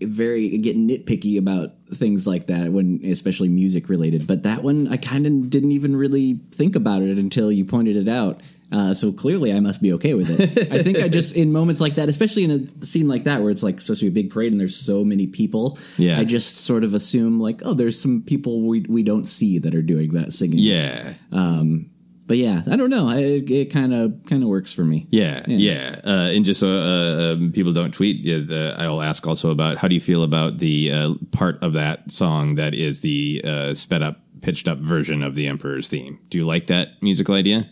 very 0.00 0.56
get 0.58 0.76
nitpicky 0.76 1.38
about 1.38 1.70
things 1.94 2.26
like 2.26 2.46
that 2.46 2.70
when 2.72 3.00
especially 3.04 3.48
music 3.48 3.88
related 3.88 4.26
but 4.26 4.42
that 4.42 4.62
one 4.62 4.88
i 4.88 4.96
kind 4.96 5.26
of 5.26 5.50
didn't 5.50 5.72
even 5.72 5.96
really 5.96 6.34
think 6.52 6.76
about 6.76 7.02
it 7.02 7.18
until 7.18 7.50
you 7.50 7.64
pointed 7.64 7.96
it 7.96 8.08
out 8.08 8.40
uh, 8.70 8.92
so 8.92 9.10
clearly 9.12 9.52
i 9.52 9.60
must 9.60 9.80
be 9.80 9.92
okay 9.94 10.12
with 10.14 10.28
it 10.30 10.72
i 10.72 10.82
think 10.82 10.98
i 10.98 11.08
just 11.08 11.34
in 11.34 11.50
moments 11.52 11.80
like 11.80 11.94
that 11.94 12.08
especially 12.08 12.44
in 12.44 12.50
a 12.50 12.84
scene 12.84 13.08
like 13.08 13.24
that 13.24 13.40
where 13.40 13.50
it's 13.50 13.62
like 13.62 13.80
supposed 13.80 14.00
to 14.00 14.10
be 14.10 14.20
a 14.20 14.22
big 14.22 14.30
parade 14.32 14.52
and 14.52 14.60
there's 14.60 14.76
so 14.76 15.02
many 15.04 15.26
people 15.26 15.78
Yeah. 15.96 16.18
i 16.18 16.24
just 16.24 16.56
sort 16.56 16.84
of 16.84 16.92
assume 16.94 17.40
like 17.40 17.62
oh 17.64 17.72
there's 17.74 17.98
some 18.00 18.22
people 18.22 18.62
we, 18.62 18.80
we 18.88 19.02
don't 19.02 19.24
see 19.26 19.58
that 19.60 19.74
are 19.74 19.82
doing 19.82 20.12
that 20.14 20.32
singing 20.32 20.58
Yeah. 20.58 21.14
um 21.32 21.90
but 22.28 22.36
yeah 22.36 22.62
i 22.70 22.76
don't 22.76 22.90
know 22.90 23.08
it 23.10 23.72
kind 23.72 23.92
of 23.92 24.12
kind 24.26 24.42
of 24.42 24.48
works 24.48 24.72
for 24.72 24.84
me 24.84 25.06
Yeah, 25.10 25.42
yeah. 25.46 26.00
Uh, 26.04 26.30
and 26.34 26.44
just 26.44 26.60
so 26.60 26.68
uh, 26.68 27.32
um, 27.32 27.50
people 27.52 27.72
don't 27.72 27.92
tweet, 27.92 28.24
yeah, 28.24 28.38
the, 28.38 28.76
I'll 28.78 29.02
ask 29.02 29.26
also 29.26 29.50
about 29.50 29.78
how 29.78 29.88
do 29.88 29.94
you 29.94 30.00
feel 30.00 30.22
about 30.22 30.58
the 30.58 30.92
uh, 30.92 31.14
part 31.32 31.62
of 31.62 31.72
that 31.72 32.12
song 32.12 32.54
that 32.56 32.74
is 32.74 33.00
the 33.00 33.42
uh, 33.44 33.74
sped 33.74 34.02
up, 34.02 34.20
pitched 34.42 34.68
up 34.68 34.78
version 34.78 35.22
of 35.22 35.34
the 35.34 35.46
Emperor's 35.48 35.88
theme? 35.88 36.18
Do 36.28 36.38
you 36.38 36.46
like 36.46 36.66
that 36.68 37.02
musical 37.02 37.34
idea? 37.34 37.68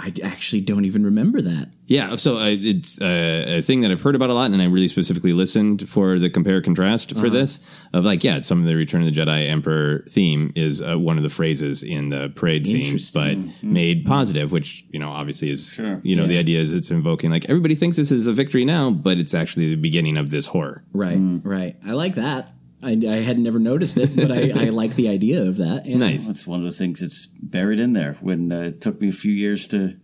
I 0.00 0.12
actually 0.22 0.60
don't 0.60 0.84
even 0.84 1.04
remember 1.04 1.40
that. 1.42 1.68
Yeah, 1.86 2.14
so 2.16 2.38
uh, 2.38 2.46
it's 2.48 3.00
uh, 3.00 3.44
a 3.48 3.62
thing 3.62 3.80
that 3.80 3.90
I've 3.90 4.00
heard 4.00 4.14
about 4.14 4.30
a 4.30 4.34
lot, 4.34 4.52
and 4.52 4.62
I 4.62 4.66
really 4.66 4.86
specifically 4.86 5.32
listened 5.32 5.88
for 5.88 6.20
the 6.20 6.30
compare 6.30 6.62
contrast 6.62 7.16
for 7.16 7.28
this 7.28 7.58
of 7.92 8.04
like, 8.04 8.22
yeah, 8.22 8.40
some 8.40 8.60
of 8.60 8.66
the 8.66 8.76
Return 8.76 9.02
of 9.02 9.12
the 9.12 9.20
Jedi 9.20 9.48
Emperor 9.48 10.04
theme 10.08 10.52
is 10.54 10.82
uh, 10.82 10.96
one 10.96 11.16
of 11.16 11.24
the 11.24 11.30
phrases 11.30 11.82
in 11.82 12.10
the 12.10 12.28
parade 12.36 12.66
scene, 12.66 12.96
but 13.12 13.36
made 13.64 14.06
positive, 14.06 14.52
which 14.52 14.84
you 14.90 15.00
know 15.00 15.10
obviously 15.10 15.50
is 15.50 15.76
you 16.02 16.14
know 16.14 16.26
the 16.26 16.38
idea 16.38 16.60
is 16.60 16.74
it's 16.74 16.90
invoking 16.90 17.30
like 17.30 17.44
everybody 17.48 17.74
thinks 17.74 17.96
this 17.96 18.12
is 18.12 18.26
a 18.26 18.32
victory 18.32 18.64
now, 18.64 18.90
but 18.90 19.18
it's 19.18 19.34
actually 19.34 19.70
the 19.70 19.76
beginning 19.76 20.16
of 20.16 20.30
this 20.30 20.46
horror. 20.46 20.84
Right, 20.92 21.18
right. 21.42 21.76
I 21.84 21.92
like 21.92 22.14
that. 22.14 22.52
I, 22.82 22.90
I 22.92 23.16
had 23.20 23.38
never 23.38 23.58
noticed 23.58 23.96
it, 23.98 24.14
but 24.16 24.30
I, 24.30 24.66
I 24.66 24.68
like 24.70 24.94
the 24.94 25.08
idea 25.08 25.42
of 25.42 25.56
that. 25.58 25.86
Yeah. 25.86 25.98
Nice. 25.98 26.26
That's 26.26 26.46
one 26.46 26.60
of 26.60 26.64
the 26.64 26.72
things 26.76 27.00
that's 27.00 27.26
buried 27.26 27.78
in 27.80 27.92
there. 27.92 28.16
When 28.20 28.50
uh, 28.52 28.60
it 28.62 28.80
took 28.80 29.00
me 29.00 29.08
a 29.08 29.12
few 29.12 29.32
years 29.32 29.68
to 29.68 29.98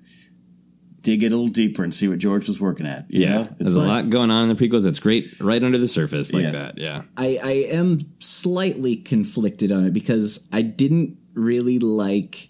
dig 1.00 1.22
it 1.22 1.26
a 1.28 1.30
little 1.36 1.46
deeper 1.46 1.84
and 1.84 1.94
see 1.94 2.08
what 2.08 2.18
George 2.18 2.48
was 2.48 2.60
working 2.60 2.84
at. 2.86 3.06
you 3.08 3.22
Yeah, 3.22 3.32
know? 3.34 3.48
there's 3.58 3.74
a 3.74 3.80
lot 3.80 4.10
going 4.10 4.30
on 4.32 4.48
in 4.50 4.54
the 4.56 4.68
prequels 4.68 4.82
that's 4.84 4.98
great 4.98 5.40
right 5.40 5.62
under 5.62 5.78
the 5.78 5.86
surface 5.86 6.32
like 6.32 6.42
Yeah. 6.44 6.50
that. 6.50 6.78
Yeah. 6.78 7.02
I, 7.16 7.38
I 7.42 7.50
am 7.72 8.00
slightly 8.18 8.96
conflicted 8.96 9.70
on 9.70 9.84
it 9.86 9.92
because 9.92 10.48
I 10.52 10.62
didn't 10.62 11.16
really 11.34 11.78
like 11.78 12.48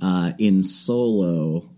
uh, 0.00 0.32
in 0.38 0.62
Solo 0.62 1.68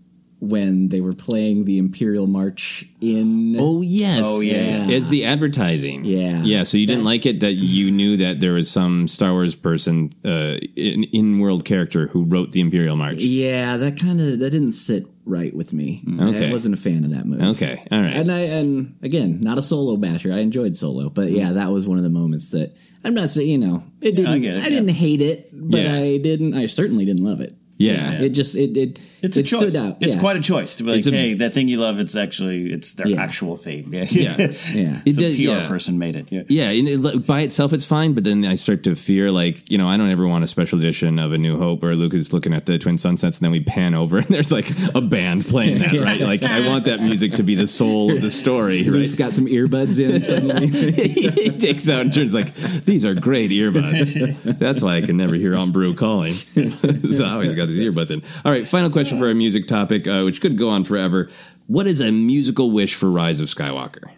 when 0.43 0.89
they 0.89 0.99
were 0.99 1.13
playing 1.13 1.65
the 1.65 1.77
Imperial 1.77 2.27
March 2.27 2.85
in. 2.99 3.55
Oh 3.57 3.81
yes. 3.81 4.23
Oh, 4.25 4.41
yeah. 4.41 4.87
It's 4.87 5.07
the 5.07 5.25
advertising. 5.25 6.03
Yeah. 6.03 6.41
Yeah. 6.43 6.63
So 6.63 6.77
you 6.77 6.85
didn't 6.85 7.05
like 7.05 7.25
it 7.25 7.39
that 7.39 7.53
you 7.53 7.91
knew 7.91 8.17
that 8.17 8.39
there 8.39 8.53
was 8.53 8.69
some 8.69 9.07
Star 9.07 9.31
Wars 9.31 9.55
person, 9.55 10.11
uh, 10.25 10.57
in 10.75 11.05
in 11.05 11.39
world 11.39 11.63
character 11.65 12.07
who 12.07 12.25
wrote 12.25 12.51
the 12.51 12.59
Imperial 12.59 12.95
March. 12.95 13.19
Yeah, 13.19 13.77
that 13.77 13.97
kind 13.99 14.19
of 14.19 14.39
that 14.39 14.49
didn't 14.49 14.73
sit 14.73 15.07
right 15.25 15.55
with 15.55 15.71
me. 15.71 16.03
Okay. 16.19 16.49
I 16.49 16.51
wasn't 16.51 16.73
a 16.75 16.77
fan 16.81 17.05
of 17.05 17.11
that 17.11 17.25
movie. 17.25 17.45
Okay. 17.45 17.81
All 17.91 18.01
right. 18.01 18.13
And 18.13 18.29
I 18.29 18.39
and 18.39 18.97
again, 19.01 19.39
not 19.39 19.57
a 19.57 19.61
solo 19.61 19.95
basher. 19.95 20.33
I 20.33 20.39
enjoyed 20.39 20.75
solo, 20.75 21.09
but 21.09 21.31
yeah, 21.31 21.53
that 21.53 21.71
was 21.71 21.87
one 21.87 21.97
of 21.97 22.03
the 22.03 22.09
moments 22.09 22.49
that 22.49 22.75
I'm 23.05 23.13
not 23.13 23.29
saying. 23.29 23.49
You 23.49 23.57
know, 23.57 23.83
it 24.01 24.17
didn't. 24.17 24.27
I 24.27 24.35
I, 24.35 24.39
get 24.39 24.55
it, 24.55 24.63
yeah. 24.63 24.69
didn't 24.69 24.89
hate 24.89 25.21
it, 25.21 25.49
but 25.53 25.81
Yeah. 25.81 25.95
I 25.95 26.17
didn't. 26.17 26.53
I 26.53 26.65
certainly 26.65 27.05
didn't 27.05 27.23
love 27.23 27.39
it. 27.39 27.55
Yeah. 27.77 28.11
it 28.21 28.29
just 28.29 28.55
it 28.55 28.75
it 28.77 28.99
It's 29.23 29.37
it 29.37 29.47
a 29.47 29.49
choice. 29.49 29.59
stood 29.61 29.75
out. 29.77 29.97
It's 30.01 30.15
yeah. 30.15 30.19
quite 30.21 30.35
a 30.35 30.41
choice 30.41 30.75
to 30.75 30.83
be 30.83 30.91
like, 30.91 31.05
a- 31.05 31.11
hey, 31.11 31.33
that 31.35 31.53
thing 31.53 31.67
you 31.69 31.77
love, 31.77 31.97
it's 31.99 32.15
actually 32.15 32.71
it's 32.73 32.93
their 32.93 33.07
Yeah. 33.07 33.21
actual 33.23 33.55
theme. 33.55 33.93
Yeah, 33.93 34.03
Yeah. 34.11 34.35
yeah. 34.37 35.01
It 35.05 35.15
Some 35.15 35.23
does- 35.23 35.35
PR 35.37 35.41
yeah. 35.41 35.67
person 35.67 35.97
made 35.97 36.15
it. 36.17 36.31
Yeah. 36.31 36.43
Yeah, 36.49 36.69
and 36.69 36.87
it, 36.89 37.25
by 37.25 37.41
itself 37.41 37.71
it's 37.73 37.85
fine, 37.85 38.13
but 38.13 38.25
then 38.25 38.43
I 38.45 38.55
start 38.55 38.83
to 38.83 38.95
fear 38.95 39.31
like 39.31 39.71
you 39.71 39.77
know 39.77 39.87
I 39.87 39.97
don't 39.97 40.11
ever 40.11 40.27
want 40.27 40.43
a 40.43 40.47
special 40.47 40.77
edition 40.77 41.19
of 41.19 41.31
A 41.31 41.37
New 41.37 41.57
Hope 41.57 41.83
or 41.83 41.95
Luke 41.95 42.13
is 42.13 42.33
looking 42.33 42.53
at 42.53 42.65
the 42.65 42.77
Twin 42.77 42.97
Sunsets 42.97 43.37
and 43.37 43.45
then 43.45 43.51
we 43.51 43.61
pan 43.61 43.95
over 43.95 44.17
and 44.23 44.27
there's 44.27 44.51
like 44.51 44.67
a 44.93 45.01
band 45.01 45.45
playing 45.45 45.79
that 45.79 45.93
right. 45.93 46.19
Like 46.21 46.43
I 46.43 46.67
want 46.67 46.85
that 46.85 47.01
music 47.01 47.33
to 47.35 47.43
be 47.43 47.55
the 47.55 47.67
soul 47.67 48.13
of 48.13 48.21
the 48.21 48.29
story. 48.31 48.83
Luke's 48.83 49.11
Right? 49.11 49.19
got 49.19 49.31
some 49.31 49.45
earbuds 49.45 49.99
in 50.03 50.21
suddenly. 50.21 50.67
he 50.93 51.49
takes 51.57 51.87
out 51.87 52.01
and 52.01 52.13
turns 52.13 52.33
like 52.33 52.53
these 52.53 53.05
are 53.05 53.13
great 53.15 53.51
earbuds. 53.51 54.59
That's 54.59 54.83
why 54.83 54.95
I 54.97 55.01
can 55.01 55.15
never 55.17 55.35
hear 55.35 55.55
Aunt 55.55 55.71
Beru 55.71 55.93
calling. 55.95 56.33
so 56.33 57.23
I 57.25 57.31
always 57.31 57.53
got 57.55 57.67
these 57.69 57.79
earbuds 57.79 58.11
in. 58.11 58.21
All 58.43 58.51
right, 58.51 58.67
final 58.67 58.89
question 58.89 59.12
for 59.17 59.29
a 59.29 59.35
music 59.35 59.67
topic, 59.67 60.07
uh, 60.07 60.23
which 60.23 60.41
could 60.41 60.57
go 60.57 60.69
on 60.69 60.83
forever. 60.83 61.29
What 61.67 61.87
is 61.87 62.01
a 62.01 62.11
musical 62.11 62.71
wish 62.71 62.93
for 62.95 63.09
Rise 63.09 63.39
of 63.39 63.47
Skywalker? 63.47 64.11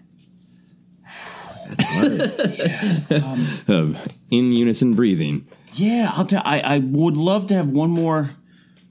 Um, 3.68 3.98
in 4.30 4.52
unison 4.52 4.94
breathing. 4.94 5.48
Yeah, 5.74 6.12
I'll 6.14 6.26
tell. 6.26 6.44
I, 6.46 6.60
I 6.60 6.78
would 6.78 7.18
love 7.18 7.48
to 7.48 7.56
have 7.56 7.68
one 7.68 7.90
more 7.90 8.32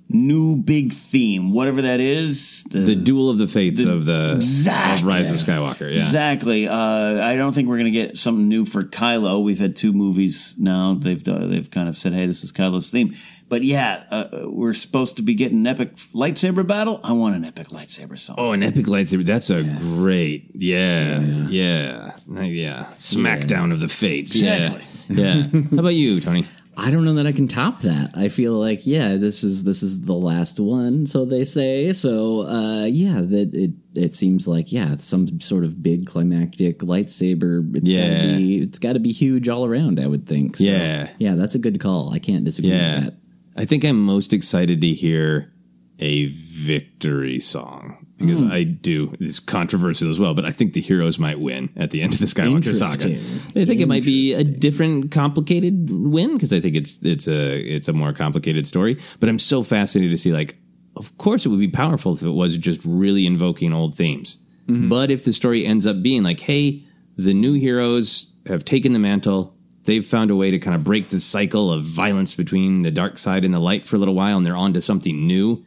new 0.09 0.56
big 0.56 0.93
theme, 0.93 1.52
whatever 1.52 1.82
that 1.82 2.01
is. 2.01 2.64
The 2.64 2.94
duel 2.94 3.31
of 3.31 3.39
the 3.39 3.47
fates 3.48 3.85
of 3.85 4.05
the 4.05 4.35
Exactly. 4.36 5.01
of 5.01 5.06
Rise 5.06 5.31
of 5.31 5.36
Skywalker. 5.36 5.90
Yeah. 5.93 5.98
Exactly. 6.02 6.68
Uh, 6.68 7.22
I 7.24 7.36
don't 7.36 7.52
think 7.52 7.68
we're 7.68 7.78
going 7.78 7.93
to 7.93 7.98
get 7.98 8.18
something 8.18 8.48
new 8.48 8.64
for 8.64 8.82
Kylo. 8.82 9.43
We've 9.43 9.59
had 9.59 9.76
two 9.76 9.93
movies 9.93 10.55
now. 10.59 10.94
They've 10.94 11.26
uh, 11.26 11.47
they've 11.47 11.70
kind 11.70 11.89
of 11.89 11.97
said, 11.97 12.12
"Hey, 12.12 12.26
this 12.26 12.44
is 12.44 12.52
Kylo's 12.52 12.90
theme." 12.90 13.14
But 13.48 13.62
yeah, 13.62 14.05
uh, 14.10 14.28
we're 14.44 14.72
supposed 14.72 15.18
to 15.18 15.22
be 15.22 15.35
getting 15.35 15.59
an 15.59 15.66
epic 15.66 15.97
lightsaber 16.14 16.66
battle. 16.66 16.98
I 17.05 17.12
want 17.12 17.36
an 17.36 17.44
epic 17.44 17.68
lightsaber 17.68 18.18
song. 18.18 18.36
Oh, 18.39 18.52
an 18.52 18.62
epic 18.62 18.86
lightsaber. 18.86 19.24
That's 19.24 19.51
a 19.51 19.62
great. 19.62 20.51
Yeah. 20.55 21.20
Yeah. 21.20 22.10
Yeah. 22.28 22.43
yeah. 22.43 22.85
Smackdown 22.97 23.72
of 23.72 23.81
the 23.81 23.89
fates. 23.89 24.35
Exactly. 24.35 24.82
Yeah. 25.09 25.35
yeah. 25.52 25.60
How 25.70 25.78
about 25.78 25.94
you, 25.94 26.20
Tony? 26.20 26.47
I 26.76 26.90
don't 26.90 27.05
know 27.05 27.14
that 27.14 27.26
I 27.26 27.32
can 27.32 27.46
top 27.48 27.80
that. 27.80 28.10
I 28.16 28.28
feel 28.28 28.55
like 28.59 28.86
yeah, 28.86 29.16
this 29.16 29.44
is 29.44 29.64
this 29.64 29.82
is 29.82 30.02
the 30.02 30.14
last 30.14 30.59
one, 30.59 31.06
so 31.06 31.24
they 31.24 31.44
say. 31.44 31.92
So 31.92 32.46
uh, 32.48 32.84
yeah, 32.86 33.20
that 33.20 33.55
it 33.55 33.70
it 33.94 34.14
seems 34.14 34.48
like 34.48 34.72
yeah, 34.72 34.96
some 34.96 35.40
sort 35.40 35.64
of 35.64 35.82
big 35.82 36.06
climactic 36.06 36.80
lightsaber. 36.80 37.76
It's 37.76 37.88
Yeah. 37.90 38.09
gotta 38.26 38.36
be 38.38 38.59
it's 38.59 38.78
got 38.78 38.92
to 38.94 39.01
be 39.01 39.12
huge 39.12 39.48
all 39.48 39.64
around. 39.64 40.01
I 40.01 40.06
would 40.06 40.26
think. 40.26 40.56
So, 40.56 40.64
Yeah. 40.64 41.10
yeah, 41.18 41.34
that's 41.34 41.55
a 41.55 41.59
good 41.60 41.78
call. 41.80 42.10
I 42.12 42.18
can't 42.18 42.44
disagree 42.44 42.70
Yeah. 42.70 42.94
with 42.96 43.05
that. 43.05 43.14
I 43.56 43.64
think 43.64 43.84
I'm 43.84 44.01
most 44.05 44.32
excited 44.32 44.80
to 44.80 44.88
hear 44.88 45.52
a 46.01 46.26
victory 46.26 47.38
song 47.38 48.03
because 48.19 48.41
Hmm. 48.41 48.51
I 48.53 48.62
do. 48.65 49.15
It's 49.20 49.41
controversial 49.41 50.09
as 50.11 50.19
well, 50.20 50.35
but 50.35 50.45
I 50.45 50.51
think 50.51 50.73
the 50.73 50.81
heroes 50.81 51.19
might 51.19 51.41
win 51.41 51.70
at 51.77 51.91
the 51.91 52.01
end 52.03 52.12
of 52.15 52.20
the 52.20 52.27
Skywalker 52.27 52.73
saga. 52.74 53.15
I 53.61 53.65
think 53.65 53.81
it 53.81 53.89
might 53.89 54.05
be 54.05 54.32
a 54.35 54.45
different, 54.45 55.11
complicated 55.11 55.91
win 55.91 56.35
because 56.35 56.53
I 56.53 56.61
think 56.61 56.77
it's 56.77 57.03
it's 57.03 57.27
a 57.28 57.59
it's 57.61 57.89
a 57.89 57.93
more 57.93 58.12
complicated 58.12 58.66
story. 58.66 58.99
But 59.20 59.28
I'm 59.28 59.39
so 59.39 59.62
fascinated 59.62 60.12
to 60.12 60.19
see 60.19 60.32
like, 60.32 60.57
of 60.97 61.16
course, 61.19 61.45
it 61.45 61.49
would 61.49 61.59
be 61.61 61.69
powerful 61.69 62.15
if 62.15 62.23
it 62.23 62.31
was 62.31 62.57
just 62.57 62.81
really 62.85 63.27
invoking 63.27 63.73
old 63.73 63.95
themes. 63.95 64.39
But 64.66 65.11
if 65.11 65.24
the 65.24 65.32
story 65.35 65.66
ends 65.66 65.86
up 65.86 66.03
being 66.03 66.23
like, 66.23 66.41
hey, 66.41 66.85
the 67.16 67.35
new 67.35 67.53
heroes 67.53 68.31
have 68.47 68.65
taken 68.65 68.93
the 68.93 68.99
mantle. 68.99 69.55
They've 69.85 70.05
found 70.07 70.31
a 70.31 70.36
way 70.36 70.51
to 70.51 70.59
kind 70.59 70.74
of 70.74 70.82
break 70.82 71.09
the 71.09 71.20
cycle 71.20 71.70
of 71.70 71.85
violence 71.85 72.35
between 72.35 72.81
the 72.82 72.91
dark 72.91 73.19
side 73.19 73.45
and 73.45 73.53
the 73.53 73.61
light 73.61 73.85
for 73.85 73.97
a 73.97 73.99
little 73.99 74.15
while, 74.15 74.39
and 74.39 74.47
they're 74.47 74.57
on 74.57 74.73
to 74.73 74.81
something 74.81 75.27
new. 75.27 75.62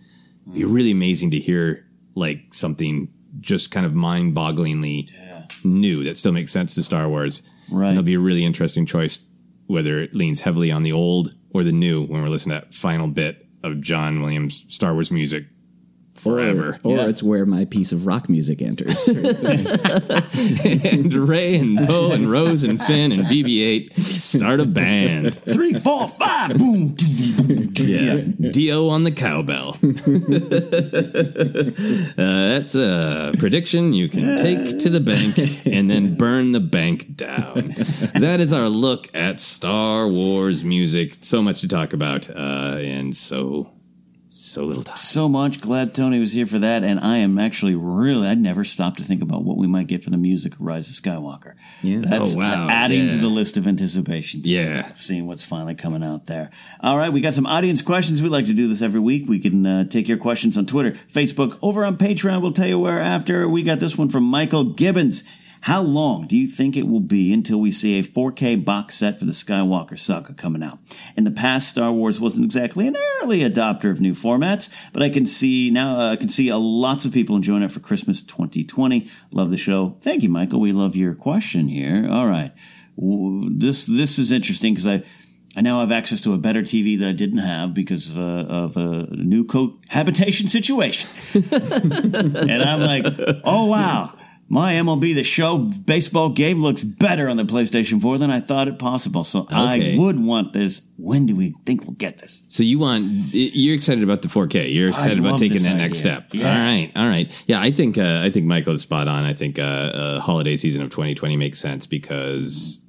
It'd 0.48 0.56
be 0.56 0.66
really 0.66 0.90
amazing 0.92 1.30
to 1.32 1.40
hear 1.40 1.86
like 2.18 2.54
something 2.54 3.10
just 3.40 3.72
kind 3.72 3.86
of 3.86 3.94
mind 3.94 4.36
bogglingly 4.36 5.10
new 5.64 6.04
that 6.04 6.18
still 6.18 6.32
makes 6.32 6.52
sense 6.52 6.76
to 6.76 6.84
Star 6.84 7.08
Wars. 7.08 7.44
Right. 7.72 7.90
And 7.90 7.98
it'll 7.98 8.06
be 8.06 8.16
a 8.16 8.20
really 8.20 8.44
interesting 8.44 8.86
choice 8.86 9.20
whether 9.68 10.00
it 10.00 10.16
leans 10.16 10.42
heavily 10.42 10.72
on 10.72 10.84
the 10.84 10.94
old 10.94 11.34
or 11.54 11.64
the 11.64 11.72
new 11.72 12.06
when 12.06 12.22
we're 12.22 12.28
listening 12.28 12.58
to 12.58 12.66
that 12.66 12.74
final 12.74 13.08
bit 13.08 13.46
of 13.64 13.82
John 13.82 14.22
Williams 14.22 14.66
Star 14.74 14.94
Wars 14.94 15.12
music 15.12 15.46
forever. 16.18 16.78
Or, 16.84 17.00
or 17.00 17.10
it's 17.10 17.24
where 17.24 17.46
my 17.46 17.66
piece 17.66 17.92
of 17.92 18.06
rock 18.06 18.30
music 18.30 18.62
enters. 18.62 19.08
and 20.84 21.14
Rey 21.14 21.58
and 21.58 21.78
Poe 21.88 22.12
and 22.12 22.30
Rose 22.32 22.64
and 22.64 22.82
Finn 22.82 23.12
and 23.12 23.26
BB-8 23.26 23.94
start 23.94 24.60
a 24.60 24.66
band. 24.66 25.36
Three, 25.36 25.74
four, 25.74 26.08
five, 26.08 26.58
boom. 26.58 26.96
Yeah, 27.76 28.22
D-O 28.52 28.90
on 28.90 29.04
the 29.04 29.12
cowbell. 29.12 29.70
uh, 32.18 32.50
that's 32.50 32.76
a 32.76 33.34
prediction 33.38 33.94
you 33.94 34.10
can 34.10 34.38
take 34.38 34.80
to 34.80 34.90
the 34.90 35.00
bank 35.00 35.38
and 35.66 35.90
then 35.90 36.16
burn 36.16 36.52
the 36.52 36.60
bank 36.60 37.16
down. 37.16 37.70
That 38.16 38.40
is 38.40 38.54
our 38.54 38.70
look 38.70 39.08
at 39.16 39.40
Star 39.40 40.08
Wars 40.08 40.64
music. 40.64 41.16
So 41.22 41.42
much 41.42 41.62
to 41.62 41.68
talk 41.68 41.94
about, 41.94 42.30
uh, 42.30 42.78
and 42.80 43.16
so 43.16 43.72
so 44.40 44.64
little 44.66 44.84
time. 44.84 44.98
So 44.98 45.28
much. 45.30 45.62
Glad 45.62 45.94
Tony 45.96 46.20
was 46.20 46.32
here 46.34 46.46
for 46.46 46.60
that. 46.60 46.84
And 46.84 47.00
I 47.00 47.18
am 47.18 47.38
actually 47.40 47.76
really, 47.76 48.28
I'd 48.28 48.38
never 48.40 48.64
stopped 48.64 48.98
to 48.98 49.04
think 49.04 49.22
about 49.22 49.44
what 49.44 49.58
we 49.58 49.68
might 49.68 49.88
get 49.88 50.04
for 50.04 50.10
the 50.10 50.18
music 50.18 50.54
of 50.54 50.62
Rise 50.62 50.90
of 50.90 50.96
Skywalker. 50.96 51.54
Yeah. 51.82 52.02
That's 52.06 52.36
Oh, 52.36 52.40
wow. 52.40 52.68
adding 52.70 53.06
Yeah. 53.06 53.12
to 53.12 53.18
the 53.18 53.28
list 53.28 53.58
of 53.58 53.68
anticipations. 53.68 54.48
Yeah. 54.48 54.94
Seeing 54.96 55.28
what's 55.28 55.44
finally 55.44 55.76
coming 55.76 56.04
out 56.04 56.26
there. 56.28 56.50
All 56.82 56.98
right. 56.98 57.12
We 57.12 57.22
got 57.22 57.34
some 57.34 57.46
audience 57.46 57.82
questions. 57.82 58.22
We 58.22 58.30
like 58.30 58.46
to 58.46 58.54
do 58.54 58.68
this 58.68 58.82
every 58.82 59.00
week. 59.02 59.28
We 59.28 59.40
can 59.40 59.66
uh, 59.66 59.84
take 59.86 60.08
your 60.08 60.18
questions 60.18 60.58
on 60.58 60.66
Twitter, 60.66 60.92
Facebook, 61.12 61.58
over 61.62 61.84
on 61.86 61.98
Patreon. 61.98 62.42
We'll 62.42 62.52
tell 62.54 62.68
you 62.68 62.80
where 62.80 63.00
after. 63.00 63.48
We 63.50 63.64
got 63.64 63.80
this 63.80 63.98
one 63.98 64.10
from 64.10 64.24
Michael 64.24 64.64
Gibbons. 64.64 65.24
How 65.62 65.82
long 65.82 66.28
do 66.28 66.38
you 66.38 66.48
think 66.48 66.76
it 66.78 66.88
will 66.88 67.00
be 67.00 67.34
until 67.34 67.60
we 67.60 67.72
see 67.72 68.00
a 68.00 68.04
4K 68.04 68.64
box 68.64 68.96
set 68.96 69.20
for 69.20 69.26
the 69.26 69.32
Skywalker 69.32 69.98
saga 69.98 70.34
coming 70.34 70.64
out? 70.64 70.80
In 71.16 71.24
the 71.24 71.32
past, 71.32 71.70
Star 71.70 71.92
Wars 71.92 72.20
wasn't 72.20 72.46
exactly 72.46 72.88
an 72.88 72.96
early 73.22 73.40
adopter 73.42 73.90
of 73.90 74.00
new 74.00 74.14
formats, 74.14 74.90
but 74.94 75.04
I 75.04 75.10
can 75.10 75.26
see 75.26 75.70
now 75.70 75.98
uh, 75.98 76.12
I 76.12 76.16
can 76.16 76.30
see 76.30 76.52
uh, 76.52 76.58
lots 76.58 77.06
of 77.06 77.14
people 77.14 77.36
enjoying 77.36 77.64
it 77.64 77.72
for 77.72 77.80
Christmas 77.80 78.22
2020. 78.22 79.08
Love 79.32 79.52
the 79.52 79.58
show. 79.58 79.98
Thank 80.02 80.24
you, 80.24 80.30
Michael. 80.30 80.60
We 80.60 80.72
love 80.72 80.96
your 80.96 81.16
question 81.16 81.68
here. 81.68 82.08
All 82.10 82.28
right, 82.28 82.52
this 82.98 83.86
this 83.86 84.20
is 84.20 84.32
interesting 84.32 84.74
because 84.74 84.88
I. 84.88 85.04
I 85.56 85.62
now 85.62 85.80
have 85.80 85.92
access 85.92 86.22
to 86.22 86.36
a 86.36 86.38
better 86.38 86.62
TV 86.62 87.00
that 87.00 87.08
I 87.08 87.14
didn't 87.14 87.40
have 87.40 87.74
because 87.74 88.16
uh, 88.16 88.46
of 88.48 88.78
a 88.78 89.08
new 89.16 89.44
cohabitation 89.44 90.48
situation. 90.58 91.10
and 91.52 92.62
I'm 92.62 92.82
like, 92.82 93.08
oh, 93.44 93.66
wow. 93.66 94.14
My 94.50 94.74
MLB 94.76 95.14
The 95.14 95.24
Show 95.24 95.58
baseball 95.58 96.30
game 96.30 96.62
looks 96.62 96.84
better 96.84 97.28
on 97.28 97.36
the 97.38 97.44
PlayStation 97.44 98.02
4 98.02 98.18
than 98.18 98.32
I 98.32 98.40
thought 98.40 98.68
it 98.68 98.80
possible. 98.80 99.24
So 99.26 99.42
Okay. 99.42 99.96
I 99.96 100.00
would 100.00 100.20
want 100.20 100.54
this. 100.54 100.82
When 100.98 101.26
do 101.26 101.36
we 101.36 101.54
think 101.66 101.82
we'll 101.82 101.92
get 101.92 102.20
this? 102.20 102.44
So 102.48 102.64
you 102.64 102.80
want 102.80 103.06
you're 103.34 103.76
excited 103.76 104.04
about 104.04 104.22
the 104.22 104.30
4K. 104.30 104.74
You're 104.74 104.90
excited 104.90 105.20
about 105.20 105.40
taking 105.40 105.64
that 105.64 105.76
next 105.78 105.98
step. 105.98 106.30
Yeah. 106.34 106.48
All 106.50 106.58
right, 106.66 106.92
all 106.96 107.08
right. 107.08 107.44
Yeah, 107.48 107.60
I 107.62 107.72
think 107.72 107.98
uh, 107.98 108.22
I 108.24 108.30
think 108.30 108.46
Michael 108.46 108.74
is 108.74 108.82
spot 108.82 109.08
on. 109.08 109.26
I 109.26 109.34
think 109.34 109.60
uh, 109.60 109.62
uh, 109.64 110.20
holiday 110.22 110.56
season 110.56 110.82
of 110.82 110.90
2020 110.92 111.36
makes 111.36 111.60
sense 111.60 111.86
because 111.86 112.84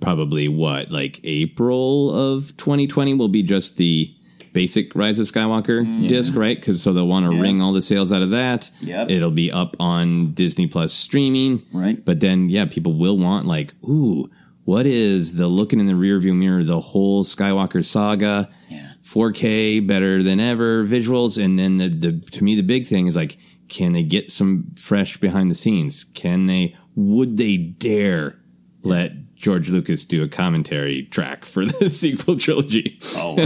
probably 0.00 0.48
what 0.48 0.90
like 0.90 1.20
April 1.24 2.10
of 2.10 2.56
2020 2.56 3.14
will 3.14 3.28
be 3.28 3.42
just 3.42 3.76
the 3.76 4.14
basic 4.52 4.94
Rise 4.94 5.18
of 5.18 5.26
Skywalker 5.26 6.08
disc, 6.08 6.34
right? 6.34 6.56
Because 6.58 6.82
so 6.82 6.92
they'll 6.92 7.06
want 7.06 7.24
to 7.26 7.30
Mm, 7.30 7.36
Yeah. 7.36 7.42
wring 7.42 7.62
all 7.62 7.72
the 7.72 7.82
sales 7.82 8.12
out 8.12 8.22
of 8.22 8.30
that. 8.30 8.70
Yep. 8.82 9.10
It'll 9.10 9.30
be 9.30 9.50
up 9.52 9.76
on 9.80 10.32
Disney 10.32 10.66
Plus 10.66 10.92
streaming, 10.92 11.62
Right. 11.72 12.04
But 12.04 12.20
then, 12.20 12.48
yeah, 12.48 12.64
people 12.64 12.94
will 12.94 13.16
want 13.18 13.46
like, 13.46 13.72
ooh, 13.84 14.28
what 14.64 14.86
is 14.86 15.34
the 15.36 15.48
looking 15.48 15.80
in 15.80 15.86
the 15.86 15.92
rearview 15.94 16.34
mirror? 16.36 16.62
The 16.64 16.80
whole 16.80 17.24
Skywalker 17.24 17.84
saga. 17.84 18.48
Yeah. 18.70 18.86
4K, 19.02 19.80
better 19.80 20.22
than 20.22 20.38
ever 20.40 20.84
visuals, 20.84 21.42
and 21.42 21.58
then 21.58 21.78
the, 21.78 21.88
the 21.88 22.12
to 22.32 22.44
me 22.44 22.54
the 22.54 22.62
big 22.62 22.86
thing 22.86 23.06
is 23.06 23.16
like, 23.16 23.36
can 23.68 23.92
they 23.92 24.02
get 24.02 24.28
some 24.28 24.66
fresh 24.76 25.16
behind 25.16 25.50
the 25.50 25.54
scenes? 25.54 26.04
Can 26.04 26.46
they? 26.46 26.76
Would 26.96 27.36
they 27.36 27.56
dare 27.56 28.36
let 28.82 29.12
George 29.40 29.70
Lucas 29.70 30.04
do 30.04 30.22
a 30.22 30.28
commentary 30.28 31.04
track 31.04 31.46
for 31.46 31.64
the 31.64 31.88
sequel 31.90 32.36
trilogy? 32.38 32.98
Oh, 33.16 33.36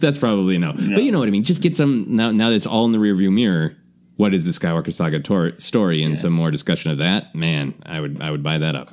That's 0.00 0.18
probably 0.18 0.56
a 0.56 0.58
no. 0.58 0.72
But 0.72 1.02
you 1.02 1.12
know 1.12 1.18
what 1.18 1.28
I 1.28 1.30
mean. 1.30 1.44
Just 1.44 1.62
get 1.62 1.76
some 1.76 2.06
now. 2.08 2.30
Now 2.32 2.48
that 2.48 2.56
it's 2.56 2.66
all 2.66 2.86
in 2.86 2.92
the 2.92 2.98
rearview 2.98 3.32
mirror. 3.32 3.76
What 4.16 4.32
is 4.32 4.44
the 4.44 4.52
Skywalker 4.52 4.92
Saga 4.92 5.18
tor- 5.18 5.58
story, 5.58 6.00
and 6.04 6.16
some 6.16 6.32
more 6.32 6.52
discussion 6.52 6.92
of 6.92 6.98
that? 6.98 7.34
Man, 7.34 7.74
I 7.84 7.98
would 7.98 8.22
I 8.22 8.30
would 8.30 8.44
buy 8.44 8.58
that 8.58 8.76
up. 8.76 8.88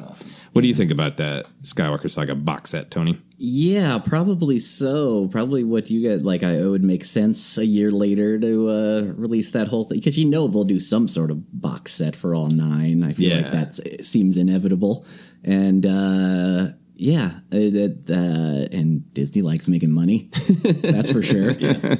What 0.53 0.63
do 0.63 0.67
you 0.67 0.73
think 0.73 0.89
about 0.89 1.17
that 1.17 1.45
Skywalker 1.61 2.09
Saga 2.09 2.33
box 2.33 2.71
set, 2.71 2.89
Tony? 2.89 3.21
Yeah, 3.37 3.99
probably 3.99 4.57
so. 4.57 5.27
Probably 5.27 5.63
what 5.63 5.91
you 5.91 6.01
get. 6.01 6.23
Like, 6.23 6.41
I 6.41 6.53
it 6.53 6.65
would 6.65 6.83
make 6.83 7.05
sense 7.05 7.59
a 7.59 7.65
year 7.67 7.91
later 7.91 8.39
to 8.39 8.69
uh, 8.69 9.01
release 9.15 9.51
that 9.51 9.67
whole 9.67 9.83
thing 9.83 9.99
because 9.99 10.17
you 10.17 10.25
know 10.25 10.47
they'll 10.47 10.63
do 10.63 10.79
some 10.79 11.07
sort 11.07 11.29
of 11.29 11.61
box 11.61 11.91
set 11.93 12.15
for 12.15 12.33
all 12.33 12.47
nine. 12.49 13.03
I 13.03 13.13
feel 13.13 13.29
Yeah. 13.29 13.41
like 13.43 13.51
that 13.51 14.03
seems 14.03 14.37
inevitable, 14.37 15.05
and 15.43 15.85
uh, 15.85 16.67
yeah, 16.95 17.39
it, 17.51 17.75
it, 17.75 18.09
uh, 18.09 18.67
and 18.77 19.11
Disney 19.13 19.41
likes 19.41 19.67
making 19.67 19.91
money. 19.91 20.29
That's 20.83 21.11
for 21.11 21.23
sure. 21.23 21.51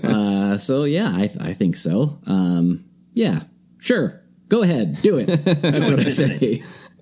uh, 0.04 0.58
so 0.58 0.84
yeah, 0.84 1.10
I, 1.10 1.30
I 1.40 1.54
think 1.54 1.76
so. 1.76 2.20
Um, 2.28 2.86
yeah, 3.14 3.44
sure. 3.80 4.22
Go 4.48 4.64
ahead, 4.64 4.98
do 5.02 5.18
it. 5.18 5.26
That's 5.46 5.90
what 5.90 6.00
I 6.00 6.04
say. 6.04 6.62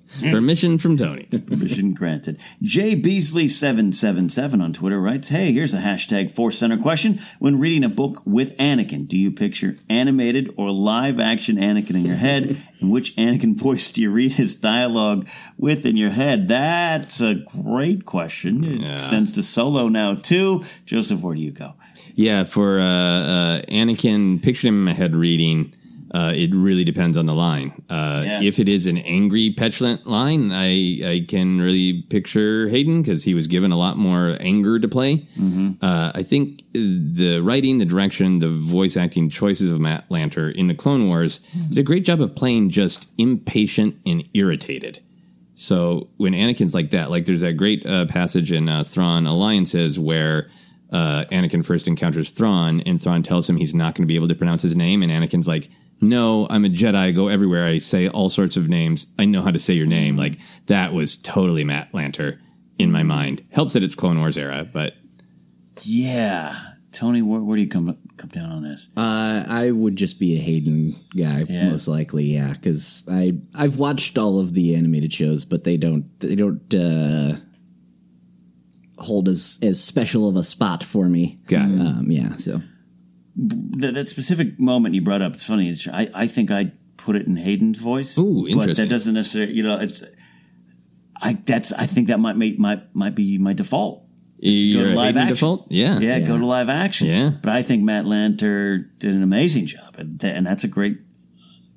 Permission 0.31 0.77
from 0.77 0.97
Tony. 0.97 1.23
Permission 1.45 1.93
granted. 1.93 2.39
Jay 2.61 2.95
Beasley777 2.99 4.61
on 4.61 4.73
Twitter 4.73 4.99
writes 4.99 5.29
Hey, 5.29 5.51
here's 5.51 5.73
a 5.73 5.79
hashtag 5.79 6.31
Force 6.31 6.57
Center 6.57 6.77
question. 6.77 7.19
When 7.39 7.59
reading 7.59 7.83
a 7.83 7.89
book 7.89 8.21
with 8.25 8.55
Anakin, 8.57 9.07
do 9.07 9.17
you 9.17 9.31
picture 9.31 9.77
animated 9.89 10.53
or 10.57 10.71
live 10.71 11.19
action 11.19 11.57
Anakin 11.57 11.91
in 11.95 12.05
your 12.05 12.15
head? 12.15 12.57
and 12.79 12.91
which 12.91 13.15
Anakin 13.15 13.55
voice 13.59 13.91
do 13.91 14.01
you 14.01 14.11
read 14.11 14.33
his 14.33 14.55
dialogue 14.55 15.27
with 15.57 15.85
in 15.85 15.97
your 15.97 16.09
head? 16.11 16.47
That's 16.47 17.21
a 17.21 17.35
great 17.35 18.05
question. 18.05 18.63
It 18.63 18.81
Yeah. 18.87 18.93
extends 18.95 19.31
to 19.33 19.43
solo 19.43 19.89
now, 19.89 20.15
too. 20.15 20.63
Joseph, 20.85 21.21
where 21.21 21.35
do 21.35 21.41
you 21.41 21.51
go? 21.51 21.73
Yeah, 22.15 22.43
for 22.43 22.79
uh, 22.79 22.83
uh, 22.85 23.61
Anakin, 23.69 24.41
picture 24.41 24.67
him 24.67 24.75
in 24.79 24.83
my 24.83 24.93
head 24.93 25.15
reading. 25.15 25.73
Uh, 26.11 26.33
it 26.35 26.49
really 26.53 26.83
depends 26.83 27.17
on 27.17 27.25
the 27.25 27.33
line. 27.35 27.71
Uh, 27.89 28.21
Yeah. 28.25 28.41
If 28.41 28.59
it 28.59 28.67
is 28.67 28.87
an 28.87 28.97
angry, 28.97 29.51
petulant 29.51 30.07
line, 30.07 30.51
I 30.51 30.69
I 31.13 31.25
can 31.27 31.59
really 31.61 32.01
picture 32.01 32.67
Hayden 32.69 33.01
because 33.01 33.23
he 33.25 33.33
was 33.33 33.47
given 33.47 33.71
a 33.71 33.77
lot 33.77 33.97
more 33.97 34.35
anger 34.39 34.79
to 34.79 34.87
play. 34.87 35.27
Uh, 35.81 36.11
I 36.15 36.23
think 36.23 36.63
the 36.73 37.39
writing, 37.41 37.77
the 37.77 37.85
direction, 37.85 38.39
the 38.39 38.49
voice 38.49 38.97
acting 38.97 39.29
choices 39.29 39.69
of 39.69 39.79
Matt 39.79 40.09
Lanter 40.09 40.53
in 40.53 40.67
the 40.67 40.75
Clone 40.75 41.07
Wars 41.07 41.39
did 41.69 41.77
a 41.77 41.83
great 41.83 42.05
job 42.05 42.21
of 42.21 42.35
playing 42.35 42.69
just 42.71 43.07
impatient 43.17 43.95
and 44.05 44.23
irritated. 44.33 44.99
So 45.55 46.07
when 46.17 46.33
Anakin's 46.33 46.73
like 46.73 46.91
that, 46.91 47.11
like 47.11 47.25
there's 47.25 47.41
that 47.41 47.53
great 47.57 47.85
uh, 47.85 48.05
passage 48.05 48.51
in 48.53 48.69
uh, 48.69 48.83
Thrawn 48.85 49.27
Alliances 49.27 49.99
where 49.99 50.49
uh, 50.91 51.25
Anakin 51.31 51.65
first 51.65 51.87
encounters 51.87 52.31
Thrawn, 52.31 52.81
and 52.81 53.01
Thrawn 53.01 53.21
tells 53.23 53.49
him 53.49 53.57
he's 53.57 53.73
not 53.75 53.95
going 53.95 54.03
to 54.07 54.07
be 54.11 54.15
able 54.15 54.27
to 54.27 54.35
pronounce 54.35 54.61
his 54.61 54.75
name, 54.75 55.03
and 55.03 55.11
Anakin's 55.11 55.47
like, 55.47 55.69
"No, 56.01 56.47
I'm 56.49 56.65
a 56.65 56.69
Jedi. 56.69 56.95
I 56.95 57.11
go 57.11 57.27
everywhere. 57.27 57.65
I 57.67 57.77
say 57.77 58.07
all 58.09 58.29
sorts 58.29 58.57
of 58.57 58.67
names. 58.69 59.07
I 59.19 59.25
know 59.25 59.41
how 59.41 59.51
to 59.51 59.59
say 59.59 59.73
your 59.73 59.85
name." 59.87 60.17
Like 60.17 60.35
that 60.67 60.93
was 60.93 61.15
totally 61.17 61.63
Matt 61.63 61.91
Lanter 61.93 62.39
in 62.77 62.91
my 62.91 63.03
mind. 63.03 63.43
Helps 63.51 63.73
that 63.73 63.83
it's 63.83 63.95
Clone 63.95 64.19
Wars 64.19 64.37
era, 64.37 64.67
but 64.71 64.93
Yeah. 65.83 66.55
Tony, 66.91 67.21
where, 67.21 67.39
where 67.41 67.55
do 67.55 67.61
you 67.61 67.67
come, 67.69 67.95
come 68.17 68.29
down 68.31 68.51
on 68.51 68.63
this? 68.63 68.89
Uh, 68.97 69.43
I 69.47 69.69
would 69.69 69.95
just 69.95 70.19
be 70.19 70.35
a 70.37 70.41
Hayden 70.41 70.95
guy, 71.15 71.45
Yeah. 71.47 71.69
most 71.69 71.87
likely. 71.87 72.25
Yeah, 72.33 72.53
because 72.53 73.03
I 73.07 73.33
I've 73.53 73.77
watched 73.77 74.17
all 74.17 74.39
of 74.39 74.53
the 74.53 74.75
animated 74.75 75.13
shows, 75.13 75.45
but 75.45 75.65
they 75.65 75.77
don't 75.77 76.19
they 76.19 76.35
don't 76.35 76.73
uh, 76.73 77.35
hold 78.99 79.27
as 79.29 79.57
as 79.61 79.83
special 79.83 80.27
of 80.27 80.35
a 80.35 80.43
spot 80.43 80.83
for 80.83 81.09
me. 81.09 81.37
Got 81.47 81.71
it. 81.71 81.79
Um, 81.79 82.11
yeah, 82.11 82.35
so 82.35 82.61
that, 83.35 83.93
that 83.93 84.07
specific 84.07 84.59
moment 84.59 84.95
you 84.95 85.01
brought 85.01 85.21
up, 85.21 85.33
it's 85.33 85.45
funny. 85.45 85.69
It's, 85.69 85.87
I, 85.87 86.09
I 86.13 86.27
think 86.27 86.51
I'd 86.51 86.73
put 86.97 87.15
it 87.15 87.25
in 87.27 87.37
Hayden's 87.37 87.79
voice. 87.79 88.17
Ooh, 88.17 88.43
But 88.43 88.51
interesting. 88.51 88.85
that 88.85 88.89
doesn't 88.89 89.13
necessarily, 89.13 89.53
you 89.53 89.63
know, 89.63 89.79
it's, 89.79 90.03
I, 91.21 91.33
that's, 91.45 91.71
I 91.71 91.85
think 91.85 92.07
that 92.07 92.19
might 92.19 92.35
make, 92.35 92.59
might, 92.59 92.93
might 92.93 93.15
be 93.15 93.37
my 93.37 93.53
default. 93.53 94.05
Your 94.41 94.85
go 94.85 94.89
to 94.91 94.95
live 94.95 95.17
action. 95.17 95.35
default? 95.35 95.67
Yeah. 95.69 95.99
yeah. 95.99 96.19
go 96.19 96.37
to 96.37 96.45
live 96.45 96.69
action. 96.69 97.07
Yeah. 97.07 97.31
But 97.41 97.49
I 97.51 97.61
think 97.61 97.83
Matt 97.83 98.05
Lanter 98.05 98.89
did 98.97 99.13
an 99.15 99.23
amazing 99.23 99.65
job. 99.65 99.95
And, 99.97 100.19
th- 100.19 100.33
and 100.33 100.45
that's 100.45 100.63
a 100.63 100.67
great, 100.67 100.97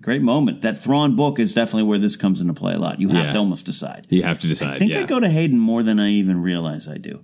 great 0.02 0.20
moment. 0.22 0.60
That 0.62 0.76
Thrawn 0.76 1.16
book 1.16 1.38
is 1.38 1.54
definitely 1.54 1.84
where 1.84 1.98
this 1.98 2.16
comes 2.16 2.40
into 2.40 2.52
play 2.54 2.74
a 2.74 2.78
lot. 2.78 3.00
You 3.00 3.08
have 3.08 3.26
Yeah. 3.26 3.32
to 3.32 3.38
almost 3.38 3.64
decide. 3.66 4.06
you 4.10 4.22
have 4.22 4.40
to 4.40 4.48
decide. 4.48 4.74
I 4.74 4.78
think 4.78 4.92
yeah. 4.92 5.00
I 5.00 5.04
go 5.04 5.20
to 5.20 5.28
Hayden 5.30 5.58
more 5.58 5.82
than 5.82 5.98
I 6.00 6.10
even 6.10 6.42
realize 6.42 6.88
I 6.88 6.98
do. 6.98 7.20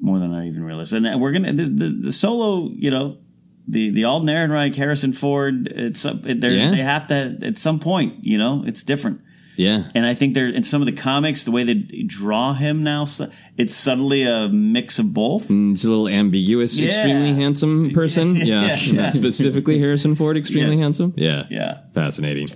More 0.00 0.18
than 0.18 0.32
I 0.34 0.46
even 0.46 0.62
realize. 0.64 0.92
And 0.92 1.20
we're 1.20 1.32
gonna 1.32 1.52
the, 1.52 1.64
the, 1.64 1.88
the 1.88 2.12
solo, 2.12 2.70
you 2.74 2.90
know, 2.90 3.18
the 3.68 3.90
the 3.90 4.04
Alden 4.04 4.28
Ehrenreich, 4.28 4.74
Harrison 4.76 5.12
Ford. 5.12 5.66
It's 5.68 6.04
uh, 6.06 6.18
Yeah. 6.24 6.34
they 6.70 6.76
have 6.76 7.06
to 7.08 7.38
at 7.42 7.58
some 7.58 7.78
point. 7.80 8.24
You 8.24 8.38
know, 8.38 8.62
it's 8.66 8.82
different. 8.84 9.20
Yeah. 9.56 9.88
And 9.94 10.06
I 10.06 10.14
think 10.14 10.34
they're 10.34 10.48
in 10.48 10.62
some 10.62 10.82
of 10.82 10.86
the 10.86 10.92
comics, 10.92 11.44
the 11.44 11.50
way 11.50 11.64
they 11.64 11.74
draw 11.74 12.52
him 12.54 12.82
now, 12.82 13.04
it's 13.56 13.74
subtly 13.74 14.22
a 14.22 14.48
mix 14.48 14.98
of 14.98 15.12
both. 15.14 15.48
Mm, 15.48 15.72
it's 15.72 15.84
a 15.84 15.88
little 15.88 16.08
ambiguous. 16.08 16.78
Yeah. 16.78 16.88
Extremely 16.88 17.34
handsome 17.34 17.90
person. 17.92 18.36
Yeah, 18.36 18.66
Yeah, 18.66 18.76
yeah. 18.76 19.10
Specifically 19.10 19.78
Harrison 19.78 20.14
Ford. 20.14 20.36
Extremely 20.36 20.72
Yes. 20.76 20.80
handsome. 20.80 21.14
Yeah, 21.16 21.46
Yeah. 21.50 21.78
Fascinating. 21.94 22.48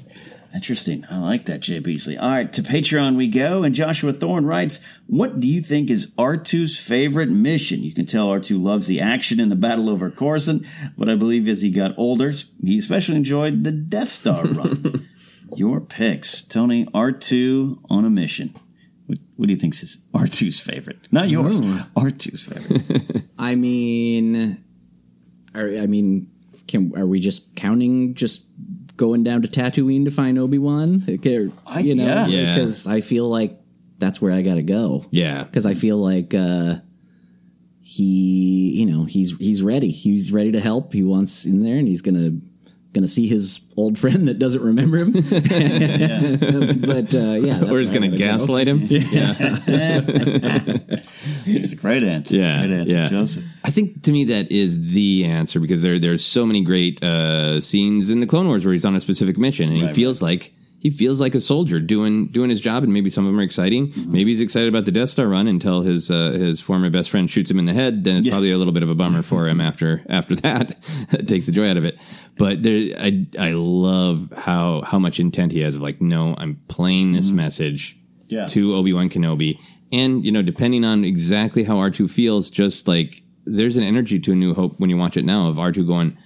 Interesting. 0.52 1.05
I 1.09 1.18
like 1.18 1.44
that, 1.47 1.60
Jay 1.60 1.78
Beasley. 1.78 2.18
All 2.18 2.28
right, 2.28 2.52
to 2.55 2.62
Patreon 2.62 3.14
we 3.16 3.28
go. 3.28 3.62
And 3.62 3.72
Joshua 3.72 4.12
Thorne 4.12 4.44
writes, 4.47 4.81
What 5.06 5.39
do 5.39 5.48
you 5.48 5.60
think 5.60 5.90
is 5.90 6.09
R2's 6.18 6.77
favorite 6.77 7.28
mission? 7.31 7.85
You 7.85 7.94
can 7.94 8.05
tell 8.05 8.27
R2 8.28 8.60
loves 8.60 8.89
the 8.89 9.01
action 9.01 9.39
in 9.39 9.48
the 9.48 9.55
battle 9.55 9.89
over 9.89 10.10
Coruscant, 10.10 10.66
but 10.98 11.09
I 11.09 11.14
believe 11.14 11.47
as 11.48 11.62
he 11.62 11.70
got 11.70 11.97
older, 11.97 12.32
he 12.64 12.77
especially 12.78 13.14
enjoyed 13.14 13.62
the 13.62 13.70
Death 13.70 14.09
Star 14.09 14.44
run. 14.44 15.06
Your 15.56 15.81
picks. 15.81 16.43
Tony, 16.43 16.86
R2 16.86 17.81
on 17.90 18.05
a 18.05 18.10
mission. 18.10 18.55
What, 19.06 19.18
what 19.36 19.47
do 19.47 19.52
you 19.52 19.59
think 19.59 19.74
is 19.74 19.98
R2's 20.14 20.60
favorite? 20.60 20.98
Not 21.10 21.28
yours. 21.28 21.60
R2's 21.60 22.43
favorite. 22.44 23.27
I 23.39 23.55
mean, 23.55 24.62
are, 25.55 25.68
I 25.68 25.86
mean, 25.86 26.31
can 26.68 26.93
are 26.97 27.06
we 27.06 27.20
just 27.20 27.55
counting 27.56 28.14
just 28.14 28.47
going 28.97 29.24
down 29.24 29.43
to 29.43 29.48
Tatooine 29.48 30.05
to 30.05 30.10
find 30.10 30.39
Obi 30.39 30.59
Wan? 30.59 31.02
You 31.81 31.94
know, 31.94 32.06
yeah. 32.06 32.27
Yeah. 32.27 32.55
because 32.55 32.86
I 32.86 33.01
feel 33.01 33.28
like 33.28 33.59
that's 33.98 34.20
where 34.20 34.32
I 34.32 34.43
got 34.43 34.55
to 34.55 34.62
go. 34.62 35.05
Yeah. 35.10 35.44
because 35.44 35.66
I 35.66 35.74
feel 35.74 35.97
like 35.97 36.35
uh, 36.35 36.77
he, 37.81 38.78
you 38.78 38.86
know, 38.86 39.05
he's 39.05 39.36
he's 39.39 39.62
ready. 39.62 39.90
He's 39.90 40.32
ready 40.32 40.52
to 40.52 40.60
help. 40.60 40.93
He 40.93 41.02
wants 41.02 41.44
in 41.47 41.60
there, 41.60 41.77
and 41.77 41.89
he's 41.89 42.02
gonna 42.02 42.39
gonna 42.93 43.09
see 43.09 43.27
his 43.29 43.61
old 43.77 43.97
friend 43.99 44.29
that 44.29 44.39
doesn't 44.39 44.62
remember 44.62 44.99
him. 44.99 45.12
but 45.12 47.15
uh, 47.15 47.39
yeah, 47.41 47.59
that's 47.59 47.71
or 47.71 47.79
he's 47.79 47.91
going 47.91 48.03
to 48.03 48.09
gotta 48.09 48.11
go. 48.11 48.17
gaslight 48.17 48.69
him. 48.69 48.81
Yeah. 48.89 49.35
it's 51.47 51.73
a 51.73 51.77
great 51.77 52.03
answer. 52.03 52.37
Yeah, 52.37 52.67
Great 52.67 52.79
answer, 52.81 52.97
yeah. 52.97 53.09
Joseph. 53.09 53.45
I 53.65 53.71
think 53.71 54.03
to 54.03 54.12
me 54.12 54.25
that 54.25 54.51
is 54.51 54.93
the 54.93 55.25
answer 55.25 55.61
because 55.61 55.83
there 55.83 55.99
there's 55.99 56.25
so 56.25 56.47
many 56.47 56.62
great 56.62 57.03
uh, 57.03 57.61
scenes 57.61 58.11
in 58.11 58.21
the 58.21 58.27
Clone 58.27 58.47
Wars 58.47 58.65
where 58.65 58.73
he's 58.73 58.85
on 58.85 58.97
a 58.97 59.01
specific 59.01 59.39
mission 59.39 59.69
and 59.69 59.77
he 59.79 59.85
Right, 59.87 59.95
feels 59.95 60.23
like 60.23 60.53
he 60.81 60.89
feels 60.90 61.20
like 61.20 61.35
a 61.35 61.40
soldier 61.40 61.78
doing 61.78 62.28
doing 62.28 62.48
his 62.51 62.61
job 62.61 62.82
and 62.82 62.93
maybe 62.93 63.11
some 63.11 63.24
of 63.27 63.31
them 63.32 63.39
are 63.39 63.43
exciting. 63.43 63.89
Mm-hmm. 63.89 64.12
Maybe 64.12 64.31
he's 64.31 64.40
excited 64.40 64.69
about 64.69 64.86
the 64.86 64.93
Death 64.93 65.11
Star 65.11 65.28
run 65.28 65.47
until 65.47 65.82
his 65.82 66.11
uh, 66.11 66.31
his 66.32 66.61
former 66.61 66.89
best 66.90 67.11
friend 67.11 67.31
shoots 67.31 67.51
him 67.51 67.59
in 67.59 67.66
the 67.66 67.74
head. 67.74 68.02
Then 68.05 68.16
it's 68.16 68.27
Yeah. 68.27 68.32
probably 68.32 68.51
a 68.52 68.59
little 68.59 68.73
bit 68.73 68.82
of 68.82 68.89
a 68.90 68.94
bummer 68.94 69.23
for 69.23 69.47
him 69.47 69.61
after 69.61 70.02
after 70.09 70.35
that. 70.36 70.73
it 71.12 71.28
takes 71.28 71.47
the 71.47 71.52
joy 71.52 71.69
out 71.70 71.77
of 71.77 71.85
it. 71.85 71.98
But 72.39 72.62
there, 72.62 72.97
I 72.98 73.27
I 73.39 73.52
love 73.52 74.32
how 74.36 74.81
how 74.82 74.98
much 74.98 75.20
intent 75.20 75.52
he 75.52 75.61
has 75.61 75.77
of 75.77 75.82
like, 75.82 76.01
no, 76.01 76.35
I'm 76.39 76.61
playing 76.69 77.12
this 77.12 77.31
message 77.31 77.94
Mm-hmm. 77.97 78.35
Yeah. 78.35 78.47
to 78.47 78.74
Obi 78.77 78.93
Wan 78.93 79.09
Kenobi, 79.09 79.59
and 79.93 80.24
you 80.24 80.31
know, 80.31 80.40
depending 80.40 80.85
on 80.85 81.05
exactly 81.05 81.65
how 81.65 81.78
R 81.78 81.90
two 81.90 82.07
feels, 82.07 82.48
just 82.48 82.86
like 82.86 83.23
there's 83.44 83.77
an 83.77 83.82
energy 83.82 84.20
to 84.20 84.32
A 84.32 84.35
New 84.36 84.55
Hope 84.55 84.78
when 84.78 84.89
you 84.89 84.97
watch 84.97 85.16
it 85.16 85.24
now 85.24 85.48
of 85.48 85.59
R 85.59 85.73
two 85.73 85.85
going, 85.85 86.16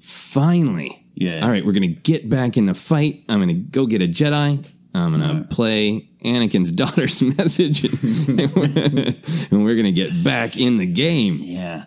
finally, 0.00 1.03
Yeah. 1.14 1.44
all 1.44 1.50
right, 1.50 1.64
we're 1.64 1.72
gonna 1.72 1.88
get 1.88 2.28
back 2.28 2.56
in 2.56 2.64
the 2.64 2.74
fight. 2.74 3.22
I'm 3.28 3.40
gonna 3.40 3.54
go 3.54 3.86
get 3.86 4.02
a 4.02 4.08
Jedi. 4.08 4.66
I'm 4.94 5.10
gonna 5.10 5.46
play 5.50 6.08
Anakin's 6.24 6.70
daughter's 6.72 7.22
message, 7.22 7.84
and 7.84 8.54
we're, 8.54 8.64
and 9.50 9.64
we're 9.64 9.76
gonna 9.76 9.92
get 9.92 10.24
back 10.24 10.56
in 10.56 10.78
the 10.78 10.86
game. 10.86 11.38
Yeah, 11.40 11.86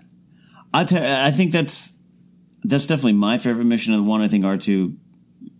I. 0.73 0.81
I 1.27 1.31
think 1.31 1.51
that's 1.51 1.93
that's 2.63 2.85
definitely 2.85 3.13
my 3.13 3.37
favorite 3.37 3.65
mission 3.65 3.93
of 3.93 4.03
the 4.03 4.09
one. 4.09 4.21
I 4.21 4.27
think 4.27 4.45
R 4.45 4.57
two 4.57 4.97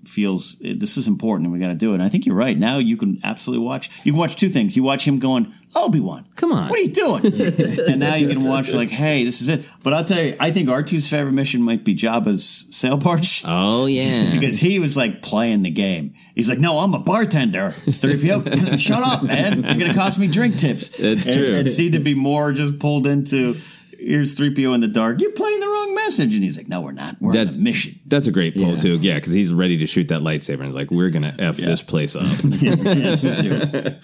feels 0.07 0.57
eh, 0.63 0.73
this 0.77 0.97
is 0.97 1.07
important 1.07 1.45
and 1.45 1.53
we 1.53 1.59
got 1.59 1.67
to 1.67 1.75
do 1.75 1.91
it. 1.91 1.95
And 1.95 2.03
I 2.03 2.09
think 2.09 2.25
you're 2.25 2.35
right. 2.35 2.57
Now 2.57 2.77
you 2.77 2.97
can 2.97 3.19
absolutely 3.23 3.65
watch. 3.65 3.89
You 4.05 4.11
can 4.13 4.19
watch 4.19 4.35
two 4.35 4.49
things. 4.49 4.75
You 4.77 4.83
watch 4.83 5.07
him 5.07 5.19
going 5.19 5.53
Obi 5.75 5.99
Wan, 5.99 6.25
Come 6.35 6.53
on. 6.53 6.69
what 6.69 6.79
are 6.79 6.81
you 6.81 6.91
doing? 6.91 7.21
and 7.89 7.99
now 7.99 8.15
you 8.15 8.27
can 8.29 8.43
watch 8.43 8.71
like, 8.71 8.89
hey, 8.89 9.25
this 9.25 9.41
is 9.41 9.49
it. 9.49 9.65
But 9.83 9.93
I'll 9.93 10.03
tell 10.05 10.23
you, 10.23 10.35
I 10.39 10.49
think 10.49 10.69
R 10.69 10.81
2s 10.81 11.07
favorite 11.09 11.33
mission 11.33 11.61
might 11.61 11.83
be 11.83 11.93
Jabba's 11.93 12.65
sail 12.71 12.97
barge. 12.97 13.43
Oh 13.45 13.85
yeah, 13.99 14.31
Because 14.33 14.59
he 14.59 14.79
was 14.79 14.95
like 14.97 15.21
playing 15.21 15.61
the 15.63 15.69
game. 15.69 16.15
He's 16.33 16.49
like, 16.49 16.57
no, 16.59 16.79
I'm 16.79 16.93
a 16.93 16.99
bartender. 16.99 17.73
3PO, 17.85 18.79
shut 18.79 19.03
up, 19.03 19.23
man. 19.23 19.63
You're 19.63 19.75
going 19.75 19.91
to 19.91 19.93
cost 19.93 20.17
me 20.17 20.27
drink 20.27 20.57
tips. 20.57 20.89
That's 20.89 21.27
And- 21.27 21.35
true. 21.37 21.53
And 21.55 21.69
seemed 21.69 21.93
to 21.93 21.99
be 21.99 22.15
more 22.15 22.51
just 22.53 22.79
pulled 22.79 23.05
into, 23.05 23.55
here's 23.99 24.35
3PO 24.35 24.73
in 24.75 24.81
the 24.81 24.87
dark. 24.87 25.21
You're 25.21 25.31
playing 25.31 25.59
the 25.59 25.67
wrong 25.67 25.95
message. 25.95 26.33
And 26.33 26.43
he's 26.43 26.57
like, 26.57 26.67
no, 26.67 26.81
we're 26.81 26.91
not. 26.91 27.17
We're 27.19 27.29
on 27.29 27.35
That- 27.47 27.55
a 27.55 27.59
mission. 27.59 27.99
That's 28.05 28.27
a 28.27 28.31
great 28.31 28.55
pull 28.55 28.71
Yeah. 28.71 28.77
too. 28.77 28.97
Yeah, 29.01 29.15
because 29.15 29.33
he's 29.33 29.53
ready 29.53 29.77
to 29.77 29.87
shoot 29.87 30.07
that 30.09 30.21
lightsaber, 30.21 30.57
and 30.59 30.65
he's 30.65 30.75
like, 30.75 30.91
"We're 30.91 31.09
gonna 31.09 31.35
f 31.39 31.57
this 31.57 31.81
place 31.83 32.15
up." 32.15 32.25
Yes, 32.43 33.23
we 33.23 33.35
do. 33.35 33.95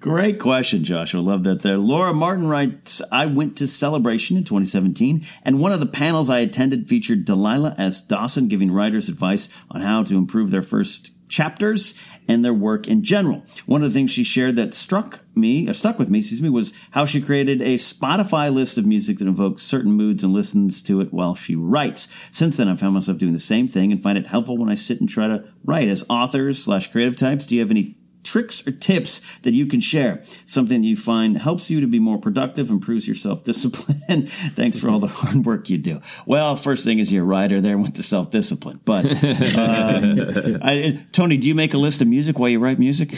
Great 0.00 0.38
question, 0.40 0.82
Joshua. 0.84 1.20
Love 1.20 1.44
that 1.44 1.62
there. 1.62 1.76
Laura 1.78 2.12
Martin 2.14 2.46
writes 2.48 3.02
I 3.12 3.26
went 3.26 3.56
to 3.58 3.66
Celebration 3.66 4.36
in 4.36 4.44
2017, 4.44 5.22
and 5.42 5.60
one 5.60 5.72
of 5.72 5.80
the 5.80 5.86
panels 5.86 6.30
I 6.30 6.38
attended 6.40 6.88
featured 6.88 7.24
Delilah 7.24 7.74
S. 7.78 8.02
Dawson 8.02 8.48
giving 8.48 8.70
writers 8.70 9.08
advice 9.08 9.48
on 9.70 9.82
how 9.82 10.02
to 10.04 10.16
improve 10.16 10.50
their 10.50 10.62
first 10.62 11.12
chapters 11.30 11.94
and 12.28 12.44
their 12.44 12.52
work 12.52 12.86
in 12.86 13.02
general. 13.02 13.44
One 13.66 13.82
of 13.82 13.88
the 13.88 13.94
things 13.94 14.10
she 14.10 14.24
shared 14.24 14.56
that 14.56 14.74
struck 14.74 15.20
me, 15.34 15.68
or 15.68 15.74
stuck 15.74 15.98
with 15.98 16.10
me, 16.10 16.18
excuse 16.18 16.42
me, 16.42 16.50
was 16.50 16.86
how 16.90 17.04
she 17.04 17.20
created 17.20 17.62
a 17.62 17.76
Spotify 17.76 18.52
list 18.52 18.76
of 18.76 18.84
music 18.84 19.18
that 19.18 19.28
evokes 19.28 19.62
certain 19.62 19.92
moods 19.92 20.22
and 20.22 20.32
listens 20.32 20.82
to 20.82 21.00
it 21.00 21.12
while 21.12 21.34
she 21.34 21.54
writes. 21.54 22.28
Since 22.30 22.56
then, 22.56 22.68
I've 22.68 22.80
found 22.80 22.94
myself 22.94 23.18
doing 23.18 23.32
the 23.32 23.38
same 23.38 23.66
thing 23.66 23.92
and 23.92 24.02
find 24.02 24.18
it 24.18 24.26
helpful 24.26 24.58
when 24.58 24.70
I 24.70 24.74
sit 24.74 25.00
and 25.00 25.08
try 25.08 25.28
to 25.28 25.44
write. 25.64 25.88
As 25.88 26.04
authors 26.10 26.62
slash 26.62 26.90
creative 26.90 27.16
types, 27.16 27.46
do 27.46 27.54
you 27.54 27.60
have 27.62 27.70
any 27.70 27.96
tricks 28.22 28.66
or 28.66 28.72
tips 28.72 29.20
that 29.38 29.54
you 29.54 29.66
can 29.66 29.80
share? 29.80 30.22
Something 30.46 30.82
you 30.82 30.96
find 30.96 31.38
helps 31.38 31.70
you 31.70 31.80
to 31.80 31.86
be 31.86 31.98
more 31.98 32.18
productive, 32.18 32.70
improves 32.70 33.06
your 33.06 33.14
self 33.14 33.44
discipline. 33.44 34.26
Thanks 34.26 34.78
for 34.78 34.88
all 34.90 35.00
the 35.00 35.08
hard 35.08 35.44
work 35.46 35.70
you 35.70 35.78
do. 35.78 36.00
Well, 36.26 36.56
first 36.56 36.84
thing 36.84 36.98
is 36.98 37.12
you're 37.12 37.24
a 37.24 37.26
writer 37.26 37.60
there 37.60 37.78
with 37.78 37.94
the 37.94 38.02
self 38.02 38.30
discipline. 38.30 38.80
But 38.84 39.06
uh, 39.06 40.58
I, 40.62 41.04
Tony, 41.12 41.36
do 41.36 41.48
you 41.48 41.54
make 41.54 41.74
a 41.74 41.78
list 41.78 42.02
of 42.02 42.08
music 42.08 42.38
while 42.38 42.48
you 42.48 42.58
write 42.58 42.78
music? 42.78 43.10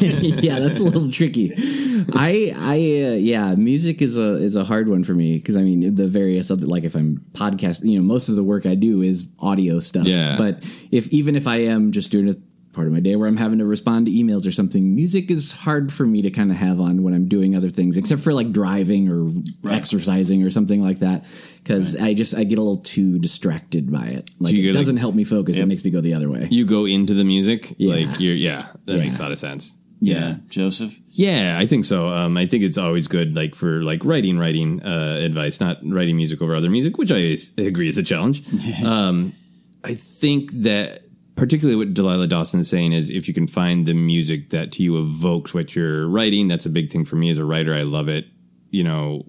yeah, 0.00 0.58
that's 0.58 0.80
a 0.80 0.84
little 0.84 1.10
tricky. 1.10 1.52
I, 2.14 2.52
I, 2.56 2.74
uh, 2.74 3.16
yeah, 3.16 3.54
music 3.54 4.02
is 4.02 4.18
a 4.18 4.34
is 4.34 4.56
a 4.56 4.64
hard 4.64 4.88
one 4.88 5.04
for 5.04 5.14
me 5.14 5.36
because 5.36 5.56
I 5.56 5.62
mean 5.62 5.94
the 5.94 6.06
various 6.06 6.50
other 6.50 6.66
like 6.66 6.84
if 6.84 6.94
I'm 6.94 7.24
podcasting, 7.32 7.90
you 7.90 7.98
know, 7.98 8.04
most 8.04 8.28
of 8.28 8.36
the 8.36 8.44
work 8.44 8.66
I 8.66 8.74
do 8.74 9.02
is 9.02 9.28
audio 9.40 9.80
stuff. 9.80 10.06
Yeah. 10.06 10.36
But 10.36 10.64
if 10.90 11.12
even 11.12 11.36
if 11.36 11.46
I 11.46 11.56
am 11.56 11.92
just 11.92 12.10
doing 12.10 12.28
a 12.28 12.34
part 12.78 12.86
of 12.86 12.92
my 12.94 13.00
day 13.00 13.16
where 13.16 13.26
I'm 13.28 13.36
having 13.36 13.58
to 13.58 13.66
respond 13.66 14.06
to 14.06 14.12
emails 14.12 14.46
or 14.46 14.52
something, 14.52 14.94
music 14.94 15.30
is 15.32 15.52
hard 15.52 15.92
for 15.92 16.06
me 16.06 16.22
to 16.22 16.30
kind 16.30 16.50
of 16.52 16.56
have 16.56 16.80
on 16.80 17.02
when 17.02 17.12
I'm 17.12 17.26
doing 17.26 17.56
other 17.56 17.70
things, 17.70 17.96
except 17.96 18.22
for 18.22 18.32
like 18.32 18.52
driving 18.52 19.08
or 19.10 19.30
exercising 19.68 20.44
or 20.44 20.50
something 20.50 20.80
like 20.80 21.00
that. 21.00 21.24
Because 21.58 21.96
I 21.96 22.14
just 22.14 22.36
I 22.36 22.44
get 22.44 22.58
a 22.58 22.62
little 22.62 22.82
too 22.82 23.18
distracted 23.18 23.90
by 23.90 24.04
it. 24.06 24.30
Like 24.38 24.54
you 24.56 24.70
it 24.70 24.74
doesn't 24.74 24.98
help 24.98 25.14
me 25.16 25.24
focus. 25.24 25.58
It 25.58 25.66
makes 25.66 25.84
me 25.84 25.90
go 25.90 26.00
the 26.00 26.14
other 26.14 26.30
way. 26.30 26.46
You 26.50 26.64
go 26.64 26.86
into 26.86 27.14
the 27.14 27.24
music, 27.24 27.74
Yeah. 27.78 27.94
like 27.94 28.20
you're, 28.20 28.34
yeah, 28.34 28.62
that 28.86 28.94
Yeah. 28.94 28.98
makes 28.98 29.18
a 29.18 29.22
lot 29.22 29.32
of 29.32 29.38
sense. 29.38 29.76
yeah, 30.00 30.36
Joseph. 30.48 30.96
Yeah, 31.10 31.56
I 31.58 31.66
think 31.66 31.84
so. 31.84 32.06
Um, 32.08 32.36
I 32.36 32.46
think 32.46 32.62
it's 32.62 32.78
always 32.78 33.08
good, 33.08 33.34
like 33.34 33.56
for 33.56 33.82
like 33.82 34.04
writing, 34.04 34.38
writing 34.38 34.80
uh, 34.82 35.18
advice, 35.20 35.58
not 35.58 35.78
writing 35.84 36.14
music 36.14 36.40
over 36.40 36.54
other 36.54 36.70
music, 36.70 36.96
which 36.98 37.10
I 37.10 37.36
agree 37.60 37.88
is 37.88 37.98
a 37.98 38.04
challenge. 38.04 38.44
um, 38.84 39.32
I 39.82 39.94
think 39.94 40.52
that 40.62 41.02
particularly 41.38 41.76
what 41.76 41.94
Delilah 41.94 42.26
Dawson 42.26 42.60
is 42.60 42.68
saying 42.68 42.92
is 42.92 43.10
if 43.10 43.28
you 43.28 43.34
can 43.34 43.46
find 43.46 43.86
the 43.86 43.94
music 43.94 44.50
that 44.50 44.72
to 44.72 44.82
you 44.82 44.98
evokes 44.98 45.54
what 45.54 45.74
you're 45.74 46.08
writing, 46.08 46.48
that's 46.48 46.66
a 46.66 46.70
big 46.70 46.90
thing 46.90 47.04
for 47.04 47.16
me 47.16 47.30
as 47.30 47.38
a 47.38 47.44
writer. 47.44 47.74
I 47.74 47.82
love 47.82 48.08
it. 48.08 48.26
You 48.70 48.84
know, 48.84 49.24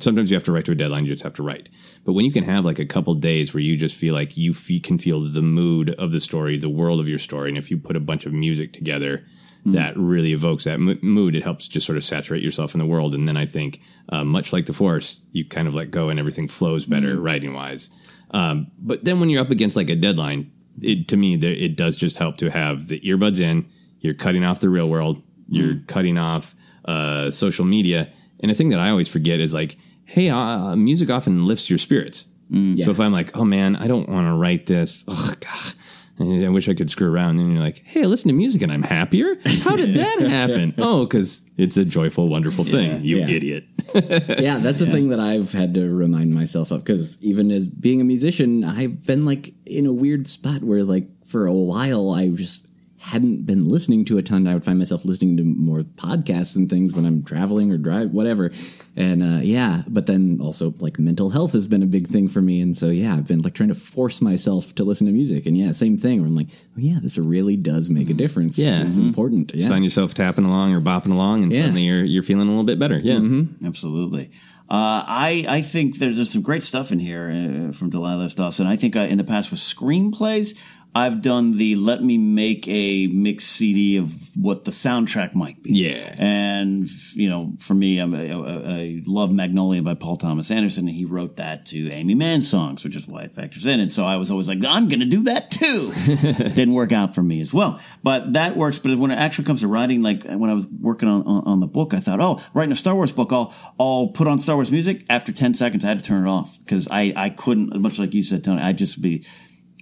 sometimes 0.00 0.30
you 0.30 0.34
have 0.34 0.42
to 0.44 0.52
write 0.52 0.66
to 0.66 0.72
a 0.72 0.74
deadline, 0.74 1.06
you 1.06 1.12
just 1.12 1.22
have 1.22 1.32
to 1.34 1.42
write. 1.42 1.70
But 2.04 2.12
when 2.12 2.26
you 2.26 2.32
can 2.32 2.44
have 2.44 2.64
like 2.64 2.78
a 2.78 2.84
couple 2.84 3.14
days 3.14 3.54
where 3.54 3.62
you 3.62 3.76
just 3.76 3.96
feel 3.96 4.12
like 4.12 4.36
you 4.36 4.50
f- 4.50 4.82
can 4.82 4.98
feel 4.98 5.20
the 5.20 5.40
mood 5.40 5.90
of 5.94 6.12
the 6.12 6.20
story, 6.20 6.58
the 6.58 6.68
world 6.68 7.00
of 7.00 7.08
your 7.08 7.18
story, 7.18 7.48
and 7.48 7.56
if 7.56 7.70
you 7.70 7.78
put 7.78 7.96
a 7.96 8.00
bunch 8.00 8.26
of 8.26 8.34
music 8.34 8.72
together, 8.74 9.24
that 9.64 9.96
really 9.96 10.32
evokes 10.32 10.64
that 10.64 10.80
mo- 10.80 10.98
mood. 11.02 11.36
It 11.36 11.44
helps 11.44 11.68
just 11.68 11.86
sort 11.86 11.96
of 11.96 12.04
saturate 12.04 12.42
yourself 12.42 12.74
in 12.74 12.80
the 12.80 12.86
world. 12.86 13.14
And 13.14 13.28
then 13.28 13.36
I 13.36 13.46
think, 13.46 13.80
uh, 14.08 14.24
much 14.24 14.52
like 14.52 14.66
the 14.66 14.72
force, 14.72 15.22
you 15.30 15.44
kind 15.44 15.68
of 15.68 15.74
let 15.74 15.92
go 15.92 16.08
and 16.08 16.18
everything 16.18 16.48
flows 16.48 16.84
better 16.84 17.20
writing 17.20 17.54
wise. 17.54 17.90
Um, 18.32 18.72
but 18.78 19.04
then 19.04 19.20
when 19.20 19.30
you're 19.30 19.40
up 19.40 19.50
against 19.50 19.76
like 19.76 19.88
a 19.88 19.96
deadline, 19.96 20.50
it, 20.80 21.08
to 21.08 21.16
me, 21.16 21.36
there, 21.36 21.52
it 21.52 21.76
does 21.76 21.96
just 21.96 22.16
help 22.16 22.36
to 22.38 22.50
have 22.50 22.88
the 22.88 23.00
earbuds 23.00 23.40
in. 23.40 23.68
You're 24.00 24.14
cutting 24.14 24.44
off 24.44 24.60
the 24.60 24.68
real 24.70 24.88
world. 24.88 25.22
You're 25.48 25.76
cutting 25.86 26.18
off 26.18 26.54
uh, 26.84 27.30
social 27.30 27.64
media. 27.64 28.10
And 28.40 28.50
a 28.50 28.54
thing 28.54 28.70
that 28.70 28.80
I 28.80 28.90
always 28.90 29.08
forget 29.08 29.38
is 29.40 29.52
like, 29.54 29.76
hey, 30.04 30.28
uh, 30.30 30.74
music 30.76 31.10
often 31.10 31.46
lifts 31.46 31.68
your 31.70 31.78
spirits. 31.78 32.28
So 32.50 32.90
if 32.90 33.00
I'm 33.00 33.12
like, 33.12 33.34
oh 33.36 33.44
man, 33.46 33.76
I 33.76 33.86
don't 33.86 34.08
want 34.10 34.26
to 34.26 34.34
write 34.34 34.66
this. 34.66 35.04
Oh 35.08 35.34
God. 35.40 35.74
I 36.44 36.48
wish 36.50 36.68
I 36.68 36.74
could 36.74 36.90
screw 36.90 37.10
around. 37.10 37.38
And 37.40 37.52
you're 37.54 37.62
like, 37.62 37.78
hey, 37.84 38.02
I 38.02 38.04
listen 38.04 38.28
to 38.28 38.34
music 38.34 38.60
and 38.62 38.70
I'm 38.70 38.82
happier. 38.82 39.34
How 39.62 39.74
did 39.76 39.94
that 39.94 40.20
happen? 40.30 40.74
oh, 40.78 41.06
because 41.06 41.42
it's 41.56 41.76
a 41.78 41.84
joyful, 41.86 42.28
wonderful 42.28 42.64
thing. 42.64 43.02
You 43.02 43.20
Yeah. 43.20 43.28
idiot. 43.28 43.64
yeah, 44.40 44.58
that's 44.58 44.80
a 44.80 44.86
thing 44.86 45.10
that 45.10 45.20
I've 45.20 45.52
had 45.52 45.74
to 45.74 45.92
remind 45.92 46.34
myself 46.34 46.70
of 46.70 46.84
because 46.84 47.22
even 47.22 47.50
as 47.50 47.66
being 47.66 48.00
a 48.00 48.04
musician, 48.04 48.64
I've 48.64 49.06
been 49.06 49.24
like 49.24 49.54
in 49.66 49.86
a 49.86 49.92
weird 49.92 50.26
spot 50.26 50.62
where 50.62 50.84
like 50.84 51.08
for 51.24 51.46
a 51.46 51.52
while 51.52 52.10
I 52.10 52.28
just 52.28 52.66
hadn't 53.02 53.44
been 53.46 53.68
listening 53.68 54.04
to 54.06 54.16
a 54.16 54.22
ton. 54.22 54.46
I 54.46 54.54
would 54.54 54.64
find 54.64 54.78
myself 54.78 55.04
listening 55.04 55.36
to 55.38 55.42
more 55.42 55.80
podcasts 55.80 56.54
and 56.56 56.70
things 56.70 56.94
when 56.94 57.04
I'm 57.04 57.22
traveling 57.24 57.72
or 57.72 57.76
drive, 57.76 58.12
whatever. 58.12 58.52
And 58.96 59.22
uh, 59.22 59.40
yeah, 59.42 59.82
but 59.88 60.06
then 60.06 60.38
also 60.40 60.72
like 60.78 60.98
mental 60.98 61.30
health 61.30 61.52
has 61.54 61.66
been 61.66 61.82
a 61.82 61.86
big 61.86 62.06
thing 62.06 62.28
for 62.28 62.40
me. 62.40 62.60
And 62.60 62.76
so 62.76 62.88
yeah, 62.90 63.14
I've 63.14 63.26
been 63.26 63.40
like 63.40 63.54
trying 63.54 63.70
to 63.70 63.74
force 63.74 64.20
myself 64.22 64.74
to 64.76 64.84
listen 64.84 65.06
to 65.08 65.12
music. 65.12 65.46
And 65.46 65.58
yeah, 65.58 65.72
same 65.72 65.98
thing 65.98 66.20
where 66.20 66.28
I'm 66.28 66.36
like, 66.36 66.48
oh 66.52 66.78
yeah, 66.80 66.98
this 67.02 67.18
really 67.18 67.56
does 67.56 67.90
make 67.90 68.08
a 68.08 68.14
difference. 68.14 68.58
Yeah. 68.58 68.84
it's 68.86 68.98
Mhm. 69.00 69.06
important. 69.08 69.52
Just 69.52 69.68
find 69.68 69.82
yourself 69.84 70.14
tapping 70.14 70.44
along 70.44 70.72
or 70.72 70.80
bopping 70.80 71.12
along, 71.12 71.42
and 71.42 71.52
Yeah. 71.52 71.60
suddenly 71.60 71.82
you're 71.82 72.04
you're 72.04 72.22
feeling 72.22 72.46
a 72.46 72.50
little 72.50 72.64
bit 72.64 72.78
better. 72.78 72.98
Yeah. 72.98 73.20
Absolutely. 73.66 74.30
Uh, 74.70 75.04
I 75.06 75.44
I 75.48 75.60
think 75.62 75.98
there's, 75.98 76.16
there's 76.16 76.30
some 76.30 76.40
great 76.42 76.62
stuff 76.62 76.92
in 76.92 76.98
here 76.98 77.30
uh, 77.30 77.72
from 77.72 77.90
Delilah 77.90 78.28
Dawson. 78.30 78.66
I 78.66 78.76
think 78.76 78.96
uh, 78.96 79.00
in 79.00 79.18
the 79.18 79.24
past 79.24 79.50
with 79.50 79.60
screenplays, 79.60 80.56
I've 80.94 81.22
done 81.22 81.56
the 81.56 81.74
let 81.76 82.02
me 82.02 82.18
make 82.18 82.68
a 82.68 83.06
mix 83.06 83.44
CD 83.44 83.96
of 83.96 84.14
what 84.36 84.64
the 84.64 84.70
soundtrack 84.70 85.34
might 85.34 85.62
be. 85.62 85.72
Yeah. 85.72 86.14
And 86.18 86.86
you 87.14 87.30
know, 87.30 87.54
for 87.60 87.72
me, 87.72 87.98
I'm 87.98 88.12
a, 88.12 88.18
a, 88.18 88.68
I 88.68 89.02
love 89.06 89.32
Magnolia 89.32 89.82
by 89.82 89.94
Paul 89.94 90.16
Thomas 90.16 90.50
Anderson, 90.50 90.88
and 90.88 90.94
he 90.94 91.06
wrote 91.06 91.36
that 91.36 91.64
to 91.66 91.90
Aimee 91.90 92.14
Mann 92.14 92.42
songs, 92.42 92.84
which 92.84 92.94
is 92.94 93.08
why 93.08 93.22
it 93.22 93.34
factors 93.34 93.64
in. 93.64 93.80
And 93.80 93.90
so 93.90 94.04
I 94.04 94.16
was 94.16 94.30
always 94.30 94.48
like, 94.48 94.58
I'm 94.66 94.88
going 94.88 95.00
to 95.00 95.06
do 95.06 95.22
that 95.24 95.50
too. 95.50 95.86
Didn't 96.54 96.74
work 96.74 96.92
out 96.92 97.14
for 97.14 97.22
me 97.22 97.40
as 97.40 97.54
well, 97.54 97.80
but 98.02 98.34
that 98.34 98.56
works. 98.56 98.78
But 98.78 98.98
when 98.98 99.10
it 99.10 99.16
actually 99.16 99.46
comes 99.46 99.60
to 99.60 99.68
writing, 99.68 100.02
like 100.02 100.24
when 100.24 100.50
I 100.50 100.54
was 100.54 100.66
working 100.66 101.08
on, 101.08 101.22
on, 101.26 101.44
on 101.44 101.60
the 101.60 101.66
book, 101.66 101.94
I 101.94 102.00
thought, 102.00 102.20
oh, 102.20 102.42
writing 102.52 102.72
a 102.72 102.76
Star 102.76 102.94
Wars 102.94 103.12
book, 103.12 103.32
I'll 103.32 103.54
I'll 103.80 104.08
put 104.08 104.28
on 104.28 104.38
Star 104.38 104.56
Wars 104.56 104.70
music. 104.70 105.06
After 105.08 105.32
ten 105.32 105.54
seconds, 105.54 105.86
I 105.86 105.88
had 105.88 105.98
to 105.98 106.04
turn 106.04 106.26
it 106.26 106.30
off 106.30 106.58
because 106.58 106.86
I 106.90 107.14
I 107.16 107.30
couldn't, 107.30 107.80
much 107.80 107.98
like 107.98 108.12
you 108.12 108.22
said, 108.22 108.44
Tony, 108.44 108.60
I'd 108.60 108.76
just 108.76 109.00
be 109.00 109.24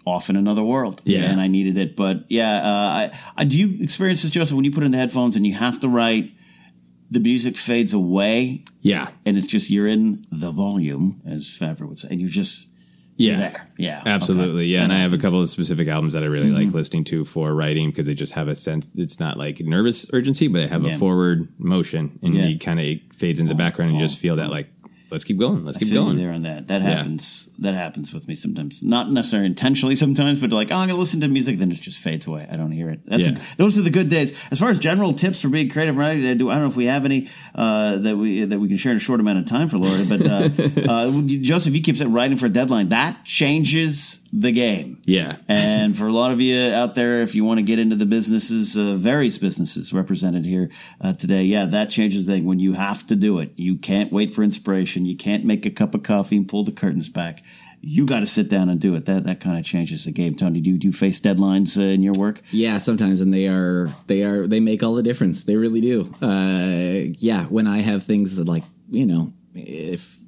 off 0.07 0.31
in 0.31 0.37
another 0.37 0.63
world. 0.63 1.01
Yeah. 1.05 1.31
and 1.31 1.41
I 1.41 1.49
needed 1.49 1.77
it. 1.79 1.97
But 1.97 2.25
yeah, 2.29 2.57
uh, 2.59 2.63
I, 2.67 3.19
I 3.37 3.45
do 3.45 3.59
you 3.59 3.83
experience 3.83 4.23
this, 4.23 4.31
Joseph, 4.31 4.57
when 4.57 4.65
you 4.65 4.71
put 4.73 4.85
in 4.85 4.91
the 4.93 4.99
headphones 4.99 5.37
and 5.37 5.47
you 5.47 5.55
have 5.55 5.81
to 5.81 5.89
write. 5.89 6.33
The 7.13 7.19
music 7.19 7.57
fades 7.57 7.93
away, 7.93 8.63
Yeah. 8.83 9.09
and 9.27 9.37
it's 9.37 9.49
just 9.49 9.69
you're 9.69 9.89
in 9.89 10.25
the 10.31 10.53
volume, 10.53 11.21
as 11.27 11.43
Favreau 11.47 11.89
would 11.89 11.99
say, 11.99 12.07
and 12.09 12.21
you're 12.21 12.31
just 12.31 12.69
Yeah. 13.17 13.37
there. 13.37 13.69
Yeah, 13.77 14.03
Absolutely. 14.07 14.61
okay. 14.63 14.67
Yeah. 14.67 14.85
And 14.85 14.93
I 14.93 14.99
have 15.01 15.13
a 15.13 15.19
couple 15.19 15.41
of 15.43 15.49
specific 15.51 15.89
albums 15.89 16.13
that 16.13 16.23
I 16.23 16.27
really 16.27 16.51
like 16.53 16.73
listening 16.73 17.03
to 17.07 17.25
for 17.25 17.53
writing 17.53 17.91
because 17.91 18.07
they 18.07 18.15
just 18.15 18.35
have 18.35 18.47
a 18.47 18.55
sense, 18.55 18.93
it's 18.95 19.19
not 19.19 19.37
like 19.37 19.59
nervous 19.59 20.07
urgency, 20.13 20.47
but 20.47 20.61
they 20.61 20.67
have 20.69 20.85
Yeah. 20.85 20.95
a 20.95 20.99
forward 20.99 21.49
motion 21.59 22.17
and 22.23 22.33
Yeah. 22.33 22.47
you 22.47 22.61
kind 22.61 22.79
of 22.79 22.87
fades 23.13 23.41
into 23.41 23.53
the 23.55 23.59
background 23.59 23.91
and 23.91 24.01
you 24.01 24.07
just 24.07 24.17
feel 24.21 24.37
that 24.37 24.51
like, 24.53 24.71
let's 25.11 25.25
keep 25.25 25.39
going. 25.39 25.65
Let's 25.65 25.77
I 25.77 25.81
keep 25.81 25.93
going. 25.93 26.17
there 26.17 26.33
on 26.33 26.43
that. 26.43 26.69
That 26.69 26.83
Yeah. 26.83 26.97
happens. 26.97 27.51
That 27.59 27.75
happens 27.75 28.13
with 28.15 28.29
me 28.29 28.35
sometimes. 28.35 28.83
Not 28.83 29.11
necessarily 29.11 29.47
intentionally 29.47 29.97
sometimes, 29.97 30.41
but 30.41 30.51
like, 30.53 30.71
oh, 30.71 30.77
I'm 30.77 30.89
to 30.89 30.95
listen 30.95 31.21
to 31.21 31.29
music, 31.29 31.59
then 31.59 31.71
it 31.71 31.81
just 31.81 32.01
fades 32.01 32.27
away. 32.27 32.47
I 32.51 32.57
don't 32.57 32.73
hear 32.73 32.91
it. 32.91 33.01
That's 33.07 33.27
Yeah. 33.27 33.37
a, 33.39 33.57
those 33.57 33.79
are 33.79 33.83
the 33.83 33.91
good 33.91 34.09
days. 34.09 34.33
As 34.51 34.59
far 34.61 34.71
as 34.71 34.79
general 34.79 35.13
tips 35.13 35.41
for 35.43 35.49
being 35.49 35.69
creative 35.69 35.97
writing, 35.97 36.27
I 36.27 36.35
do. 36.35 36.51
I 36.51 36.55
don't 36.55 36.63
know 36.63 36.69
if 36.69 36.77
we 36.77 36.87
have 36.87 37.05
any 37.05 37.29
uh, 37.55 37.99
that 37.99 38.17
we 38.17 38.45
that 38.45 38.59
we 38.61 38.69
can 38.69 38.77
share 38.77 38.93
in 38.93 38.97
a 38.97 39.01
short 39.01 39.21
amount 39.21 39.39
of 39.39 39.47
time 39.47 39.69
for 39.69 39.79
Laura. 39.79 40.05
But 40.09 40.27
uh, 40.27 40.49
uh, 40.93 41.23
Joseph, 41.27 41.75
you 41.75 41.83
keep 41.83 41.97
writing 42.01 42.37
for 42.37 42.47
a 42.47 42.51
deadline. 42.51 42.89
That 42.91 43.25
changes 43.25 44.21
the 44.33 44.53
game. 44.53 45.01
Yeah. 45.07 45.37
And 45.49 45.97
for 45.97 46.07
a 46.07 46.13
lot 46.13 46.31
of 46.31 46.41
you 46.41 46.57
out 46.73 46.95
there, 46.95 47.23
if 47.23 47.35
you 47.35 47.45
want 47.45 47.59
to 47.59 47.63
get 47.63 47.79
into 47.79 47.97
the 47.97 48.07
businesses, 48.07 48.77
uh, 48.77 48.95
various 48.95 49.39
businesses 49.39 49.93
represented 49.93 50.45
here 50.45 50.71
uh, 51.01 51.15
today, 51.15 51.43
yeah, 51.43 51.67
that 51.67 51.91
changes 51.91 52.27
the 52.27 52.35
thing 52.35 52.45
when 52.45 52.61
you 52.61 52.75
have 52.75 53.07
to 53.09 53.17
do 53.17 53.41
it. 53.41 53.53
You 53.57 53.77
can't 53.77 54.13
wait 54.13 54.33
for 54.33 54.43
inspiration. 54.43 55.05
You 55.05 55.17
can't 55.17 55.45
make 55.45 55.67
a 55.67 55.71
cup 55.71 55.95
of 55.95 56.03
coffee 56.03 56.37
and 56.37 56.49
pull 56.49 56.65
the 56.65 56.73
curtains 56.73 57.09
back. 57.09 57.43
You 57.83 58.05
got 58.05 58.21
to 58.21 58.27
sit 58.27 58.51
down 58.51 58.69
and 58.69 58.79
do 58.79 58.95
it. 58.95 59.07
That 59.07 59.25
that 59.25 59.41
kind 59.41 59.59
of 59.59 59.65
changes 59.65 60.05
the 60.05 60.13
game. 60.13 60.35
Tony, 60.35 60.61
do 60.61 60.71
you, 60.71 60.77
do 60.77 60.89
you 60.89 60.93
face 60.93 61.19
deadlines 61.19 61.79
uh, 61.79 61.85
in 61.85 62.03
your 62.03 62.13
work? 62.13 62.43
Yeah, 62.51 62.77
sometimes, 62.77 63.23
and 63.23 63.33
they 63.33 63.49
are 63.49 63.89
they 64.07 64.23
are 64.23 64.47
they 64.47 64.61
make 64.61 64.83
all 64.83 64.95
the 64.95 65.03
difference. 65.03 65.45
They 65.45 65.57
really 65.57 65.81
do. 65.81 66.15
Uh, 66.21 67.11
yeah, 67.19 67.47
when 67.47 67.67
I 67.67 67.79
have 67.79 68.03
things 68.03 68.37
that 68.37 68.47
like 68.47 68.65
you 68.91 69.07
know 69.07 69.33
if 69.55 70.19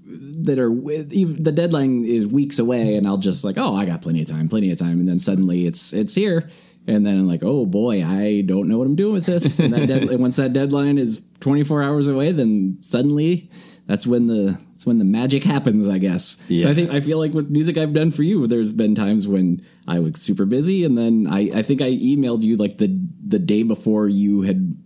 that 0.44 0.58
are 0.58 0.70
even 1.10 1.42
the 1.42 1.52
deadline 1.52 2.04
is 2.04 2.26
weeks 2.26 2.58
away, 2.58 2.96
and 2.96 3.06
I'll 3.06 3.18
just 3.18 3.44
like 3.44 3.58
oh 3.58 3.74
I 3.74 3.84
got 3.84 4.02
plenty 4.02 4.22
of 4.22 4.28
time, 4.28 4.48
plenty 4.48 4.70
of 4.70 4.78
time, 4.78 5.00
and 5.00 5.08
then 5.08 5.18
suddenly 5.18 5.66
it's 5.66 5.92
it's 5.92 6.14
here, 6.14 6.50
and 6.86 7.06
then 7.06 7.18
I'm 7.18 7.28
like 7.28 7.42
oh 7.42 7.66
boy 7.66 8.04
I 8.04 8.42
don't 8.42 8.68
know 8.68 8.78
what 8.78 8.86
I'm 8.86 8.96
doing 8.96 9.14
with 9.14 9.26
this. 9.26 9.58
And, 9.58 9.72
that 9.72 9.88
dead, 9.88 10.08
once 10.20 10.36
that 10.36 10.52
deadline 10.52 10.98
is 10.98 11.22
24 11.40 11.82
hours 11.82 12.08
away, 12.08 12.32
then 12.32 12.78
suddenly 12.80 13.50
that's 13.86 14.06
when 14.06 14.26
the 14.26 14.58
that's 14.72 14.86
when 14.86 14.98
the 14.98 15.04
magic 15.04 15.44
happens, 15.44 15.88
I 15.88 15.98
guess. 15.98 16.42
So 16.48 16.70
I 16.70 16.74
think 16.74 16.90
I 16.90 17.00
feel 17.00 17.18
like 17.18 17.32
with 17.32 17.50
music 17.50 17.78
I've 17.78 17.94
done 17.94 18.10
for 18.10 18.22
you, 18.22 18.46
there's 18.46 18.72
been 18.72 18.94
times 18.94 19.28
when 19.28 19.64
I 19.86 19.98
was 19.98 20.20
super 20.20 20.44
busy, 20.44 20.84
and 20.84 20.96
then 20.96 21.26
I, 21.30 21.50
I 21.54 21.62
think 21.62 21.80
I 21.80 21.90
emailed 21.90 22.42
you 22.42 22.56
like 22.56 22.78
the 22.78 22.88
the 23.24 23.38
day 23.38 23.62
before 23.62 24.08
you 24.08 24.42
had 24.42 24.76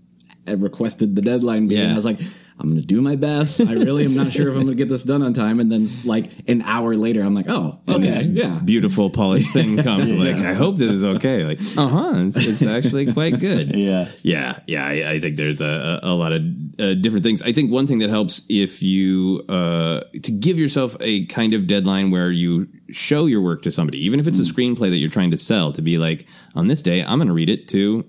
had 0.46 0.62
requested 0.62 1.16
the 1.16 1.22
deadline. 1.22 1.66
being. 1.66 1.82
Yeah. 1.82 1.92
I 1.92 1.96
was 1.96 2.04
like, 2.04 2.20
I'm 2.58 2.70
going 2.70 2.80
to 2.80 2.86
do 2.86 3.02
my 3.02 3.16
best. 3.16 3.60
I 3.60 3.74
really 3.74 4.06
am 4.06 4.14
not 4.14 4.32
sure 4.32 4.48
if 4.48 4.54
I'm 4.54 4.64
going 4.64 4.76
to 4.76 4.82
get 4.82 4.88
this 4.88 5.02
done 5.02 5.22
on 5.22 5.34
time. 5.34 5.60
And 5.60 5.70
then, 5.70 5.86
like 6.06 6.30
an 6.48 6.62
hour 6.62 6.96
later, 6.96 7.22
I'm 7.22 7.34
like, 7.34 7.48
oh, 7.48 7.80
okay, 7.86 8.24
yeah. 8.24 8.60
Beautiful 8.64 9.10
polished 9.10 9.52
thing 9.52 9.76
comes. 9.82 10.12
Like, 10.14 10.36
I 10.36 10.54
hope 10.54 10.76
this 10.76 10.90
is 10.90 11.04
okay. 11.04 11.44
Like, 11.44 11.58
uh 11.76 11.86
huh. 11.86 12.12
It's, 12.26 12.36
it's 12.36 12.62
actually 12.64 13.12
quite 13.12 13.38
good. 13.38 13.74
Yeah. 13.86 14.06
Yeah. 14.22 14.58
Yeah. 14.66 14.86
I, 14.86 15.10
I 15.10 15.20
think 15.20 15.36
there's 15.36 15.60
a, 15.60 16.00
a, 16.02 16.08
a 16.10 16.14
lot 16.14 16.32
of 16.32 16.42
uh, 16.80 16.94
different 16.94 17.24
things. 17.24 17.42
I 17.42 17.52
think 17.52 17.70
one 17.70 17.86
thing 17.86 17.98
that 17.98 18.08
helps 18.08 18.42
if 18.48 18.82
you, 18.82 19.44
uh, 19.48 20.00
to 20.22 20.32
give 20.32 20.58
yourself 20.58 20.96
a 21.00 21.26
kind 21.26 21.52
of 21.52 21.66
deadline 21.66 22.10
where 22.10 22.30
you 22.30 22.68
show 22.90 23.26
your 23.26 23.42
work 23.42 23.62
to 23.62 23.70
somebody, 23.70 24.04
even 24.04 24.18
if 24.18 24.26
it's 24.26 24.38
a 24.38 24.42
screenplay 24.42 24.88
that 24.90 24.96
you're 24.96 25.10
trying 25.10 25.30
to 25.32 25.36
sell, 25.36 25.72
to 25.72 25.82
be 25.82 25.98
like, 25.98 26.26
on 26.54 26.68
this 26.68 26.80
day, 26.80 27.04
I'm 27.04 27.18
going 27.18 27.28
to 27.28 27.34
read 27.34 27.50
it 27.50 27.68
to 27.68 28.04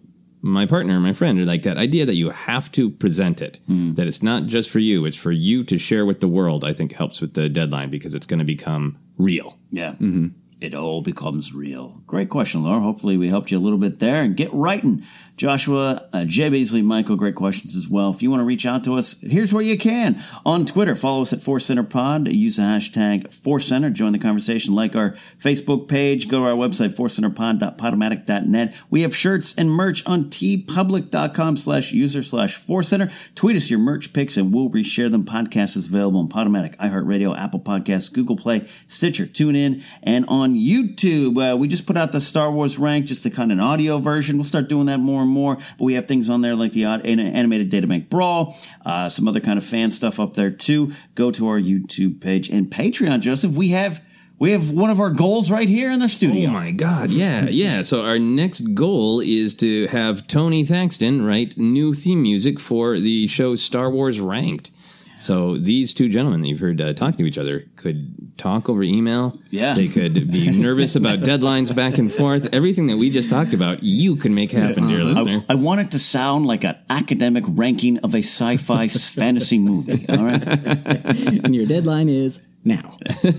my 0.47 0.65
partner, 0.65 0.99
my 0.99 1.13
friend, 1.13 1.39
or 1.39 1.45
like 1.45 1.63
that 1.63 1.77
idea 1.77 2.05
that 2.05 2.15
you 2.15 2.29
have 2.29 2.71
to 2.73 2.89
present 2.89 3.41
it, 3.41 3.59
hmm. 3.67 3.93
that 3.93 4.07
it's 4.07 4.23
not 4.23 4.45
just 4.45 4.69
for 4.69 4.79
you, 4.79 5.05
it's 5.05 5.17
for 5.17 5.31
you 5.31 5.63
to 5.65 5.77
share 5.77 6.05
with 6.05 6.19
the 6.19 6.27
world, 6.27 6.63
I 6.63 6.73
think 6.73 6.93
helps 6.93 7.21
with 7.21 7.33
the 7.33 7.49
deadline 7.49 7.89
because 7.89 8.15
it's 8.15 8.25
going 8.25 8.39
to 8.39 8.45
become 8.45 8.97
real. 9.17 9.57
Yeah. 9.71 9.91
Mm-hmm. 9.93 10.27
It 10.59 10.73
all 10.73 11.01
becomes 11.03 11.53
real. 11.53 12.01
Great 12.07 12.29
question, 12.29 12.63
Laura. 12.63 12.79
Hopefully, 12.79 13.15
we 13.15 13.29
helped 13.29 13.51
you 13.51 13.59
a 13.59 13.61
little 13.61 13.77
bit 13.77 13.99
there. 13.99 14.23
And 14.23 14.35
get 14.35 14.51
writing. 14.51 15.03
Joshua, 15.35 16.09
uh, 16.11 16.25
Jay 16.25 16.49
Beasley, 16.49 16.81
Michael, 16.81 17.15
great 17.15 17.35
questions 17.35 17.75
as 17.75 17.87
well. 17.87 18.09
If 18.09 18.23
you 18.23 18.31
want 18.31 18.39
to 18.39 18.45
reach 18.45 18.65
out 18.65 18.83
to 18.85 18.97
us, 18.97 19.15
here's 19.21 19.53
where 19.53 19.61
you 19.61 19.77
can. 19.77 20.19
On 20.47 20.65
Twitter, 20.65 20.95
follow 20.95 21.21
us 21.21 21.31
at 21.31 21.43
Force 21.43 21.67
Center 21.67 21.83
Pod. 21.83 22.27
Use 22.27 22.55
the 22.55 22.63
hashtag 22.63 23.31
Force 23.31 23.67
Center. 23.67 23.91
Join 23.91 24.13
the 24.13 24.19
conversation. 24.19 24.73
Like 24.73 24.95
our 24.95 25.11
Facebook 25.11 25.87
page. 25.87 26.27
Go 26.27 26.39
to 26.39 26.45
our 26.47 26.55
website, 26.55 26.95
forcecenterpod.podomatic.net. 26.95 28.81
We 28.89 29.01
have 29.01 29.15
shirts 29.15 29.53
and 29.55 29.69
merch 29.69 30.03
on 30.07 30.25
teepublic.com 30.25 31.57
slash 31.57 31.91
user 31.93 32.23
slash 32.23 32.55
Force 32.55 32.87
Center. 32.87 33.09
Tweet 33.35 33.57
us 33.57 33.69
your 33.69 33.77
merch 33.79 34.11
picks 34.11 34.37
and 34.37 34.51
we'll 34.51 34.71
reshare 34.71 35.11
them. 35.11 35.23
Podcast 35.23 35.77
is 35.77 35.87
available 35.87 36.19
on 36.19 36.29
Podomatic, 36.29 36.75
iHeartRadio, 36.77 37.37
Apple 37.37 37.59
Podcasts, 37.59 38.11
Google 38.11 38.35
Play, 38.35 38.67
Stitcher, 38.87 39.27
TuneIn, 39.27 39.83
and 40.01 40.25
on 40.27 40.46
YouTube. 40.55 41.53
Uh, 41.53 41.57
we 41.57 41.67
just 41.67 41.85
put 41.85 41.97
out 41.97 42.11
the 42.11 42.21
Star 42.21 42.51
Wars 42.51 42.77
rank, 42.77 43.05
just 43.05 43.25
a 43.25 43.29
kind 43.29 43.51
of 43.51 43.57
an 43.57 43.63
audio 43.63 43.97
version. 43.97 44.37
We'll 44.37 44.43
start 44.43 44.69
doing 44.69 44.85
that 44.87 44.99
more 44.99 45.21
and 45.21 45.31
more. 45.31 45.55
But 45.55 45.81
we 45.81 45.93
have 45.95 46.07
things 46.07 46.29
on 46.29 46.41
there 46.41 46.55
like 46.55 46.71
the 46.71 46.85
animated 46.85 47.71
Databank 47.71 48.09
Brawl, 48.09 48.55
uh, 48.85 49.09
some 49.09 49.27
other 49.27 49.39
kind 49.39 49.57
of 49.57 49.65
fan 49.65 49.91
stuff 49.91 50.19
up 50.19 50.35
there 50.35 50.51
too. 50.51 50.91
Go 51.15 51.31
to 51.31 51.47
our 51.47 51.59
YouTube 51.59 52.21
page 52.21 52.49
and 52.49 52.69
Patreon, 52.69 53.21
Joseph. 53.21 53.53
We 53.53 53.69
have 53.69 54.01
we 54.39 54.51
have 54.51 54.71
one 54.71 54.91
of 54.91 54.99
our 54.99 55.09
goals 55.09 55.49
right 55.49 55.67
here 55.67 55.91
in 55.91 55.99
the 55.99 56.09
studio. 56.09 56.49
Oh 56.49 56.53
my 56.53 56.71
God. 56.71 57.09
Yeah. 57.09 57.47
Yeah. 57.49 57.81
So 57.81 58.05
our 58.05 58.19
next 58.19 58.61
goal 58.75 59.19
is 59.19 59.55
to 59.55 59.87
have 59.87 60.27
Tony 60.27 60.63
Thaxton 60.63 61.25
write 61.25 61.57
new 61.57 61.93
theme 61.93 62.21
music 62.21 62.59
for 62.59 62.99
the 62.99 63.27
show 63.27 63.55
Star 63.55 63.89
Wars 63.89 64.19
Ranked. 64.19 64.69
So 65.17 65.57
these 65.57 65.93
two 65.93 66.09
gentlemen 66.09 66.41
that 66.41 66.47
you've 66.47 66.59
heard 66.59 66.79
uh, 66.79 66.93
talk 66.93 67.17
to 67.17 67.25
each 67.25 67.37
other 67.37 67.65
could 67.75 68.37
talk 68.37 68.69
over 68.69 68.83
email. 68.83 69.39
Yeah. 69.49 69.73
They 69.73 69.87
could 69.87 70.31
be 70.31 70.49
nervous 70.61 70.95
about 70.95 71.19
deadlines 71.19 71.75
back 71.75 71.97
and 71.97 72.11
forth. 72.11 72.47
Everything 72.53 72.87
that 72.87 72.97
we 72.97 73.09
just 73.09 73.29
talked 73.29 73.53
about, 73.53 73.83
you 73.83 74.15
can 74.15 74.35
make 74.35 74.51
happen, 74.51 74.87
dear 74.87 75.03
listener. 75.03 75.43
I, 75.49 75.53
I 75.53 75.55
want 75.55 75.81
it 75.81 75.91
to 75.91 75.99
sound 75.99 76.45
like 76.45 76.63
an 76.63 76.77
academic 76.89 77.43
ranking 77.47 77.97
of 77.99 78.13
a 78.13 78.19
sci-fi 78.19 78.87
fantasy 78.87 79.57
movie. 79.57 80.05
All 80.07 80.23
right. 80.23 80.43
and 80.45 81.55
your 81.55 81.65
deadline 81.65 82.09
is 82.09 82.47
now. 82.67 82.97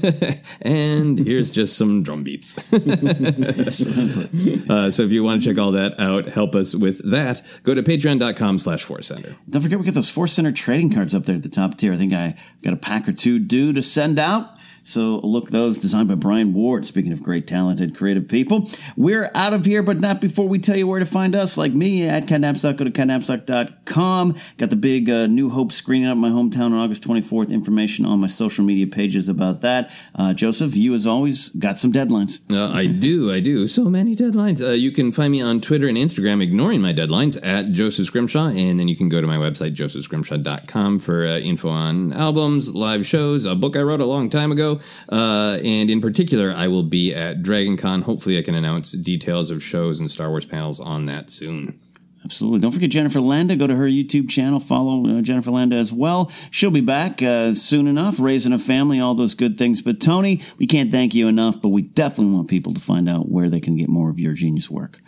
and 0.62 1.18
here's 1.18 1.50
just 1.50 1.76
some 1.76 2.02
drum 2.02 2.24
beats. 2.24 2.56
uh, 4.70 4.90
so 4.90 5.02
if 5.02 5.12
you 5.12 5.22
want 5.22 5.42
to 5.42 5.48
check 5.48 5.58
all 5.58 5.72
that 5.72 5.98
out, 6.00 6.26
help 6.26 6.54
us 6.54 6.74
with 6.74 7.08
that, 7.10 7.42
go 7.62 7.74
to 7.74 7.82
patreon.com 7.82 8.58
slash 8.58 8.82
force 8.82 9.08
center. 9.08 9.36
Don't 9.48 9.62
forget 9.62 9.78
we 9.78 9.84
got 9.84 9.94
those 9.94 10.10
Force 10.10 10.32
Center 10.32 10.52
trading 10.52 10.90
cards 10.90 11.14
up 11.14 11.26
there 11.26 11.36
at 11.36 11.42
the 11.42 11.48
top 11.48 11.76
tier. 11.76 11.92
I 11.92 11.96
think 11.96 12.12
I 12.12 12.34
got 12.62 12.72
a 12.72 12.76
pack 12.76 13.08
or 13.08 13.12
two 13.12 13.38
due 13.38 13.72
to 13.72 13.82
send 13.82 14.18
out. 14.18 14.57
So 14.88 15.18
look 15.18 15.50
those 15.50 15.78
designed 15.78 16.08
by 16.08 16.14
Brian 16.14 16.54
Ward. 16.54 16.86
Speaking 16.86 17.12
of 17.12 17.22
great, 17.22 17.46
talented, 17.46 17.94
creative 17.94 18.26
people, 18.26 18.70
we're 18.96 19.30
out 19.34 19.52
of 19.52 19.66
here, 19.66 19.82
but 19.82 20.00
not 20.00 20.18
before 20.18 20.48
we 20.48 20.58
tell 20.58 20.76
you 20.76 20.86
where 20.86 20.98
to 20.98 21.04
find 21.04 21.36
us. 21.36 21.58
Like 21.58 21.74
me 21.74 22.08
at 22.08 22.26
catnapstock, 22.26 22.78
go 22.78 22.84
to 22.84 22.90
catnapstock.com. 22.90 24.34
Got 24.56 24.70
the 24.70 24.76
big 24.76 25.10
uh, 25.10 25.26
New 25.26 25.50
Hope 25.50 25.72
screening 25.72 26.08
up 26.08 26.14
in 26.14 26.20
my 26.20 26.30
hometown 26.30 26.66
on 26.66 26.74
August 26.74 27.02
24th. 27.06 27.50
Information 27.50 28.06
on 28.06 28.18
my 28.18 28.28
social 28.28 28.64
media 28.64 28.86
pages 28.86 29.28
about 29.28 29.60
that. 29.60 29.94
Uh, 30.14 30.32
Joseph, 30.32 30.74
you 30.74 30.94
as 30.94 31.06
always 31.06 31.50
got 31.50 31.78
some 31.78 31.92
deadlines. 31.92 32.40
Uh, 32.50 32.72
I 32.72 32.86
do, 32.86 33.30
I 33.30 33.40
do. 33.40 33.66
So 33.66 33.90
many 33.90 34.16
deadlines. 34.16 34.66
Uh, 34.66 34.72
you 34.72 34.90
can 34.90 35.12
find 35.12 35.32
me 35.32 35.42
on 35.42 35.60
Twitter 35.60 35.86
and 35.86 35.98
Instagram, 35.98 36.42
ignoring 36.42 36.80
my 36.80 36.94
deadlines, 36.94 37.38
at 37.42 37.72
Joseph 37.72 38.06
Scrimshaw. 38.06 38.48
And 38.48 38.80
then 38.80 38.88
you 38.88 38.96
can 38.96 39.10
go 39.10 39.20
to 39.20 39.26
my 39.26 39.36
website, 39.36 39.74
josephscrimshaw.com, 39.74 41.00
for 41.00 41.26
uh, 41.26 41.38
info 41.40 41.68
on 41.68 42.14
albums, 42.14 42.74
live 42.74 43.06
shows, 43.06 43.44
a 43.44 43.54
book 43.54 43.76
I 43.76 43.82
wrote 43.82 44.00
a 44.00 44.06
long 44.06 44.30
time 44.30 44.50
ago. 44.50 44.77
Uh, 45.08 45.58
and 45.64 45.90
in 45.90 46.00
particular, 46.00 46.52
I 46.52 46.68
will 46.68 46.82
be 46.82 47.14
at 47.14 47.42
Dragon 47.42 47.76
Con. 47.76 48.02
Hopefully, 48.02 48.38
I 48.38 48.42
can 48.42 48.54
announce 48.54 48.92
details 48.92 49.50
of 49.50 49.62
shows 49.62 50.00
and 50.00 50.10
Star 50.10 50.30
Wars 50.30 50.46
panels 50.46 50.80
on 50.80 51.06
that 51.06 51.30
soon. 51.30 51.80
Absolutely. 52.24 52.60
Don't 52.60 52.72
forget 52.72 52.90
Jennifer 52.90 53.20
Landa. 53.20 53.56
Go 53.56 53.66
to 53.66 53.76
her 53.76 53.86
YouTube 53.86 54.28
channel. 54.28 54.60
Follow 54.60 55.18
uh, 55.18 55.22
Jennifer 55.22 55.50
Landa 55.50 55.76
as 55.76 55.92
well. 55.92 56.30
She'll 56.50 56.70
be 56.70 56.80
back 56.80 57.22
uh, 57.22 57.54
soon 57.54 57.86
enough, 57.86 58.20
raising 58.20 58.52
a 58.52 58.58
family, 58.58 59.00
all 59.00 59.14
those 59.14 59.34
good 59.34 59.56
things. 59.56 59.80
But 59.80 60.00
Tony, 60.00 60.40
we 60.58 60.66
can't 60.66 60.92
thank 60.92 61.14
you 61.14 61.28
enough, 61.28 61.62
but 61.62 61.68
we 61.68 61.82
definitely 61.82 62.34
want 62.34 62.48
people 62.48 62.74
to 62.74 62.80
find 62.80 63.08
out 63.08 63.30
where 63.30 63.48
they 63.48 63.60
can 63.60 63.76
get 63.76 63.88
more 63.88 64.10
of 64.10 64.18
your 64.18 64.34
genius 64.34 64.68
work. 64.68 65.00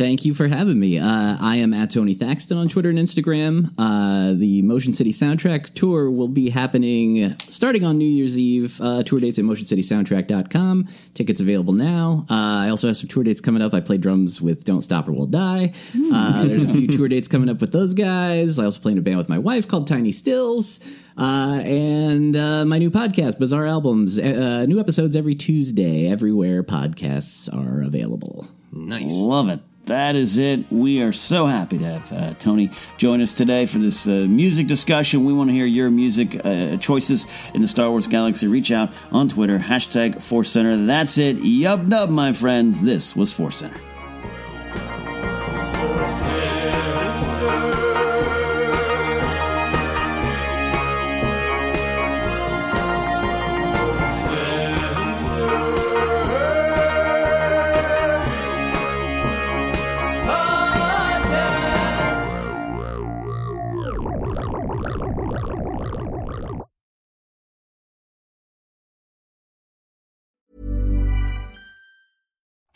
Thank 0.00 0.24
you 0.24 0.32
for 0.32 0.48
having 0.48 0.80
me. 0.80 0.98
Uh, 0.98 1.36
I 1.38 1.56
am 1.56 1.74
at 1.74 1.90
Tony 1.90 2.14
Thaxton 2.14 2.56
on 2.56 2.68
Twitter 2.68 2.88
and 2.88 2.98
Instagram. 2.98 3.74
Uh, 3.76 4.32
the 4.32 4.62
Motion 4.62 4.94
City 4.94 5.12
Soundtrack 5.12 5.74
Tour 5.74 6.10
will 6.10 6.26
be 6.26 6.48
happening 6.48 7.36
starting 7.50 7.84
on 7.84 7.98
New 7.98 8.08
Year's 8.08 8.38
Eve. 8.38 8.80
Uh, 8.80 9.02
tour 9.02 9.20
dates 9.20 9.38
at 9.38 9.44
motioncitysoundtrack.com. 9.44 10.88
Tickets 11.12 11.42
available 11.42 11.74
now. 11.74 12.24
Uh, 12.30 12.34
I 12.64 12.70
also 12.70 12.86
have 12.86 12.96
some 12.96 13.08
tour 13.10 13.24
dates 13.24 13.42
coming 13.42 13.60
up. 13.60 13.74
I 13.74 13.80
play 13.80 13.98
drums 13.98 14.40
with 14.40 14.64
Don't 14.64 14.80
Stop 14.80 15.06
or 15.06 15.12
We'll 15.12 15.26
Die. 15.26 15.74
Uh, 16.14 16.44
there's 16.46 16.64
a 16.64 16.68
few 16.68 16.86
tour 16.88 17.06
dates 17.08 17.28
coming 17.28 17.50
up 17.50 17.60
with 17.60 17.72
those 17.72 17.92
guys. 17.92 18.58
I 18.58 18.64
also 18.64 18.80
play 18.80 18.92
in 18.92 18.98
a 18.98 19.02
band 19.02 19.18
with 19.18 19.28
my 19.28 19.38
wife 19.38 19.68
called 19.68 19.86
Tiny 19.86 20.12
Stills. 20.12 20.80
Uh, 21.18 21.60
and 21.62 22.34
uh, 22.34 22.64
my 22.64 22.78
new 22.78 22.90
podcast, 22.90 23.38
Bizarre 23.38 23.66
Albums. 23.66 24.18
Uh, 24.18 24.64
new 24.64 24.80
episodes 24.80 25.14
every 25.14 25.34
Tuesday, 25.34 26.10
everywhere 26.10 26.62
podcasts 26.62 27.54
are 27.54 27.82
available. 27.82 28.48
Nice. 28.72 29.20
Love 29.20 29.50
it. 29.50 29.60
That 29.90 30.14
is 30.14 30.38
it. 30.38 30.70
We 30.70 31.02
are 31.02 31.10
so 31.10 31.46
happy 31.46 31.76
to 31.78 31.84
have 31.84 32.12
uh, 32.12 32.34
Tony 32.34 32.70
join 32.96 33.20
us 33.20 33.34
today 33.34 33.66
for 33.66 33.78
this 33.78 34.06
uh, 34.06 34.24
music 34.28 34.68
discussion. 34.68 35.24
We 35.24 35.32
want 35.32 35.50
to 35.50 35.52
hear 35.52 35.66
your 35.66 35.90
music 35.90 36.40
uh, 36.44 36.76
choices 36.76 37.26
in 37.54 37.60
the 37.60 37.66
Star 37.66 37.90
Wars 37.90 38.06
galaxy. 38.06 38.46
Reach 38.46 38.70
out 38.70 38.90
on 39.10 39.26
Twitter, 39.26 39.58
hashtag 39.58 40.22
Force 40.22 40.48
Center. 40.52 40.76
That's 40.76 41.18
it. 41.18 41.38
Yub 41.38 41.88
nub, 41.88 42.08
my 42.08 42.32
friends. 42.32 42.82
This 42.82 43.16
was 43.16 43.32
Force 43.32 43.56
Center. 43.56 43.89